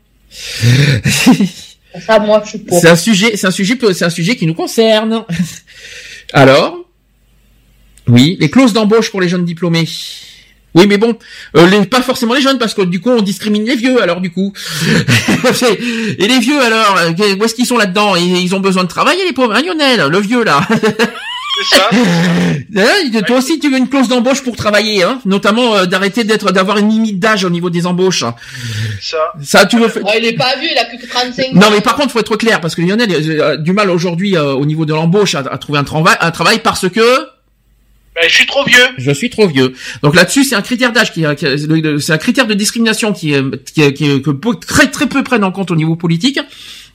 [2.05, 2.79] Ça, moi, je suis pour.
[2.79, 5.23] C'est un sujet, c'est un sujet, c'est un sujet qui nous concerne.
[6.33, 6.77] Alors,
[8.07, 9.87] oui, les clauses d'embauche pour les jeunes diplômés.
[10.75, 11.17] Oui, mais bon,
[11.55, 14.21] euh, les, pas forcément les jeunes, parce que du coup, on discrimine les vieux, alors
[14.21, 14.53] du coup.
[16.17, 18.15] Et les vieux, alors, euh, où est-ce qu'ils sont là-dedans?
[18.15, 19.53] Ils, ils ont besoin de travailler, les pauvres.
[19.53, 20.61] Hein, Lionel, le vieux, là.
[21.55, 21.89] C'est ça.
[22.75, 26.51] Hein, toi aussi, tu veux une clause d'embauche pour travailler, hein Notamment euh, d'arrêter d'être,
[26.51, 28.23] d'avoir une limite d'âge au niveau des embauches.
[28.99, 29.33] Ça.
[29.43, 30.01] Ça, tu veux faire...
[30.05, 31.47] Oh, il est pas vieux, il a plus que 35 ans.
[31.53, 34.35] Non, mais par contre, faut être clair parce que Lionel a euh, du mal aujourd'hui
[34.35, 37.27] euh, au niveau de l'embauche à, à trouver un travail, un travail parce que
[38.15, 38.87] Ben, je suis trop vieux.
[38.97, 39.73] je suis trop vieux.
[40.03, 41.25] Donc là-dessus, c'est un critère d'âge qui,
[41.99, 43.33] c'est un critère de discrimination qui,
[43.73, 46.39] qui, que très très peu prennent en compte au niveau politique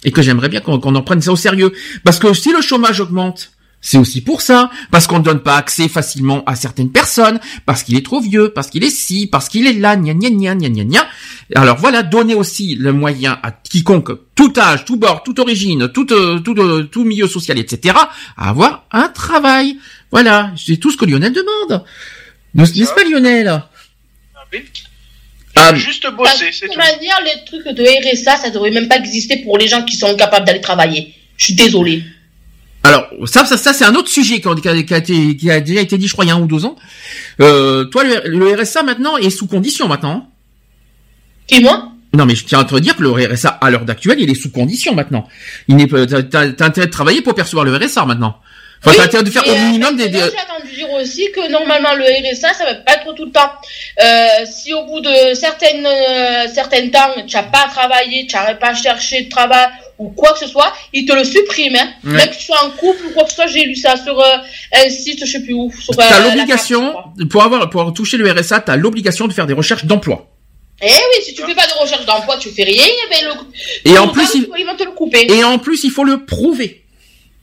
[0.04, 1.72] et que j'aimerais bien qu'on en prenne ça au sérieux
[2.04, 3.52] parce que si le chômage augmente.
[3.80, 7.84] C'est aussi pour ça, parce qu'on ne donne pas accès facilement à certaines personnes, parce
[7.84, 10.56] qu'il est trop vieux, parce qu'il est ci, parce qu'il est là, gna gna gna
[10.56, 11.06] gna gna gna.
[11.54, 16.12] Alors voilà, donner aussi le moyen à quiconque, tout âge, tout bord, toute origine, tout,
[16.12, 17.94] euh, tout, euh, tout milieu social, etc.,
[18.36, 19.78] à avoir un travail.
[20.10, 21.84] Voilà, c'est tout ce que Lionel demande.
[22.54, 23.68] N'est- N'est-ce pas Lionel Ah
[24.52, 24.60] oui.
[25.54, 26.78] Ah, Juste bosser, c'est tout.
[26.78, 30.14] manière, les trucs de RSA, ça devrait même pas exister pour les gens qui sont
[30.16, 31.14] capables d'aller travailler.
[31.36, 32.04] Je suis désolée.
[32.84, 35.80] Alors ça, ça, ça c'est un autre sujet qui a, qui été, qui a déjà
[35.80, 36.76] été dit, je crois, il y a un ou deux ans.
[37.40, 40.30] Euh, toi, le, le RSA maintenant est sous condition maintenant.
[41.48, 41.92] Qui moi?
[42.14, 44.34] Non, mais je tiens à te dire que le RSA à l'heure d'actuelle, il est
[44.34, 45.28] sous condition maintenant.
[45.66, 48.38] Il n'est pas, t'as, t'as- t'as intérêt de travailler pour percevoir le RSA maintenant.
[48.84, 51.48] Enfin, t'as intérêt de faire au euh, minimum des, des- J'ai entendu dire aussi que
[51.50, 53.50] normalement le RSA, ça va pas être tout le temps.
[54.02, 58.54] Euh, si au bout de certaines, euh, certains temps, tu n'as pas travaillé, tu n'as
[58.54, 59.66] pas cherché de travail,
[59.98, 61.74] ou quoi que ce soit, il te le supprime.
[61.74, 61.88] Hein.
[62.04, 62.12] Ouais.
[62.12, 64.18] Même que tu sois en couple ou quoi que ce soit, j'ai lu ça sur
[64.20, 64.36] euh,
[64.74, 65.72] un site, je sais plus où.
[65.82, 66.94] Sur, euh, T'as la l'obligation,
[67.30, 70.28] pour avoir, pour toucher le RSA, t'as l'obligation de faire des recherches d'emploi.
[70.80, 73.90] Eh oui, si tu fais pas de recherche d'emploi, tu fais rien, eh ben le,
[73.92, 75.26] Et en plus, il- ils vont te le couper.
[75.32, 76.84] Et en plus, il faut le prouver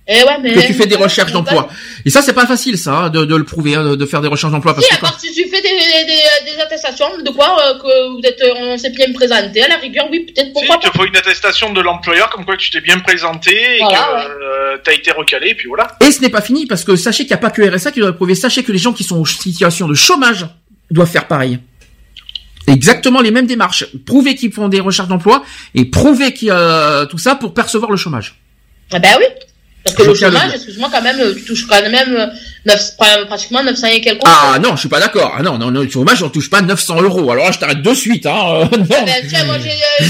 [0.08, 1.68] Eh ouais, mais que tu fais des recherches d'emploi.
[2.06, 4.28] Et ça, c'est pas facile, ça, hein, de, de le prouver, hein, de, faire des
[4.28, 4.76] recherches d'emploi.
[4.76, 7.74] Parce Si, que à part si tu fais des, des, des attestations de quoi euh,
[7.80, 10.78] que vous êtes, euh, on s'est bien présenté, à la rigueur, oui, peut-être Si, pourquoi
[10.84, 13.98] il te faut une attestation de l'employeur comme quoi tu t'es bien présenté et Voilà,
[13.98, 14.46] que ouais.
[14.46, 15.88] euh, t'as été recalé, et puis voilà.
[16.06, 18.00] Et ce n'est pas fini, parce que sachez qu'il n'y a pas que RSA qui
[18.00, 18.36] doit le prouver.
[18.36, 20.46] Sachez que les gens qui sont en situation de chômage
[20.92, 21.58] doivent faire pareil.
[22.68, 23.86] Exactement les mêmes démarches.
[24.06, 25.44] Prouver qu'ils font des recherches d'emploi
[25.74, 28.36] et prouver qu'ils, euh, tout ça pour percevoir le chômage.
[28.92, 29.26] Ah ben oui.
[29.86, 32.26] Parce que Je le chômage, excuse-moi, quand même, euh, tu touches quand même euh,
[32.66, 32.98] neuf-
[33.28, 35.36] pratiquement 900 et quelques Ah non, je suis pas d'accord.
[35.38, 37.30] Ah non, non, non, le chômage, on touche pas 900 euros.
[37.32, 38.26] Alors là, je t'arrête de suite.
[38.26, 38.68] Hein.
[38.74, 38.86] euh, non.
[38.90, 40.08] Ah ben, tiens, moi j'ai euh,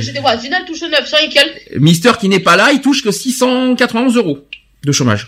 [0.00, 1.76] j'ai- des voisines, elles touchent 900 et quelques.
[1.80, 4.46] Mister qui n'est pas là, il touche que 691 euros
[4.84, 5.26] de chômage.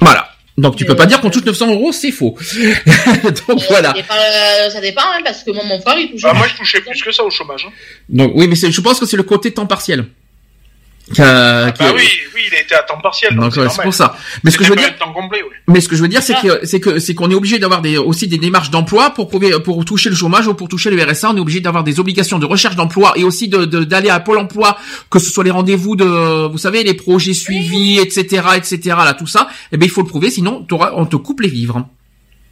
[0.00, 0.30] Voilà.
[0.56, 2.36] Donc tu peux pas dire qu'on touche 900 euros, c'est faux.
[3.48, 3.90] Donc voilà.
[3.90, 6.22] Ça dépend, euh, ça dépend hein, parce que moi, mon frère, il touche.
[6.22, 7.66] Bah, moi, je touchais plus que ça au chômage.
[7.68, 7.72] hein.
[8.08, 10.06] Donc oui, mais c'est- je pense que c'est le côté temps partiel.
[11.14, 12.02] Qui a- qui Bah a- oui,
[12.34, 13.34] oui, il était à temps partiel.
[13.34, 13.84] Donc, c'est ouais, c'est normal.
[13.84, 14.16] pour ça.
[14.44, 15.54] Mais ce que je veux dire, pas un temps complet, oui.
[15.66, 17.80] mais ce que je veux dire, c'est que c'est que c'est qu'on est obligé d'avoir
[17.80, 21.02] des aussi des démarches d'emploi pour prouver pour toucher le chômage ou pour toucher le
[21.02, 21.30] RSA.
[21.30, 24.20] On est obligé d'avoir des obligations de recherche d'emploi et aussi de de- d'aller à
[24.20, 24.76] Pôle Emploi,
[25.10, 28.78] que ce soit les rendez-vous de, vous savez, les projets suivis, etc., etc.
[29.04, 29.48] Là, tout ça.
[29.72, 31.86] Eh ben, il faut le prouver, sinon t'auras- on te coupe les vivres.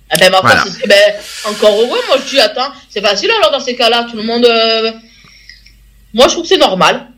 [0.08, 0.64] Ah ben, Voilà.
[0.86, 0.96] ben,
[1.50, 4.46] encore heureux, moi je dis, attends, c'est facile alors dans ces cas-là, tout le monde.
[4.46, 4.92] euh,
[6.14, 7.08] Moi je trouve que c'est normal.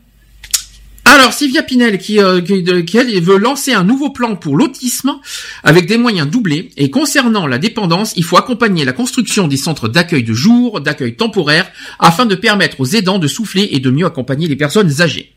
[1.19, 4.55] Alors, Sylvia Pinel, qui, euh, qui, de- qui, elle, veut lancer un nouveau plan pour
[4.55, 5.19] l'autisme
[5.65, 6.69] avec des moyens doublés.
[6.77, 11.15] Et concernant la dépendance, il faut accompagner la construction des centres d'accueil de jour, d'accueil
[11.17, 15.33] temporaire, afin de permettre aux aidants de souffler et de mieux accompagner les personnes âgées.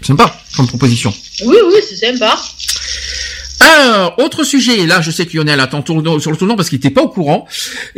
[0.00, 1.12] Sympa comme proposition.
[1.44, 2.40] Oui, oui, c'est sympa.
[3.60, 6.78] Alors, autre sujet, et là je sais que Lionel attend sur le tournant parce qu'il
[6.78, 7.46] n'était pas au courant,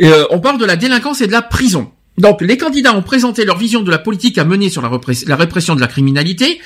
[0.01, 1.89] Euh, on parle de la délinquance et de la prison.
[2.17, 5.27] Donc, les candidats ont présenté leur vision de la politique à mener sur la, répress-
[5.27, 6.61] la répression de la criminalité.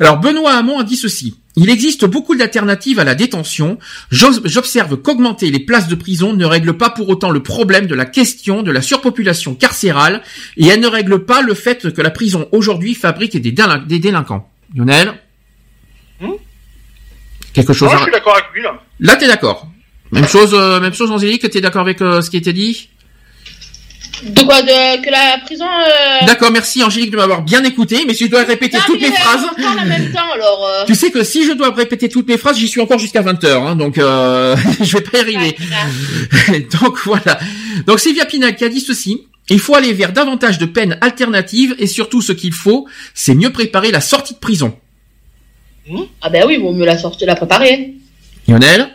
[0.00, 1.36] Alors, Benoît Hamon a dit ceci.
[1.56, 3.78] Il existe beaucoup d'alternatives à la détention.
[4.10, 8.06] J'observe qu'augmenter les places de prison ne règle pas pour autant le problème de la
[8.06, 10.22] question de la surpopulation carcérale
[10.56, 13.98] et elle ne règle pas le fait que la prison aujourd'hui fabrique des, délin- des
[13.98, 14.50] délinquants.
[14.74, 15.14] Lionel
[17.52, 17.98] Quelque chose Moi, à...
[17.98, 18.80] je suis d'accord avec lui, là.
[19.00, 19.68] Là, t'es d'accord.
[20.10, 22.88] Même chose, euh, même chose, Angélique, t'es d'accord avec euh, ce qui était dit?
[24.24, 25.66] De quoi de, Que la prison.
[25.66, 26.26] Euh...
[26.26, 29.10] D'accord, merci Angélique de m'avoir bien écouté, mais si je dois répéter Non, toutes mes
[29.12, 29.44] phrases...
[29.56, 30.66] on parle en même temps alors.
[30.66, 30.84] euh.
[30.86, 33.46] Tu sais que si je dois répéter toutes mes phrases, j'y suis encore jusqu'à 20h,
[33.46, 35.56] hein, donc euh, je vais pas y arriver.
[36.80, 37.38] donc voilà.
[37.86, 39.26] Donc Sylvia Pinal qui a dit ceci.
[39.50, 43.50] Il faut aller vers davantage de peines alternatives et surtout ce qu'il faut, c'est mieux
[43.52, 44.74] préparer la sortie de prison.
[46.22, 47.92] Ah ben oui, vaut mieux la sortir, la préparer.
[48.48, 48.88] Lionel?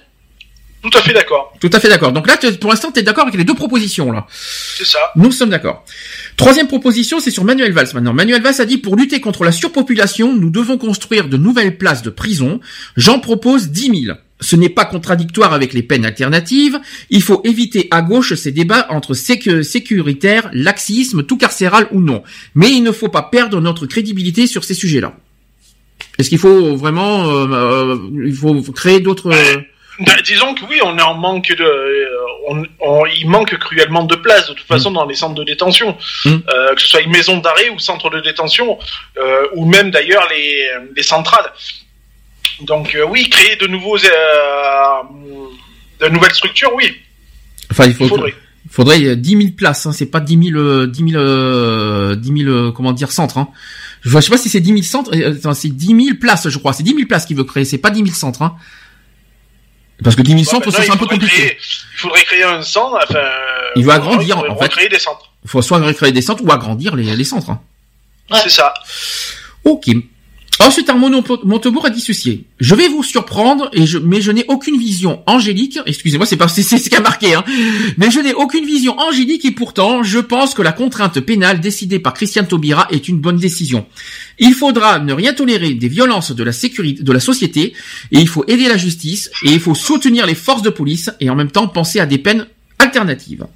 [0.82, 1.54] Tout à fait d'accord.
[1.60, 2.14] Tout à fait d'accord.
[2.14, 4.26] Donc là, pour l'instant, tu es d'accord avec les deux propositions là.
[4.30, 5.00] C'est ça.
[5.18, 5.84] Nous sommes d'accord.
[6.38, 8.14] Troisième proposition, c'est sur Manuel Valls maintenant.
[8.14, 12.02] Manuel Valls a dit pour lutter contre la surpopulation, nous devons construire de nouvelles places
[12.02, 12.62] de prison.
[12.96, 14.18] J'en propose 10 000.
[14.40, 16.80] Ce n'est pas contradictoire avec les peines alternatives.
[17.10, 22.24] Il faut éviter à gauche ces débats entre sécu- sécuritaire, laxisme, tout carcéral ou non.
[22.56, 25.14] Mais il ne faut pas perdre notre crédibilité sur ces sujets-là.
[26.18, 29.34] Est-ce qu'il faut vraiment, euh, euh, il faut créer d'autres.
[30.26, 32.08] Disons que oui, on est en manque de, euh,
[32.48, 35.98] on, on- il manque cruellement de place de toute façon dans les centres de détention,
[36.26, 36.30] Mm.
[36.54, 38.78] Euh, que ce soit une maison d'arrêt ou centre de détention,
[39.18, 41.52] euh, ou même d'ailleurs les, les centrales.
[42.62, 45.02] Donc euh, oui, créer de nouveaux, euh,
[46.02, 46.96] de nouvelles structures, oui.
[47.72, 48.06] Enfin, il faut.
[48.06, 48.34] Il faudrait.
[48.66, 52.16] Il faudrait euh, 10 000 places, hein, c'est pas 10 000, euh, 10 000, euh,
[52.16, 53.38] 10 000 euh, comment dire, centres.
[53.38, 53.48] Hein.
[54.02, 56.50] Je, vois- je sais pas si c'est 10 000 centres, euh, c'est 10 000 places,
[56.50, 56.74] je crois.
[56.74, 58.42] C'est 10 000 places qu'il veut créer, c'est pas 10 000 centres.
[58.42, 58.56] Hein.
[60.04, 61.28] Parce que 10 000 centres, Ouais, ça c'est un il peu compliqué.
[61.36, 63.20] créer- il faudrait créer un centre, enfin.
[63.76, 64.64] Il veut euh, agrandir, il faudrait en fait.
[64.66, 65.32] recréer des centres.
[65.44, 67.50] Il faut soit créer des centres ou agrandir les, les centres.
[67.52, 67.60] Hein.
[68.44, 68.74] C'est ça.
[69.66, 69.90] Ok.
[70.62, 72.46] Ensuite, Arnaud Montebourg a dissocié.
[72.60, 75.80] Je vais vous surprendre, et mais je n'ai aucune vision angélique.
[75.86, 77.46] Excusez-moi, c'est pas c'est ce qui a marqué, hein.
[77.98, 82.00] Mais je n'ai aucune vision angélique et pourtant, je pense que la contrainte pénale décidée
[82.00, 83.86] par Christiane Taubira est une bonne décision.
[84.38, 87.74] Il faudra ne rien tolérer des violences de la sécurité, de la société,
[88.12, 91.30] et il faut aider la justice, et il faut soutenir les forces de police, et
[91.30, 92.48] en même temps penser à des peines
[92.80, 93.48] alternatives.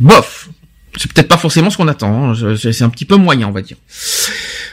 [0.00, 0.50] Bof.
[0.96, 2.32] C'est peut-être pas forcément ce qu'on attend.
[2.32, 2.56] hein.
[2.56, 3.76] C'est un petit peu moyen, on va dire.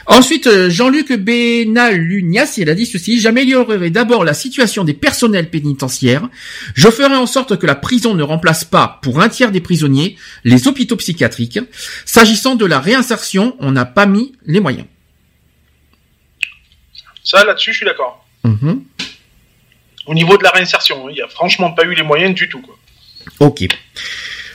[0.06, 6.28] Ensuite, euh, Jean-Luc Benalunias, il a dit ceci, j'améliorerai d'abord la situation des personnels pénitentiaires,
[6.74, 10.16] je ferai en sorte que la prison ne remplace pas, pour un tiers des prisonniers,
[10.44, 11.60] les hôpitaux psychiatriques.
[12.04, 14.86] S'agissant de la réinsertion, on n'a pas mis les moyens.
[17.22, 18.26] Ça, là-dessus, je suis d'accord.
[18.44, 18.82] Mhm.
[20.06, 22.48] Au niveau de la réinsertion, hein, il y a franchement pas eu les moyens du
[22.48, 22.60] tout.
[22.60, 22.76] Quoi.
[23.38, 23.66] Ok.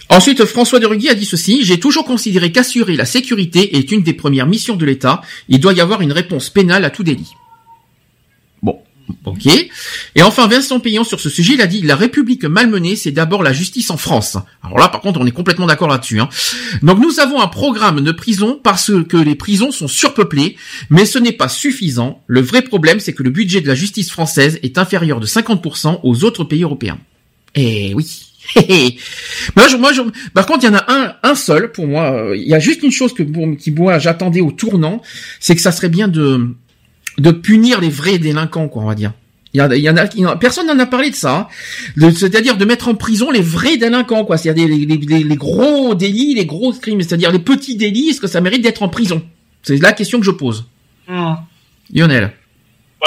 [0.09, 4.03] Ensuite, François de Rugy a dit ceci, j'ai toujours considéré qu'assurer la sécurité est une
[4.03, 5.22] des premières missions de l'État.
[5.50, 7.32] Il doit y avoir une réponse pénale à tout délit.
[8.61, 8.80] Bon,
[9.25, 9.48] ok.
[10.16, 13.42] Et enfin, Vincent Payan sur ce sujet, il a dit, la République malmenée, c'est d'abord
[13.43, 14.38] la justice en France.
[14.64, 16.19] Alors là, par contre, on est complètement d'accord là-dessus.
[16.22, 16.30] hein.
[16.84, 20.56] Donc nous avons un programme de prison parce que les prisons sont surpeuplées,
[20.90, 22.24] mais ce n'est pas suffisant.
[22.27, 26.00] Le vrai problème, c'est que le budget de la justice française est inférieur de 50%
[26.03, 27.00] aux autres pays européens.
[27.56, 28.22] Eh oui.
[29.56, 30.02] moi, je, moi, je-
[30.34, 32.12] par contre, il y en a un, un seul pour moi.
[32.14, 35.02] euh, Il y a juste une chose que pour- qui moi j'attendais au tournant,
[35.40, 36.50] c'est que ça serait bien de
[37.18, 39.14] de punir les vrais délinquants, quoi, on va dire.
[39.54, 40.86] Il y, en a, il y en a, il y en a- personne n'en a
[40.86, 41.48] parlé de ça.
[41.98, 42.12] hein.
[42.12, 44.38] C'est-à-dire de mettre en prison les vrais délinquants, quoi.
[44.38, 47.02] C'est-à-dire les, les, les- les gros délits, les gros crimes.
[47.02, 48.10] C'est-à-dire les petits délits.
[48.10, 49.24] Est-ce que ça mérite d'être en prison
[49.64, 50.66] C'est la question que je pose.
[51.08, 51.36] Hmm.
[51.94, 52.34] Lionel.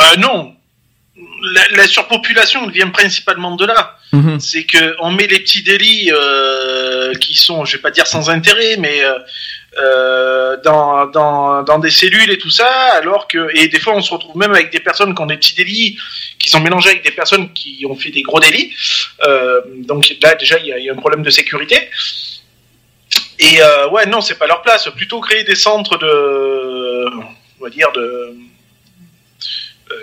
[0.00, 0.52] Euh, non.
[1.42, 3.98] La, la surpopulation vient principalement de là.
[4.12, 4.40] Mhm.
[4.40, 8.30] C'est que on met les petits délits euh, qui sont, je vais pas dire sans
[8.30, 9.18] intérêt, mais euh,
[9.78, 14.00] euh, dans, dans, dans des cellules et tout ça, alors que et des fois on
[14.00, 15.98] se retrouve même avec des personnes qui ont des petits délits
[16.38, 18.72] qui sont mélangés avec des personnes qui ont fait des gros délits.
[19.26, 19.60] Euh,
[19.90, 21.90] donc là déjà il y y a un problème de sécurité.
[23.38, 23.60] Et
[23.92, 24.88] ouais non c'est pas leur place.
[24.96, 27.04] Plutôt créer des centres de,
[27.60, 28.34] on va dire de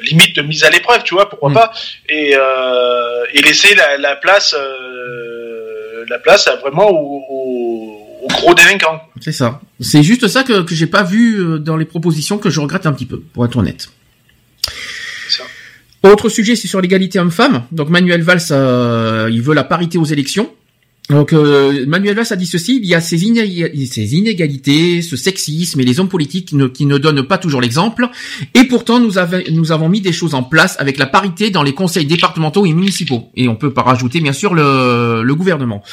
[0.03, 1.71] limite de mise à l'épreuve, tu vois, pourquoi pas,
[2.09, 8.27] et, euh, et laisser la, la place, euh, la place à vraiment aux, aux- aux
[8.27, 9.01] gros délinquants.
[9.21, 9.61] C'est ça.
[9.79, 12.85] C'est juste ça que, que j'ai pas vu euh, dans les propositions que je regrette
[12.85, 13.89] un petit peu, pour être honnête.
[15.29, 15.43] Ça.
[16.03, 17.65] Autre sujet, c'est sur l'égalité homme-femme.
[17.71, 20.53] Donc Manuel Valls, euh, il veut la parité aux élections.
[21.09, 25.15] Donc euh, Manuel Valls a dit ceci, il y a ces, iné- ces inégalités, ce
[25.15, 28.09] sexisme et les hommes politiques qui ne, donnent pas toujours l'exemple.
[28.55, 32.07] Et pourtant, nous, avons mis des choses en place avec la parité dans les conseils
[32.07, 33.29] départementaux et municipaux.
[33.35, 35.83] Et on peut pas rajouter, bien sûr, le, le gouvernement.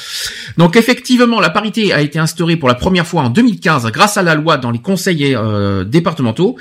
[0.57, 4.23] Donc effectivement, la parité a été instaurée pour la première fois en 2015 grâce à
[4.23, 6.55] la loi dans les conseils euh, départementaux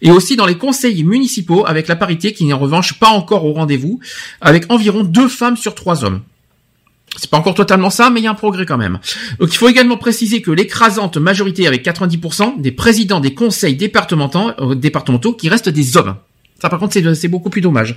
[0.00, 3.44] et aussi dans les conseils municipaux avec la parité qui n'est en revanche pas encore
[3.44, 3.98] au rendez-vous
[4.40, 6.20] avec environ deux femmes sur trois hommes.
[7.16, 8.98] C'est pas encore totalement ça, mais il y a un progrès quand même.
[9.38, 14.50] Donc il faut également préciser que l'écrasante majorité avec 90% des présidents des conseils départementaux,
[14.60, 16.16] euh, départementaux qui restent des hommes.
[16.60, 17.96] Ça par contre c'est c'est beaucoup plus dommage.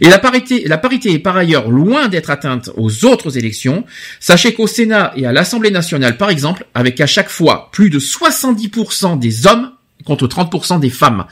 [0.00, 3.84] Et la parité, la parité est par ailleurs loin d'être atteinte aux autres élections.
[4.18, 7.98] Sachez qu'au Sénat et à l'Assemblée nationale par exemple, avec à chaque fois plus de
[7.98, 9.72] 70% des hommes
[10.04, 11.24] contre 30% des femmes.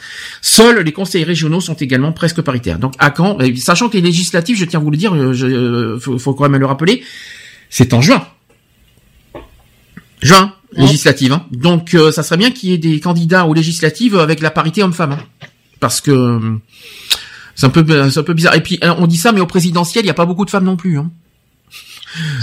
[0.43, 2.79] Seuls les conseils régionaux sont également presque paritaires.
[2.79, 3.41] Donc à quand?
[3.41, 6.19] Et Sachant que les législatives, je tiens à vous le dire, euh, je, euh, faut,
[6.19, 7.03] faut quand même le rappeler,
[7.69, 8.27] c'est en juin.
[10.23, 11.33] Juin, législative.
[11.33, 11.47] hein.
[11.51, 14.83] Donc euh, ça serait bien qu'il y ait des candidats aux législatives avec la parité
[14.83, 15.13] homme-femme.
[15.13, 15.47] hein.
[15.81, 16.57] Parce que euh,
[17.55, 18.55] c'est un peu c'est un peu bizarre.
[18.55, 20.65] Et puis on dit ça, mais au présidentiel, il n'y a pas beaucoup de femmes
[20.65, 20.99] non plus.
[20.99, 21.11] Hein.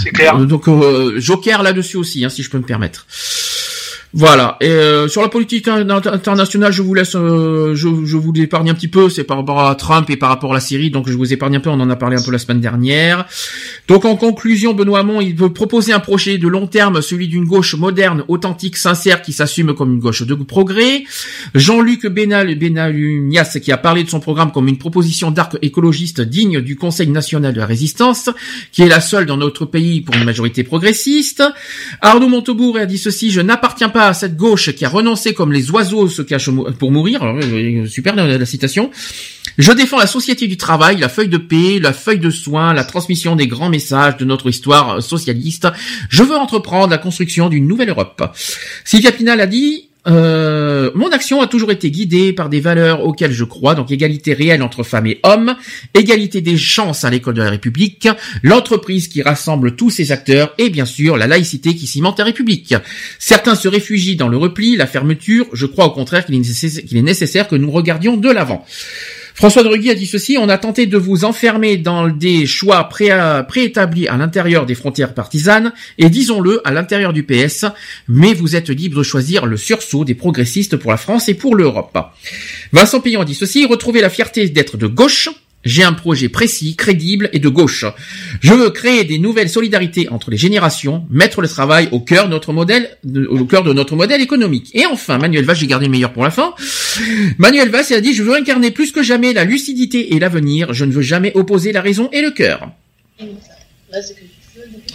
[0.02, 0.36] C'est clair.
[0.38, 3.06] Donc euh, Joker là-dessus aussi, hein, si je peux me permettre.
[4.18, 4.56] Voilà.
[4.60, 8.68] Et euh, sur la politique in- internationale, je vous laisse, euh, je, je vous l'épargne
[8.68, 9.08] un petit peu.
[9.08, 11.54] C'est par rapport à Trump et par rapport à la Syrie, donc je vous épargne
[11.54, 11.70] un peu.
[11.70, 13.26] On en a parlé un peu la semaine dernière.
[13.86, 17.44] Donc en conclusion, Benoît Hamon, il veut proposer un projet de long terme, celui d'une
[17.44, 21.04] gauche moderne, authentique, sincère, qui s'assume comme une gauche de progrès.
[21.54, 26.60] Jean-Luc Benal, Benalunias, qui a parlé de son programme comme une proposition d'arc écologiste digne
[26.60, 28.30] du Conseil national de la résistance,
[28.72, 31.44] qui est la seule dans notre pays pour une majorité progressiste.
[32.00, 35.70] Arnaud Montebourg a dit ceci, je n'appartiens pas cette gauche qui a renoncé comme les
[35.70, 37.22] oiseaux se cachent pour mourir.
[37.22, 38.90] Alors, euh, super la, la citation.
[39.56, 42.84] Je défends la société du travail, la feuille de paix, la feuille de soins, la
[42.84, 45.66] transmission des grands messages de notre histoire socialiste.
[46.08, 48.22] Je veux entreprendre la construction d'une nouvelle Europe.
[48.84, 53.32] Sylvia Pinal a dit euh, mon action a toujours été guidée par des valeurs auxquelles
[53.32, 55.56] je crois, donc égalité réelle entre femmes et hommes,
[55.94, 58.08] égalité des chances à l'école de la République,
[58.42, 62.74] l'entreprise qui rassemble tous ses acteurs et bien sûr la laïcité qui cimente la République.
[63.18, 66.84] Certains se réfugient dans le repli, la fermeture, je crois au contraire qu'il est nécessaire,
[66.84, 68.64] qu'il est nécessaire que nous regardions de l'avant.
[69.38, 73.12] François de a dit ceci, on a tenté de vous enfermer dans des choix pré-
[73.46, 77.64] préétablis à l'intérieur des frontières partisanes et disons-le à l'intérieur du PS,
[78.08, 81.54] mais vous êtes libre de choisir le sursaut des progressistes pour la France et pour
[81.54, 81.96] l'Europe.
[82.72, 85.28] Vincent Pillon a dit ceci, retrouver la fierté d'être de gauche,
[85.68, 87.84] J'ai un projet précis, crédible et de gauche.
[88.40, 92.30] Je veux créer des nouvelles solidarités entre les générations, mettre le travail au cœur de
[92.30, 94.70] notre modèle, de- au cœur de notre modèle économique.
[94.72, 96.54] Et enfin, Manuel Valls, j'ai gardé le meilleur pour la fin.
[97.36, 100.72] Manuel Valls il a dit, je veux incarner plus que jamais la lucidité et l'avenir.
[100.72, 102.70] Je ne veux jamais opposer la raison et le cœur.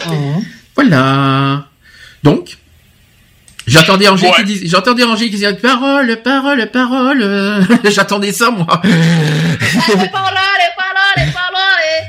[0.08, 0.12] Oh.
[0.74, 1.68] Voilà.
[2.24, 2.56] Donc,
[3.66, 4.16] j'attendais Ouais.
[4.36, 7.64] qui disait, j'entendais Angélique qui disait parole, parole, parole.
[7.90, 8.82] J'attendais ça moi.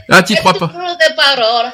[0.10, 0.68] Ah, t'y crois pas.
[1.00, 1.72] Des paroles.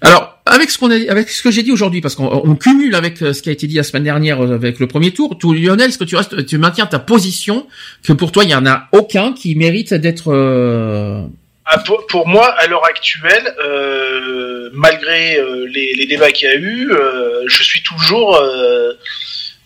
[0.00, 2.94] Alors, avec ce qu'on a, avec ce que j'ai dit aujourd'hui, parce qu'on on cumule
[2.94, 5.36] avec euh, ce qui a été dit la semaine dernière euh, avec le premier tour.
[5.38, 7.66] Tout Lionel, est-ce que tu restes, tu maintiens ta position
[8.04, 10.32] que pour toi il y en a aucun qui mérite d'être.
[10.32, 11.22] euh,
[11.66, 16.52] Ah, pour, pour moi, à l'heure actuelle, euh, malgré euh, les, les débats qu'il y
[16.52, 18.92] a eu, euh, je suis toujours, euh,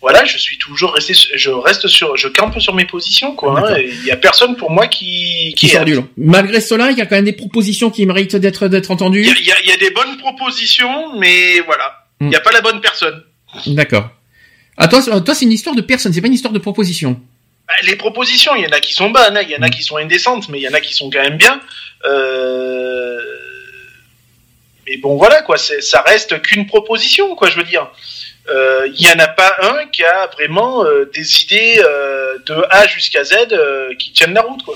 [0.03, 3.57] voilà, je suis toujours resté, je reste sur, je campe sur mes positions, quoi.
[3.71, 6.07] hein, Il y a personne pour moi qui, qui sort du lot.
[6.17, 9.23] Malgré cela, il y a quand même des propositions qui méritent d'être entendues.
[9.23, 12.51] il y a- il y a des bonnes propositions, mais voilà, il n'y a pas
[12.51, 13.23] la bonne personne.
[13.67, 14.09] D'accord.
[14.75, 17.19] À toi, c'est- toi, c'est une histoire de personne, c'est pas une histoire de proposition.
[17.67, 19.69] Bah, Les propositions, il y en a qui sont bonnes, hein, il y en a
[19.69, 21.61] qui sont indécentes, mais il y en a qui sont quand même bien.
[22.05, 23.19] Euh...
[24.85, 27.87] Mais bon, voilà, quoi, ça reste qu'une proposition, quoi, je veux dire.
[28.49, 32.55] Euh, Il y en a pas un qui a vraiment euh, des idées euh, de
[32.69, 34.75] A jusqu'à Z euh, qui tiennent la route, quoi.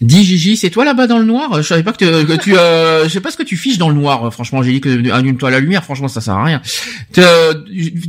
[0.00, 1.56] Dis Gigi, c'est toi là-bas dans le noir?
[1.56, 3.78] Je savais pas que, te- que tu, euh, je sais pas ce que tu fiches
[3.78, 4.30] dans le noir.
[4.34, 5.82] Franchement, j'ai dit que allume-toi la lumière.
[5.82, 6.60] Franchement, ça sert à rien.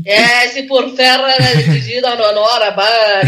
[0.05, 0.13] Eh,
[0.53, 3.21] c'est pour faire euh, yeux dans le noir là-bas.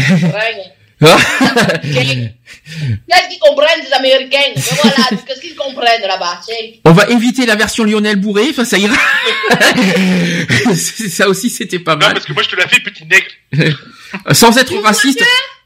[1.00, 6.40] Qu'est-ce qu'ils comprennent les Américains Mais voilà, qu'est-ce qu'ils comprennent là-bas.
[6.84, 8.46] On va éviter la version Lionel bourré.
[8.50, 8.94] Enfin, ça ira.
[10.74, 12.14] ça aussi, c'était pas Non, mal.
[12.14, 13.76] parce que moi, je te la fais, petit nègre.
[14.32, 15.22] Sans être raciste.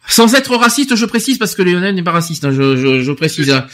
[0.09, 2.45] Sans être raciste, je précise parce que Lionel n'est pas raciste.
[2.45, 3.49] hein, je, je, je précise.
[3.51, 3.67] hein.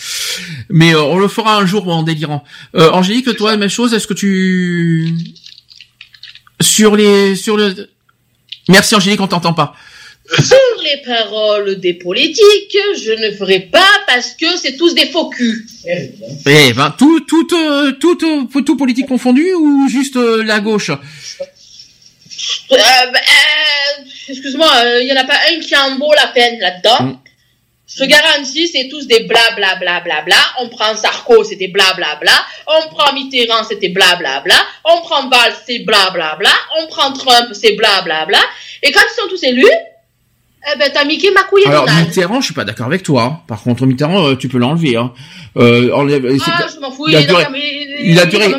[0.69, 2.45] Mais euh, on le fera un jour en délirant.
[2.77, 3.95] Euh, Angélique, toi, même chose.
[3.95, 5.11] Est-ce que tu
[6.61, 7.89] sur les sur le
[8.69, 9.75] Merci Angélique, on t'entend pas.
[10.37, 15.31] Sur les paroles des politiques, je ne ferai pas parce que c'est tous des faux
[15.31, 15.67] culs.
[15.87, 20.91] Eh ben, tout, tout, euh, tout, euh, tout politique confondu ou juste euh, la gauche?
[24.29, 27.05] Excuse-moi, il y en a pas un qui en vaut la peine là-dedans.
[27.05, 27.19] Mm.
[27.87, 30.37] Je te garantis, c'est tous des bla bla bla bla bla.
[30.61, 32.33] On prend Sarko, c'était bla bla bla.
[32.67, 34.57] On prend Mitterrand, c'était bla bla bla.
[34.85, 36.53] On prend Valls, c'est bla bla bla.
[36.79, 38.41] On prend Trump, c'est bla bla bla.
[38.83, 39.65] Et quand ils sont tous élus,
[40.67, 41.87] eh ben t'as Mickey ma couille Alors.
[41.87, 43.43] Mitterrand, je suis pas d'accord avec toi.
[43.47, 44.97] Par contre, Mitterrand, euh, tu peux l'enlever.
[44.97, 45.13] Hein.
[45.57, 47.45] Euh, Ah, je m'en fous, il a est duré-
[48.03, 48.55] il- a est duré-.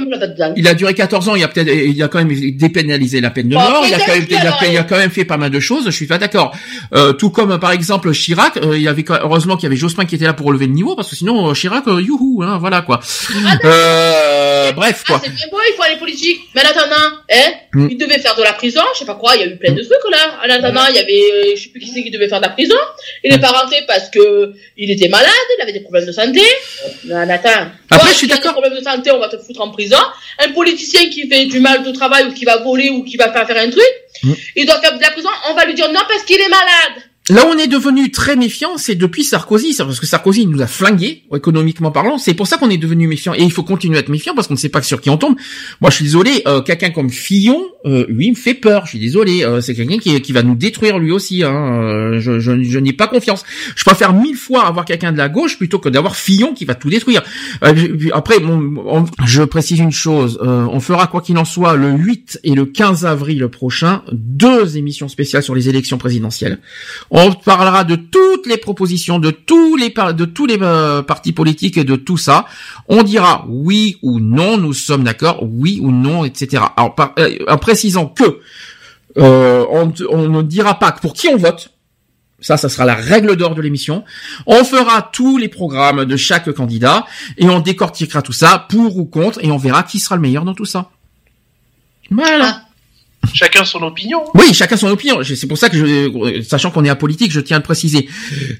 [0.58, 3.48] Il a duré 14 ans, il a peut-être, il a quand même dépénalisé la peine
[3.50, 4.98] de Bon, mort, il a peut-être quand même, qu'il il a, a- il a quand
[4.98, 6.56] même fait pas mal de choses, je suis pas d'accord.
[6.93, 10.06] Euh, tout comme, par exemple, Chirac, euh, il y avait, heureusement qu'il y avait Jospin
[10.06, 12.58] qui était là pour relever le niveau, parce que sinon, euh, Chirac, euh, youhou, hein,
[12.59, 13.00] voilà, quoi.
[13.66, 15.22] Euh, bref, Ah, quoi.
[15.24, 16.40] c'est bien beau, il faut aller politique.
[16.56, 17.88] Mais en attendant, hein, Mm.
[17.92, 19.72] il devait faire de la prison, je sais pas quoi, il y a eu plein
[19.74, 20.40] de trucs là.
[20.45, 22.45] En attendant, il y avait, euh, je sais plus qui c'est qui devait faire de
[22.45, 22.76] la prison.
[23.24, 26.42] Il n'est pas rentré parce que il était malade, il avait des problèmes de santé.
[27.11, 27.72] En attendant.
[27.90, 28.53] Après, toi, je suis d'accord.
[28.53, 29.98] des problèmes de santé, on va te foutre en prison.
[30.40, 33.32] Un politicien qui fait du mal au travail ou qui va voler ou qui va
[33.32, 33.83] faire faire un truc,
[34.24, 34.33] Mm.
[34.58, 37.03] il doit faire de la prison, on va lui dire non parce qu'il est malade.
[37.30, 41.24] Là on est devenu très méfiant, c'est depuis Sarkozy, parce que Sarkozy nous a flingué,
[41.35, 42.17] économiquement parlant.
[42.17, 43.33] C'est pour ça qu'on est devenu méfiant.
[43.33, 45.17] Et il faut continuer à être méfiant parce qu'on ne sait pas sur qui on
[45.17, 45.35] tombe.
[45.82, 48.85] Moi, je suis désolé, euh, quelqu'un comme Fillon, euh, lui, me fait peur.
[48.85, 51.43] Je suis désolé, euh, c'est quelqu'un qui, qui va nous détruire lui aussi.
[51.43, 51.53] Hein.
[51.83, 53.43] Euh, je, je, je n'ai pas confiance.
[53.75, 56.75] Je préfère mille fois avoir quelqu'un de la gauche plutôt que d'avoir Fillon qui va
[56.75, 57.22] tout détruire.
[57.64, 60.40] Euh, après, bon, on- je précise une chose.
[60.41, 64.77] euh, on fera quoi qu'il en soit le 8 et le 15 avril prochain deux
[64.77, 66.59] émissions spéciales sur les élections présidentielles.
[67.43, 71.83] Parlera de toutes les propositions, de tous les de tous les euh, partis politiques et
[71.83, 72.45] de tout ça.
[72.88, 76.64] On dira oui ou non, nous sommes d'accord, oui ou non, etc.
[76.77, 78.39] Alors, par- euh, en précisant que
[79.17, 81.72] euh, on, on ne dira pas pour qui on vote.
[82.41, 84.06] Ça, ça sera la règle d'or de l'émission.
[84.45, 87.06] On fera tous les programmes de chaque candidat
[87.38, 90.45] et on décortiquera tout ça pour ou contre et on verra qui sera le meilleur
[90.45, 90.89] dans tout ça.
[92.11, 92.61] Voilà.
[93.33, 94.23] Chacun son opinion.
[94.33, 95.22] Oui, chacun son opinion.
[95.23, 98.09] C'est pour ça que, je, sachant qu'on est apolitique, je tiens à le préciser.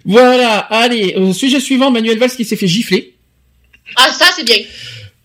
[0.06, 3.16] Voilà, allez, euh, sujet suivant, Manuel Valls qui s'est fait gifler.
[3.96, 4.58] Ah, ça c'est bien.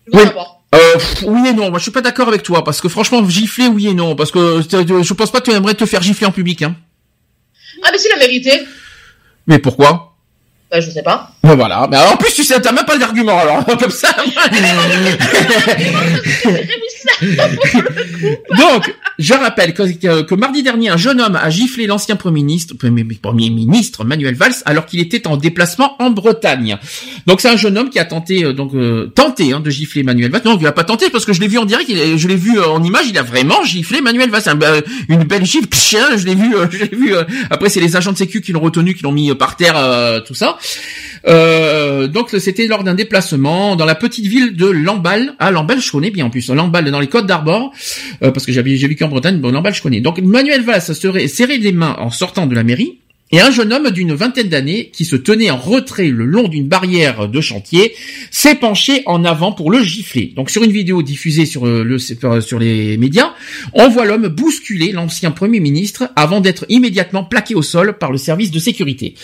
[0.07, 0.27] Je veux Oui.
[0.27, 0.61] savoir.
[0.73, 3.67] Euh, oui et non, moi je suis pas d'accord avec toi, parce que franchement, gifler,
[3.67, 6.25] oui et non, parce que euh, je pense pas que tu aimerais te faire gifler
[6.27, 6.75] en public, hein.
[7.83, 8.51] Ah, mais c'est la vérité.
[9.47, 10.15] Mais pourquoi?
[10.71, 11.34] Ben, je sais pas.
[11.45, 11.87] Ben voilà.
[11.89, 14.15] Mais alors, en plus, tu sais, t'as même pas d'argument, alors, comme ça.
[18.57, 22.41] Donc, je rappelle que, que- que mardi dernier, un jeune homme a giflé l'ancien premier
[22.41, 26.77] ministre, premier, ministre Manuel Valls, alors qu'il était en déplacement en Bretagne.
[27.27, 30.03] Donc, c'est un jeune homme qui a tenté, euh, donc, euh, tenté hein, de gifler
[30.03, 30.41] Manuel Valls.
[30.45, 32.35] Non, il a pas tenté parce que je l'ai vu en direct, il je l'ai
[32.35, 34.43] vu euh, en image, il a vraiment giflé Manuel Valls.
[34.47, 37.13] Un- euh, une belle gifle, chien, je l'ai vu, je l'ai vu.
[37.49, 40.19] après, c'est les agents de sécu qui l'ont retenu, qui l'ont mis par terre, euh,
[40.21, 40.57] tout ça.
[41.27, 41.34] Euh,
[42.07, 45.35] donc c'était lors d'un déplacement dans la petite ville de Lamballe.
[45.39, 46.49] Ah Lamballe je connais bien en plus.
[46.49, 47.71] Lamballe dans les Côtes d'Armor,
[48.23, 49.39] euh, parce que j'ai vécu en Bretagne.
[49.39, 50.01] Bon Lamballe je connais.
[50.01, 52.99] Donc Manuel Valls serait serré les mains en sortant de la mairie.
[53.31, 56.67] Et un jeune homme d'une vingtaine d'années qui se tenait en retrait le long d'une
[56.67, 57.95] barrière de chantier
[58.29, 60.31] s'est penché en avant pour le gifler.
[60.35, 61.97] Donc sur une vidéo diffusée sur euh,
[62.59, 63.33] les médias,
[63.73, 68.19] on voit l'homme bousculer l'ancien premier ministre avant d'être immédiatement plaqué au sol par le
[68.19, 69.15] service de sécurité.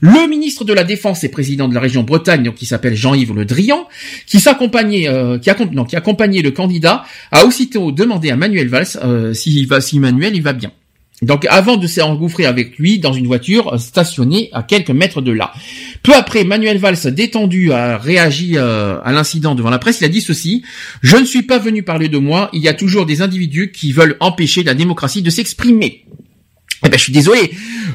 [0.00, 3.44] Le ministre de la Défense et président de la région Bretagne, qui s'appelle Jean-Yves Le
[3.44, 3.86] Drian,
[4.26, 9.66] qui s'accompagnait, euh, qui, accompagnait le candidat, a aussitôt demandé à Manuel Valls euh, s'il
[9.66, 10.72] va, si Manuel il va bien.
[11.22, 15.32] Donc avant de s'engouffrer avec lui dans une voiture euh, stationnée à quelques mètres de
[15.32, 15.52] là.
[16.02, 20.00] Peu après, Manuel Valls, détendu, a réagi euh, à l'incident devant la presse.
[20.00, 20.62] Il a dit ceci
[21.00, 22.50] Je ne suis pas venu parler de moi.
[22.52, 26.04] Il y a toujours des individus qui veulent empêcher la démocratie de s'exprimer.
[26.86, 27.50] Eh ben, je suis désolé.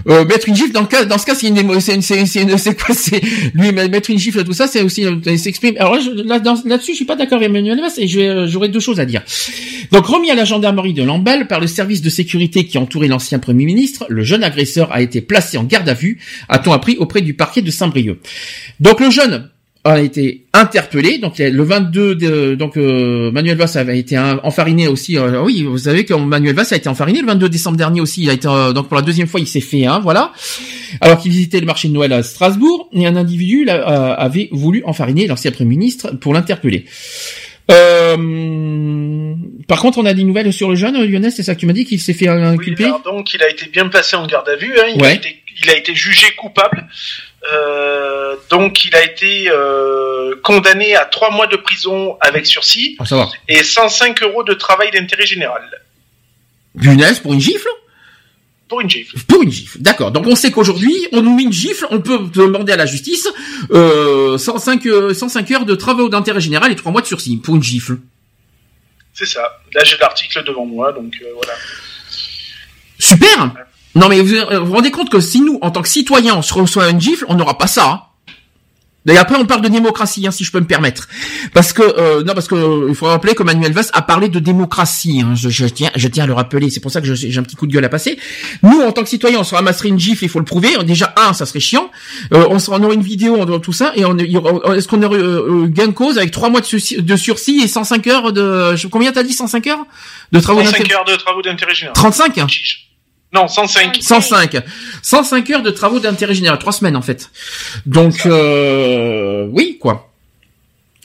[0.09, 2.93] Euh, mettre une gifle dans le cas, dans ce cas, c'est une, c'est c'est, quoi,
[2.93, 3.21] c'est
[3.53, 5.77] lui mettre une gifle tout ça, c'est aussi euh, s'exprimer.
[5.77, 8.81] Alors là, là, là-dessus, je suis pas d'accord avec Emmanuel Valls et euh, j'aurais deux
[8.81, 9.21] choses à dire.
[9.91, 13.39] Donc remis à la gendarmerie de Lamballe par le service de sécurité qui entourait l'ancien
[13.39, 17.21] premier ministre, le jeune agresseur a été placé en garde à vue, a-t-on appris auprès
[17.21, 18.19] du parquet de Saint-Brieuc.
[18.81, 19.49] Donc le jeune
[19.83, 21.17] a été interpellé.
[21.17, 25.17] Donc le 22, de, donc euh, Manuel Valls avait été enfariné aussi.
[25.17, 28.21] euh, oui, vous savez que Manuel Valls a été enfariné le 22 décembre dernier aussi.
[28.23, 30.33] Il a été euh, donc pour la deuxième fois, il s'est fait, hein, voilà.
[31.01, 33.81] Alors qu'il visitait le marché de Noël à Strasbourg, et un individu là,
[34.13, 36.85] avait voulu enfariner l'ancien premier ministre pour l'interpeller.
[37.69, 39.33] Euh,
[39.67, 41.73] par contre, on a des nouvelles sur le jeune Lionel, c'est ça que tu m'as
[41.73, 42.85] dit qu'il s'est fait inculper?
[42.85, 44.73] Alors donc, il a été bien placé en garde à vue.
[44.77, 45.15] hein, il, a Ouais.
[45.15, 46.87] été, il a été jugé coupable.
[47.51, 53.27] Euh, donc, il a été euh, condamné à trois mois de prison avec sursis Ah,
[53.47, 55.63] et 105 euros de travail d'intérêt général
[56.79, 57.67] Punaise pour une gifle?
[58.67, 59.19] pour une gifle.
[59.27, 60.11] Pour une gifle, d'accord.
[60.11, 63.27] Donc on sait qu'aujourd'hui, on nous met une gifle, on peut demander à la justice
[63.71, 67.57] euh, 105, euh, 105 heures de travaux d'intérêt général et 3 mois de sursis pour
[67.57, 67.97] une gifle.
[69.13, 69.59] C'est ça.
[69.73, 71.53] Là, j'ai l'article devant moi, donc voilà.
[72.97, 73.51] Super
[73.95, 76.41] Non mais vous euh, vous rendez compte que si nous, en tant que citoyens, on
[76.41, 77.87] se reçoit une gifle, on n'aura pas ça.
[77.89, 78.01] hein.
[79.07, 81.07] Et après, on parle de démocratie, hein, si je peux me permettre,
[81.55, 84.29] parce que euh, non, parce que euh, il faut rappeler que Manuel Valls a parlé
[84.29, 85.21] de démocratie.
[85.25, 85.33] hein.
[85.33, 86.69] Je, je tiens, je tiens à le rappeler.
[86.69, 88.19] C'est pour ça que j'ai un petit coup de gueule à passer.
[88.61, 90.69] Nous, en tant que citoyens, on se ramasserait une gifle, il faut le prouver.
[90.83, 91.89] Déjà, un, ça serait chiant.
[92.31, 95.17] Euh, on, on aurait une vidéo, on aurait tout ça, et on, est-ce qu'on aurait
[95.17, 98.31] euh, euh, gain de cause avec trois mois de, sursis- de sursis et 105 heures
[98.31, 99.83] de, combien t'as dit 105 heures
[100.31, 101.93] de travaux 105 d'intérêt heures de travaux d'intérêt général.
[101.95, 102.37] 35
[103.33, 103.97] Non, 105.
[104.01, 104.57] 105.
[105.01, 106.59] 105 heures de travaux d'intérêt général.
[106.59, 107.29] Trois semaines, en fait.
[107.85, 110.07] Donc, euh, oui, quoi.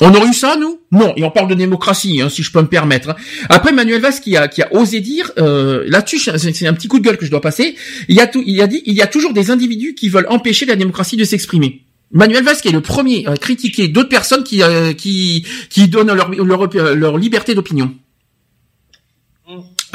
[0.00, 0.78] On aurait eu ça, nous?
[0.92, 1.14] Non.
[1.16, 3.10] Et on parle de démocratie, hein, si je peux me permettre.
[3.10, 3.16] hein.
[3.48, 6.98] Après, Manuel Valls qui a, qui a osé dire, euh, là-dessus, c'est un petit coup
[6.98, 7.76] de gueule que je dois passer.
[8.08, 10.26] Il y a tout, il a dit, il y a toujours des individus qui veulent
[10.28, 11.82] empêcher la démocratie de s'exprimer.
[12.12, 16.12] Manuel Valls qui est le premier à critiquer d'autres personnes qui, euh, qui, qui donnent
[16.12, 17.94] leur, leur, leur liberté d'opinion.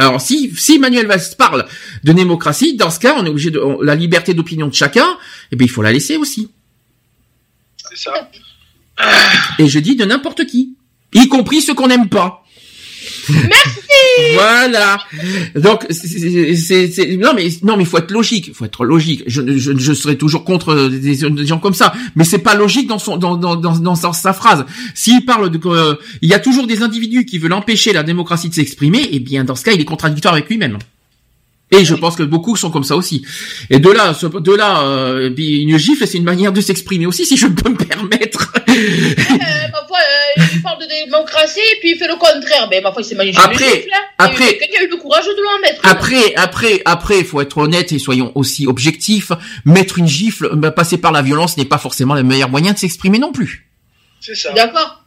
[0.02, 1.66] Alors si si Manuel Valls parle
[2.04, 5.06] de démocratie, dans ce cas, on est obligé de on- la liberté d'opinion de chacun,
[5.52, 6.50] eh bien il faut la laisser aussi.
[7.78, 8.30] C'est ça.
[9.60, 10.76] Et je dis de n'importe qui,
[11.14, 12.41] y compris ceux qu'on n'aime pas.
[13.30, 14.34] Merci.
[14.34, 14.98] Voilà.
[15.56, 19.24] Donc c'est- non mais non mais il faut être logique, il faut être logique.
[19.28, 22.88] Je, je, je serai toujours contre des, des gens comme ça, mais c'est pas logique
[22.88, 24.66] dans son dans dans dans, dans sa, sa phrase.
[24.96, 28.50] S'il parle de que, il y a toujours des individus qui veulent empêcher la démocratie
[28.50, 30.78] de s'exprimer, eh bien dans ce cas il est contradictoire avec lui-même.
[31.74, 33.24] Et je pense que beaucoup sont comme ça aussi.
[33.70, 37.38] Et de là, de là, euh, une gifle, c'est une manière de s'exprimer aussi, si
[37.38, 38.52] je peux me permettre.
[38.68, 38.74] Euh,
[39.72, 39.98] parfois,
[40.38, 40.41] euh,
[40.82, 42.68] de démocratie, puis il fait le contraire.
[42.70, 43.98] Mais parfois, il s'est Après- le hein.
[44.18, 45.80] après- Et quelqu'un a eu le courage de l'en mettre.
[45.84, 49.32] Après, après, après, il faut être honnête et soyons aussi objectifs.
[49.66, 52.78] Mettre une gifle, bah, passer par la violence n'est pas forcément le meilleur moyen de
[52.78, 53.68] s'exprimer non plus.
[54.20, 54.52] C'est ça.
[54.54, 55.04] D'accord.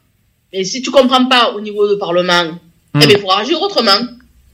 [0.52, 2.44] Mais si tu comprends pas au niveau du Parlement,
[2.94, 3.00] Hmm.
[3.02, 3.98] eh bien, il faudra agir autrement.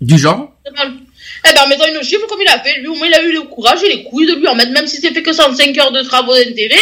[0.01, 3.07] Du genre Eh ben, en mettant une gifle comme il a fait, lui, au moins,
[3.07, 5.11] il a eu le courage et les couilles de lui en mettre, même si c'est
[5.13, 6.77] fait que 105 heures de travaux d'intérêt,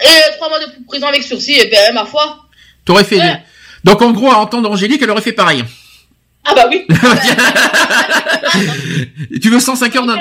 [0.00, 2.38] et 3 mois de prison avec sursis, et ben, ma foi.
[2.84, 3.18] T'aurais fait.
[3.18, 3.42] Ouais.
[3.84, 5.64] Donc en gros, à entendre Angélique, elle aurait fait pareil.
[6.44, 6.84] Ah bah oui.
[9.40, 10.18] tu veux 105 heures d'un...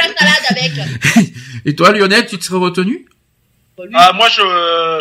[0.50, 0.72] avec.
[1.66, 3.06] Et toi, Lionel, tu te serais retenu?
[3.96, 4.42] Ah, moi, je,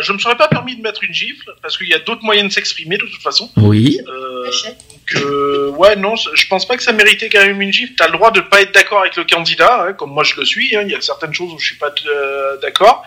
[0.01, 2.49] je me serais pas permis de mettre une gifle, parce qu'il y a d'autres moyens
[2.49, 3.51] de s'exprimer, de toute façon.
[3.57, 3.99] Oui.
[4.07, 7.93] Euh, donc, euh, ouais, non, je pense pas que ça méritait quand même une gifle.
[7.95, 10.45] T'as le droit de pas être d'accord avec le candidat, hein, comme moi je le
[10.45, 10.75] suis.
[10.75, 10.81] hein.
[10.83, 13.03] Il y a certaines choses où je suis pas euh, d'accord.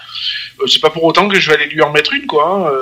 [0.60, 2.68] Euh, c'est pas pour autant que je vais aller lui en mettre une, quoi.
[2.68, 2.72] hein.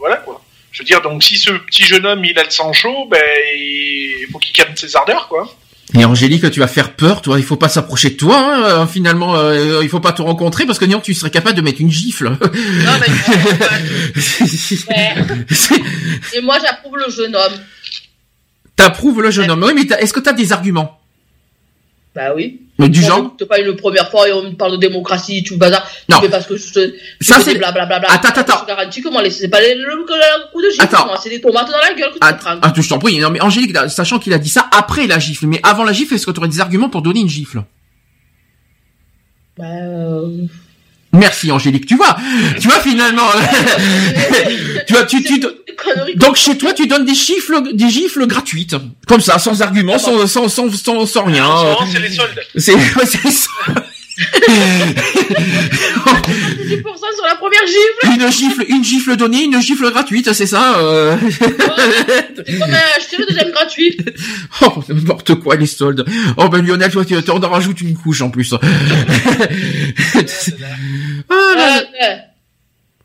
[0.00, 0.42] Voilà, quoi.
[0.72, 3.20] Je veux dire, donc si ce petit jeune homme il a le sang chaud, ben
[3.56, 5.52] il faut qu'il calme ses ardeurs, quoi.
[5.98, 7.36] Et Angélique, tu vas faire peur, toi.
[7.40, 8.36] Il faut pas s'approcher de toi.
[8.38, 11.56] hein, euh, finalement, euh, il faut pas te rencontrer parce que sinon tu serais capable
[11.56, 12.28] de mettre une gifle.
[12.30, 14.22] Non, mais
[14.88, 15.14] Ouais.
[16.36, 17.54] Et moi, j'approuve le jeune homme.
[18.76, 19.64] T'approuves le jeune homme.
[19.64, 20.99] Oui, mais t'as- est-ce que t'as des arguments?
[22.14, 22.62] Bah oui.
[22.78, 25.54] Mais du genre m'écoute pas une première fois et on me parle de démocratie, tout
[25.54, 25.86] le bazar.
[26.08, 26.16] Non.
[26.22, 26.94] Mais parce que je te.
[27.20, 28.10] Ça, je te c'est- blablabla.
[28.10, 28.54] Attends, attends, attends.
[28.58, 31.06] Je te garantis que moi, c'est pas le, coup de gifle, Attends.
[31.06, 32.58] moi, c'est des tomates dans la gueule que tu prends.
[32.62, 33.18] Ah, je t'en prie.
[33.18, 36.14] Non, mais Angélique, sachant qu'il a dit ça après la gifle, mais avant la gifle,
[36.14, 37.62] est-ce que tu aurais des arguments pour donner une gifle?
[39.58, 40.46] Bah, euh,
[41.12, 41.86] Merci Angélique.
[41.86, 42.16] Tu vois,
[42.60, 43.26] tu vois finalement.
[44.86, 45.40] tu vois, tu, tu,
[46.14, 48.76] donc chez toi, tu donnes des gifles, des gifles gratuites,
[49.08, 51.46] comme ça, sans argument, sans, sans, sans, sans, sans rien.
[51.46, 52.40] Moment, c'est les soldes.
[52.56, 52.74] C'est,
[54.20, 56.20] ouais, c'est ça.
[56.70, 58.14] 10% sur la première gifle.
[58.14, 60.78] Une gifle, une gifle donnée, une gifle gratuite, c'est ça.
[60.78, 61.16] Euh...
[61.20, 63.96] On a acheté le deuxième gratuit.
[64.62, 66.04] Oh, n'importe quoi les soldes.
[66.36, 68.54] Oh ben Lionel, toi, tu t'en rajoutes une couche en plus.
[71.28, 72.18] Ah, là, là.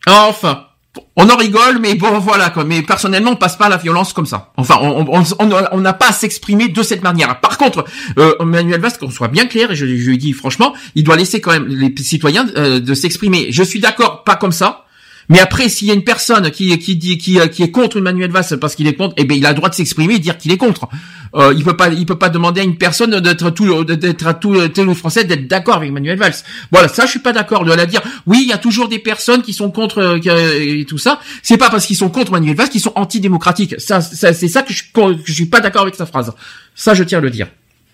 [0.07, 0.67] Enfin,
[1.15, 2.63] on en rigole, mais bon, voilà quoi.
[2.63, 4.51] Mais personnellement, on passe pas à la violence comme ça.
[4.57, 7.39] Enfin, on n'a pas à s'exprimer de cette manière.
[7.39, 7.85] Par contre,
[8.17, 11.15] euh, Manuel Valls, qu'on soit bien clair, et je, je lui dis franchement, il doit
[11.15, 13.47] laisser quand même les citoyens euh, de s'exprimer.
[13.51, 14.84] Je suis d'accord, pas comme ça.
[15.29, 18.31] Mais après, s'il y a une personne qui qui dit qui, qui est contre Emmanuel
[18.31, 20.37] Valls parce qu'il est contre, eh ben il a le droit de s'exprimer et dire
[20.37, 20.87] qu'il est contre.
[21.33, 24.33] Euh, il peut pas il peut pas demander à une personne d'être tout d'être à
[24.35, 26.35] tout, tous les Français d'être d'accord avec Emmanuel Valls.
[26.71, 28.01] Voilà, ça je suis pas d'accord de la dire.
[28.25, 31.19] Oui, il y a toujours des personnes qui sont contre euh, que- et tout ça.
[31.43, 33.75] C'est pas parce qu'ils sont contre Emmanuel Valls qu'ils sont antidémocratiques.
[33.79, 36.31] Ça, ça c'est ça que je que je suis pas d'accord avec sa phrase.
[36.75, 37.47] Ça je tiens à le dire.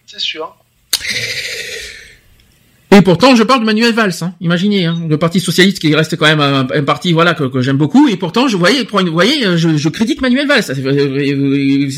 [0.06, 0.53] C'est sûr.
[2.93, 4.33] Et pourtant, je parle de Manuel Valls, hein.
[4.41, 7.61] imaginez, hein, le Parti socialiste qui reste quand même un, un parti voilà que, que
[7.61, 8.09] j'aime beaucoup.
[8.09, 10.65] Et pourtant, je voyais, pour une- vous voyez, je, je critique Manuel Valls.
[10.69, 11.25] Euh, euh,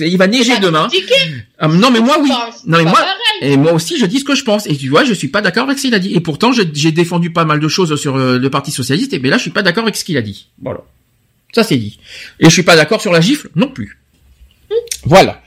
[0.08, 0.88] Il va neiger demain.
[1.58, 2.30] Ah, non, mais moi oui.
[2.68, 3.00] Non, mais moi,
[3.42, 4.68] et moi aussi, je dis ce que je pense.
[4.68, 6.14] Et tu vois, je suis pas d'accord avec ce qu'il a dit.
[6.14, 9.14] Et pourtant, j'ai défendu pas mal de choses sur euh, le Parti socialiste.
[9.14, 10.48] Et ben là, je suis pas d'accord avec ce qu'il a dit.
[10.62, 10.82] Voilà,
[11.56, 11.98] ça c'est dit.
[12.40, 13.98] Et je suis pas d'accord sur la gifle non plus.
[15.06, 15.42] Voilà.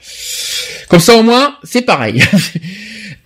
[0.89, 2.21] Comme ça au moins, c'est pareil.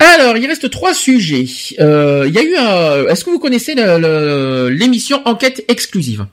[0.01, 1.45] Alors, il reste trois sujets.
[1.79, 3.07] Euh, Il y a eu un...
[3.07, 6.25] Est-ce que vous connaissez l'émission Enquête exclusive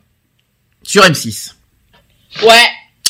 [0.83, 1.53] sur M6
[2.45, 2.53] Ouais.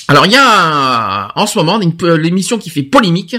[0.06, 3.36] alors il y a en ce moment l'émission qui fait polémique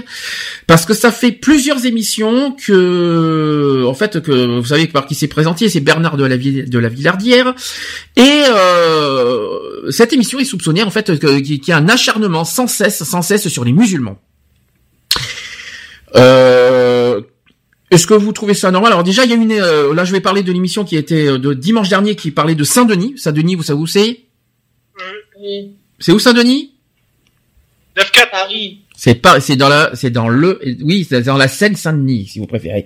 [0.66, 5.26] parce que ça fait plusieurs émissions que en fait que vous savez par qui s'est
[5.26, 7.54] présenté c'est Bernard de la de la Villardière
[8.16, 13.02] et euh, cette émission est soupçonnée en fait qu'il y a un acharnement sans cesse
[13.02, 14.18] sans cesse sur les musulmans.
[16.16, 16.99] Euh,
[17.90, 18.92] est-ce que vous trouvez ça normal?
[18.92, 19.52] Alors déjà, il y a une.
[19.52, 22.54] euh, là, je vais parler de l'émission qui était euh, de dimanche dernier, qui parlait
[22.54, 23.14] de Saint-Denis.
[23.16, 24.20] Saint-Denis, vous savez où c'est?
[25.40, 25.72] Oui.
[25.98, 26.72] C'est où Saint-Denis?
[27.96, 28.30] 9-4.
[28.30, 28.80] Paris.
[29.02, 32.44] C'est pas, c'est dans la, c'est dans le, oui, c'est dans la Seine-Saint-Denis, si vous
[32.44, 32.84] préférez.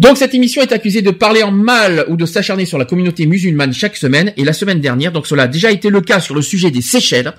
[0.00, 3.26] Donc cette émission est accusée de parler en mal ou de s'acharner sur la communauté
[3.26, 4.32] musulmane chaque semaine.
[4.36, 6.80] Et la semaine dernière, donc cela a déjà été le cas sur le sujet des
[6.80, 7.34] Seychelles.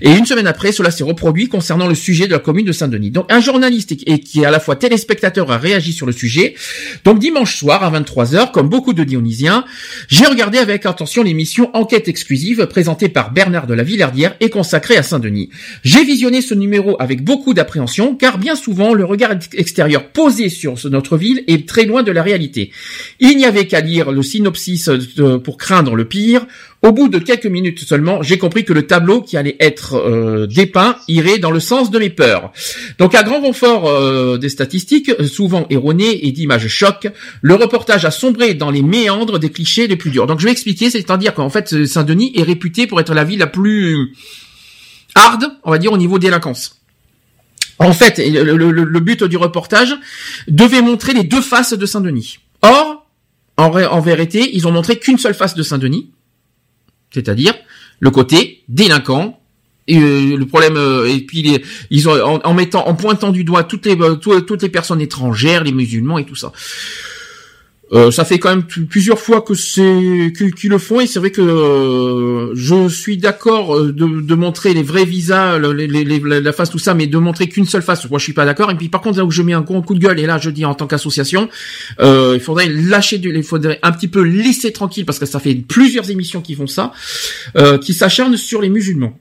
[0.00, 3.10] Et une semaine après, cela s'est reproduit concernant le sujet de la commune de Saint-Denis.
[3.10, 6.54] Donc un journaliste et qui est à la fois téléspectateur a réagi sur le sujet.
[7.04, 9.66] Donc dimanche soir à 23h, comme beaucoup de Dionysiens,
[10.08, 14.96] j'ai regardé avec attention l'émission Enquête exclusive présentée par Bernard de la Villardière et consacrée
[14.96, 15.50] à Saint-Denis.
[15.82, 20.48] J'ai visionné ce numéro avec beaucoup d'appréhension car bien souvent le regard ex- extérieur posé
[20.48, 22.70] sur notre ville est très loin de la réalité.
[23.20, 26.46] Il n'y avait qu'à lire le synopsis euh, pour craindre le pire.
[26.80, 30.46] Au bout de quelques minutes seulement, j'ai compris que le tableau qui allait être euh,
[30.46, 32.52] dépeint irait dans le sens de mes peurs.
[32.98, 37.08] Donc à grand renfort euh, des statistiques, euh, souvent erronées et d'images chocs,
[37.42, 40.26] le reportage a sombré dans les méandres des clichés les plus durs.
[40.28, 43.48] Donc je vais expliquer, c'est-à-dire qu'en fait Saint-Denis est réputé pour être la ville la
[43.48, 44.12] plus
[45.16, 46.77] hard, on va dire, au niveau délinquance.
[47.78, 49.94] En fait, le, but du reportage
[50.48, 52.38] devait montrer les deux faces de Saint-Denis.
[52.62, 53.06] Or,
[53.56, 56.10] en, vérité, ils ont montré qu'une seule face de Saint-Denis,
[57.12, 57.54] c'est-à-dire
[58.00, 59.40] le côté délinquant.
[59.90, 64.16] Euh, le problème euh, et puis ils ont en, mettant en pointant du doigt euh,
[64.16, 66.52] tout- toutes les personnes étrangères, les musulmans et tout ça.
[67.92, 71.30] Euh, ça fait quand même plusieurs fois que c'est qu'ils le font et c'est vrai
[71.30, 76.92] que euh, je suis d'accord euh, de, montrer les vrais visas, la face, tout ça,
[76.94, 78.70] mais de montrer qu'une seule face, moi je suis pas d'accord.
[78.70, 80.38] Et puis par contre là où je mets un gros coup de gueule et là
[80.38, 81.48] je dis en tant qu'association,
[82.00, 85.54] il faudrait lâcher, du, il faudrait un petit peu laisser tranquille parce que ça fait
[85.54, 86.92] plusieurs émissions qui font ça,
[87.80, 89.18] qui s'acharnent sur les musulmans.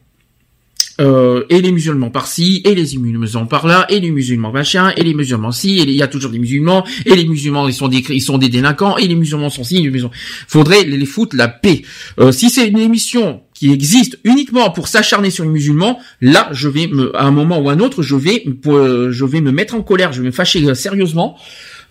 [0.99, 5.13] Euh, et les musulmans par-ci, et les musulmans par-là, et les musulmans machin, et les
[5.13, 8.03] musulmans ci, et il y a toujours des musulmans, et les musulmans ils sont des
[8.09, 10.11] ils sont des délinquants, et les musulmans sont ci, les musulmans.
[10.47, 11.83] Faudrait les, foutre la paix.
[12.19, 16.67] Euh, si c'est une émission qui existe uniquement pour s'acharner sur les musulmans, là je
[16.67, 19.51] vais me, à un moment ou à un autre, je vais euh, je vais me
[19.51, 21.37] mettre en colère, je vais me fâcher euh, sérieusement,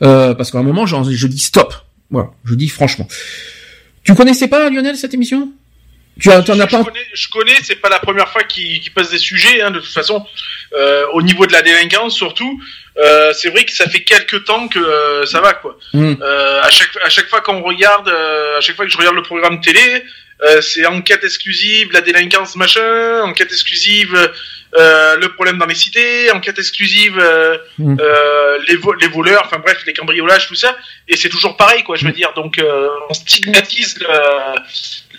[0.02, 1.72] euh, parce qu'à un moment j'en- je dis stop.
[2.10, 3.06] Voilà, je dis franchement.
[4.02, 5.52] Tu connaissais pas Lionel cette émission?
[6.20, 8.92] Tu t'en as pas Je connais, je connais, c'est pas la première fois qu'ils qu'ils
[8.92, 10.24] passent des sujets, hein, de toute façon.
[10.74, 12.60] Euh, au niveau de la délinquance, surtout,
[12.98, 15.78] euh, c'est vrai que ça fait quelques temps que euh, ça va, quoi.
[15.92, 16.14] Hmm.
[16.22, 19.14] Euh, à chaque à chaque fois qu'on regarde, euh, à chaque fois que je regarde
[19.16, 20.02] le programme télé,
[20.42, 24.14] euh, c'est enquête exclusive, la délinquance machin, enquête exclusive,
[24.76, 27.96] euh, le problème dans les cités, enquête exclusive, euh, Mm.
[28.68, 30.76] les, vo- les voleurs, enfin bref, les cambriolages, tout ça,
[31.08, 31.96] et c'est toujours pareil, quoi.
[31.96, 34.06] Je veux dire, donc euh, on stigmatise le,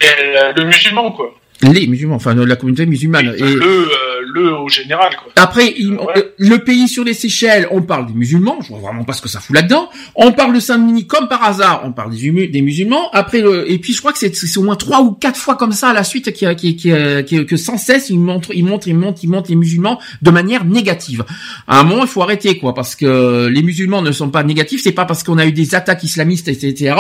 [0.01, 1.33] le, le musulman, quoi.
[1.61, 3.33] Les musulmans, enfin la communauté musulmane.
[3.37, 3.85] Et- Le, euh,
[4.33, 5.31] le au général, quoi.
[5.35, 8.57] Après, il- euh, le pays sur les Seychelles, on parle des musulmans.
[8.61, 9.89] Je vois vraiment pas ce que ça fout là-dedans.
[10.15, 11.81] On parle de Saint-Denis comme par hasard.
[11.85, 13.09] On parle des, des musulmans.
[13.13, 15.55] Après, le, et puis je crois que c'est c'est au moins trois ou quatre fois
[15.55, 16.91] comme ça à la suite qui, qui, qui,
[17.25, 20.29] qui- que sans cesse ils montrent, ils montrent, ils montrent, ils montrent les musulmans de
[20.31, 21.25] manière négative.
[21.67, 24.81] À un moment, il faut arrêter quoi, parce que les musulmans ne sont pas négatifs.
[24.83, 26.93] C'est pas parce qu'on a eu des attaques islamistes, etc.,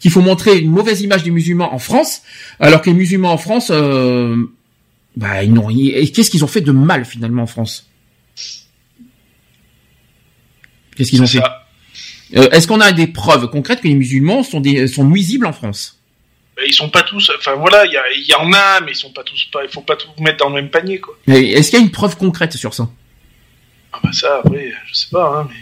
[0.00, 2.22] qu'il faut montrer une mauvaise image des musulmans en France,
[2.60, 3.70] alors que les musulmans en France.
[3.74, 3.94] Euh,
[5.16, 7.88] bah, ils n'ont rien- et qu'est-ce qu'ils ont fait de mal finalement en France?
[10.96, 11.40] Qu'est-ce qu'ils ont fait?
[12.36, 15.52] Euh, Est-ce qu'on a des preuves concrètes que les musulmans sont des sont nuisibles en
[15.52, 16.00] France?
[16.56, 17.92] Ben, Ils sont pas tous, enfin voilà, il
[18.26, 20.48] y, en a, mais ils sont pas tous pas, il faut pas tout mettre dans
[20.48, 21.16] le même panier, quoi.
[21.28, 22.88] Est-ce qu'il y a une preuve concrète sur ça?
[23.92, 25.56] Ah bah ça, après, je sais pas, hein, mais.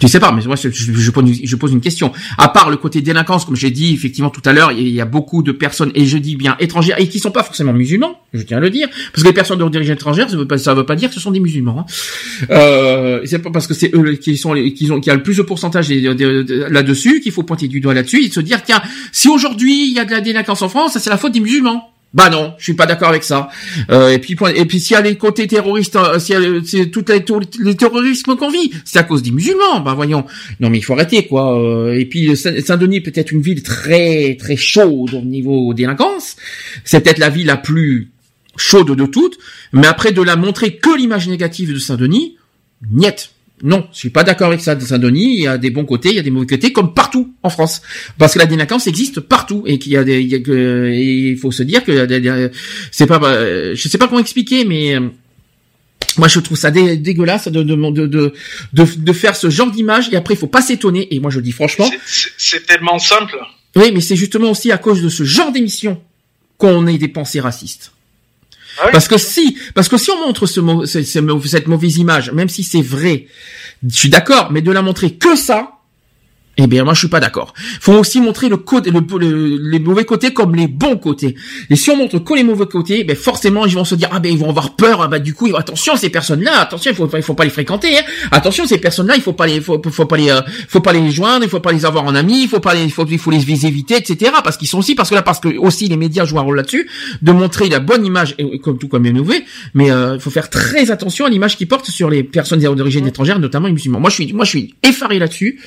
[0.00, 2.12] Je sais pas, mais moi je, je- je pose, une- je pose une question.
[2.38, 5.04] À part le côté délinquance, comme j'ai dit effectivement tout à l'heure, il y a
[5.04, 8.42] beaucoup de personnes et je dis bien étrangères et qui sont pas forcément musulmans, je
[8.42, 10.86] tiens à le dire, parce que les personnes d'origine étrangère, ça veut pas, ça veut
[10.86, 11.80] pas dire que ce sont des musulmans.
[11.80, 12.46] Hein.
[12.50, 15.36] Euh, c'est pas parce que c'est eux qui sont qui ont qui a le plus
[15.36, 18.62] de pourcentage des- des- des- là-dessus qu'il faut pointer du doigt là-dessus et se dire
[18.62, 21.32] tiens, si aujourd'hui il y a de la délinquance en France, ça c'est la faute
[21.32, 21.91] des musulmans.
[22.14, 23.48] Bah non, je suis pas d'accord avec ça.
[23.90, 26.66] Euh, et puis point- et puis s'il y a les côtés terroristes, euh, s'il y
[26.66, 29.80] c'est tout les, terrorismes qu'on vit, c'est à cause des musulmans.
[29.80, 30.26] Bah voyons.
[30.60, 31.58] Non mais il faut arrêter quoi.
[31.58, 36.36] Euh, Et puis Saint- Saint-Denis peut-être une ville très très chaude au niveau délinquance.
[36.84, 38.10] C'est peut-être la ville la plus
[38.56, 39.38] chaude de toutes.
[39.72, 42.36] Mais après de la montrer que l'image négative de Saint-Denis,
[42.90, 43.30] niet.
[43.64, 45.34] Non, je suis pas d'accord avec ça de Saint-Denis.
[45.36, 47.48] Il y a des bons côtés, il y a des mauvais côtés, comme partout en
[47.50, 47.80] France,
[48.18, 50.88] parce que la délinquance existe partout et qu'il y a des, il y a que-
[50.92, 52.48] et il faut se dire que des-
[52.90, 55.08] c'est pas, euh, je sais pas comment expliquer, mais euh,
[56.18, 57.76] moi je trouve ça dé- dégueulasse de de,
[58.06, 58.32] de
[58.72, 61.14] de faire ce genre d'image et après il faut pas s'étonner.
[61.14, 63.36] Et moi je dis franchement, C'est- C'est tellement simple.
[63.76, 66.00] oui, mais c'est justement aussi à cause de ce genre d'émission
[66.58, 67.92] qu'on ait des pensées racistes.
[68.80, 72.48] Ah Parce que si, parce que si on montre ce, ce- cette mauvaise image, même
[72.48, 73.26] si c'est vrai,
[73.86, 75.72] je suis d'accord, mais de la montrer que ça,
[76.58, 77.54] eh bien, moi, je suis pas d'accord.
[77.80, 81.34] Faut aussi montrer le côté, le, le- les mauvais côtés comme les bons côtés.
[81.70, 84.20] Et si on montre que les mauvais côtés, ben forcément, ils vont se dire ah
[84.20, 85.00] ben ils vont avoir peur.
[85.02, 87.96] Ah, bah du coup, attention ces personnes-là, attention, il faut, il faut pas les fréquenter.
[87.98, 88.02] Hein.
[88.30, 91.10] Attention ces personnes-là, il faut pas les, faut, faut pas les, euh, faut pas les
[91.10, 93.18] joindre, il faut pas les avoir en amis, il faut pas les, il faut, il
[93.18, 94.32] faut les éviter, etc.
[94.44, 96.56] Parce qu'ils sont aussi, parce que là, parce que aussi les médias jouent un rôle
[96.56, 96.86] là-dessus,
[97.22, 99.44] de montrer la bonne image, et comme tout comme les mauvais.
[99.74, 103.06] Mais euh, il faut faire très attention à l'image qu'ils portent sur les personnes d'origine
[103.06, 104.00] étrangère, notamment les musulmans.
[104.00, 105.60] Moi, je suis, moi, je suis effaré là-dessus,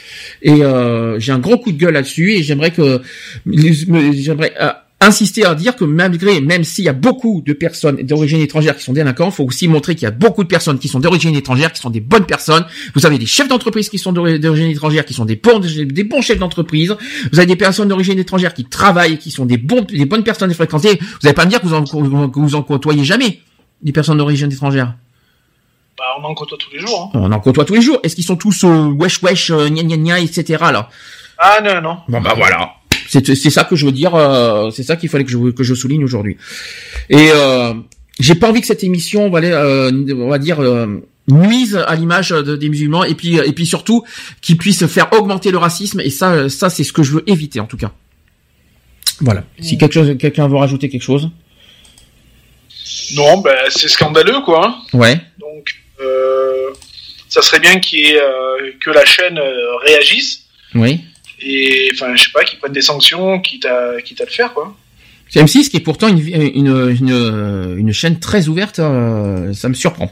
[0.44, 0.75] et euh,
[1.20, 3.02] j'ai un gros coup de gueule là-dessus, et j'aimerais que,
[3.46, 4.70] j'aimerais euh,
[5.02, 8.84] insister à dire que malgré, même s'il y a beaucoup de personnes d'origine étrangère qui
[8.84, 11.36] sont délinquants, il faut aussi montrer qu'il y a beaucoup de personnes qui sont d'origine
[11.36, 12.66] étrangère, qui sont des bonnes personnes.
[12.96, 16.04] Vous avez des chefs d'entreprise qui sont d'ori- d'origine étrangère, qui sont des bons, des
[16.06, 16.96] bons chefs d'entreprise.
[17.32, 20.50] Vous avez des personnes d'origine étrangère qui travaillent, qui sont des bons, des bonnes personnes
[20.50, 20.98] à fréquenter.
[21.00, 23.42] Vous n'allez pas me dire que vous en, que vous en côtoyez jamais
[23.84, 24.96] des personnes d'origine étrangère.
[25.98, 27.12] Bah, on en côtoie tous les jours.
[27.14, 27.20] Hein.
[27.20, 28.00] On en côtoie tous les jours.
[28.04, 30.62] Est-ce qu'ils sont tous euh, wesh wesh, euh, gna gna gna, etc.
[30.72, 30.90] là?
[31.38, 31.98] Ah non, non.
[32.10, 32.72] Bon bah voilà.
[33.08, 34.14] C'est c'est ça que je veux dire.
[34.16, 36.38] euh, c'est ça qu'il fallait que je que je souligne aujourd'hui.
[37.10, 37.74] Et euh,
[38.20, 41.78] j'ai pas envie que cette émission, on va, aller, euh, on va dire, euh, nuise
[41.88, 44.04] à l'image de- des musulmans et puis et puis surtout
[44.42, 46.00] qu'ils puissent faire augmenter le racisme.
[46.02, 47.92] Et ça, ça c'est ce que je veux éviter en tout cas.
[49.22, 49.44] Voilà.
[49.62, 51.30] Si quelque chose, quelqu'un veut rajouter quelque chose?
[53.16, 54.68] Non, bah, c'est scandaleux, quoi.
[54.68, 54.98] hein.
[54.98, 55.16] Ouais.
[55.40, 55.76] Donc,
[57.30, 60.42] ça serait bien ait, euh, que la chaîne euh, réagisse.
[60.74, 61.02] Oui.
[61.42, 64.54] et enfin je sais pas, qu'ils prennent des sanctions, quitte à quitte à le faire
[64.54, 64.76] quoi.
[65.30, 69.74] C'est M6 qui est pourtant une, une, une, une chaîne très ouverte, euh, ça me
[69.74, 70.12] surprend.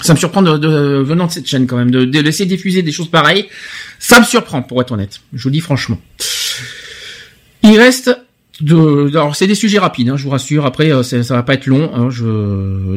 [0.00, 2.82] Ça me surprend de, de- venant de cette chaîne quand même, de, de laisser diffuser
[2.82, 3.48] des choses pareilles.
[3.98, 5.20] Ça me surprend, pour être honnête.
[5.34, 6.00] Je vous dis franchement.
[7.62, 8.16] Il reste
[8.60, 10.66] de, alors c'est des sujets rapides, hein, je vous rassure.
[10.66, 11.90] Après, euh, ça va pas être long.
[11.94, 12.08] hein.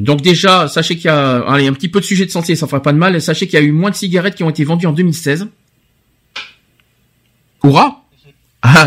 [0.01, 2.67] Donc déjà, sachez qu'il y a, allez, un petit peu de sujets de santé, ça
[2.67, 3.22] fera pas de mal.
[3.22, 5.48] Sachez qu'il y a eu moins de cigarettes qui ont été vendues en 2016.
[7.64, 8.05] Hurrah ah,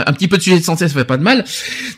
[0.07, 1.45] un petit peu de sujet de santé, ça fait pas de mal.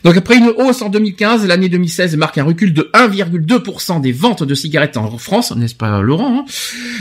[0.03, 4.43] Donc après une hausse en 2015, l'année 2016 marque un recul de 1,2% des ventes
[4.43, 6.45] de cigarettes en France, n'est-ce pas Laurent hein?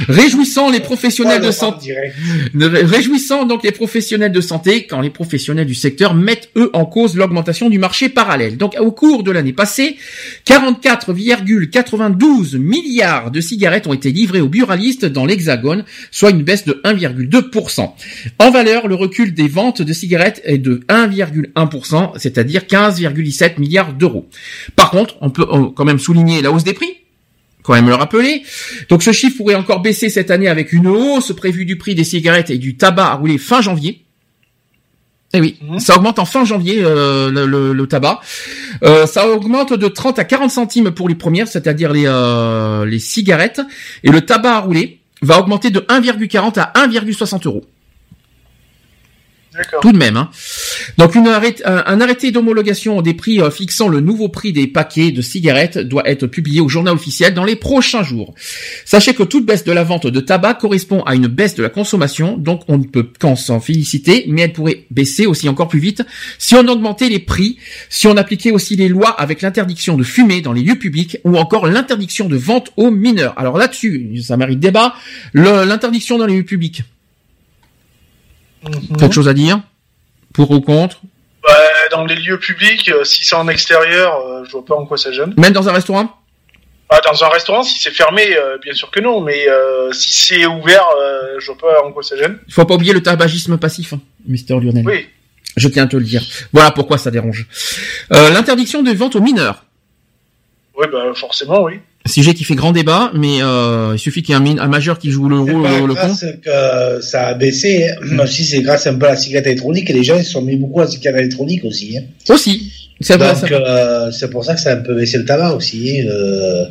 [0.08, 1.94] Réjouissant les professionnels de santé,
[2.54, 6.84] Ré- réjouissant donc les professionnels de santé quand les professionnels du secteur mettent eux en
[6.86, 8.56] cause l'augmentation du marché parallèle.
[8.56, 9.96] Donc au cours de l'année passée,
[10.46, 16.80] 44,92 milliards de cigarettes ont été livrées aux buralistes dans l'Hexagone, soit une baisse de
[16.84, 17.90] 1,2%.
[18.38, 24.28] En valeur, le recul des ventes de cigarettes est de 1,1%, c'est-à-dire 15,17 milliards d'euros.
[24.76, 26.96] Par contre, on peut quand même souligner la hausse des prix
[27.62, 28.42] quand même le rappeler.
[28.88, 32.04] Donc ce chiffre pourrait encore baisser cette année avec une hausse prévue du prix des
[32.04, 34.02] cigarettes et du tabac à rouler fin janvier.
[35.34, 38.20] Eh oui, ça augmente en fin janvier euh, le, le- le tabac.
[38.82, 42.98] Euh, ça augmente de 30 à 40 centimes pour les premières, c'est-à-dire les, euh, les
[42.98, 43.60] cigarettes.
[44.04, 47.64] Et le tabac à rouler va augmenter de 1,40 à 1,60 euros.
[49.82, 50.16] Tout de même.
[50.16, 50.30] Hein.
[50.98, 55.22] Donc une un, arrêté d'homologation des prix euh, fixant le nouveau prix des paquets de
[55.22, 58.34] cigarettes doit être publié au journal officiel dans les prochains jours.
[58.84, 61.68] Sachez que toute baisse de la vente de tabac correspond à une baisse de la
[61.68, 65.80] consommation, donc on ne peut qu'en s'en féliciter, mais elle pourrait baisser aussi encore plus
[65.80, 66.02] vite
[66.38, 67.58] si on augmentait les prix,
[67.88, 71.36] si on appliquait aussi les lois avec l'interdiction de fumer dans les lieux publics ou
[71.36, 73.34] encore l'interdiction de vente aux mineurs.
[73.36, 74.94] Alors là-dessus, ça mérite débat,
[75.34, 76.82] l'interdiction dans les lieux publics.
[78.98, 79.60] Quelque chose à dire
[80.34, 81.00] Pour ou contre
[81.42, 81.52] Bah,
[81.90, 84.98] dans les lieux publics, euh, si c'est en extérieur, euh, je vois pas en quoi
[84.98, 85.34] ça gêne.
[85.36, 86.10] Même dans un restaurant
[86.90, 90.12] Ah, dans un restaurant, si c'est fermé, euh, bien sûr que non, mais euh, si
[90.12, 92.38] c'est ouvert, euh, je vois pas en quoi ça gêne.
[92.48, 94.84] Il faut pas oublier le tabagisme passif, hein, Mister Lionel.
[94.86, 95.06] Oui.
[95.56, 96.22] Je tiens à te le dire.
[96.52, 97.46] Voilà pourquoi ça dérange.
[98.12, 99.64] Euh, L'interdiction de vente aux mineurs.
[100.76, 101.80] Oui, bah forcément, oui.
[102.06, 105.10] Sujet qui fait grand débat, mais euh, il suffit qu'il y ait un, majeur qui
[105.10, 108.18] joue le rôle, pas le, grâce que ça a baissé, hein.
[108.18, 110.42] aussi c'est grâce un peu à la cigarette électronique et les gens ils se sont
[110.42, 111.98] mis beaucoup à la cigarette électronique aussi.
[111.98, 112.02] Hein.
[112.32, 113.34] Aussi, c'est vrai.
[113.34, 116.02] Donc ça- euh, c'est pour ça que ça a un peu baissé le tabac aussi.
[116.08, 116.64] Euh,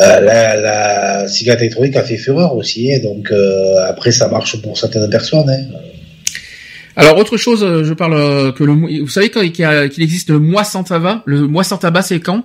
[0.00, 3.00] euh, la, la cigarette électronique a fait fureur aussi, hein.
[3.02, 5.50] donc euh, après ça marche pour certaines personnes.
[5.50, 5.78] Hein.
[6.94, 10.64] Alors autre chose, euh, je parle euh, que le vous savez qu'il existe le mois
[10.64, 11.22] sans tabac?
[11.26, 12.44] Le mois sans tabac c'est quand?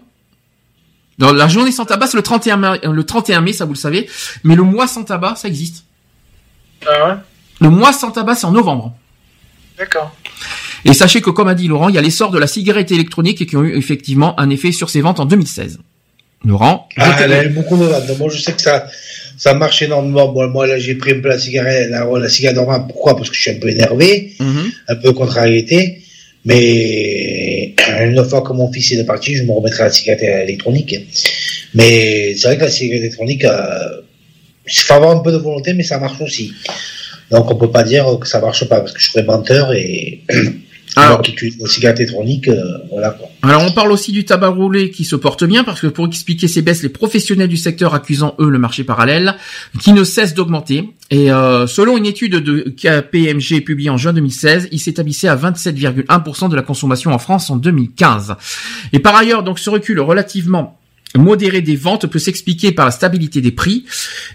[1.23, 3.71] Dans la journée sans tabac c'est le 31 mai, euh, le 31 mai, ça vous
[3.73, 4.09] le savez.
[4.43, 5.85] Mais le mois sans tabac ça existe.
[6.85, 7.13] Ah ouais?
[7.61, 8.93] Le mois sans tabac c'est en novembre.
[9.77, 10.13] D'accord.
[10.85, 13.45] Et sachez que, comme a dit Laurent, il y a l'essor de la cigarette électronique
[13.47, 15.79] qui ont eu effectivement un effet sur ses ventes en 2016.
[16.45, 18.17] Laurent, je Ah, elle a eu beaucoup de ventes.
[18.19, 18.85] Moi je sais que ça,
[19.37, 20.27] ça marche énormément.
[20.33, 22.83] Bon, moi là j'ai pris un peu la cigarette, la, la cigarette normale.
[22.87, 23.15] Pourquoi?
[23.15, 24.71] Parce que je suis un peu énervé, Mhm.
[24.89, 26.01] un peu contrariété.
[26.45, 30.95] Mais une fois que mon fils est parti, je me remettrai à la cigarette électronique.
[31.73, 34.01] Mais c'est vrai que la cigarette électronique, euh,
[34.67, 36.53] il faut avoir un peu de volonté, mais ça marche aussi.
[37.31, 40.21] Donc on peut pas dire que ça marche pas, parce que je serais menteur et
[40.95, 41.21] alors
[41.65, 43.27] cigarette électronique, euh, voilà quoi.
[43.41, 46.47] Alors on parle aussi du tabac roulé qui se porte bien parce que pour expliquer
[46.47, 49.35] ces baisses, les professionnels du secteur accusant eux le marché parallèle
[49.81, 50.89] qui ne cesse d'augmenter.
[51.09, 56.49] Et euh, selon une étude de KPMG publiée en juin 2016, il s'établissait à 27,1%
[56.49, 58.35] de la consommation en France en 2015.
[58.93, 60.79] Et par ailleurs, donc ce recul relativement
[61.15, 63.85] modéré des ventes peut s'expliquer par la stabilité des prix.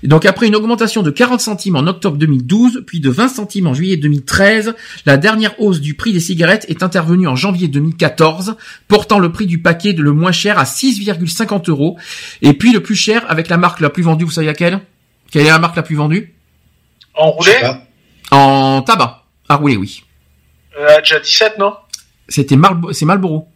[0.02, 3.66] Et donc après une augmentation de 40 centimes en octobre 2012, puis de 20 centimes
[3.66, 4.74] en juillet 2013,
[5.06, 9.46] la dernière hausse du prix des cigarettes est intervenue en janvier 2014, portant le prix
[9.46, 11.98] du paquet de le moins cher à 6,50 euros,
[12.42, 14.80] et puis le plus cher avec la marque la plus vendue, vous savez laquelle?
[15.30, 16.34] Quelle est la marque la plus vendue?
[17.14, 17.52] En roulé
[18.30, 19.24] En tabac.
[19.48, 20.04] À rouler, oui.
[20.78, 21.74] euh, déjà 17, non?
[22.28, 22.56] C'était
[22.92, 23.48] c'est Marlboro.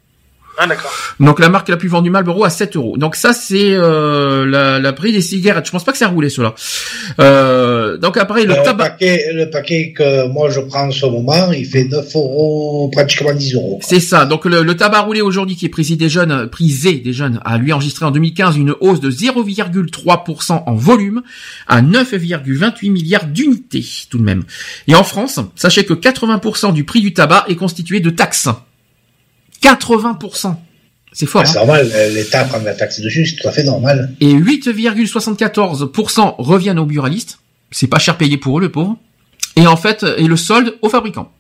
[0.59, 0.93] Ah, d'accord.
[1.19, 2.97] Donc la marque la plus vendue Marlboro à 7 euros.
[2.97, 5.67] Donc ça c'est euh, la, la prix des cigarettes.
[5.67, 6.55] Je pense pas que c'est roulé cela.
[7.21, 8.91] Euh, donc après le le, tabac.
[8.91, 13.33] paquet, le paquet que moi je prends en ce moment, il fait 9 euros, pratiquement
[13.33, 13.79] 10 euros.
[13.83, 14.27] C'est ça.
[14.27, 17.57] Donc le, le tabac roulé aujourd'hui qui est prisé des jeunes, prisé des jeunes, a
[17.59, 21.23] lui enregistré en 2015 une hausse de 0,3% en volume
[21.67, 24.45] à 9,28 milliards d'unités tout de même.
[24.87, 28.49] Et en France, sachez que 80% du prix du tabac est constitué de taxes.
[29.63, 30.57] 80%.
[31.15, 31.43] C'est fort.
[31.43, 31.67] Ah, C'est hein.
[31.67, 34.13] normal, l'État prend la taxe dessus, c'est tout à fait normal.
[34.21, 37.39] et 8,74% reviennent aux buralistes.
[37.71, 38.97] C'est pas cher payé pour eux, le pauvre.
[39.57, 41.31] Et en fait, et le solde aux fabricants.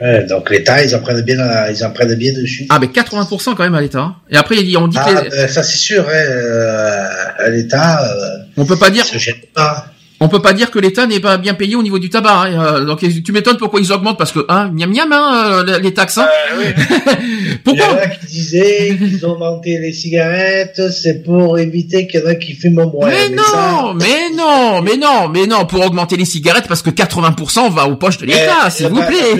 [0.00, 2.66] Ouais, donc l'État, ils en prennent bien, ils en prennent bien dessus.
[2.68, 4.00] Ah, mais 80% quand même à l'État.
[4.00, 4.16] hein.
[4.28, 8.38] Et après, on dit Ah, que les- ben, ça c'est sûr, hein, euh, l'État, euh,
[8.56, 9.86] on peut pas dire, se gêne pas.
[10.20, 12.44] On peut pas dire que l'État n'est pas bien payé au niveau du tabac.
[12.44, 12.76] hein.
[12.76, 15.92] Euh, Donc, tu m'étonnes pourquoi ils augmentent parce que, hein, miam miam, hein, euh, les
[15.92, 16.18] taxes.
[16.18, 16.28] hein.
[16.52, 16.64] Euh, oui.
[17.20, 22.06] Il y Pourquoi en a qui disaient qu'ils ont augmenté les cigarettes, c'est pour éviter
[22.06, 23.08] qu'il y en a qui fument moins.
[23.08, 26.90] Mais non, ça- mais non, mais non, mais non, pour augmenter les cigarettes parce que
[26.90, 29.34] 80% va aux poches de l'État, s'il vous plaît.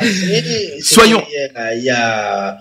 [0.82, 1.22] Soyons-
[1.76, 2.58] il y a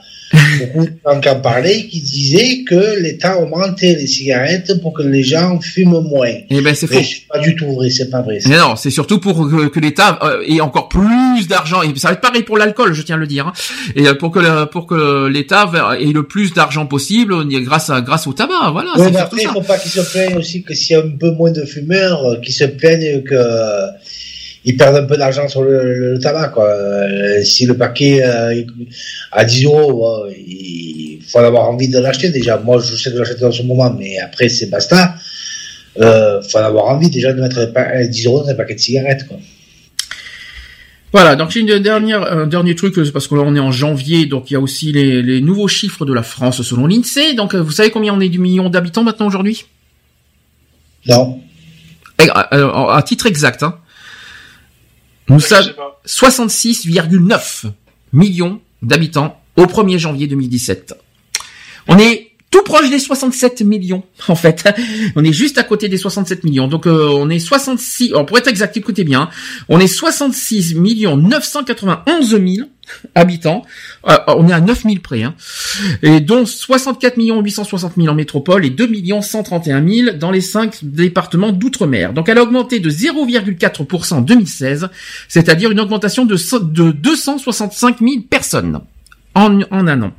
[0.59, 5.01] beaucoup de gens qui en parlaient qui disaient que l'État augmentait les cigarettes pour que
[5.03, 6.31] les gens fument moins.
[6.49, 6.99] Eh ben, c'est faux.
[7.01, 8.39] C'est pas du tout vrai, c'est pas vrai.
[8.47, 11.81] Mais non, c'est surtout pour que, que l'État euh, ait encore plus d'argent.
[11.81, 13.47] Et ça va être pareil pour l'alcool, je tiens à le dire.
[13.47, 13.53] hein.
[13.95, 18.01] Et euh, pour que le- pour que l'État ait le plus d'argent possible grâce à
[18.01, 18.72] grâce au tabac.
[18.72, 21.09] Voilà, mais après, il faut pas qu'ils se plaignent aussi que s'il y a un
[21.19, 23.35] peu moins de fumeurs, euh, qu'ils se plaignent que
[24.66, 26.50] ils perdent un peu d'argent sur le, le tabac.
[26.50, 26.66] Quoi.
[26.68, 28.64] Euh, si le paquet euh,
[29.32, 32.58] à 10 euros, euh, il faut avoir envie de l'acheter déjà.
[32.58, 35.16] Moi, je sais de l'acheter en ce moment, mais après, c'est basta.
[36.00, 39.27] Euh, faut avoir envie déjà de mettre pa- 10 euros dans un paquet de cigarettes.
[39.27, 39.38] Quoi.
[41.14, 43.72] Voilà, donc j'ai une dernière, un dernier truc, euh, parce que là on est en
[43.72, 47.35] janvier, donc il y a aussi les, les nouveaux chiffres de la France selon l'INSEE.
[47.35, 49.64] Donc euh, vous savez combien on est du million d'habitants maintenant aujourd'hui?
[51.08, 51.40] Non.
[52.22, 53.76] Eh, euh, À titre exact, hein.
[55.29, 56.01] Nous pas.
[56.05, 57.71] 66,9
[58.13, 60.95] millions d'habitants au 1er janvier 2017.
[61.87, 62.24] On est
[62.56, 64.64] tout proche des 67 millions, en fait.
[65.17, 66.67] On est juste à côté des 67 millions.
[66.67, 69.30] Donc, euh, on est 66, alors, pour être exact, écoutez bien, hein.
[69.67, 72.69] on est 66 millions 991 000
[73.14, 73.66] habitants.
[74.08, 75.35] Euh, on est à 9 000 près, hein.
[76.01, 80.40] Et dont 64 millions 860 000 en métropole et 2 millions 131 000 dans les
[80.40, 82.14] 5 départements d'outre-mer.
[82.14, 84.88] Donc, elle a augmenté de 0,4% en 2016,
[85.27, 88.80] c'est-à-dire une augmentation de, de 265 000 personnes
[89.35, 90.11] en, en un an.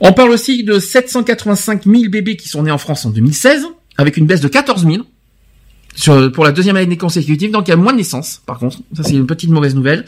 [0.00, 4.16] On parle aussi de 785 000 bébés qui sont nés en France en 2016, avec
[4.16, 5.04] une baisse de 14 000
[5.94, 7.50] sur, pour la deuxième année consécutive.
[7.50, 8.78] Donc il y a moins de naissances, par contre.
[8.94, 10.04] Ça c'est une petite mauvaise nouvelle.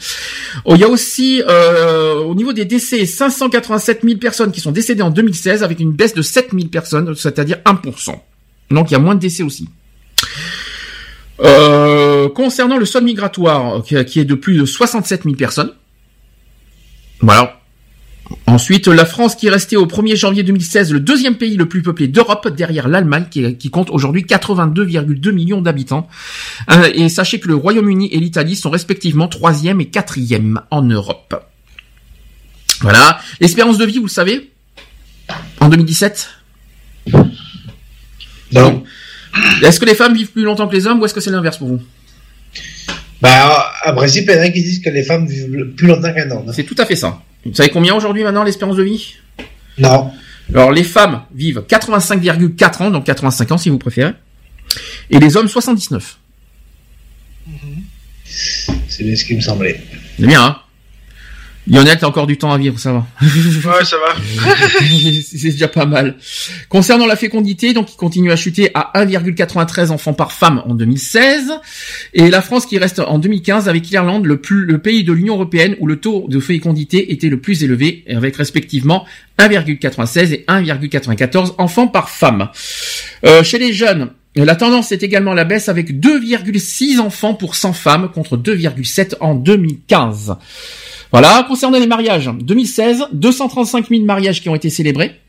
[0.65, 4.71] Oh, il y a aussi euh, au niveau des décès 587 000 personnes qui sont
[4.71, 8.15] décédées en 2016, avec une baisse de 7 000 personnes, c'est-à-dire 1%.
[8.71, 9.69] Donc il y a moins de décès aussi.
[11.41, 15.71] Euh, concernant le sol migratoire, qui, qui est de plus de 67 000 personnes.
[17.21, 17.61] Voilà.
[18.47, 21.81] Ensuite, la France qui est restée au 1er janvier 2016 le deuxième pays le plus
[21.81, 26.07] peuplé d'Europe, derrière l'Allemagne qui, qui compte aujourd'hui 82,2 millions d'habitants.
[26.71, 31.35] Euh, et sachez que le Royaume-Uni et l'Italie sont respectivement troisième et quatrième en Europe.
[32.81, 33.19] Voilà.
[33.39, 34.51] L'espérance de vie, vous le savez
[35.59, 36.29] En 2017
[38.51, 38.83] Non.
[39.63, 41.57] Est-ce que les femmes vivent plus longtemps que les hommes ou est-ce que c'est l'inverse
[41.57, 41.81] pour vous?
[43.21, 46.13] Bah, en principe, il y en a qui disent que les femmes vivent plus longtemps
[46.13, 46.51] qu'un homme.
[46.53, 47.21] C'est tout à fait ça.
[47.45, 49.15] Vous savez combien aujourd'hui maintenant l'espérance de vie?
[49.77, 50.11] Non.
[50.53, 54.13] Alors les femmes vivent 85,4 ans, donc 85 ans si vous préférez,
[55.09, 56.17] et les hommes 79.
[58.25, 59.81] C'est bien ce qui me semblait.
[60.17, 60.61] C'est bien, hein?
[61.67, 63.07] Lionel, t'as encore du temps à vivre, ça va.
[63.25, 64.15] Ouais, ça va.
[65.23, 66.15] c'est déjà pas mal.
[66.69, 71.51] Concernant la fécondité, donc il continue à chuter à 1,93 enfants par femme en 2016,
[72.13, 75.35] et la France qui reste en 2015 avec l'Irlande, le plus le pays de l'Union
[75.35, 79.05] européenne où le taux de fécondité était le plus élevé, avec respectivement
[79.39, 82.49] 1,96 et 1,94 enfants par femme.
[83.25, 87.55] Euh, chez les jeunes, la tendance est également à la baisse avec 2,6 enfants pour
[87.55, 90.35] 100 femmes contre 2,7 en 2015.
[91.21, 95.19] Voilà, concernant les mariages, 2016, 235 000 mariages qui ont été célébrés.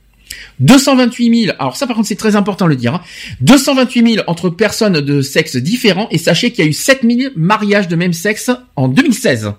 [0.59, 3.01] 228 000, alors ça par contre c'est très important de le dire, hein,
[3.43, 7.33] 228 000 entre personnes de sexe différents et sachez qu'il y a eu 7 000
[7.37, 9.53] mariages de même sexe en 2016.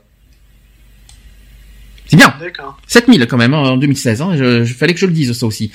[2.08, 2.34] C'est bien.
[2.40, 2.78] D'accord.
[2.88, 4.22] 7000 quand même hein, en 2016.
[4.22, 5.72] Hein, je, je- fallait que je le dise ça aussi.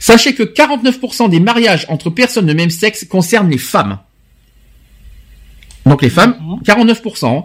[0.00, 3.98] Sachez que 49% des mariages entre personnes de même sexe concernent les femmes.
[5.86, 7.26] Donc les femmes, 49%.
[7.26, 7.42] hein.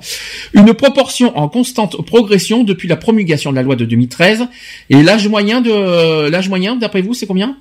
[0.53, 4.47] Une proportion en constante progression depuis la promulgation de la loi de 2013.
[4.89, 7.57] Et l'âge moyen de l'âge moyen, d'après vous, c'est combien?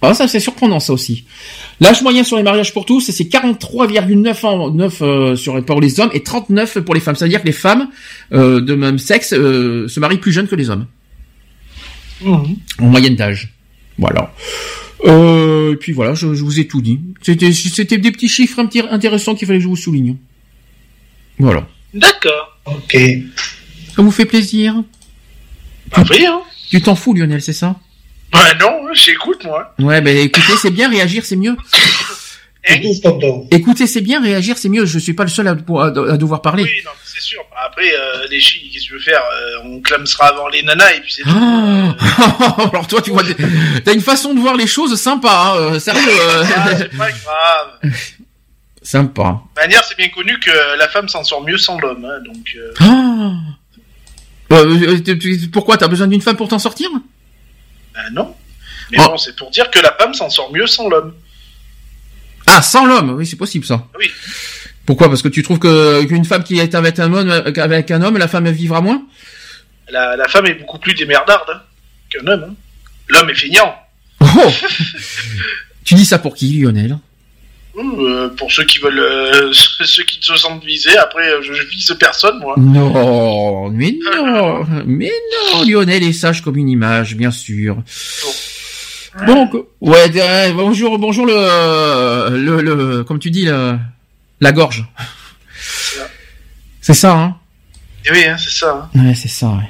[0.00, 1.24] Ah ça c'est surprenant ça aussi.
[1.80, 5.98] L'âge moyen sur les mariages pour tous, c'est 43,9 ans 9 euh, sur pour les
[5.98, 7.16] hommes et 39 pour les femmes.
[7.16, 7.88] C'est-à-dire que les femmes
[8.32, 10.86] euh, de même sexe euh, se marient plus jeunes que les hommes
[12.78, 13.54] en moyenne d'âge.
[13.98, 14.32] Voilà.
[15.04, 17.00] Euh, et puis voilà, je, je vous ai tout dit.
[17.22, 20.16] C'était c'était des petits chiffres un petit intéressants qu'il fallait que je vous souligne.
[21.38, 21.68] Voilà.
[21.94, 22.58] D'accord.
[22.66, 22.96] Ok.
[23.94, 24.82] Ça vous fait plaisir?
[25.96, 26.40] Bah oui, hein.
[26.70, 27.76] Tu t'en fous Lionel, c'est ça?
[28.32, 29.74] Bah non, j'écoute, moi.
[29.78, 31.56] Ouais, ben écoutez, c'est bien, réagir c'est mieux.
[32.68, 33.48] Écoute, tonton.
[33.50, 34.84] Écoutez, c'est bien, réagir c'est mieux.
[34.84, 36.64] Je suis pas le seul à, à- à devoir parler.
[36.64, 37.44] Oui, non, c'est sûr.
[37.64, 40.92] Après, euh, les filles, qu'est-ce que tu veux faire Euh, On clamsera avant les nanas
[40.94, 41.28] et puis c'est tout.
[41.30, 41.94] Ah
[42.72, 43.22] Alors toi, tu vois,
[43.84, 46.00] t'as une façon de voir les choses sympa, hein, euh, sérieux.
[46.56, 47.92] Ah, c'est pas grave.
[48.82, 49.40] sympa.
[49.56, 52.04] De manière, c'est bien connu que la femme s'en sort mieux sans l'homme.
[52.04, 53.34] hein, donc, euh, Ah
[54.54, 56.88] Euh, tu- pourquoi t'as besoin d'une femme pour t'en sortir?
[57.94, 58.34] Ben non.
[58.90, 59.08] Mais Oh.
[59.10, 61.12] bon, c'est pour dire que la femme s'en sort mieux sans l'homme.
[62.46, 63.86] Ah, sans l'homme, oui, c'est possible ça.
[63.98, 64.10] Oui.
[64.88, 65.08] Pourquoi?
[65.10, 68.16] Parce que tu trouves que qu'une femme qui est avec un homme, avec un homme,
[68.16, 69.02] la femme vivra moins?
[69.90, 71.60] La, la femme est beaucoup plus démerdarde hein,
[72.08, 72.46] qu'un homme.
[72.48, 72.54] hein.
[73.10, 73.74] L'homme est feignant.
[74.22, 74.26] Oh
[75.84, 76.96] Tu dis ça pour qui, Lionel?
[77.76, 80.96] Euh, pour ceux qui veulent, euh, ceux qui se sentent visés.
[80.96, 82.54] Après, euh, je, je vise personne, moi.
[82.56, 85.12] Non, mais non, mais
[85.52, 87.76] non, Lionel est sage comme une image, bien sûr.
[89.26, 89.52] Donc,
[89.82, 93.76] ouais, euh, bonjour, bonjour le, le, le, comme tu dis, le,
[94.40, 94.84] la gorge.
[96.80, 97.36] C'est ça, hein?
[98.06, 98.90] Et oui, hein, c'est ça.
[98.94, 98.98] hein.
[99.04, 99.68] Ouais, c'est ça, ouais.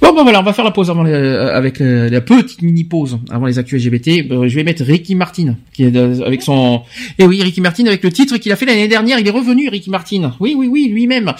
[0.00, 2.60] Bon, ben voilà, on va faire la pause avant les- euh, avec euh, la petite
[2.60, 4.26] mini pause avant les actus LGBT.
[4.32, 6.82] Euh, je vais mettre Ricky Martin, qui est avec son.
[7.18, 9.18] Et oui, Ricky Martin avec le titre qu'il a fait l'année dernière.
[9.20, 10.34] Il est revenu, Ricky Martin.
[10.40, 11.32] Oui, oui, oui, lui-même,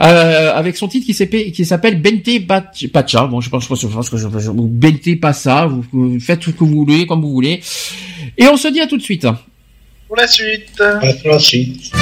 [0.00, 2.46] euh, avec son titre qui s'appelle qui s'appelle Bente
[2.92, 3.26] Pacha.
[3.26, 5.66] Bon, je pense, je pense, je pense que je, je- Bente Passa.
[5.66, 7.60] Vous, vous faites tout ce que vous voulez, comme vous voulez.
[8.38, 9.26] Et on se dit à tout de suite.
[10.06, 10.76] Pour la suite.
[10.76, 11.92] Pour la suite.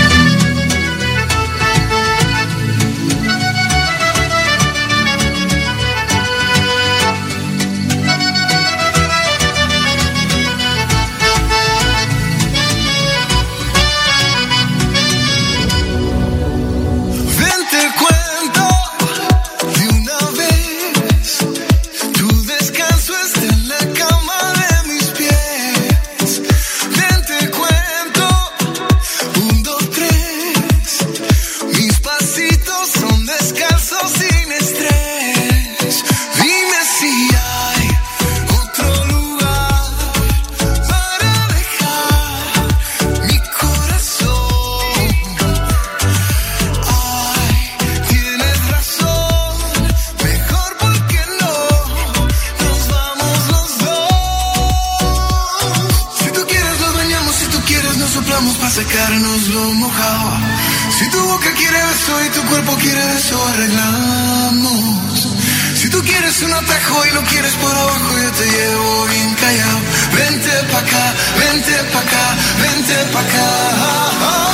[66.44, 69.78] Un atajo y lo quieres por abajo, yo te llevo bien callado.
[70.14, 74.53] Vente pa' acá, vente pa' acá, vente pa' acá.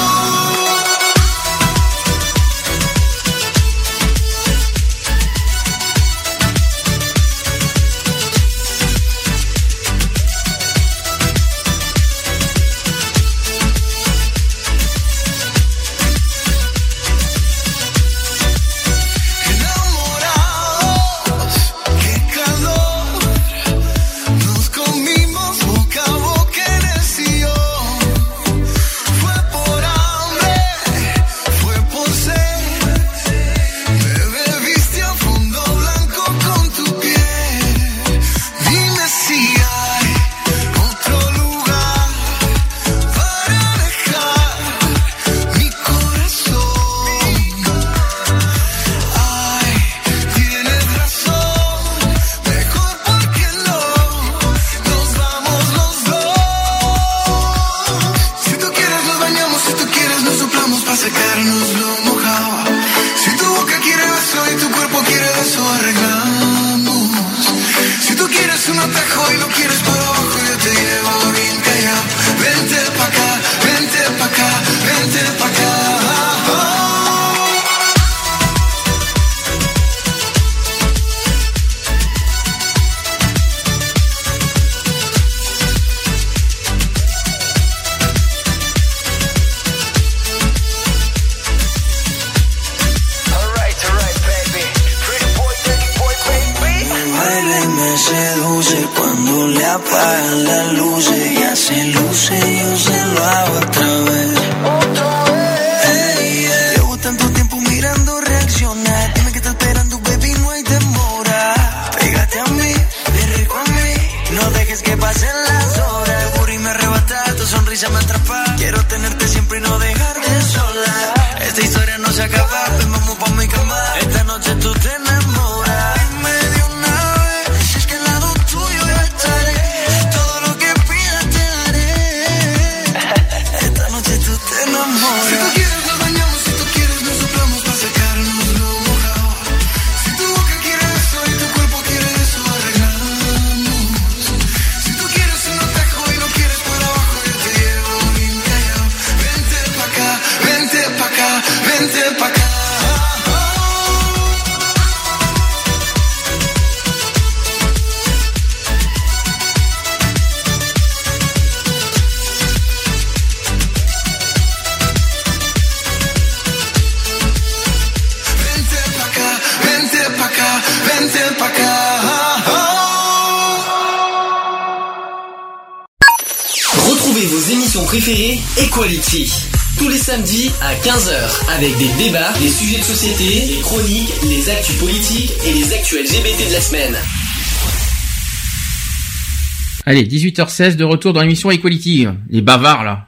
[190.01, 192.07] Allez, 18h16 de retour dans l'émission Equality.
[192.31, 193.07] Les bavards là.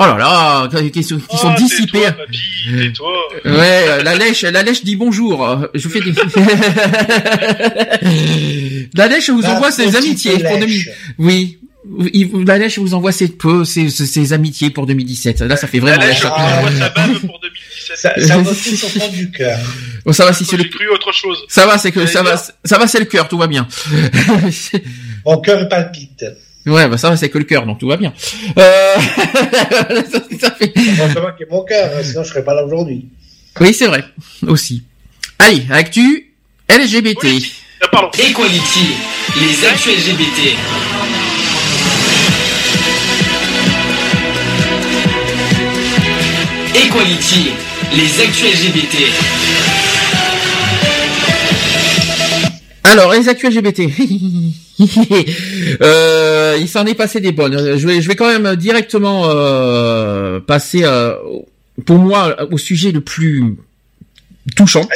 [0.00, 2.02] Oh là là, qui sont, qui sont Oh, dissipés.
[2.02, 2.38] papy.
[3.44, 5.66] Ouais, la lèche, la lèche dit bonjour.
[5.74, 6.12] Je fais des...
[8.94, 10.56] la lèche vous envoie ses amitiés pour.
[10.58, 10.84] 2000.
[11.18, 11.58] Oui.
[11.90, 13.32] Vous- La lèche vous envoie ses,
[13.64, 15.40] ses, ses, amitiés pour 2017.
[15.40, 16.24] Là, ça fait vraiment La lèche.
[16.24, 17.67] envoie sa bave pour 2017.
[17.98, 19.58] Ça, ça me touche au fond du cœur.
[20.04, 21.44] Bon, ça va si c'est le, cru autre chose.
[21.48, 23.66] ça va, c'est que ça va, ça va, c'est le cœur, tout va bien.
[25.26, 26.24] Mon cœur palpite.
[26.64, 28.14] ouais, bah ça va, c'est que le cœur, donc tout va bien.
[28.56, 28.94] Euh...
[30.12, 30.72] ça, ça fait.
[30.76, 33.08] Heureusement que mon cœur, hein, sinon je serais pas là aujourd'hui.
[33.58, 34.04] Oui, c'est vrai,
[34.46, 34.84] aussi.
[35.40, 36.32] Allez, actu
[36.68, 37.26] LGBT.
[37.80, 38.10] Ah, pardon.
[38.16, 38.94] Equality,
[39.40, 40.54] les actus LGBT.
[46.76, 47.50] Equality,
[47.94, 48.96] les actus LGBT.
[52.84, 53.82] Alors, les actus LGBT.
[55.82, 57.76] euh, il s'en est passé des bonnes.
[57.76, 61.14] Je vais, quand même directement euh, passer, euh,
[61.86, 63.56] pour moi, au sujet le plus
[64.56, 64.86] touchant.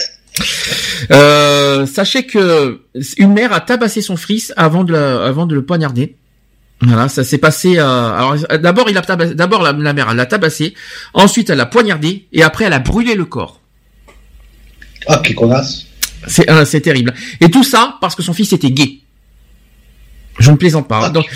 [1.10, 2.80] Euh, sachez que
[3.18, 6.16] une mère a tabassé son fils avant de le poignarder.
[6.82, 7.78] Voilà, ça s'est passé.
[7.78, 10.74] euh, alors d'abord, il a tabassé- d'abord la, la mère l'a tabassé,
[11.14, 13.60] ensuite elle l'a poignardé et après elle a brûlé le corps.
[15.06, 15.86] Ah, qui connasse.
[16.26, 17.14] C'est euh, c'est terrible.
[17.40, 18.98] Et tout ça parce que son fils était gay.
[20.38, 21.10] Je ne plaisante pas.
[21.10, 21.26] Donc,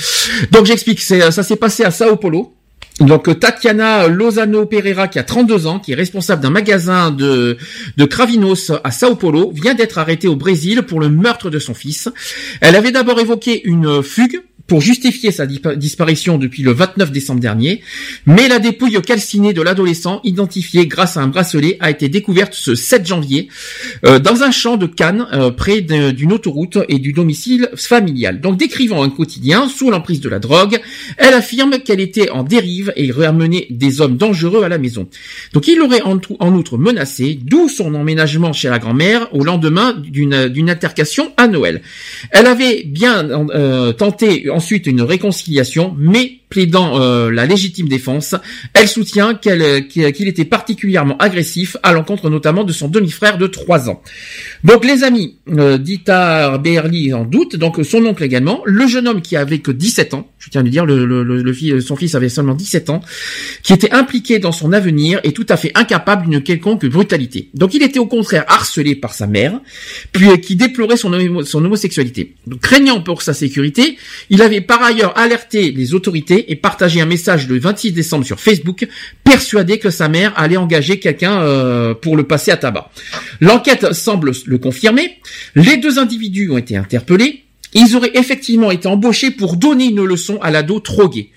[0.53, 1.01] donc j'explique.
[1.01, 2.55] Ça s'est passé à Sao Paulo.
[2.99, 7.59] Donc euh, Tatiana Lozano Pereira, qui a 32 ans, qui est responsable d'un magasin de,
[7.97, 11.75] de Cravinos à Sao Paulo, vient d'être arrêtée au Brésil pour le meurtre de son
[11.75, 12.09] fils.
[12.63, 17.41] Elle avait d'abord évoqué une fugue pour justifier sa dispa- disparition depuis le 29 décembre
[17.41, 17.83] dernier,
[18.27, 22.75] mais la dépouille calcinée de l'adolescent, identifiée grâce à un bracelet, a été découverte ce
[22.75, 23.49] 7 janvier
[24.05, 28.41] euh, dans un champ de Cannes, euh, près d'une autoroute et du domicile familial.
[28.41, 30.81] Donc décrivant un quotidien sous l'emprise de la drogue,
[31.17, 35.09] elle affirme qu'elle était en dérive et ramenait des hommes dangereux à la maison.
[35.53, 40.49] Donc il l'aurait en, outre menacé, d'où son emménagement chez la grand-mère au lendemain d'une
[40.49, 41.83] d'une altercation à Noël.
[42.31, 48.35] Elle avait bien euh, tenté ensuite une réconciliation, mais plaidant euh, la légitime défense,
[48.75, 53.91] elle soutient qu'elle- qu'il était particulièrement agressif à l'encontre notamment de son demi-frère de 3
[53.91, 54.03] ans.
[54.65, 59.23] Donc les amis euh, d'Itar Berli en doute, donc son oncle également, le jeune homme
[59.23, 60.85] qui avait que 17 ans, je tiens à le dire,
[61.83, 63.01] son fils avait seulement 17 ans,
[63.63, 67.51] qui était impliqué dans son avenir et tout à fait incapable d'une quelconque brutalité.
[67.55, 69.61] Donc il était au contraire harcelé par sa mère,
[70.13, 72.35] puis euh, qui déplorait son, homo- son homosexualité.
[72.63, 73.97] Craignant pour sa sécurité,
[74.31, 78.41] il avait par ailleurs alerté les autorités et partagé un message le 26 décembre sur
[78.41, 78.87] Facebook,
[79.25, 82.91] persuadé que sa mère allait engager quelqu'un euh, pour le passer à tabac.
[83.41, 85.19] L'enquête semble le confirmer.
[85.55, 87.45] Les deux individus ont été interpellés.
[87.75, 91.31] Ils auraient effectivement été embauchés pour donner une leçon à l'ado trop gay.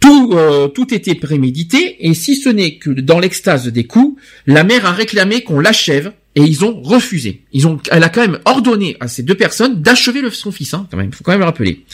[0.00, 4.62] Tout, euh, tout était prémédité, et si ce n'est que dans l'extase des coups, la
[4.62, 7.42] mère a réclamé qu'on l'achève, et ils ont refusé.
[7.52, 10.86] Ils ont, elle a quand même ordonné à ces deux personnes d'achever son fils, hein,
[10.90, 11.84] faut quand même le rappeler.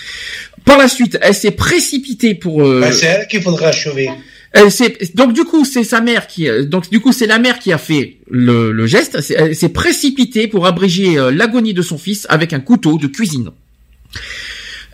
[0.64, 2.62] Par la suite, elle s'est précipitée pour...
[2.64, 4.10] euh, Ben, c'est elle qu'il faudrait achever.
[4.52, 4.70] elle
[5.14, 7.72] donc du coup, c'est sa mère qui, euh, donc du coup, c'est la mère qui
[7.72, 9.18] a fait le, le geste.
[9.36, 13.50] Elle s'est précipitée pour abréger euh, l'agonie de son fils avec un couteau de cuisine.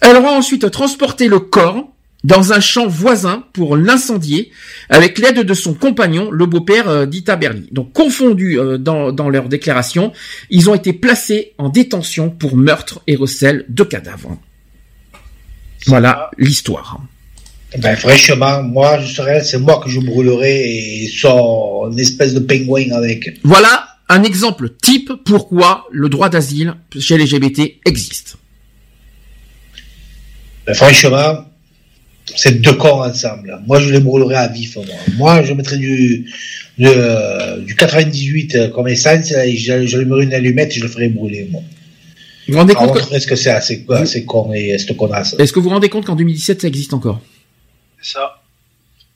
[0.01, 1.93] Elle aura ensuite transporté le corps
[2.25, 4.51] dans un champ voisin pour l'incendier
[4.91, 7.69] avec l'aide de son compagnon, le beau-père euh, d'Ita Berli.
[7.71, 10.13] Donc confondus dans, dans leur déclaration,
[10.51, 14.39] ils ont été placés en détention pour meurtre et recel de cadavres.
[15.87, 17.01] Voilà l'histoire.
[17.79, 22.91] Ben, franchement, moi, je serais, c'est moi que je brûlerais et son espèce de pingouin
[22.93, 23.39] avec.
[23.45, 28.37] Voilà un exemple type pourquoi le droit d'asile chez les LGBT existe.
[30.67, 31.45] Ben, franchement,
[32.37, 33.61] c'est deux corps ensemble.
[33.67, 34.85] Moi, je les brûlerais à vif, moi.
[35.17, 36.27] Moi, je mettrais du,
[36.79, 41.09] du, euh, du 98 euh, comme essence, et j'allumerais une allumette et je le ferais
[41.09, 41.63] brûler, moi.
[42.51, 44.97] Vous vous rendez Alors, compte on montrerait ce que c'est assez, assez con et cette
[44.97, 45.35] connasse.
[45.39, 47.21] Est-ce que vous vous rendez compte qu'en 2017 ça existe encore
[48.03, 48.43] C'est ça.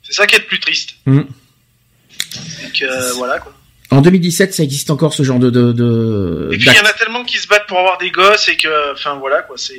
[0.03, 0.95] C'est ça qui est le plus triste.
[1.05, 1.17] Hmm.
[1.19, 3.53] Donc euh, voilà quoi.
[3.91, 5.49] En 2017 ça existe encore ce genre de...
[5.49, 8.11] de, de Et puis il y en a tellement qui se battent pour avoir des
[8.11, 9.73] gosses et que, enfin voilà quoi, c'est.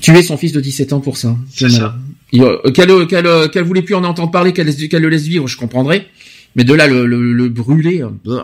[0.00, 1.36] Tuer son fils de 17 ans pour ça.
[1.54, 1.94] C'est ça.
[2.34, 6.06] Euh, Qu'elle qu'elle qu'elle voulait plus en entendre parler, qu'elle le laisse vivre, je comprendrais.
[6.56, 8.42] Mais de là le, le, le brûler, euh,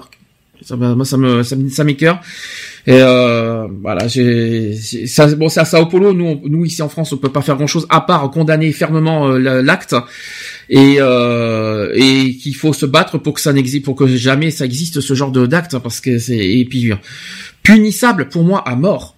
[0.63, 2.21] ça, me- moi ça me ça, me- ça m'écœure.
[2.87, 6.13] Et euh, voilà, j'ai ça, bon, c'est à Sao Paulo.
[6.13, 9.29] Nous, nous ici en France, on peut pas faire grand chose à part condamner fermement
[9.29, 9.95] euh, l'acte
[10.69, 14.65] et euh, et qu'il faut se battre pour que ça n'existe, pour que jamais ça
[14.65, 16.97] existe ce genre de d'acte parce que c'est et puis euh,
[17.63, 19.17] punissable pour moi à mort.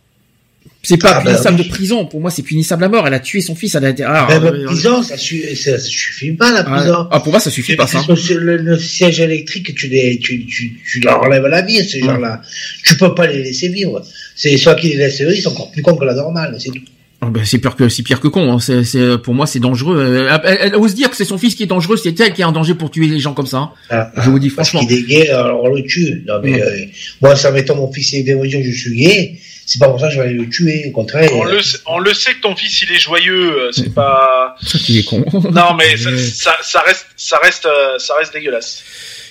[0.85, 1.65] C'est pas Ah, bah punissable oui.
[1.65, 2.05] de prison.
[2.07, 3.07] Pour moi, c'est punissable à mort.
[3.09, 3.75] Elle a tué son fils.
[3.75, 4.05] Elle a été.
[4.05, 7.09] Ah, Même euh, prison, ça, su- ça, suffit pas, la ah, prison.
[7.11, 8.03] ah, pour moi, ça suffit pas ça.
[8.09, 12.43] Le, le siège électrique, tu, les, tu, tu, tu leur enlèves la vie, ces gens-là.
[12.85, 14.03] Tu peux pas les laisser vivre.
[14.37, 16.71] C'est ceux qui les laissent vivre, ils sont encore plus cons que la normale, c'est
[16.71, 16.81] tout.
[17.27, 18.53] Ah ben, c'est pire que c'est pire que con.
[18.53, 18.59] Hein.
[18.61, 19.97] C'est, c'est pour moi c'est dangereux.
[19.99, 21.97] Euh, Elle, elle ose dire que c'est son fils qui est dangereux.
[21.97, 23.59] C'est elle qui est en danger pour tuer les gens comme ça.
[23.59, 23.71] hein.
[23.91, 24.87] Ah, Je vous dis Parce franchement.
[24.89, 26.23] qu'il est gay, alors on le tue.
[26.27, 26.63] Non, mais Mm.
[26.63, 26.77] euh,
[27.23, 29.39] moi, ça m'étonne, mon fils est que je suis gay.
[29.67, 31.31] C'est pas pour ça que je vais aller le tuer, au contraire.
[31.35, 34.57] On le, sait- on le sait que ton fils il est joyeux, euh, c'est pas.
[34.89, 35.25] Il est con.
[35.53, 38.83] Non mais ça, ça, ça reste, ça reste, euh, ça reste dégueulasse.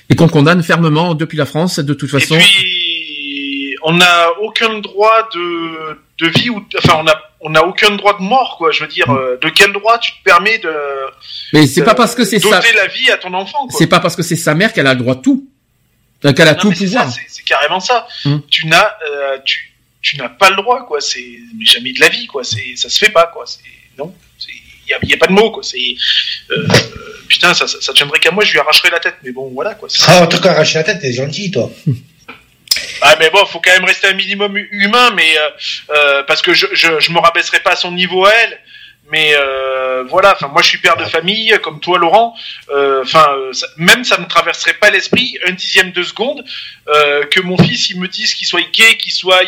[0.09, 2.33] Et qu'on condamne fermement depuis la France de toute façon.
[2.35, 7.64] Et puis on n'a aucun droit de, de vie ou, enfin on a, on n'a
[7.66, 8.72] aucun droit de mort quoi.
[8.72, 10.72] Je veux dire, euh, de quel droit tu te permets de.
[11.53, 12.74] Mais c'est pas parce que c'est doter ça.
[12.75, 13.67] la vie à ton enfant.
[13.67, 13.77] Quoi.
[13.77, 15.48] C'est pas parce que c'est sa mère qu'elle a le droit de tout.
[16.22, 17.11] Qu'elle a Non, tout pouvoir.
[17.11, 18.08] ça, c'est- carrément ça.
[18.25, 18.42] Hum.
[18.50, 21.01] Tu n'as, euh, tu, tu n'as pas le droit, quoi.
[21.01, 21.25] C'est,
[21.58, 22.45] mais jamais de la vie, quoi.
[22.45, 23.43] C'est, ça se fait pas, quoi.
[23.45, 23.59] C'est,
[23.98, 24.16] non.
[24.88, 25.64] Il y a, y a pas de mots, quoi.
[25.64, 25.95] C'est,
[26.51, 26.66] euh,
[27.27, 29.16] putain, ça, ça, ça tiendrait qu'à moi, je lui arracherais la tête.
[29.24, 29.90] Mais bon, voilà, quoi.
[29.90, 31.69] C'est- Ah, en tout cas, arracher la tête, t'es gentil, toi.
[33.06, 35.49] Ah, mais bon, faut quand même rester un minimum hu- humain, mais euh,
[35.95, 38.59] euh, parce que je, je, je me rabaisserai pas à son niveau à elle.
[39.11, 42.33] Mais euh, voilà, enfin moi je suis père de famille, comme toi Laurent.
[42.73, 46.43] Euh, Enfin euh, même ça me traverserait pas l'esprit un dixième de seconde
[46.88, 49.41] euh, que mon fils il me dise qu'il soit gay, qu'il soit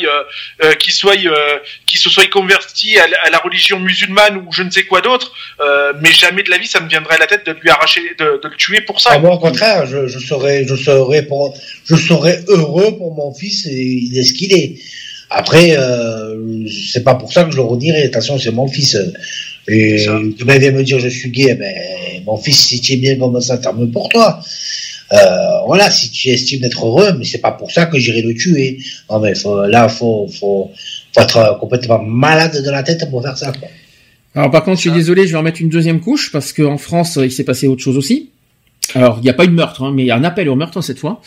[0.64, 4.52] euh, qu'il soit euh, qu'il se soit converti à, la- à la religion musulmane ou
[4.52, 5.32] je ne sais quoi d'autre.
[5.62, 8.02] Euh, mais jamais de la vie ça me viendrait à la tête de lui arracher,
[8.20, 9.12] de, de le tuer pour ça.
[9.14, 13.34] Ah, moi, au contraire, je, je serais, je serais pour, je serais heureux pour mon
[13.34, 14.76] fils et il est ce qu'il est.
[15.30, 18.04] Après, euh, c'est pas pour ça que je le redirai.
[18.04, 18.98] Attention, c'est mon fils.
[19.68, 20.06] Et
[20.40, 21.56] demain, vient me dire je suis gay.
[21.56, 21.74] Ben,
[22.26, 24.40] mon fils, si tu es bien comme ça, tant mieux pour toi.
[25.14, 25.18] Euh,
[25.68, 28.80] voilà, si tu estimes d'être heureux, mais c'est pas pour ça que j'irai le tuer.
[29.10, 30.72] Non, mais faut, là, faut, faut,
[31.14, 33.52] faut être complètement malade de la tête pour faire ça.
[33.52, 33.68] Quoi.
[34.36, 36.78] Alors par contre, je suis désolé, je vais en mettre une deuxième couche parce qu'en
[36.78, 38.32] France, il s'est passé autre chose aussi.
[38.94, 40.50] Alors, il n'y a pas eu de meurtre, hein, mais il y a un appel
[40.50, 41.22] au meurtre cette fois.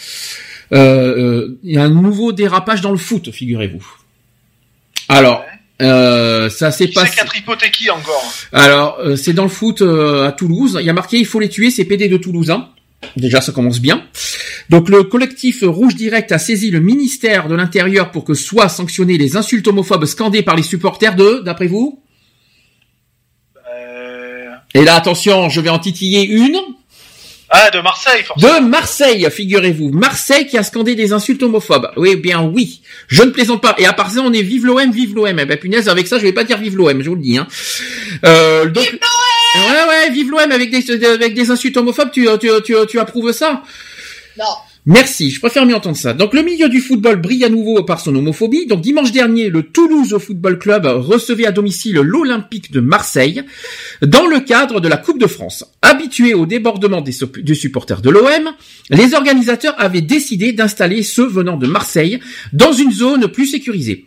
[0.73, 3.85] Euh, euh, Il y a un nouveau dérapage dans le foot, figurez-vous.
[5.09, 5.45] Alors,
[5.81, 7.25] euh, ça s'est c'est passé.
[7.25, 10.77] tripoter qui encore Alors, euh, c'est dans le foot euh, à Toulouse.
[10.81, 12.51] Il y a marqué il faut les tuer, c'est PD de Toulouse.
[12.51, 12.69] hein.
[13.17, 14.05] Déjà, ça commence bien.
[14.71, 19.17] Donc, le collectif Rouge Direct a saisi le ministère de l'Intérieur pour que soient sanctionnées
[19.19, 22.03] les insultes homophobes scandées par les supporters de, d'après vous?
[24.75, 26.59] Et là, attention, je vais en titiller une.
[27.51, 28.61] Ah, de Marseille, forcément.
[28.61, 29.91] De Marseille, figurez-vous.
[29.91, 31.91] Marseille qui a scandé des insultes homophobes.
[31.97, 32.83] Oui, bien oui.
[33.07, 33.75] Je ne plaisante pas.
[33.79, 35.39] Et à part ça, on est vive l'OM, vive l'OM.
[35.39, 37.39] Eh ben punaise, avec ça, je vais pas dire vive l'OM, je vous le dis.
[37.39, 37.49] Hein.
[38.27, 42.75] Euh, donc, ouais, ouais, vive l'OM avec des, avec des insultes homophobes, tu, tu, tu,
[42.87, 43.63] tu approuves ça?
[44.39, 44.45] Non.
[44.91, 46.15] Merci, je préfère mieux entendre ça.
[46.15, 48.65] Donc le milieu du football brille à nouveau par son homophobie.
[48.65, 53.43] Donc dimanche dernier, le Toulouse Football Club recevait à domicile l'Olympique de Marseille
[54.01, 55.67] dans le cadre de la Coupe de France.
[55.83, 58.55] Habitués au débordement des, sup- des supporters de l'OM,
[58.89, 62.19] les organisateurs avaient décidé d'installer ceux venant de Marseille
[62.55, 64.07] dans une zone plus sécurisée.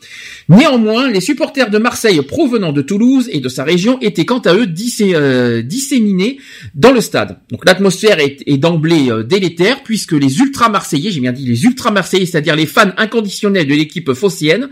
[0.49, 4.55] Néanmoins, les supporters de Marseille provenant de Toulouse et de sa région étaient quant à
[4.55, 4.65] eux
[5.01, 6.39] euh, disséminés
[6.73, 7.37] dans le stade.
[7.51, 12.55] Donc l'atmosphère est, d'emblée euh, délétère puisque les ultra-marseillais, j'ai bien dit les ultra-marseillais, c'est-à-dire
[12.55, 14.69] les fans inconditionnels de l'équipe phocéenne,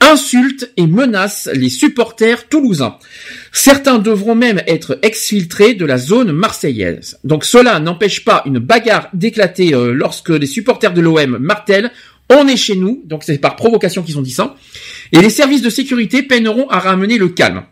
[0.00, 2.96] insultent et menacent les supporters toulousains.
[3.52, 7.18] Certains devront même être exfiltrés de la zone marseillaise.
[7.24, 11.92] Donc cela n'empêche pas une bagarre d'éclater euh, lorsque les supporters de l'OM martèlent
[12.30, 14.34] on est chez nous, donc c'est par provocation qu'ils ont dit.
[15.12, 17.64] Et les services de sécurité peineront à ramener le calme.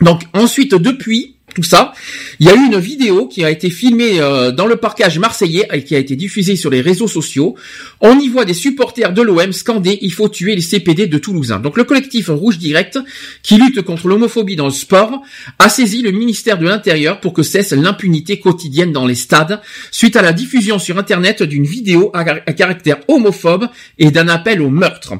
[0.00, 1.92] Donc ensuite, depuis tout ça,
[2.40, 5.68] il y a eu une vidéo qui a été filmée euh, dans le parcage marseillais
[5.72, 7.56] et qui a été diffusée sur les réseaux sociaux.
[8.00, 11.58] On y voit des supporters de l'OM scander «Il faut tuer les CPD de Toulousain».
[11.60, 12.98] Donc le collectif Rouge Direct,
[13.42, 15.22] qui lutte contre l'homophobie dans le sport,
[15.58, 20.16] a saisi le ministère de l'Intérieur pour que cesse l'impunité quotidienne dans les stades, suite
[20.16, 24.62] à la diffusion sur Internet d'une vidéo à car- à caractère homophobe et d'un appel
[24.62, 25.14] au meurtre.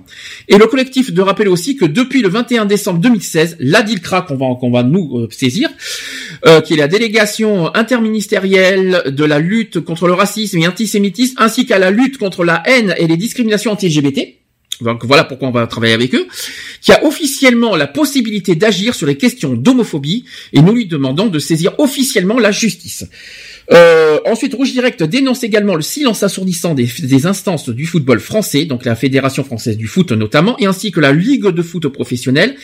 [0.48, 4.46] Et le collectif de rappelle aussi que depuis le 21 décembre 2016, l'ADILCRA, qu'on va,
[4.58, 5.68] qu'on va nous euh, saisir,
[6.46, 11.66] euh, qui est la délégation interministérielle de la lutte contre le racisme et l'antisémitisme, ainsi
[11.66, 14.42] qu'à la lutte contre la haine et les discriminations anti-LGBT.
[14.80, 16.26] Donc voilà pourquoi on va travailler avec eux,
[16.80, 21.38] qui a officiellement la possibilité d'agir sur les questions d'homophobie, et nous lui demandons de
[21.38, 23.04] saisir officiellement la justice.
[23.70, 28.84] Euh, ensuite, Rouge Direct dénonce également le silence assourdissant des, instances du football français, donc
[28.84, 32.56] la Fédération française du foot notamment, et ainsi que la Ligue de foot professionnelle.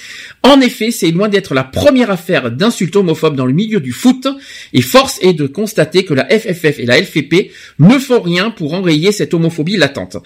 [0.42, 4.26] En effet, c'est loin d'être la première affaire d'insultes homophobes dans le milieu du foot,
[4.72, 8.74] et force est de constater que la FFF et la LFP ne font rien pour
[8.74, 10.16] enrayer cette homophobie latente.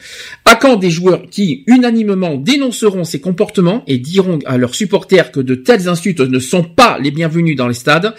[0.45, 5.41] À quand des joueurs qui, unanimement, dénonceront ces comportements et diront à leurs supporters que
[5.41, 8.15] de telles insultes ne sont pas les bienvenues dans les stades,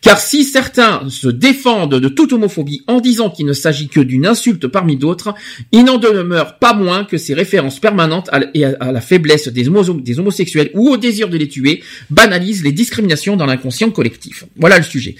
[0.00, 4.26] car si certains se défendent de toute homophobie en disant qu'il ne s'agit que d'une
[4.26, 5.32] insulte parmi d'autres,
[5.72, 9.68] il n'en demeure pas moins que ces références permanentes à, et à- la faiblesse des,
[9.70, 14.44] homo- des homosexuels ou au désir de les tuer banalisent les discriminations dans l'inconscient collectif.
[14.56, 15.14] Voilà le sujet.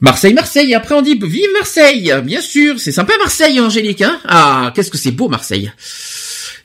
[0.00, 4.20] Marseille, Marseille, après on dit vive Marseille, bien sûr, c'est sympa Marseille, Angélique, hein?
[4.24, 5.70] Ah, qu'est-ce que c'est beau Marseille.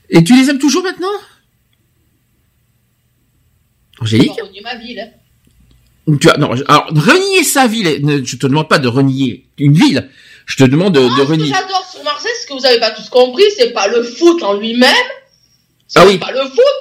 [0.09, 1.07] Et tu les aimes toujours maintenant?
[4.01, 4.31] Angélique?
[6.17, 9.73] Tu as, non, alors, renier sa ville, ne- je te demande pas de renier une
[9.73, 10.09] ville,
[10.45, 11.45] je te demande de, de Ce que renier.
[11.47, 14.53] j'adore sur Marseille, ce que vous avez pas tous compris, c'est pas le foot en
[14.53, 14.89] lui-même.
[15.87, 16.17] C'est Ah oui.
[16.17, 16.77] pas le foot.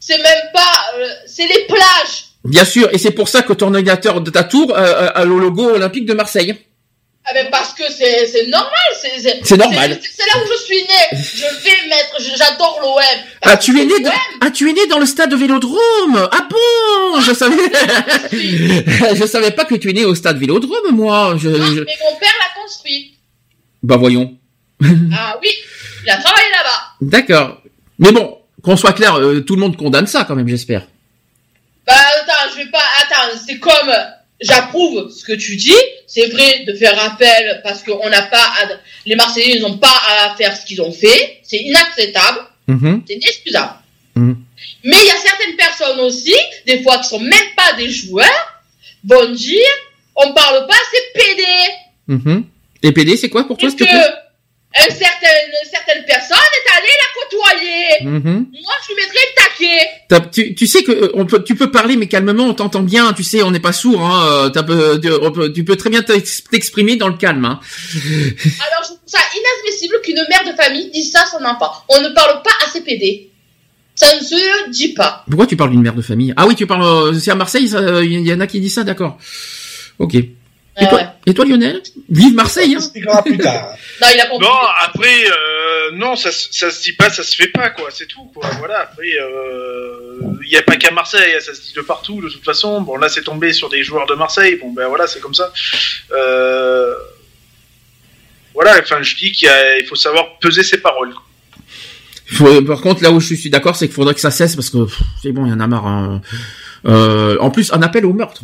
[0.00, 0.98] C'est même pas.
[0.98, 2.24] euh, c'est les plages.
[2.44, 5.38] Bien sûr, et c'est pour ça que ton ordinateur de ta tour euh, a le
[5.38, 6.56] logo olympique de Marseille.
[7.24, 8.72] Ah ben parce que c'est c'est normal.
[9.00, 9.98] C'est C'est normal.
[10.02, 11.18] C'est là où je suis né.
[11.34, 12.16] Je vais mettre.
[12.36, 13.00] J'adore l'OM.
[13.42, 14.10] Ah, tu es né dans,
[14.40, 16.28] ah, tu es né dans le stade de Vélodrome.
[16.32, 17.54] Ah bon, je savais,
[19.14, 21.34] je savais pas que tu es né au stade Vélodrome, moi.
[21.38, 23.14] Je, je- Mais mon père l'a construit.
[23.82, 24.36] Bah voyons.
[25.16, 25.48] Ah oui,
[26.04, 26.82] il a travaillé là-bas.
[27.00, 27.62] D'accord.
[28.00, 30.88] Mais bon, qu'on soit clair, euh, tout le monde condamne ça quand même, j'espère.
[31.86, 32.82] Bah attends, je vais pas.
[33.00, 33.92] Attends, c'est comme.
[34.42, 35.74] J'approuve ce que tu dis.
[36.06, 38.42] C'est vrai de faire appel parce qu'on n'a pas.
[38.60, 38.68] à-
[39.06, 41.38] Les Marseillais n'ont pas à faire ce qu'ils ont fait.
[41.42, 42.40] C'est inacceptable.
[42.66, 43.02] Mhm.
[43.06, 43.74] C'est inexcusable.
[44.14, 44.36] Mhm.
[44.84, 46.34] Mais il y a certaines personnes aussi,
[46.66, 48.62] des fois qui sont même pas des joueurs,
[49.04, 49.66] vont dire
[50.14, 51.42] on parle pas, c'est PD.
[52.08, 52.44] Mhm.
[52.82, 54.14] Et PD, c'est quoi pour toi, s'il que te plaît?
[54.78, 57.84] Une certaine, une certaine personne est allée la côtoyer.
[58.18, 58.46] Mhm.
[58.62, 60.30] Moi, je lui mettrais le taquet.
[60.32, 63.12] Tu, tu sais que euh, on peut, tu peux parler mais calmement, on t'entend bien.
[63.12, 64.00] Tu sais, on n'est pas sourd.
[64.04, 67.44] Hein, euh, peu- tu, on peut- tu peux très bien t'ex- t'exprimer dans le calme.
[67.44, 67.60] Hein.
[67.94, 71.72] Alors, je trouve ça inadmissible qu'une mère de famille dise ça à son enfant.
[71.88, 73.28] On ne parle pas à ses PD.
[73.94, 75.22] Ça ne se dit pas.
[75.28, 76.32] Pourquoi tu parles d'une mère de famille?
[76.36, 76.82] Ah oui, tu parles.
[76.82, 77.70] euh, C'est à Marseille.
[78.02, 79.18] Il y en a qui disent ça, d'accord.
[79.98, 80.16] Ok.
[80.82, 81.06] Et, Ouais, toi, ouais.
[81.26, 82.76] et toi, Lionel Vive Marseille.
[82.76, 83.22] Hein.
[83.24, 83.68] plus tard.
[84.00, 84.28] Non, il a.
[84.38, 84.48] Non,
[84.84, 88.06] après, euh, non, ça, se- ça se dit pas, ça se fait pas, quoi, c'est
[88.06, 88.48] tout, quoi.
[88.58, 92.44] Voilà, après, il n'y a pas qu'à Marseille, ça se dit de partout, de toute
[92.44, 92.80] façon.
[92.82, 95.52] Bon, là, c'est tombé sur des joueurs de Marseille, bon, ben voilà, c'est comme ça.
[96.12, 96.94] Euh,
[98.54, 99.48] voilà, enfin, je dis qu'il
[99.88, 101.14] faut savoir peser ses paroles.
[102.32, 104.70] Faut- par contre, là où je suis d'accord, c'est qu'il faudrait que ça cesse parce
[104.70, 104.78] que
[105.22, 105.86] c'est bon, il y en a marre.
[105.86, 106.20] hein.
[106.86, 108.42] Euh, en plus, un appel au meurtre.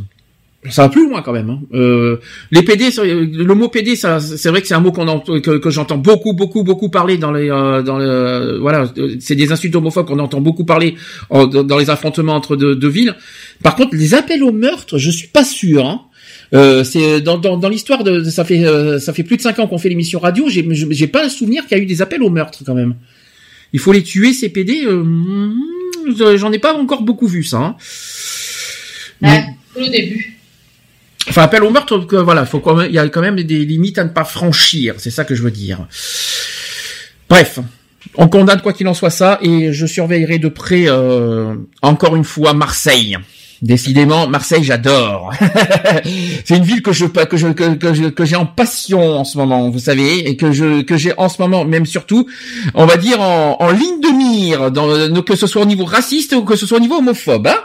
[0.70, 1.50] Ça va plus loin quand même.
[1.50, 1.60] Hein.
[1.72, 2.16] Euh,
[2.50, 5.70] les PD, le mot PD, ça, c'est vrai que c'est un mot qu'on que, que
[5.70, 10.06] j'entends beaucoup, beaucoup, beaucoup parler dans les, euh, dans le, voilà, c'est des insultes homophobes
[10.06, 10.96] qu'on entend beaucoup parler
[11.30, 13.14] en- dans les affrontements entre deux, deux villes.
[13.62, 15.86] Par contre, les appels au meurtre, je suis pas sûr.
[15.86, 16.02] Hein.
[16.54, 19.58] Euh, c'est dans, dans, dans l'histoire de ça fait euh, ça fait plus de cinq
[19.60, 20.48] ans qu'on fait l'émission radio.
[20.48, 22.96] J'ai j'ai pas le souvenir qu'il y a eu des appels au meurtre quand même.
[23.72, 24.82] Il faut les tuer ces PD.
[24.86, 25.54] euh, hmm,
[26.36, 27.58] J'en ai pas encore beaucoup vu ça.
[27.58, 27.76] hein.
[29.22, 30.37] Ouais, c'est le début.
[31.28, 33.64] Enfin, appel au meurtre, que, voilà, faut quand même, il y a quand même des
[33.64, 34.94] limites à ne pas franchir.
[34.98, 35.86] C'est ça que je veux dire.
[37.28, 37.60] Bref.
[38.14, 42.24] On condamne quoi qu'il en soit ça et je surveillerai de près euh, encore une
[42.24, 43.18] fois Marseille.
[43.60, 45.32] Décidément, Marseille, j'adore.
[46.44, 49.80] c'est une ville que je que je que, j'ai en passion en ce moment, vous
[49.80, 52.28] savez, et que je que j'ai en ce moment, même surtout,
[52.74, 56.34] on va dire en, en ligne de mire, dans, que ce soit au niveau raciste
[56.34, 57.48] ou que ce soit au niveau homophobe.
[57.48, 57.58] Hein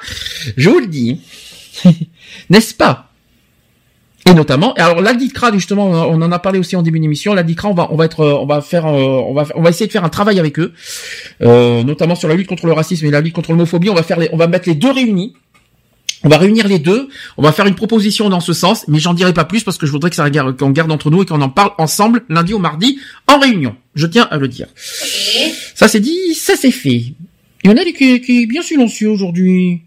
[0.57, 1.19] je vous le dis,
[2.49, 3.12] n'est-ce pas?
[4.25, 7.33] Et notamment, alors la DICRA justement, on en a parlé aussi en début d'émission.
[7.33, 9.61] La DICRA, on va, on va être, euh, on va faire, euh, on va, on
[9.61, 10.73] va essayer de faire un travail avec eux,
[11.41, 13.89] euh, notamment sur la lutte contre le racisme et la lutte contre l'homophobie.
[13.89, 15.33] On va faire, les, on va mettre les deux réunis.
[16.25, 17.09] On va réunir les deux.
[17.35, 19.85] On va faire une proposition dans ce sens, mais j'en dirai pas plus parce que
[19.85, 22.59] je voudrais que ça qu'on garde entre nous et qu'on en parle ensemble lundi ou
[22.59, 23.75] mardi en réunion.
[23.93, 24.67] Je tiens à le dire.
[25.75, 27.13] Ça c'est dit, ça c'est fait.
[27.65, 29.81] Il y en a qui, qui est bien silencieux aujourd'hui.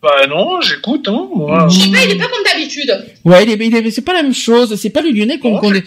[0.00, 1.66] Bah non, j'écoute, hein, moi.
[1.68, 3.04] Je sais pas, il est pas comme d'habitude.
[3.24, 4.76] Ouais, il est, il est- c'est pas la même chose.
[4.76, 5.82] C'est pas le Lyonnais qu'on qu'on est.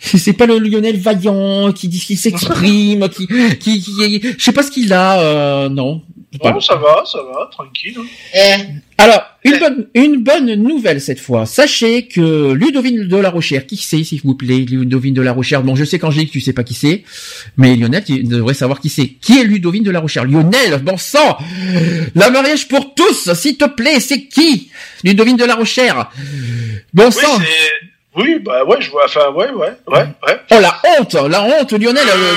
[0.00, 3.28] C'est pas le Lionel vaillant qui dit qui s'exprime, qui,
[3.60, 5.20] qui, qui, je sais pas ce qu'il a.
[5.20, 6.02] Euh, non.
[6.42, 7.94] Non, ça va, ça va, tranquille.
[7.98, 8.04] hein.
[8.34, 8.62] Eh,
[8.98, 11.46] Alors, une bonne, une bonne nouvelle cette fois.
[11.46, 15.62] Sachez que Ludovine de la Rochère, qui c'est, s'il vous plaît, Ludovine de la Rochère?
[15.62, 17.04] Bon, je sais qu'Angélique, tu sais pas qui c'est,
[17.56, 19.08] mais Lionel, tu devrais savoir qui c'est.
[19.20, 20.24] Qui est Ludovine de la Rochère?
[20.24, 21.38] Lionel, bon sang
[22.14, 24.70] La mariage pour tous, s'il te plaît, c'est qui?
[25.04, 26.10] Ludovine de la Rochère
[26.92, 29.04] Bon Oui, sang c'est- Oui, bah ouais, je vois.
[29.06, 30.40] Enfin, ouais, ouais, ouais, ouais.
[30.52, 32.32] Oh la honte, la honte, Lionel, euh,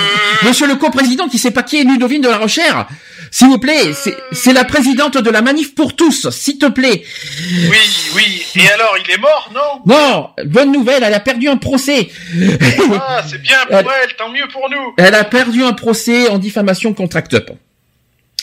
[0.47, 2.87] Monsieur le coprésident qui sait pas qui est Ludovine de la Rochère.
[3.29, 7.03] S'il vous plaît, c'est- c'est la présidente de la manif pour tous, s'il te plaît.
[7.69, 7.77] Oui,
[8.15, 8.45] oui.
[8.55, 9.81] Et alors, il est mort, non?
[9.85, 12.09] Non, bonne nouvelle, elle a perdu un procès.
[12.99, 14.93] Ah, c'est bien pour elle, tant mieux pour nous.
[14.97, 17.49] Elle a perdu un procès en diffamation contre Act Up.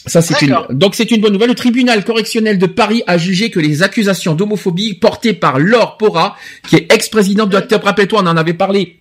[0.07, 1.49] Ça c'est une donc c'est une bonne nouvelle.
[1.49, 6.37] Le tribunal correctionnel de Paris a jugé que les accusations d'homophobie portées par Laure Pora,
[6.69, 8.99] qui est ex-présidente de Up, rappelle-toi, on en avait parlé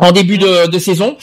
[0.00, 1.16] en début de, de saison,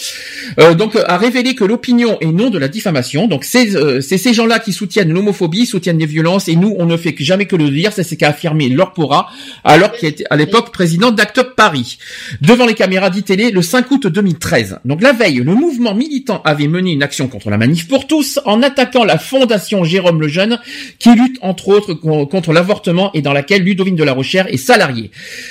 [0.59, 3.27] euh, donc euh, a révélé que l'opinion est non de la diffamation.
[3.27, 6.95] Donc c'est euh, ces gens-là qui soutiennent l'homophobie, soutiennent les violences, et nous on ne
[6.95, 7.91] fait que jamais que le dire.
[7.93, 9.27] C'est ce qu'a affirmé Laure Pora,
[9.63, 11.97] alors qui était à l'époque présidente d'Act Up Paris,
[12.41, 14.79] devant les caméras d'ITélé le 5 août 2013.
[14.85, 18.39] Donc la veille, le mouvement militant avait mené une action contre la manif pour tous
[18.45, 20.59] en attaquant la fondation Jérôme Lejeune,
[20.99, 24.57] qui lutte entre autres con- contre l'avortement et dans laquelle Ludovine de la Rochère est
[24.57, 25.09] salariée.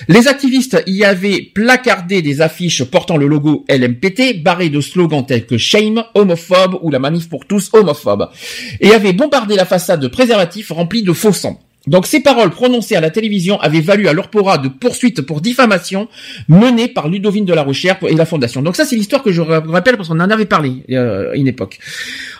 [0.09, 5.47] Les activistes y avaient placardé des affiches portant le logo LMPT, barré de slogans tels
[5.47, 8.29] que Shame, homophobe ou la manif pour tous, homophobe,
[8.81, 11.61] et avaient bombardé la façade de préservatifs remplis de faux sang.
[11.87, 16.09] Donc ces paroles prononcées à la télévision avaient valu à l'Orpora de poursuites pour diffamation
[16.49, 18.63] menées par Ludovine de la Rochère et la Fondation.
[18.63, 21.79] Donc ça c'est l'histoire que je rappelle parce qu'on en avait parlé euh, une époque.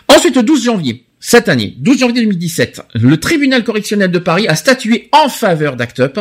[0.09, 4.55] Ensuite, le 12 janvier, cette année, 12 janvier 2017, le tribunal correctionnel de Paris a
[4.55, 6.19] statué en faveur d'Act Up.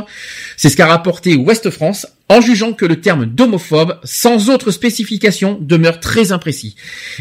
[0.57, 5.59] C'est ce qu'a rapporté Ouest France, en jugeant que le terme d'homophobe, sans autre spécification,
[5.61, 6.75] demeure très imprécis.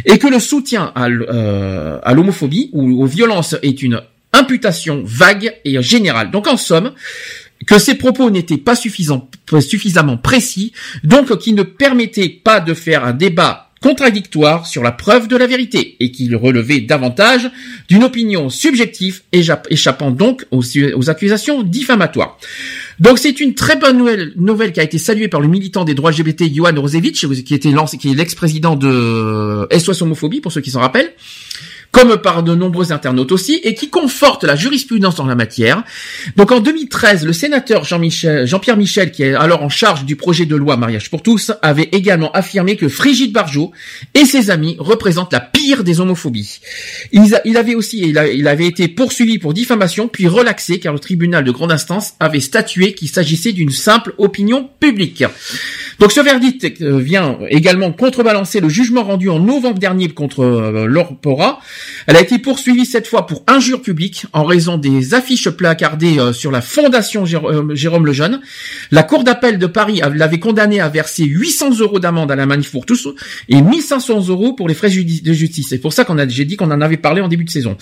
[0.05, 4.01] Et que le soutien euh, à l'homophobie ou aux violences est une
[4.33, 6.31] imputation vague et générale.
[6.31, 6.93] Donc en somme,
[7.67, 13.13] que ces propos n'étaient pas suffisamment précis, donc qui ne permettaient pas de faire un
[13.13, 17.51] débat contradictoire sur la preuve de la vérité et qu'il relevait davantage
[17.87, 22.39] d'une opinion subjective échapp- échappant donc aux accusations diffamatoires.
[22.99, 25.93] Donc c'est une très bonne nouvelle, nouvelle qui a été saluée par le militant des
[25.93, 30.71] droits LGBT Johan Rosevich, qui était qui est l'ex-président de SOS Homophobie pour ceux qui
[30.71, 31.11] s'en rappellent
[31.95, 35.85] comme par de nombreux internautes aussi, et qui conforte la jurisprudence en la matière.
[36.35, 40.57] Donc en 2013, le sénateur Jean-Pierre Michel, qui est alors en charge du projet de
[40.57, 43.71] loi Mariage pour tous, avait également affirmé que Frigide Barjot
[44.13, 46.59] et ses amis représentent la pire des homophobies.
[47.13, 51.51] Il, avait aussi, il, avait été poursuivi pour diffamation, puis relaxé car le tribunal de
[51.51, 55.23] grande instance avait statué qu'il s'agissait d'une simple opinion publique.
[55.99, 60.87] Donc ce verdict euh, vient également contrebalancer le jugement rendu en novembre dernier contre euh.
[62.07, 66.33] Elle a été poursuivie cette fois pour injure publique en raison des affiches placardées euh,
[66.33, 68.41] sur la fondation euh, Jérôme Lejeune.
[68.91, 72.71] La Cour d'appel de Paris l'avait condamné à verser 800 euros d'amende à la manif
[72.71, 73.07] pour tous
[73.49, 75.67] et 1500 euros pour les frais de justice.
[75.69, 77.77] C'est pour ça qu'on a, j'ai dit qu'on en avait parlé en début de saison.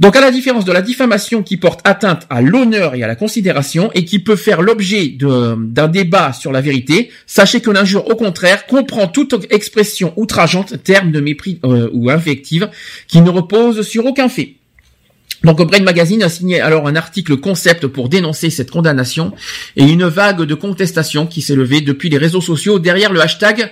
[0.00, 3.16] Donc à la différence de la diffamation qui porte atteinte à l'honneur et à la
[3.16, 8.16] considération et qui peut faire l'objet d'un débat sur la vérité, sachez que l'injure au
[8.16, 12.70] contraire comprend toute expression outrageante, terme de mépris euh, ou invective
[13.08, 14.54] qui ne repose sur aucun fait.
[15.44, 19.32] Donc Brain Magazine a signé alors un article concept pour dénoncer cette condamnation
[19.76, 23.70] et une vague de contestation qui s'est levée depuis les réseaux sociaux derrière le hashtag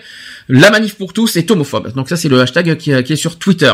[0.48, 1.92] la manif pour tous est homophobe.
[1.94, 3.72] Donc ça c'est le hashtag qui, est- qui est sur Twitter.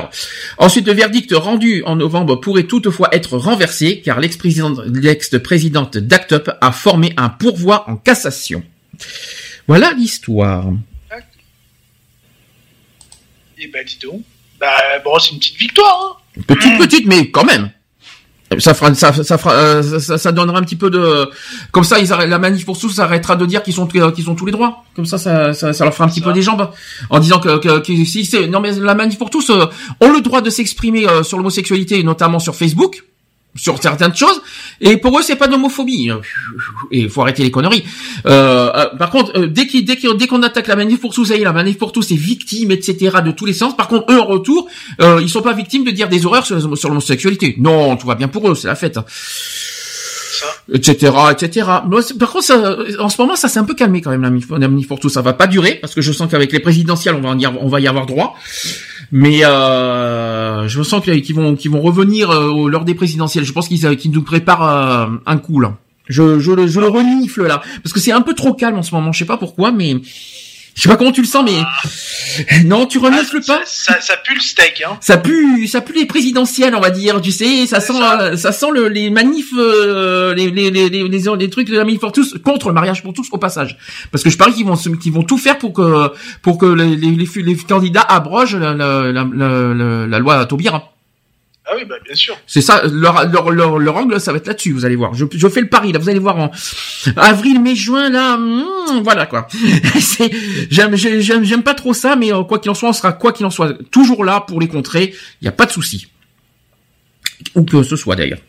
[0.59, 6.51] Ensuite le verdict rendu en novembre pourrait toutefois être renversé car l'ex-présidente l'ex-présidente d'Act Up
[6.61, 8.63] a formé un pourvoi en cassation.
[9.69, 10.67] Voilà l'histoire.
[13.59, 14.23] Eh ben, dis donc.
[14.61, 14.69] Bah,
[15.05, 16.43] bon, c'est une petite victoire, hein.
[16.47, 17.71] Petite petite mais quand même.
[18.59, 21.29] Ça fera, ça, ça fera, euh, ça, ça donnera un petit peu de,
[21.73, 24.47] comme ça, ils la manif pour tous s'arrêtera de dire qu'ils sont, qu'ils ont tous
[24.47, 24.85] les droits.
[24.95, 26.71] Comme ça, ça, ça, ça leur fera un petit peu des jambes,
[27.11, 29.65] en disant que, que, que si c'est, non mais la manif pour tous euh,
[30.01, 33.05] ont le droit de s'exprimer euh, sur l'homosexualité, notamment sur Facebook,
[33.57, 34.43] sur certaines choses,
[34.81, 36.11] et pour eux c'est pas d'homophobie.
[36.91, 37.85] Et faut arrêter les conneries.
[38.27, 41.31] Euh, euh, par contre, euh, dès qu'il, dès dès qu'on attaque la manif pour tous,
[41.31, 43.19] est, la manif pour tous est victime, etc.
[43.25, 43.77] de tous les sens.
[43.77, 44.69] Par contre, eux en retour,
[45.01, 47.55] euh, ils sont pas victimes de dire des horreurs sur l'homosexualité.
[47.59, 48.99] Non, tout va bien pour eux, c'est la fête.
[50.73, 51.13] Etc.
[51.31, 51.67] etc.
[51.67, 54.89] Par contre, ça, en ce moment, ça s'est un peu calmé quand même la manif,
[54.89, 55.09] pour tous.
[55.09, 57.63] Ça va pas durer parce que je sens qu'avec les présidentielles, on va, y avoir-
[57.65, 58.35] on va y avoir droit.
[59.13, 63.45] Mais euh, je sens qu'ils vont, qu'ils vont revenir euh, lors des présidentielles.
[63.45, 65.77] Je pense qu'ils, euh, qu'ils nous préparent euh, un coup là.
[66.07, 68.83] Je, je, le, je le renifle là parce que c'est un peu trop calme en
[68.83, 69.11] ce moment.
[69.13, 69.97] Je sais pas pourquoi, mais
[70.75, 73.61] je sais pas comment tu le sens, mais non, tu renifles pas.
[73.65, 74.99] Ça, ça pue le steak, hein.
[75.01, 77.21] Ça pue, ça pue les présidentielles, on va dire.
[77.21, 81.51] Tu sais, ça sent, euh, ça sent le, les manifs, euh, les, les, les, les,
[81.51, 83.77] trucs de la manif pour tous contre le mariage pour tous au passage.
[84.11, 86.11] Parce que je parie qu'ils vont, qu'ils vont tout faire pour que,
[86.43, 90.45] pour que les, les, les, les candidats abrogent la, la, la, la, la- la loi
[90.47, 90.94] Taubira.
[91.67, 92.37] Ah oui, bah bien sûr.
[92.47, 95.15] C'est ça, leur, leur, leur, leur angle, ça va être là-dessus, vous allez voir.
[95.15, 96.51] Je, je fais le pari, là, vous allez voir en
[97.17, 99.47] avril, mai, juin, là, hmm, voilà quoi.
[100.71, 103.33] J'aime, j'aime, j'aime pas trop ça, mais euh, quoi qu'il en soit, on sera quoi
[103.33, 105.15] qu'il en soit toujours là pour les contrer.
[105.41, 106.09] Il y a pas de souci,
[107.55, 108.41] ou que ce soit d'ailleurs.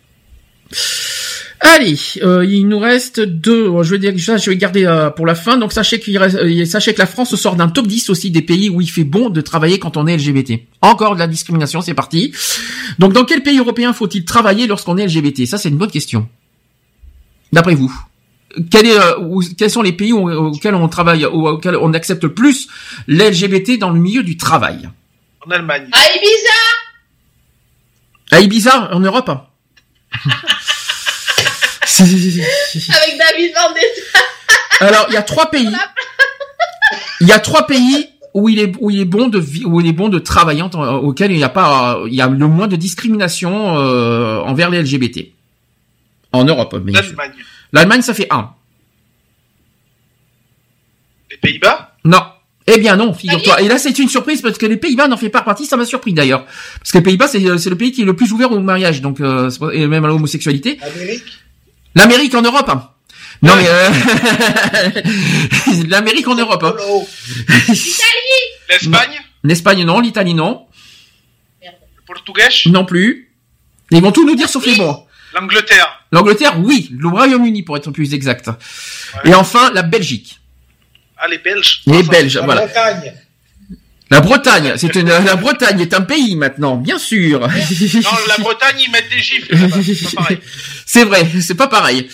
[1.67, 3.71] Allez, euh, il nous reste deux.
[3.81, 5.57] Je vais dire ça, je vais garder euh, pour la fin.
[5.57, 8.43] Donc sachez qu'il reste, euh, sachez que la France sort d'un top 10 aussi des
[8.43, 10.59] pays où il fait bon de travailler quand on est LGBT.
[10.81, 12.33] Encore de la discrimination, c'est parti.
[12.99, 16.29] Donc dans quel pays européen faut-il travailler lorsqu'on est LGBT Ça c'est une bonne question.
[17.51, 17.91] D'après vous,
[18.69, 21.93] quel est, euh, où- quels sont les pays où- auxquels on travaille, où- auxquels on
[21.93, 22.67] accepte le plus
[23.07, 24.87] l'LGBT dans le milieu du travail?
[25.45, 25.87] En Allemagne.
[25.91, 26.59] À Ibiza
[28.31, 29.31] À Ibiza, en Europe
[31.99, 33.51] Avec David.
[34.81, 35.69] Alors, il y a trois pays.
[37.21, 39.87] Il y a trois pays où il est où il est bon de où il
[39.87, 42.67] est bon de travailler auquel il n'y a pas euh, il y a le moins
[42.67, 45.27] de discrimination euh, envers les LGBT.
[46.33, 46.73] En Europe.
[46.73, 47.31] L'Allemagne.
[47.71, 48.49] L'Allemagne, ça fait un.
[51.31, 51.95] Les Pays-Bas?
[52.03, 52.21] Non.
[52.67, 53.61] Eh bien non, figure-toi.
[53.61, 55.65] Et là, c'est une surprise parce que les Pays-Bas n'en fait pas partie.
[55.65, 56.45] Ça m'a surpris d'ailleurs,
[56.79, 59.01] parce que les Pays-Bas, c'est c'est le pays qui est le plus ouvert au mariage,
[59.01, 60.77] donc euh, c'est pas- et même à l'homosexualité.
[60.81, 61.23] Amérique?
[61.95, 62.69] L'Amérique en Europe.
[62.69, 62.89] hein.
[63.41, 63.89] Non mais euh...
[65.89, 66.63] l'Amérique en Europe.
[66.63, 66.75] hein.
[68.69, 70.65] L'Espagne L'Espagne non, l'Italie non,
[71.61, 71.69] Le
[72.07, 73.31] Portugais non plus.
[73.91, 75.05] Ils vont tout nous dire sauf les bons.
[75.33, 76.89] L'Angleterre L'Angleterre, oui.
[76.97, 78.49] Le Royaume-Uni pour être plus exact.
[79.25, 80.39] Et enfin la Belgique.
[81.17, 82.61] Ah, les Belges Les Belges, La voilà.
[82.65, 83.13] Bretagne.
[84.15, 87.41] La Bretagne, c'est une la Bretagne est un pays maintenant, bien sûr.
[87.41, 87.47] Non,
[88.29, 89.53] la Bretagne, ils mettent des gifles.
[90.85, 92.07] C'est vrai, c'est pas pareil.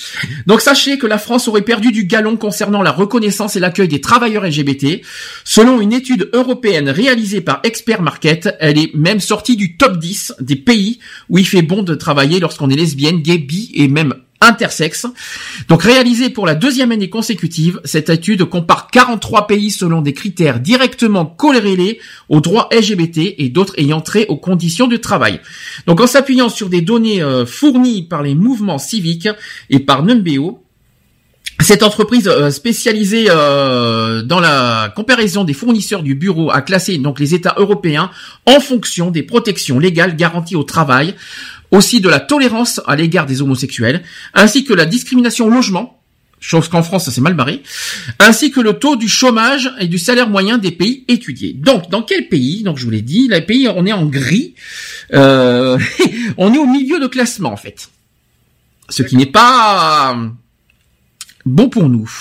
[0.48, 4.00] Donc sachez que la France aurait perdu du galon concernant la reconnaissance et l'accueil des
[4.02, 5.02] travailleurs LGBT.
[5.44, 10.36] Selon une étude européenne réalisée par Expert Market, elle est même sortie du top 10
[10.40, 11.00] des pays
[11.30, 15.06] où il fait bon de travailler lorsqu'on est lesbienne, gay, bi et même intersexe.
[15.68, 20.60] Donc réalisée pour la deuxième année consécutive, cette étude compare 43 pays selon des critères
[20.60, 25.40] directement corrélés aux droits LGBT et d'autres ayant trait aux conditions de travail.
[25.88, 29.30] Donc en s'appuyant sur des données euh, fournies par les mouvements civiques
[29.70, 30.64] et par Numbeo,
[31.62, 37.20] cette entreprise euh, spécialisée euh, dans la comparaison des fournisseurs du bureau a classé donc
[37.20, 38.10] les États européens
[38.46, 41.16] en fonction des protections légales garanties au travail,
[41.72, 46.02] aussi de la tolérance à l'égard des homosexuels, ainsi que la discrimination au logement,
[46.40, 47.64] chose qu'en France ça s'est mal barré,
[48.20, 51.54] ainsi que le taux du chômage et du salaire moyen des pays étudiés.
[51.54, 54.56] Donc dans quel pays Donc je vous l'ai dit, les pays on est en gris,
[55.14, 55.78] euh,
[56.38, 57.90] on est au milieu de classement en fait,
[58.90, 60.18] ce qui n'est pas
[61.46, 62.12] bon pour nous.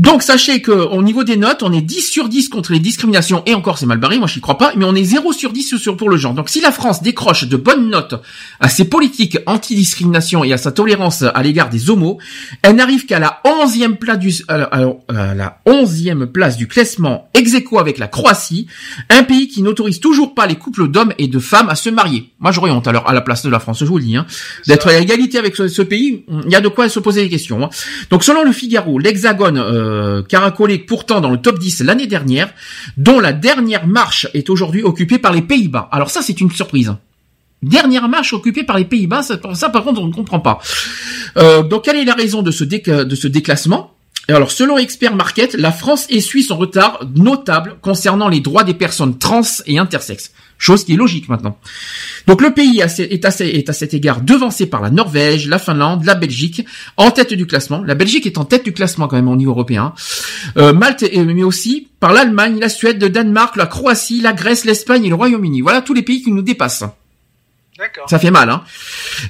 [0.00, 3.42] Donc sachez que au niveau des notes, on est 10 sur 10 contre les discriminations
[3.44, 5.76] et encore c'est mal barré, moi j'y crois pas, mais on est 0 sur 10
[5.76, 6.32] sur pour le genre.
[6.32, 8.14] Donc si la France décroche de bonnes notes
[8.60, 12.16] à ses politiques anti-discrimination et à sa tolérance à l'égard des homos,
[12.62, 17.98] elle n'arrive qu'à la 11e place du la 11e place du classement ex aequo avec
[17.98, 18.68] la Croatie,
[19.10, 22.32] un pays qui n'autorise toujours pas les couples d'hommes et de femmes à se marier.
[22.38, 24.24] Moi j'aurais honte alors à la place de la France, je vous le dis hein,
[24.66, 27.28] d'être à égalité avec ce, ce pays, il y a de quoi se poser des
[27.28, 27.62] questions.
[27.62, 27.68] hein.
[28.10, 29.89] Donc selon le Figaro, l'Hexagone euh,
[30.28, 32.52] caracolé pourtant dans le top 10 l'année dernière,
[32.96, 35.88] dont la dernière marche est aujourd'hui occupée par les Pays-Bas.
[35.92, 36.94] Alors ça c'est une surprise.
[37.62, 40.60] Dernière marche occupée par les Pays-Bas, ça, par contre on ne comprend pas.
[41.36, 43.92] Euh, donc quelle est la raison de ce, déc- de ce déclassement?
[44.28, 48.74] Et alors selon Expert Market, la France essuie son retard notable concernant les droits des
[48.74, 50.32] personnes trans et intersexes.
[50.62, 51.58] Chose qui est logique maintenant.
[52.26, 56.04] Donc le pays est à, est à cet égard devancé par la Norvège, la Finlande,
[56.04, 56.66] la Belgique,
[56.98, 57.82] en tête du classement.
[57.82, 59.94] La Belgique est en tête du classement quand même au niveau européen.
[60.58, 64.66] Euh, Malte, et- mais aussi par l'Allemagne, la Suède, le Danemark, la Croatie, la Grèce,
[64.66, 65.62] l'Espagne et le Royaume-Uni.
[65.62, 66.84] Voilà tous les pays qui nous dépassent.
[67.78, 68.10] D'accord.
[68.10, 68.62] Ça fait mal, hein.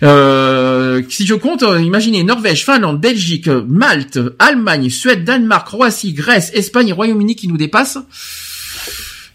[0.03, 6.51] Euh, si je compte, euh, imaginez Norvège, Finlande, Belgique, Malte, Allemagne, Suède, Danemark, Croatie, Grèce,
[6.55, 7.99] Espagne et Royaume-Uni qui nous dépassent.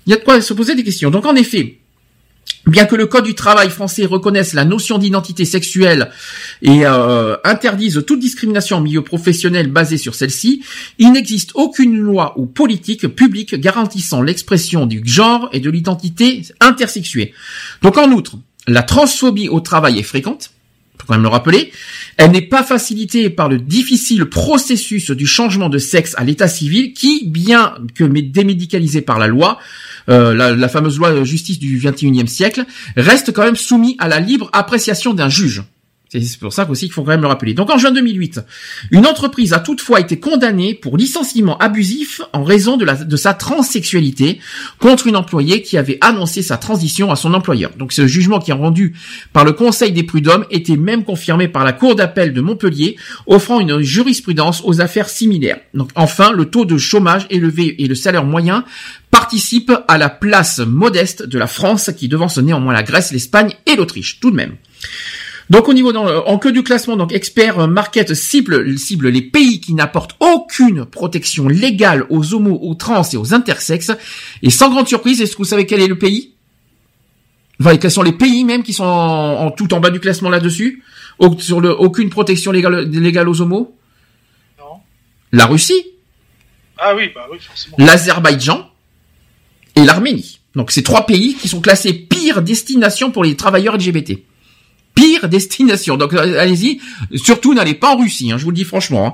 [0.06, 1.10] Il y a de quoi se poser des questions.
[1.10, 1.78] Donc en effet,
[2.68, 6.10] Bien que le Code du travail français reconnaisse la notion d'identité sexuelle
[6.64, 10.64] et euh, interdise toute discrimination en milieu professionnel basée sur celle-ci,
[10.98, 17.34] il n'existe aucune loi ou politique publique garantissant l'expression du genre et de l'identité intersexuée.
[17.84, 18.38] Donc en outre,
[18.68, 20.50] la transphobie au travail est fréquente,
[21.06, 21.72] faut quand même le rappeler.
[22.18, 26.94] Elle n'est pas facilitée par le difficile processus du changement de sexe à l'état civil
[26.94, 29.60] qui, bien que mé- démédicalisé par la loi,
[30.10, 34.08] euh, la, la fameuse loi de justice du XXIe siècle, reste quand même soumis à
[34.08, 35.64] la libre appréciation d'un juge.
[36.10, 37.54] C'est pour ça aussi qu'il faut quand même le rappeler.
[37.54, 38.42] Donc en juin 2008,
[38.92, 44.40] une entreprise a toutefois été condamnée pour licenciement abusif en raison de sa transsexualité
[44.80, 47.72] contre une employée qui avait annoncé sa transition à son employeur.
[47.78, 48.96] Donc ce jugement qui est rendu
[49.34, 53.60] par le Conseil des prud'hommes était même confirmé par la Cour d'appel de Montpellier, offrant
[53.60, 55.58] une jurisprudence aux affaires similaires.
[55.74, 58.64] Donc enfin, le taux de chômage élevé et le salaire moyen
[59.12, 63.76] participent à la place modeste de la France qui devance néanmoins la Grèce, l'Espagne et
[63.76, 64.56] l'Autriche, tout de même.
[65.52, 69.60] Donc au niveau dans, en queue du classement, donc Expert Market cible, cible les pays
[69.62, 73.92] qui n'apportent aucune protection légale aux homos, aux trans et aux intersexes.
[74.42, 76.34] Et sans grande surprise, est-ce que vous savez quel est le pays?
[77.62, 80.30] Enfin, quels sont les pays même qui sont en, en- tout en bas du classement
[80.30, 80.84] là-dessus?
[81.20, 83.78] Au- Sur le aucune protection légale, légale aux homos?
[84.60, 84.66] Non.
[85.32, 85.86] La Russie,
[86.78, 87.76] Ah oui, bah oui, forcément.
[87.78, 88.68] l'Azerbaïdjan?
[89.76, 90.40] Et l'Arménie.
[90.56, 94.24] Donc c'est trois pays qui sont classés pire destination pour les travailleurs LGBT.
[94.96, 95.98] Pire destination.
[95.98, 96.80] Donc euh, allez-y,
[97.16, 99.08] surtout n'allez pas en Russie, hein, je vous le dis franchement.
[99.08, 99.14] hein.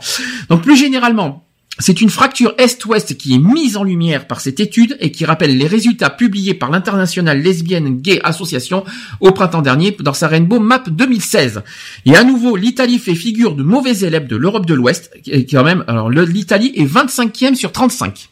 [0.50, 1.44] Donc plus généralement,
[1.80, 5.58] c'est une fracture Est-Ouest qui est mise en lumière par cette étude et qui rappelle
[5.58, 8.84] les résultats publiés par l'internationale lesbienne gay association
[9.20, 11.64] au printemps dernier dans sa Rainbow Map 2016.
[12.06, 15.12] Et à nouveau, l'Italie fait figure de mauvais élève de l'Europe de l'Ouest.
[15.26, 18.30] Et quand même, alors l'Italie est 25e sur 35.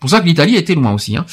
[0.00, 1.16] pour ça que l'Italie était loin aussi.
[1.16, 1.26] Hein.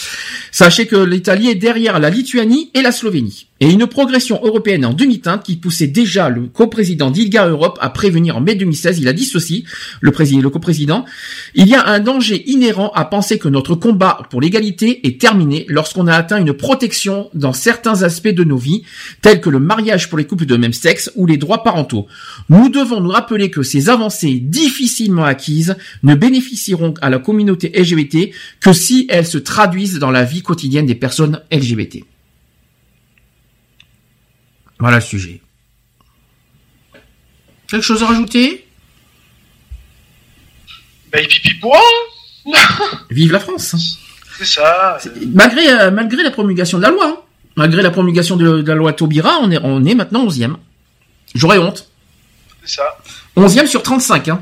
[0.51, 3.47] Sachez que l'Italie est derrière la Lituanie et la Slovénie.
[3.59, 8.37] Et une progression européenne en demi-teinte qui poussait déjà le coprésident d'ILGA Europe à prévenir
[8.37, 9.65] en mai 2016, il a dit ceci,
[9.99, 11.05] le, président, le coprésident,
[11.55, 15.65] il y a un danger inhérent à penser que notre combat pour l'égalité est terminé
[15.69, 18.83] lorsqu'on a atteint une protection dans certains aspects de nos vies,
[19.21, 22.05] tels que le mariage pour les couples de même sexe ou les droits parentaux.
[22.49, 28.29] Nous devons nous rappeler que ces avancées difficilement acquises ne bénéficieront à la communauté LGBT
[28.59, 32.03] que si elles se traduisent dans la vie quotidienne des personnes LGBT.
[34.79, 35.41] Voilà le sujet.
[37.67, 38.67] Quelque chose à rajouter?
[41.11, 41.59] Bah, pipi
[43.09, 43.97] Vive la France
[44.37, 44.97] c'est ça.
[45.33, 47.17] Malgré, euh, malgré la promulgation de la loi, hein.
[47.55, 50.55] malgré la promulgation de, de la loi Taubira, on est, on est maintenant 11e.
[51.33, 51.89] J'aurais honte.
[52.63, 52.97] C'est ça.
[53.35, 54.27] 11e sur 35.
[54.27, 54.41] Hein.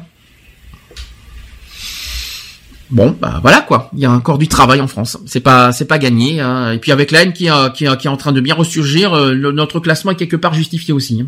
[2.91, 3.89] Bon, bah voilà quoi.
[3.93, 5.17] Il y a encore du travail en France.
[5.25, 6.39] C'est pas, c'est pas gagné.
[6.39, 6.71] hein.
[6.71, 9.33] Et puis avec la haine qui, est- qui, est- en train de bien ressurgir, euh,
[9.51, 11.21] notre classement est quelque part justifié aussi.
[11.21, 11.27] hein.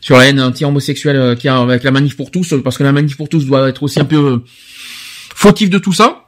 [0.00, 2.84] Sur la haine anti-homosexuelle euh, qui a avec la manif pour tous, euh, parce que
[2.84, 4.38] la manif pour tous doit être aussi un peu euh,
[5.34, 6.26] fautif de tout ça.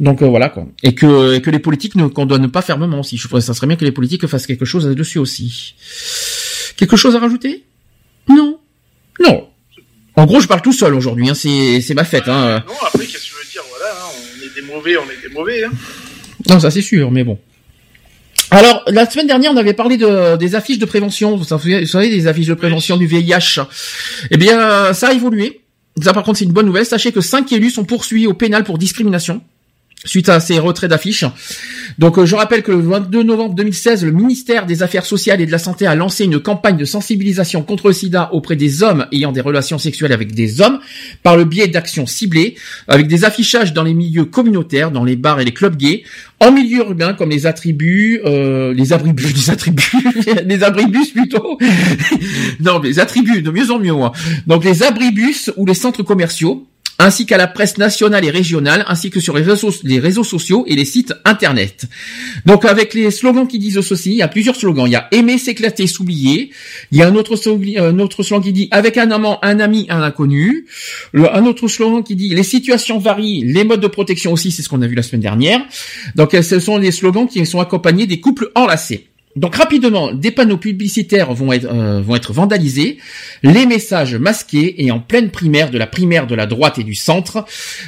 [0.00, 0.66] Donc euh, voilà quoi.
[0.82, 3.16] Et que, et que les politiques ne condamnent pas fermement aussi.
[3.16, 5.76] Je ça serait bien que les politiques fassent quelque chose là-dessus aussi.
[6.76, 7.64] Quelque chose à rajouter?
[8.28, 8.58] Non.
[9.24, 9.46] Non.
[10.16, 11.28] En gros, je parle tout seul aujourd'hui.
[11.30, 11.34] Hein.
[11.34, 12.28] C'est, c'est ma fête.
[12.28, 12.64] Hein.
[14.72, 15.64] Mauvais, on des mauvais.
[15.64, 15.70] Hein.
[16.48, 17.38] Non, ça c'est sûr, mais bon.
[18.50, 21.36] Alors, la semaine dernière, on avait parlé de, des affiches de prévention.
[21.36, 23.60] Vous savez, vous savez, des affiches de prévention du VIH.
[24.30, 25.60] Eh bien, ça a évolué.
[26.02, 26.86] Ça, par contre, c'est une bonne nouvelle.
[26.86, 29.40] Sachez que cinq élus sont poursuivis au pénal pour discrimination
[30.04, 31.24] suite à ces retraits d'affiches.
[31.98, 35.46] Donc euh, je rappelle que le 22 novembre 2016, le ministère des Affaires sociales et
[35.46, 39.06] de la Santé a lancé une campagne de sensibilisation contre le sida auprès des hommes
[39.12, 40.78] ayant des relations sexuelles avec des hommes
[41.22, 42.54] par le biais d'actions ciblées
[42.88, 46.04] avec des affichages dans les milieux communautaires, dans les bars et les clubs gays,
[46.40, 49.92] en milieu urbain comme les attributs, euh, les abribus, les attributs,
[50.44, 51.58] les abribus plutôt.
[52.60, 53.92] non, les attributs de mieux en mieux.
[53.94, 54.12] hein.
[54.46, 56.66] Donc les abribus ou les centres commerciaux
[56.98, 59.42] ainsi qu'à la presse nationale et régionale, ainsi que sur les
[59.98, 61.86] réseaux, sociaux et les sites internet.
[62.46, 64.86] Donc avec les slogans qui disent ceci, il y a plusieurs slogans.
[64.86, 66.50] Il y a aimer, s'éclater, s'oublier.
[66.92, 70.66] Il y a un autre, slogan qui dit avec un amant, un ami, un inconnu.
[71.14, 74.68] Un autre slogan qui dit les situations varient, les modes de protection aussi, c'est ce
[74.68, 75.60] qu'on a vu la semaine dernière.
[76.14, 79.08] Donc ce sont les slogans qui sont accompagnés des couples enlacés.
[79.36, 82.98] Donc rapidement, des panneaux publicitaires vont être, euh, vont être vandalisés,
[83.42, 86.94] les messages masqués et en pleine primaire de la primaire de la droite et du
[86.94, 87.44] centre,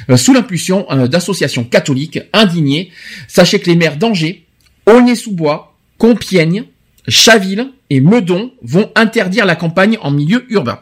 [0.09, 2.91] euh, sous l'impulsion euh, d'associations catholiques indignées.
[3.29, 4.45] Sachez que les maires d'Angers,
[4.87, 6.65] Aulnay-sous-Bois, Compiègne,
[7.07, 10.79] Chaville et Meudon vont interdire la campagne en milieu urbain.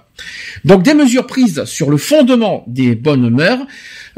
[0.64, 3.60] Donc des mesures prises sur le fondement des bonnes mœurs,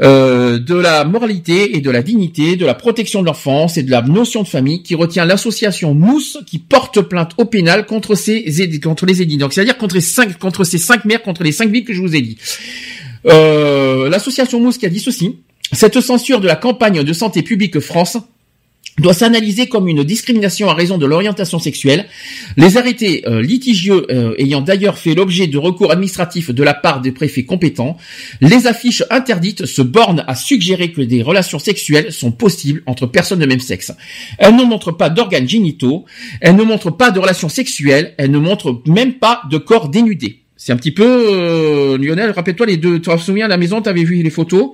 [0.00, 3.90] euh, de la moralité et de la dignité, de la protection de l'enfance et de
[3.90, 8.44] la notion de famille qui retient l'association Mousse qui porte plainte au pénal contre ces
[8.82, 9.38] contre les édits.
[9.38, 12.14] Donc c'est-à-dire contre cinq contre ces cinq maires, contre les cinq villes que je vous
[12.14, 12.38] ai dit.
[13.26, 15.36] Euh, l'association Mousse qui a dit ceci
[15.72, 18.16] cette censure de la campagne de santé publique France
[18.98, 22.06] doit s'analyser comme une discrimination à raison de l'orientation sexuelle.
[22.56, 27.00] Les arrêtés euh, litigieux euh, ayant d'ailleurs fait l'objet de recours administratifs de la part
[27.00, 27.96] des préfets compétents,
[28.40, 33.38] les affiches interdites se bornent à suggérer que des relations sexuelles sont possibles entre personnes
[33.38, 33.92] de même sexe.
[34.38, 36.04] Elles ne montrent pas d'organes génitaux,
[36.40, 40.42] elles ne montrent pas de relations sexuelles, elles ne montrent même pas de corps dénudés.
[40.60, 43.80] C'est un petit peu, euh, Lionel, rappelle-toi les deux, tu te souviens à la maison,
[43.80, 44.72] tu avais vu les photos?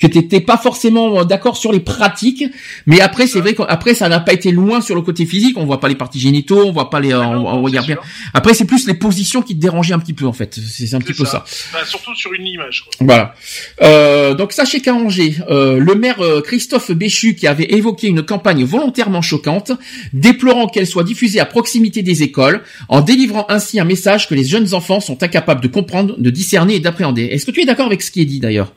[0.00, 2.44] Que t'étais pas forcément d'accord sur les pratiques,
[2.86, 5.64] mais après c'est vrai qu'après ça n'a pas été loin sur le côté physique, on
[5.64, 7.98] voit pas les parties génitaux, on voit pas les, on, on regarde bien.
[8.34, 11.00] Après c'est plus les positions qui te dérangeaient un petit peu en fait, c'est un
[11.00, 11.44] petit peu ça.
[11.44, 12.84] Enfin, surtout sur une image.
[12.84, 13.06] Quoi.
[13.06, 13.34] Voilà.
[13.82, 18.22] Euh, donc sachez qu'à Angers, euh, le maire euh, Christophe Béchu, qui avait évoqué une
[18.22, 19.72] campagne volontairement choquante,
[20.12, 24.44] déplorant qu'elle soit diffusée à proximité des écoles, en délivrant ainsi un message que les
[24.44, 27.24] jeunes enfants sont incapables de comprendre, de discerner et d'appréhender.
[27.24, 28.72] Est-ce que tu es d'accord avec ce qui est dit d'ailleurs?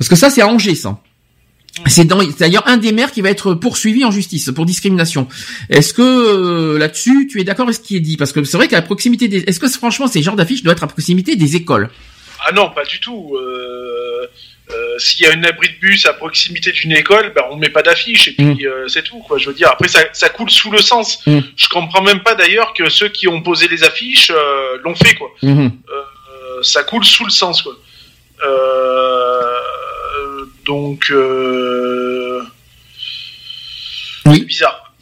[0.00, 0.98] Parce que ça c'est à Angers ça.
[1.86, 5.28] C'est d'ailleurs un des maires qui va être poursuivi en justice pour discrimination.
[5.68, 8.16] Est-ce que euh, là-dessus tu es d'accord avec ce qui est dit?
[8.16, 10.82] Parce que c'est vrai qu'à proximité des, est-ce que franchement ces genres d'affiches doivent être
[10.82, 11.88] à proximité des écoles?
[12.44, 13.36] Ah non, pas du tout.
[13.36, 14.26] Euh,
[14.70, 17.68] euh, S'il y a un abri de bus à proximité d'une école, ben on met
[17.68, 19.18] pas d'affiche et puis euh, c'est tout.
[19.20, 19.38] Quoi.
[19.38, 21.24] Je veux dire, après ça, ça coule sous le sens.
[21.26, 21.40] Mm.
[21.56, 25.14] Je comprends même pas d'ailleurs que ceux qui ont posé les affiches euh, l'ont fait.
[25.14, 25.30] Quoi.
[25.42, 25.70] Mhm.
[25.88, 27.62] Euh, ça coule sous le sens.
[27.62, 27.76] Quoi.
[28.42, 29.49] Euh,
[30.70, 32.40] donc, euh,
[34.26, 34.36] Oui.
[34.38, 34.94] c'est bizarre.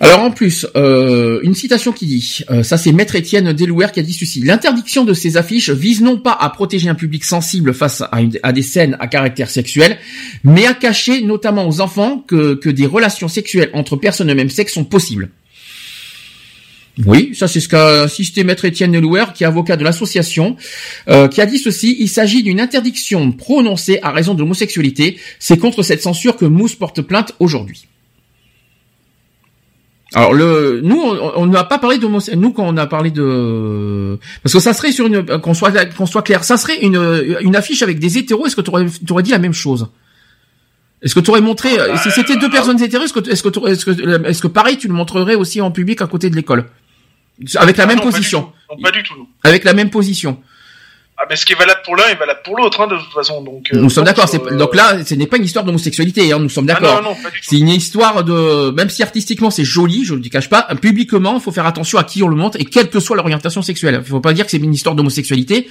[0.00, 4.00] Alors en plus, euh, une citation qui dit, euh, ça c'est Maître Étienne Delouer qui
[4.00, 7.72] a dit ceci, l'interdiction de ces affiches vise non pas à protéger un public sensible
[7.72, 9.96] face à, une- à des scènes à caractère sexuel,
[10.42, 14.50] mais à cacher notamment aux enfants que, que des relations sexuelles entre personnes de même
[14.50, 15.30] sexe sont possibles.
[17.04, 20.56] Oui, ça c'est ce qu'a insisté Maître Étienne Delouer, qui est avocat de l'association,
[21.08, 25.58] euh, qui a dit ceci, il s'agit d'une interdiction prononcée à raison de l'homosexualité, c'est
[25.58, 27.88] contre cette censure que Mousse porte plainte aujourd'hui.
[30.14, 31.00] Alors le, nous,
[31.34, 34.92] on n'a pas parlé de nous quand on a parlé de, parce que ça serait
[34.92, 38.46] sur une, qu'on soit qu'on soit clair, ça serait une une affiche avec des hétéros.
[38.46, 39.88] Est-ce que tu aurais, dit la même chose?
[41.02, 43.84] Est-ce que tu aurais montré, si c'était deux personnes hétéros, est-ce que est-ce que est-ce
[43.84, 46.66] que est-ce que pareil tu le montrerais aussi en public à côté de l'école,
[47.56, 48.74] avec la Ah même non, pas du position, tout.
[48.76, 49.14] Non, pas du tout.
[49.16, 49.26] non.
[49.42, 50.40] avec la même position.
[51.16, 53.12] Ah, mais ce qui est valable pour l'un est valable pour l'autre, hein, de toute
[53.12, 53.40] façon.
[53.40, 54.28] Donc, euh, Nous sommes d'accord.
[54.34, 56.32] euh, Donc là, ce n'est pas une histoire d'homosexualité.
[56.32, 57.02] Hein, nous sommes Ah d'accord.
[57.04, 57.46] non, non, pas du tout.
[57.48, 61.36] C'est une histoire de, même si artistiquement c'est joli, je ne le cache pas, publiquement,
[61.36, 64.00] il faut faire attention à qui on le montre et quelle que soit l'orientation sexuelle.
[64.04, 65.68] Il faut pas dire que c'est une histoire d'homosexualité,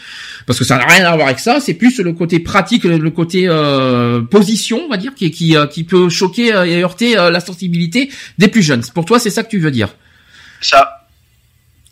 [0.48, 1.60] parce que ça n'a rien à voir avec ça.
[1.60, 5.68] C'est plus le côté pratique, le côté euh, position, on va dire, qui qui, euh,
[5.68, 8.82] qui peut choquer euh, et heurter euh, la sensibilité des plus jeunes.
[8.96, 9.90] Pour toi, c'est ça que tu veux dire?
[10.62, 11.02] Ça.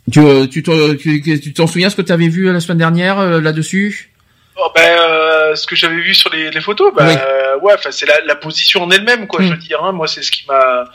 [0.10, 2.80] Tu euh, tu tu tu t'en souviens ce que tu avais vu euh, la semaine
[2.80, 4.12] dernière euh, là-dessus?
[4.58, 7.14] Oh, ben, euh, ce que j'avais vu sur les, les photos, ben, Oui.
[7.16, 9.42] euh, ouais, enfin, c'est la, la position en elle-même, quoi.
[9.42, 9.46] Mm.
[9.48, 10.86] Je veux dire, hein, moi, c'est ce qui m'a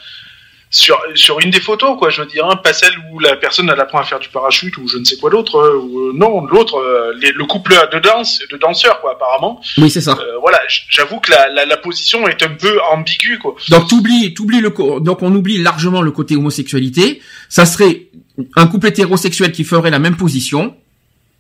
[0.69, 2.11] sur sur une des photos, quoi.
[2.11, 4.77] Je veux dire, hein, pas celle où la personne elle apprend à faire du parachute
[4.79, 5.57] ou je ne sais quoi d'autre.
[5.57, 9.61] euh, ou, non, l'autre, euh, le couple de danse, de danseurs, quoi, apparemment.
[9.79, 10.19] Oui, c'est ça.
[10.21, 10.59] Euh, voilà,
[10.91, 13.55] j'avoue que la, la, la position est un peu ambiguë, quoi.
[13.71, 14.71] Donc t'oublies, t'oublies le
[15.01, 17.23] donc on oublie largement le côté homosexualité.
[17.49, 18.09] Ça serait
[18.57, 20.77] un couple hétérosexuel qui ferait la même position,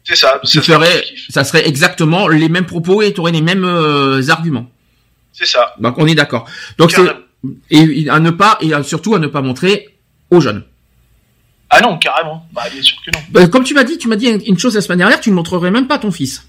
[0.04, 0.40] C'est ça.
[0.44, 4.28] qui ça serait ferait, ça serait exactement les mêmes propos et t'aurais les mêmes euh,
[4.28, 4.70] arguments.
[5.32, 5.74] C'est ça.
[5.78, 6.48] Donc on est d'accord.
[6.78, 7.02] Donc c'est
[7.70, 9.88] et à ne pas et surtout à ne pas montrer
[10.30, 10.64] aux jeunes.
[11.68, 12.46] Ah non, carrément.
[12.52, 13.42] Bah, bien sûr que non.
[13.42, 15.34] Euh, Comme tu m'as dit, tu m'as dit une chose la semaine dernière, tu ne
[15.34, 16.46] montrerais même pas à ton fils.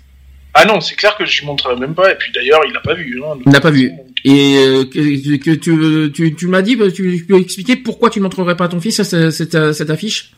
[0.54, 2.12] Ah non, c'est clair que je lui montrerai même pas.
[2.12, 3.22] Et puis d'ailleurs, il l'a pas vu.
[3.24, 3.92] Hein, Il n'a pas vu.
[4.24, 8.20] Et euh, que, que tu, tu, tu m'as dit, bah, tu peux expliquer pourquoi tu
[8.20, 10.32] ne montrerais pas à ton fils cette, cette, cette affiche?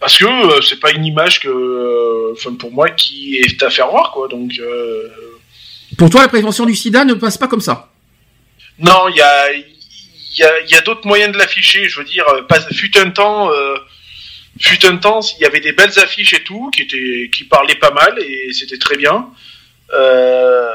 [0.00, 3.70] Parce que euh, c'est pas une image que, euh, enfin pour moi, qui est à
[3.70, 4.28] faire voir, quoi.
[4.28, 5.08] Donc euh,
[5.98, 7.90] Pour toi, la prévention du sida ne passe pas comme ça.
[8.78, 11.88] non, il y a, il y a, il y a d'autres moyens de l'afficher.
[11.88, 13.50] Je veux dire, euh, pas, fut un temps,
[14.58, 17.74] fut un temps, il y avait des belles affiches et tout, qui étaient, qui parlaient
[17.74, 19.28] pas mal et c'était très bien.
[19.92, 20.68] Euh,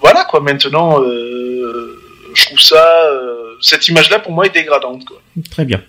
[0.00, 0.40] voilà quoi.
[0.40, 2.00] Maintenant, euh,
[2.34, 5.20] je trouve ça, euh, cette image-là pour moi est dégradante, quoi.
[5.50, 5.82] Très bien.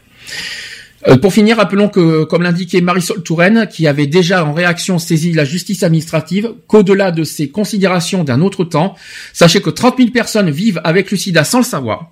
[1.07, 5.31] Euh, pour finir, rappelons que, comme l'indiquait Marisol Touraine, qui avait déjà en réaction saisi
[5.31, 8.95] la justice administrative, qu'au-delà de ces considérations d'un autre temps,
[9.33, 12.11] sachez que 30 000 personnes vivent avec le sida sans le savoir.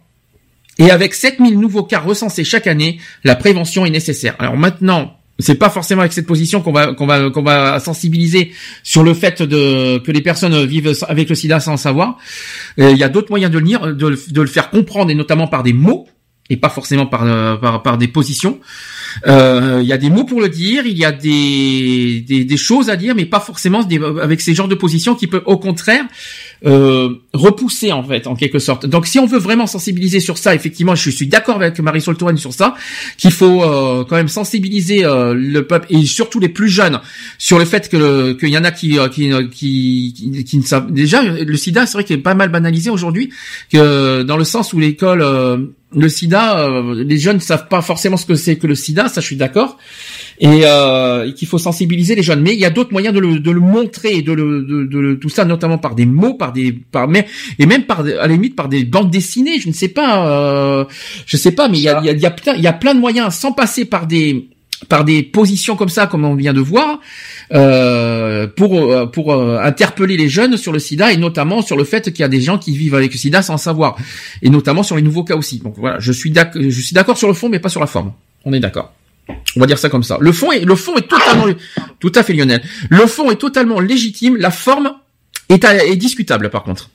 [0.79, 4.35] Et avec 7 000 nouveaux cas recensés chaque année, la prévention est nécessaire.
[4.39, 9.13] Alors maintenant, c'est pas forcément avec cette position qu'on va qu'on va sensibiliser sur le
[9.13, 12.17] fait que les personnes vivent avec le sida sans le savoir.
[12.77, 15.61] Il y a d'autres moyens de le lire, de le faire comprendre et notamment par
[15.61, 16.07] des mots
[16.49, 18.59] et pas forcément par euh, par, par des positions.
[19.25, 22.57] Euh, Il y a des mots pour le dire, il y a des, des, des
[22.57, 25.57] choses à dire, mais pas forcément des, avec ces genres de positions qui peuvent au
[25.57, 26.05] contraire
[26.65, 28.85] euh, repousser en fait en quelque sorte.
[28.85, 32.37] Donc si on veut vraiment sensibiliser sur ça, effectivement, je suis d'accord avec Marisol Touraine
[32.37, 32.75] sur ça,
[33.17, 36.99] qu'il faut euh, quand même sensibiliser euh, le peuple et surtout les plus jeunes
[37.37, 40.91] sur le fait que qu'il y en a qui qui qui, qui, qui ne savent
[40.91, 43.31] déjà le SIDA, c'est vrai qu'il est pas mal banalisé aujourd'hui,
[43.71, 45.23] que dans le sens où l'école
[45.95, 49.07] le sida, euh, les jeunes ne savent pas forcément ce que c'est que le sida,
[49.07, 49.77] ça je suis d'accord,
[50.39, 52.41] et, euh, et qu'il faut sensibiliser les jeunes.
[52.41, 54.99] Mais il y a d'autres moyens de le, de le montrer, de le, de, de
[54.99, 57.25] le- tout ça, notamment par des mots, par des, par mais
[57.57, 59.59] et même par des- à la limite par des bandes dessinées.
[59.59, 60.85] Je ne sais pas, euh,
[61.25, 62.61] je sais pas, mais il y a, il y a, il y a plein, il
[62.61, 64.49] y a plein de moyens sans passer par des
[64.89, 66.99] par des positions comme ça, comme on vient de voir,
[67.53, 71.83] euh, pour euh, pour euh, interpeller les jeunes sur le SIDA et notamment sur le
[71.83, 73.97] fait qu'il y a des gens qui vivent avec le SIDA sans savoir,
[74.41, 75.59] et notamment sur les nouveaux cas aussi.
[75.59, 77.87] Donc voilà, je suis d'accord, je suis d'accord sur le fond, mais pas sur la
[77.87, 78.13] forme.
[78.45, 78.93] On est d'accord.
[79.55, 80.17] On va dire ça comme ça.
[80.21, 81.45] Le fond est le fond est totalement
[81.99, 82.61] tout à fait Lionel.
[82.89, 84.37] Le fond est totalement légitime.
[84.37, 84.93] La forme
[85.49, 86.89] est, est discutable par contre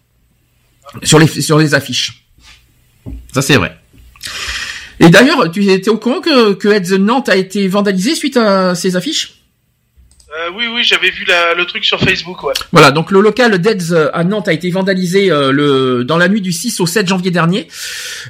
[1.03, 2.27] sur les sur les affiches.
[3.33, 3.82] Ça c'est vrai.
[5.03, 8.75] Et d'ailleurs, tu étais au courant que, que Heads Nantes a été vandalisé suite à
[8.75, 9.35] ces affiches?
[10.35, 12.55] Euh, oui, oui, j'avais vu la- le truc sur Facebook, ouais.
[12.73, 16.41] Voilà, donc le local d'Eds à Nantes a été vandalisé euh, le, dans la nuit
[16.41, 17.69] du 6 au 7 janvier dernier,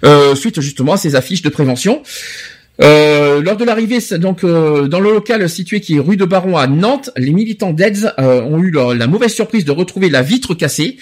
[0.05, 2.03] euh, suite justement à ces affiches de prévention.
[2.83, 6.57] Euh, lors de l'arrivée, donc euh, dans le local situé qui est rue de Baron
[6.57, 10.55] à Nantes, les militants d'Eds euh, ont eu la mauvaise surprise de retrouver la vitre
[10.55, 10.97] cassée.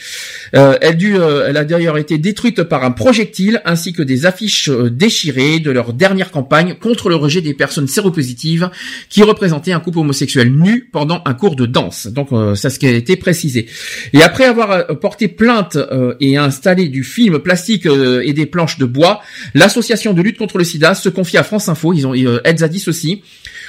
[0.55, 5.71] Euh, elle, a d'ailleurs été détruite par un projectile ainsi que des affiches déchirées de
[5.71, 8.71] leur dernière campagne contre le rejet des personnes séropositives
[9.09, 12.09] qui représentaient un couple homosexuel nu pendant un cours de danse.
[12.09, 13.67] Donc ça, ce qui a été précisé.
[14.13, 15.79] Et après avoir porté plainte
[16.21, 19.21] et installé du film plastique et des planches de bois,
[19.55, 21.93] l'association de lutte contre le SIDA se confie à France Info.
[21.93, 23.23] Ils ont, euh, Eds a dit ceci.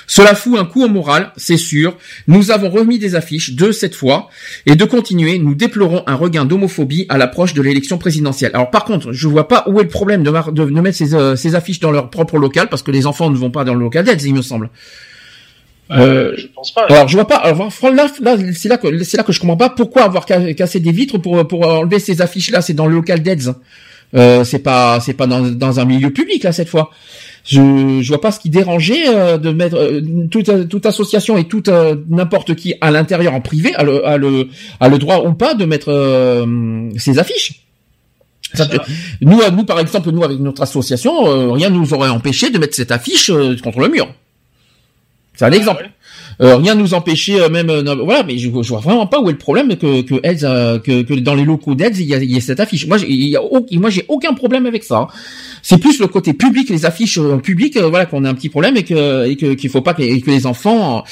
[0.07, 1.95] Cela fout un coup au moral, c'est sûr.
[2.27, 4.27] Nous avons remis des affiches, deux cette fois,
[4.65, 8.51] et de continuer, nous déplorons un regain d'homophobie à l'approche de l'élection présidentielle.
[8.53, 10.97] Alors par contre, je vois pas où est le problème de, mar- de, de mettre
[10.97, 13.63] ces, euh, ces affiches dans leur propre local, parce que les enfants ne vont pas
[13.63, 14.69] dans le local d'Eds, il me semble.
[15.91, 16.85] Euh, Je pense pas.
[16.89, 17.35] alors je vois pas.
[17.35, 20.53] Alors là, là c'est là que c'est là que je comprends pas pourquoi avoir ca-
[20.53, 22.61] cassé des vitres pour pour enlever ces affiches là.
[22.61, 23.53] C'est dans le local d'Eds.
[24.15, 26.91] Euh, c'est pas c'est pas dans, dans un milieu public là cette fois.
[27.43, 31.45] Je je vois pas ce qui dérangeait euh, de mettre euh, toute toute association et
[31.45, 34.47] toute euh, n'importe qui à l'intérieur en privé a le a le
[34.79, 37.65] a le droit ou pas de mettre euh, ces affiches.
[38.53, 38.67] Ça,
[39.21, 42.57] nous, nous, par exemple, nous, avec notre association, euh, rien ne nous aurait empêché de
[42.57, 44.13] mettre cette affiche euh, contre le mur.
[45.35, 45.89] C'est un exemple.
[46.41, 49.29] Euh, rien nous empêchait euh, même euh, voilà mais je, je vois vraiment pas où
[49.29, 52.87] est le problème que que que, dans les locaux d'Eds il y a, cette affiche.
[52.87, 53.35] Moi j'ai
[53.73, 55.07] moi j'ai aucun problème avec ça
[55.61, 58.83] c'est plus le côté public les affiches publiques voilà qu'on a un petit problème et
[58.83, 61.03] que et qu'il faut pas que, les enfants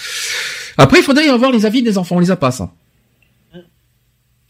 [0.77, 2.71] après il faudrait avoir les avis des enfants on les a pas ça.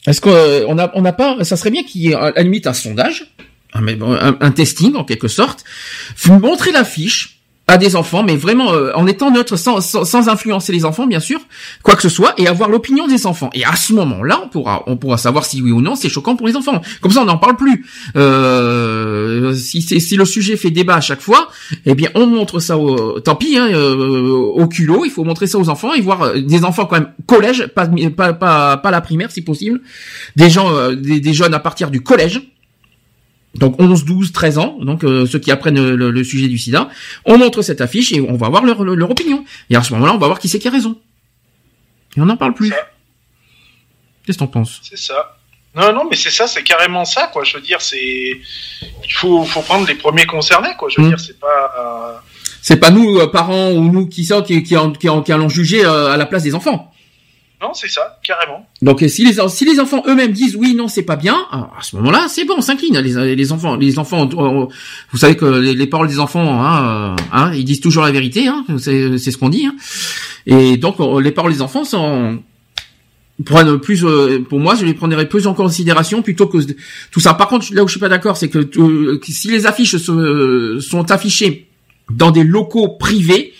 [0.07, 2.67] Est-ce qu'on a on n'a pas ça serait bien qu'il y ait à la limite
[2.67, 3.35] un sondage
[3.73, 5.65] un, un, testing en quelque sorte
[6.25, 7.38] montrer l'affiche
[7.69, 11.39] à des enfants, mais vraiment euh, en étant neutre, sans, influencer les enfants, bien sûr,
[11.83, 13.51] quoi que ce soit, et avoir l'opinion des enfants.
[13.53, 16.35] Et à ce moment-là, on pourra, on pourra savoir si oui ou non c'est choquant
[16.35, 16.81] pour les enfants.
[17.01, 17.85] Comme ça, on n'en parle plus.
[18.15, 21.49] Euh, si, si le sujet fait débat à chaque fois,
[21.85, 22.77] eh bien, on montre ça.
[22.77, 25.05] Au, tant pis, hein, euh, au culot.
[25.05, 27.87] Il faut montrer ça aux enfants et voir euh, des enfants quand même collège, pas,
[28.33, 29.81] pas, pas, la primaire si possible,
[30.35, 32.41] des gens, des jeunes à partir du collège
[33.55, 36.89] donc 11, 12, 13 ans, donc euh, ceux qui apprennent le, sujet du sida,
[37.25, 39.43] on montre cette affiche et on va voir leur, leur, leur opinion.
[39.69, 40.99] Et à ce moment-là, on va voir qui c'est qui a raison.
[42.15, 42.69] Et on n'en parle plus.
[44.25, 44.79] Qu'est-ce que t'en penses?
[44.83, 45.35] C'est ça.
[45.75, 47.43] Non, non, mais c'est ça, c'est carrément ça, quoi.
[47.43, 47.99] Je veux dire, c'est.
[48.01, 50.89] Il faut, faut prendre les premiers concernés, quoi.
[50.89, 51.09] Je veux Mm.
[51.09, 51.71] dire, c'est pas.
[51.79, 52.17] euh,
[52.61, 55.31] C'est pas nous, euh, parents, ou nous qui sommes, qui, qui, en- qui, en- qui
[55.31, 56.88] allons juger euh, à la place des enfants.
[57.61, 58.65] Non, c'est ça, carrément.
[58.81, 61.75] Donc euh, si les si les enfants eux-mêmes disent oui non c'est pas bien alors,
[61.77, 64.65] à ce moment-là c'est bon on s'incline les, les enfants les enfants euh,
[65.11, 68.11] vous savez que les, les paroles des enfants hein, euh, hein, ils disent toujours la
[68.11, 69.75] vérité hein, c'est ce qu'on dit hein.
[70.45, 72.39] et donc euh, les paroles des enfants sont
[73.45, 76.59] prennent plus euh, pour moi je les prendrais plus en considération plutôt que
[77.11, 79.65] tout ça par contre là où je suis pas d'accord c'est que, euh, si les
[79.65, 81.67] affiches se, sont affichées
[82.09, 83.53] dans des locaux privés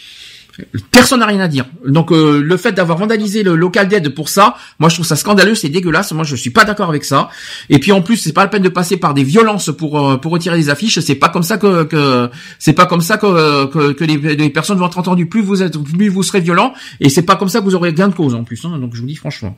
[0.92, 1.66] Personne n'a rien à dire.
[1.86, 5.16] Donc euh, le fait d'avoir vandalisé le local d'aide pour ça, moi je trouve ça
[5.16, 6.12] scandaleux, c'est dégueulasse.
[6.12, 7.30] Moi je suis pas d'accord avec ça.
[7.70, 10.18] Et puis en plus c'est pas la peine de passer par des violences pour euh,
[10.18, 11.00] pour retirer les affiches.
[11.00, 14.98] C'est pas comme ça que, c'est pas comme ça que que, les, personnes vont être
[14.98, 15.28] entendues.
[15.28, 16.74] Plus vous êtes, plus vous serez violent.
[17.00, 18.64] Et c'est pas comme ça que vous aurez gain de cause en plus.
[18.66, 18.78] hein.
[18.80, 19.58] Donc je vous dis franchement.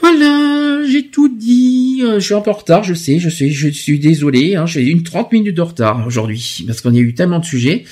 [0.00, 2.02] Voilà, j'ai tout dit.
[2.04, 4.54] Euh, Je suis un peu en retard, je sais, je sais, je suis désolé.
[4.54, 7.84] Hein, j'ai une 30 minutes de retard aujourd'hui parce qu'on a eu tellement de sujets.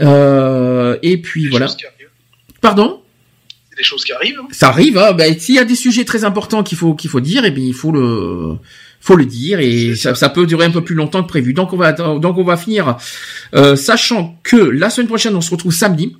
[0.00, 1.66] Euh, et puis voilà.
[2.60, 3.00] Pardon?
[3.76, 4.38] Des choses qui arrivent.
[4.40, 4.48] hein.
[4.52, 4.98] Ça arrive.
[4.98, 7.50] Hein, ben, s'il y a des sujets très importants qu'il faut qu'il faut dire, et
[7.50, 8.56] bien il faut le
[9.00, 11.52] faut le dire et ça, ça peut durer un peu plus longtemps que prévu.
[11.54, 12.96] Donc on va donc on va finir,
[13.54, 16.16] euh, sachant que la semaine prochaine on se retrouve samedi.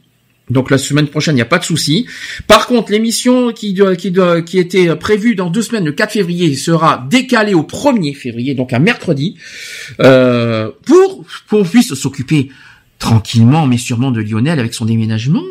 [0.51, 2.07] Donc la semaine prochaine, il n'y a pas de souci.
[2.47, 4.13] Par contre, l'émission qui qui
[4.45, 8.75] qui était prévue dans deux semaines, le 4 février, sera décalée au 1er février, donc
[8.75, 9.39] un mercredi,
[10.01, 12.51] euh, pour qu'on puisse s'occuper
[13.05, 15.43] tranquillement, mais sûrement de Lionel avec son déménagement.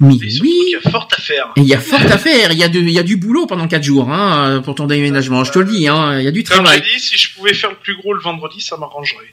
[0.00, 1.52] Mais oui, Il y a fort à faire.
[1.56, 2.52] il y a fort à faire.
[2.52, 4.86] Il y a de, il y a du boulot pendant quatre jours, hein, pour ton
[4.86, 5.42] déménagement.
[5.44, 6.82] Je te le dis, hein, il y a du Comme travail.
[6.84, 9.30] j'ai dit, si je pouvais faire le plus gros le vendredi, ça m'arrangerait.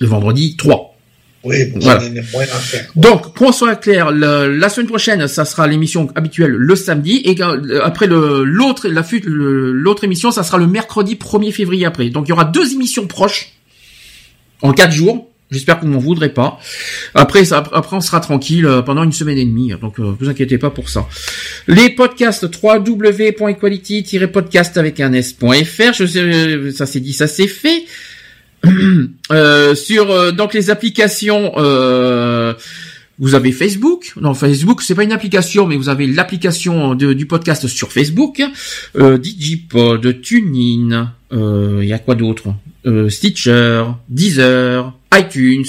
[0.00, 0.88] Le vendredi 3.
[1.44, 2.00] Oui, bon, Voilà.
[2.02, 2.86] à faire.
[2.94, 7.40] Donc, qu'on soit clair, le- la semaine prochaine, ça sera l'émission habituelle le samedi, et
[7.42, 12.10] euh, après le l'autre la l'autre émission, ça sera le mercredi 1er février après.
[12.10, 13.48] Donc, il y aura deux émissions proches
[14.60, 15.31] en quatre jours.
[15.52, 16.58] J'espère que vous m'en voudrez pas.
[17.14, 19.72] Après, ça, après, on sera tranquille euh, pendant une semaine et demie.
[19.80, 21.06] Donc, euh, vous inquiétez pas pour ça.
[21.68, 25.92] Les podcasts www.equality-podcast avec un s.fr.
[25.94, 27.84] Je sais, euh, ça c'est dit, ça c'est fait.
[29.30, 32.52] Euh, sur euh, donc les applications euh,
[33.18, 37.66] vous avez Facebook non Facebook c'est pas une application mais vous avez l'application du podcast
[37.66, 38.42] sur Facebook
[38.96, 42.54] euh, Digipod TuneIn il y a quoi d'autre?
[43.08, 45.64] Stitcher Deezer iTunes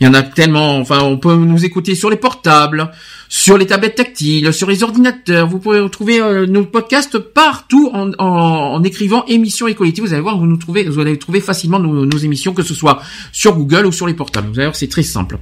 [0.00, 2.90] il y en a tellement enfin on peut nous écouter sur les portables
[3.30, 5.46] sur les tablettes tactiles, sur les ordinateurs.
[5.46, 10.00] Vous pouvez retrouver euh, nos podcasts partout en, en, en écrivant émissions Equality.
[10.00, 12.72] Vous allez voir, vous nous trouvez, vous allez trouver facilement nos, nos émissions, que ce
[12.72, 14.48] soit sur Google ou sur les portables.
[14.48, 15.38] Vous allez voir, c'est très simple.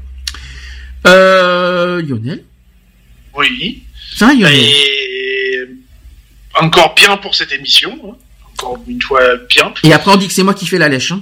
[1.06, 2.42] Euh, Lionel,
[3.38, 3.84] Oui.
[4.16, 4.54] ça Lionel?
[4.58, 5.58] Et
[6.60, 7.96] encore bien pour cette émission.
[8.04, 8.16] hein.
[8.88, 9.72] Une fois bien.
[9.84, 11.12] Et après, on dit que c'est moi qui fais la lèche.
[11.12, 11.20] Hein.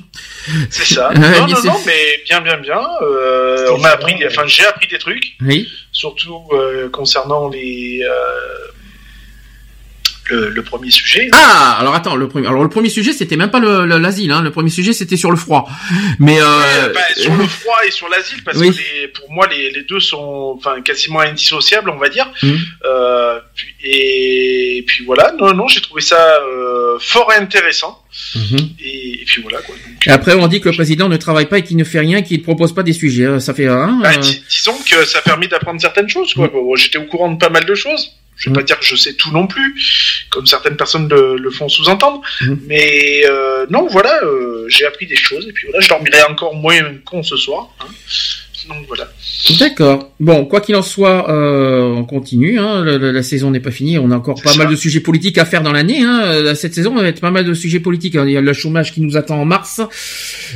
[0.70, 1.10] C'est ça.
[1.14, 2.80] Non, non, non, mais bien, bien, bien.
[3.02, 5.68] Euh, on a appris, des- enfin, j'ai appris des trucs, Oui.
[5.92, 8.70] surtout euh, concernant les euh,
[10.30, 11.28] le, le premier sujet.
[11.32, 14.30] Ah, alors attends, le premier, alors le premier sujet, c'était même pas le- le- l'asile.
[14.32, 14.42] Hein.
[14.42, 15.68] Le premier sujet, c'était sur le froid.
[16.18, 18.70] Mais euh, bah, sur le froid et sur l'asile, parce Oui.
[18.70, 22.30] que les, pour moi, les, les deux sont enfin, quasiment indissociables, on va dire.
[22.42, 22.58] Mhm.
[22.86, 23.38] Euh,
[23.82, 28.00] et, puis voilà, non, non, j'ai trouvé ça euh, fort intéressant.
[28.36, 28.58] Mhm.
[28.80, 29.74] Et, et puis voilà, quoi.
[29.74, 32.22] Donc, après, on dit que le président ne travaille pas et qu'il ne fait rien,
[32.22, 33.24] qu'il ne propose pas des sujets.
[33.26, 36.32] Euh, Ça fait hein, bah, euh, dis- disons que ça a permis d'apprendre certaines choses.
[36.34, 36.48] Quoi.
[36.48, 38.12] Bon, J'étais au courant de pas mal de choses.
[38.36, 41.50] Je vais pas dire que je sais tout non plus, comme certaines personnes le, le
[41.50, 42.20] font sous-entendre.
[42.42, 42.58] Mhm.
[42.66, 45.46] Mais euh, non, voilà, euh, j'ai appris des choses.
[45.48, 47.68] Et puis voilà, je dormirai encore moins con ce soir.
[47.80, 47.86] hein.
[48.66, 49.06] Donc voilà.
[49.60, 50.10] D'accord.
[50.18, 52.58] Bon, quoi qu'il en soit, euh, on continue.
[52.58, 53.98] Hein, la, la- la saison n'est pas finie.
[53.98, 56.02] On a encore pas mal de sujets politiques à faire dans l'année.
[56.02, 56.22] Hein.
[56.24, 58.14] Euh, Cette saison, il va être pas mal de sujets politiques.
[58.14, 59.82] Il y a le chômage qui nous attend en mars.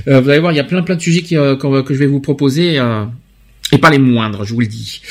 [0.09, 1.99] Euh, vous allez voir, il y a plein plein de sujets qui, euh, que je
[1.99, 2.79] vais vous proposer.
[2.79, 3.05] euh,
[3.73, 5.03] et pas les moindres, je vous le dis.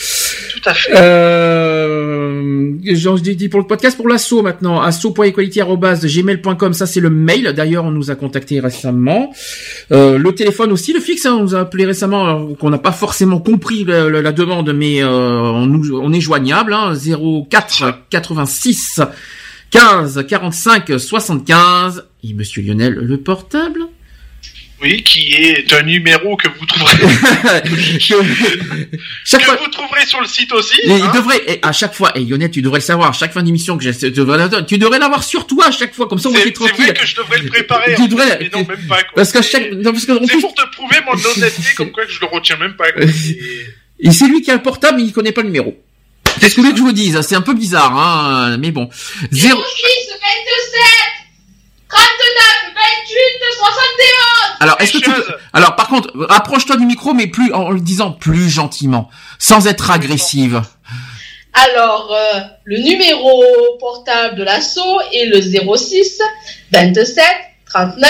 [0.67, 0.91] À fait.
[0.95, 7.53] Euh, j'en dis pour le podcast, pour l'assaut maintenant, asso.equality@gmail.com, ça c'est le mail.
[7.55, 9.31] D'ailleurs, on nous a contacté récemment.
[9.93, 12.91] Euh, le téléphone aussi, le fixe, hein, on nous a appelé récemment, qu'on n'a pas
[12.91, 16.73] forcément compris la demande, mais euh, on, on est joignable.
[16.73, 16.93] Hein,
[17.49, 18.99] 04 86
[19.71, 22.03] 15 45 75.
[22.25, 23.87] Et Monsieur Lionel, le portable?
[24.79, 26.93] Oui, qui est un numéro que vous trouverez,
[29.25, 29.55] Chaque que fois.
[29.55, 30.79] vous trouverez sur le site aussi.
[30.83, 30.99] Et hein.
[31.03, 33.41] il devrait, et à chaque fois, et Lionel, tu devrais le savoir, à chaque fin
[33.41, 36.29] d'émission que j'ai, tu devrais, tu devrais l'avoir sur toi à chaque fois, comme ça
[36.29, 36.75] on C'est est c'est tranquille.
[36.85, 37.95] vrai que je devrais le préparer.
[37.95, 38.97] Tu devrais- fait, mais non, même pas.
[39.03, 39.13] Quoi.
[39.15, 42.05] Parce qu'à chaque, non, parce que C'est plus- pour te prouver mon honnêteté, comme quoi
[42.05, 42.91] que je le retiens même pas.
[42.91, 43.01] Quoi.
[43.99, 45.75] et c'est lui qui a le portable, mais il connaît pas le numéro.
[46.39, 47.19] Qu'est-ce que vous voulez que je vous dise?
[47.21, 48.89] C'est un peu bizarre, hein, mais bon.
[49.31, 49.63] Zéro, 06
[51.97, 53.21] 27 39 28
[53.57, 57.69] 71 alors, est-ce que tu peux, alors, par contre, rapproche-toi du micro, mais plus, en
[57.69, 60.63] le disant plus gentiment, sans être agressive.
[61.53, 63.43] Alors, euh, le numéro
[63.79, 66.19] portable de l'assaut est le 06
[66.71, 67.23] 27
[67.69, 68.09] 39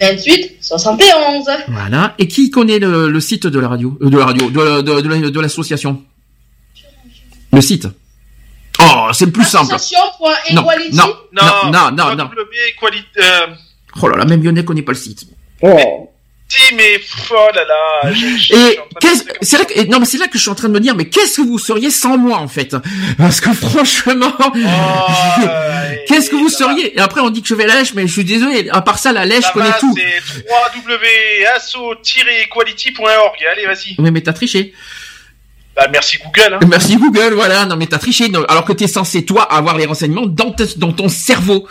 [0.00, 1.44] 28 71.
[1.68, 2.14] Voilà.
[2.18, 5.00] Et qui connaît le, le site de la radio, euh, de la radio, de, de,
[5.00, 6.02] de, la- de l'association?
[7.52, 7.88] Le site.
[8.90, 9.74] Oh, c'est le plus simple.
[10.54, 11.42] Non, non, non,
[11.72, 12.30] non, non, non.
[13.18, 13.46] Euh,
[14.00, 15.24] Oh là là, même Lionel connaît pas le site.
[15.62, 16.10] Oh.
[16.48, 17.00] si, mais
[17.30, 18.10] oh là là.
[18.50, 18.78] Et
[19.42, 20.94] c'est là que, non mais c'est là que je suis en train de me dire,
[20.94, 22.76] mais qu'est-ce que vous seriez sans moi en fait?
[23.18, 24.52] Parce que franchement, Oh,
[26.06, 26.96] qu'est-ce que vous seriez?
[26.96, 28.68] Et après on dit que je vais à la lèche, mais je suis désolé.
[28.70, 29.94] À part ça, la lèche, Ça je connais va, tout.
[29.96, 30.22] C'est
[30.86, 33.46] www.asso-equality.org.
[33.52, 33.94] Allez, vas-y.
[33.98, 34.72] Oui, mais t'as triché.
[35.78, 36.54] Bah merci Google.
[36.54, 36.58] Hein.
[36.68, 37.64] Merci Google, voilà.
[37.64, 38.28] Non mais t'as triché.
[38.28, 41.68] Non, alors que t'es censé toi avoir les renseignements dans, te- dans ton cerveau.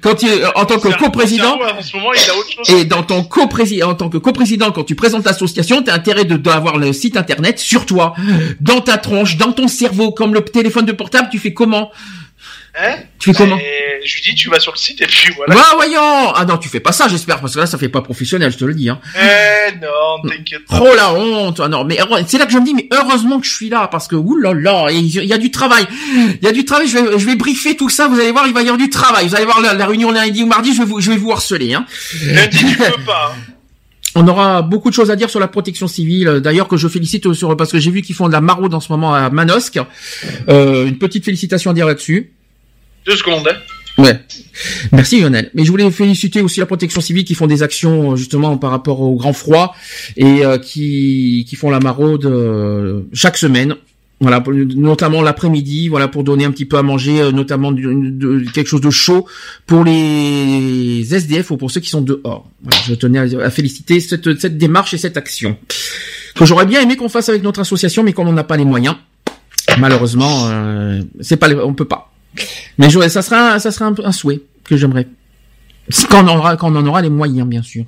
[0.00, 1.58] Quand tu, en tant que coprésident.
[1.58, 2.70] cerveau, En ce moment, il a autre chose.
[2.74, 6.36] Et dans ton coprésident, en tant que coprésident, quand tu présentes l'association, t'as intérêt de
[6.38, 8.14] d'avoir le site internet sur toi,
[8.60, 11.28] dans ta tronche, dans ton cerveau, comme le téléphone de portable.
[11.30, 11.90] Tu fais comment?
[12.76, 13.56] Hein Tu fais comment
[14.04, 15.54] je lui dis, tu vas sur le site et puis voilà.
[15.54, 18.02] Va voyons Ah non, tu fais pas ça, j'espère, parce que là, ça fait pas
[18.02, 18.88] professionnel, je te le dis.
[18.90, 19.00] Hein.
[19.16, 20.80] Eh non, t'inquiète pas.
[20.82, 23.46] Oh la honte Ah non, mais c'est là que je me dis, mais heureusement que
[23.46, 25.86] je suis là, parce que oulala, il y a du travail.
[26.16, 28.46] Il y a du travail, je vais, je vais briefer tout ça, vous allez voir,
[28.46, 29.26] il va y avoir du travail.
[29.28, 31.30] Vous allez voir la, la réunion lundi ou mardi, je vais vous, je vais vous
[31.32, 31.74] harceler.
[31.74, 31.86] Hein.
[32.26, 33.32] Lundi, tu peux pas.
[33.34, 33.52] hein.
[34.16, 36.40] On aura beaucoup de choses à dire sur la protection civile.
[36.42, 38.80] D'ailleurs, que je félicite sur parce que j'ai vu qu'ils font de la maraude en
[38.80, 39.80] ce moment à Manosque.
[40.48, 42.32] Euh, une petite félicitation à dire là-dessus.
[43.06, 43.48] Deux secondes.
[43.48, 43.56] Hein.
[44.02, 44.18] Ouais.
[44.92, 45.50] Merci Lionel.
[45.54, 48.70] Mais je voulais féliciter aussi la protection civile qui font des actions euh, justement par
[48.70, 49.74] rapport au grand froid
[50.16, 53.76] et euh, qui qui font la maraude euh, chaque semaine.
[54.20, 54.42] Voilà,
[54.76, 58.80] notamment l'après-midi, voilà pour donner un petit peu à manger, euh, notamment de, quelque chose
[58.80, 59.26] de chaud
[59.66, 62.48] pour les SDF ou pour ceux qui sont dehors.
[62.62, 65.58] Voilà, je tenais à, féliciter cette, cette démarche et cette action
[66.34, 68.64] que j'aurais bien aimé qu'on fasse avec notre association, mais comme on n'a pas les
[68.64, 68.96] moyens,
[69.78, 72.13] malheureusement, euh, c'est pas, on peut pas.
[72.78, 75.06] Mais ça sera, ça sera un, un souhait que j'aimerais.
[76.08, 77.84] Quand on aura, quand on en aura les moyens, bien sûr.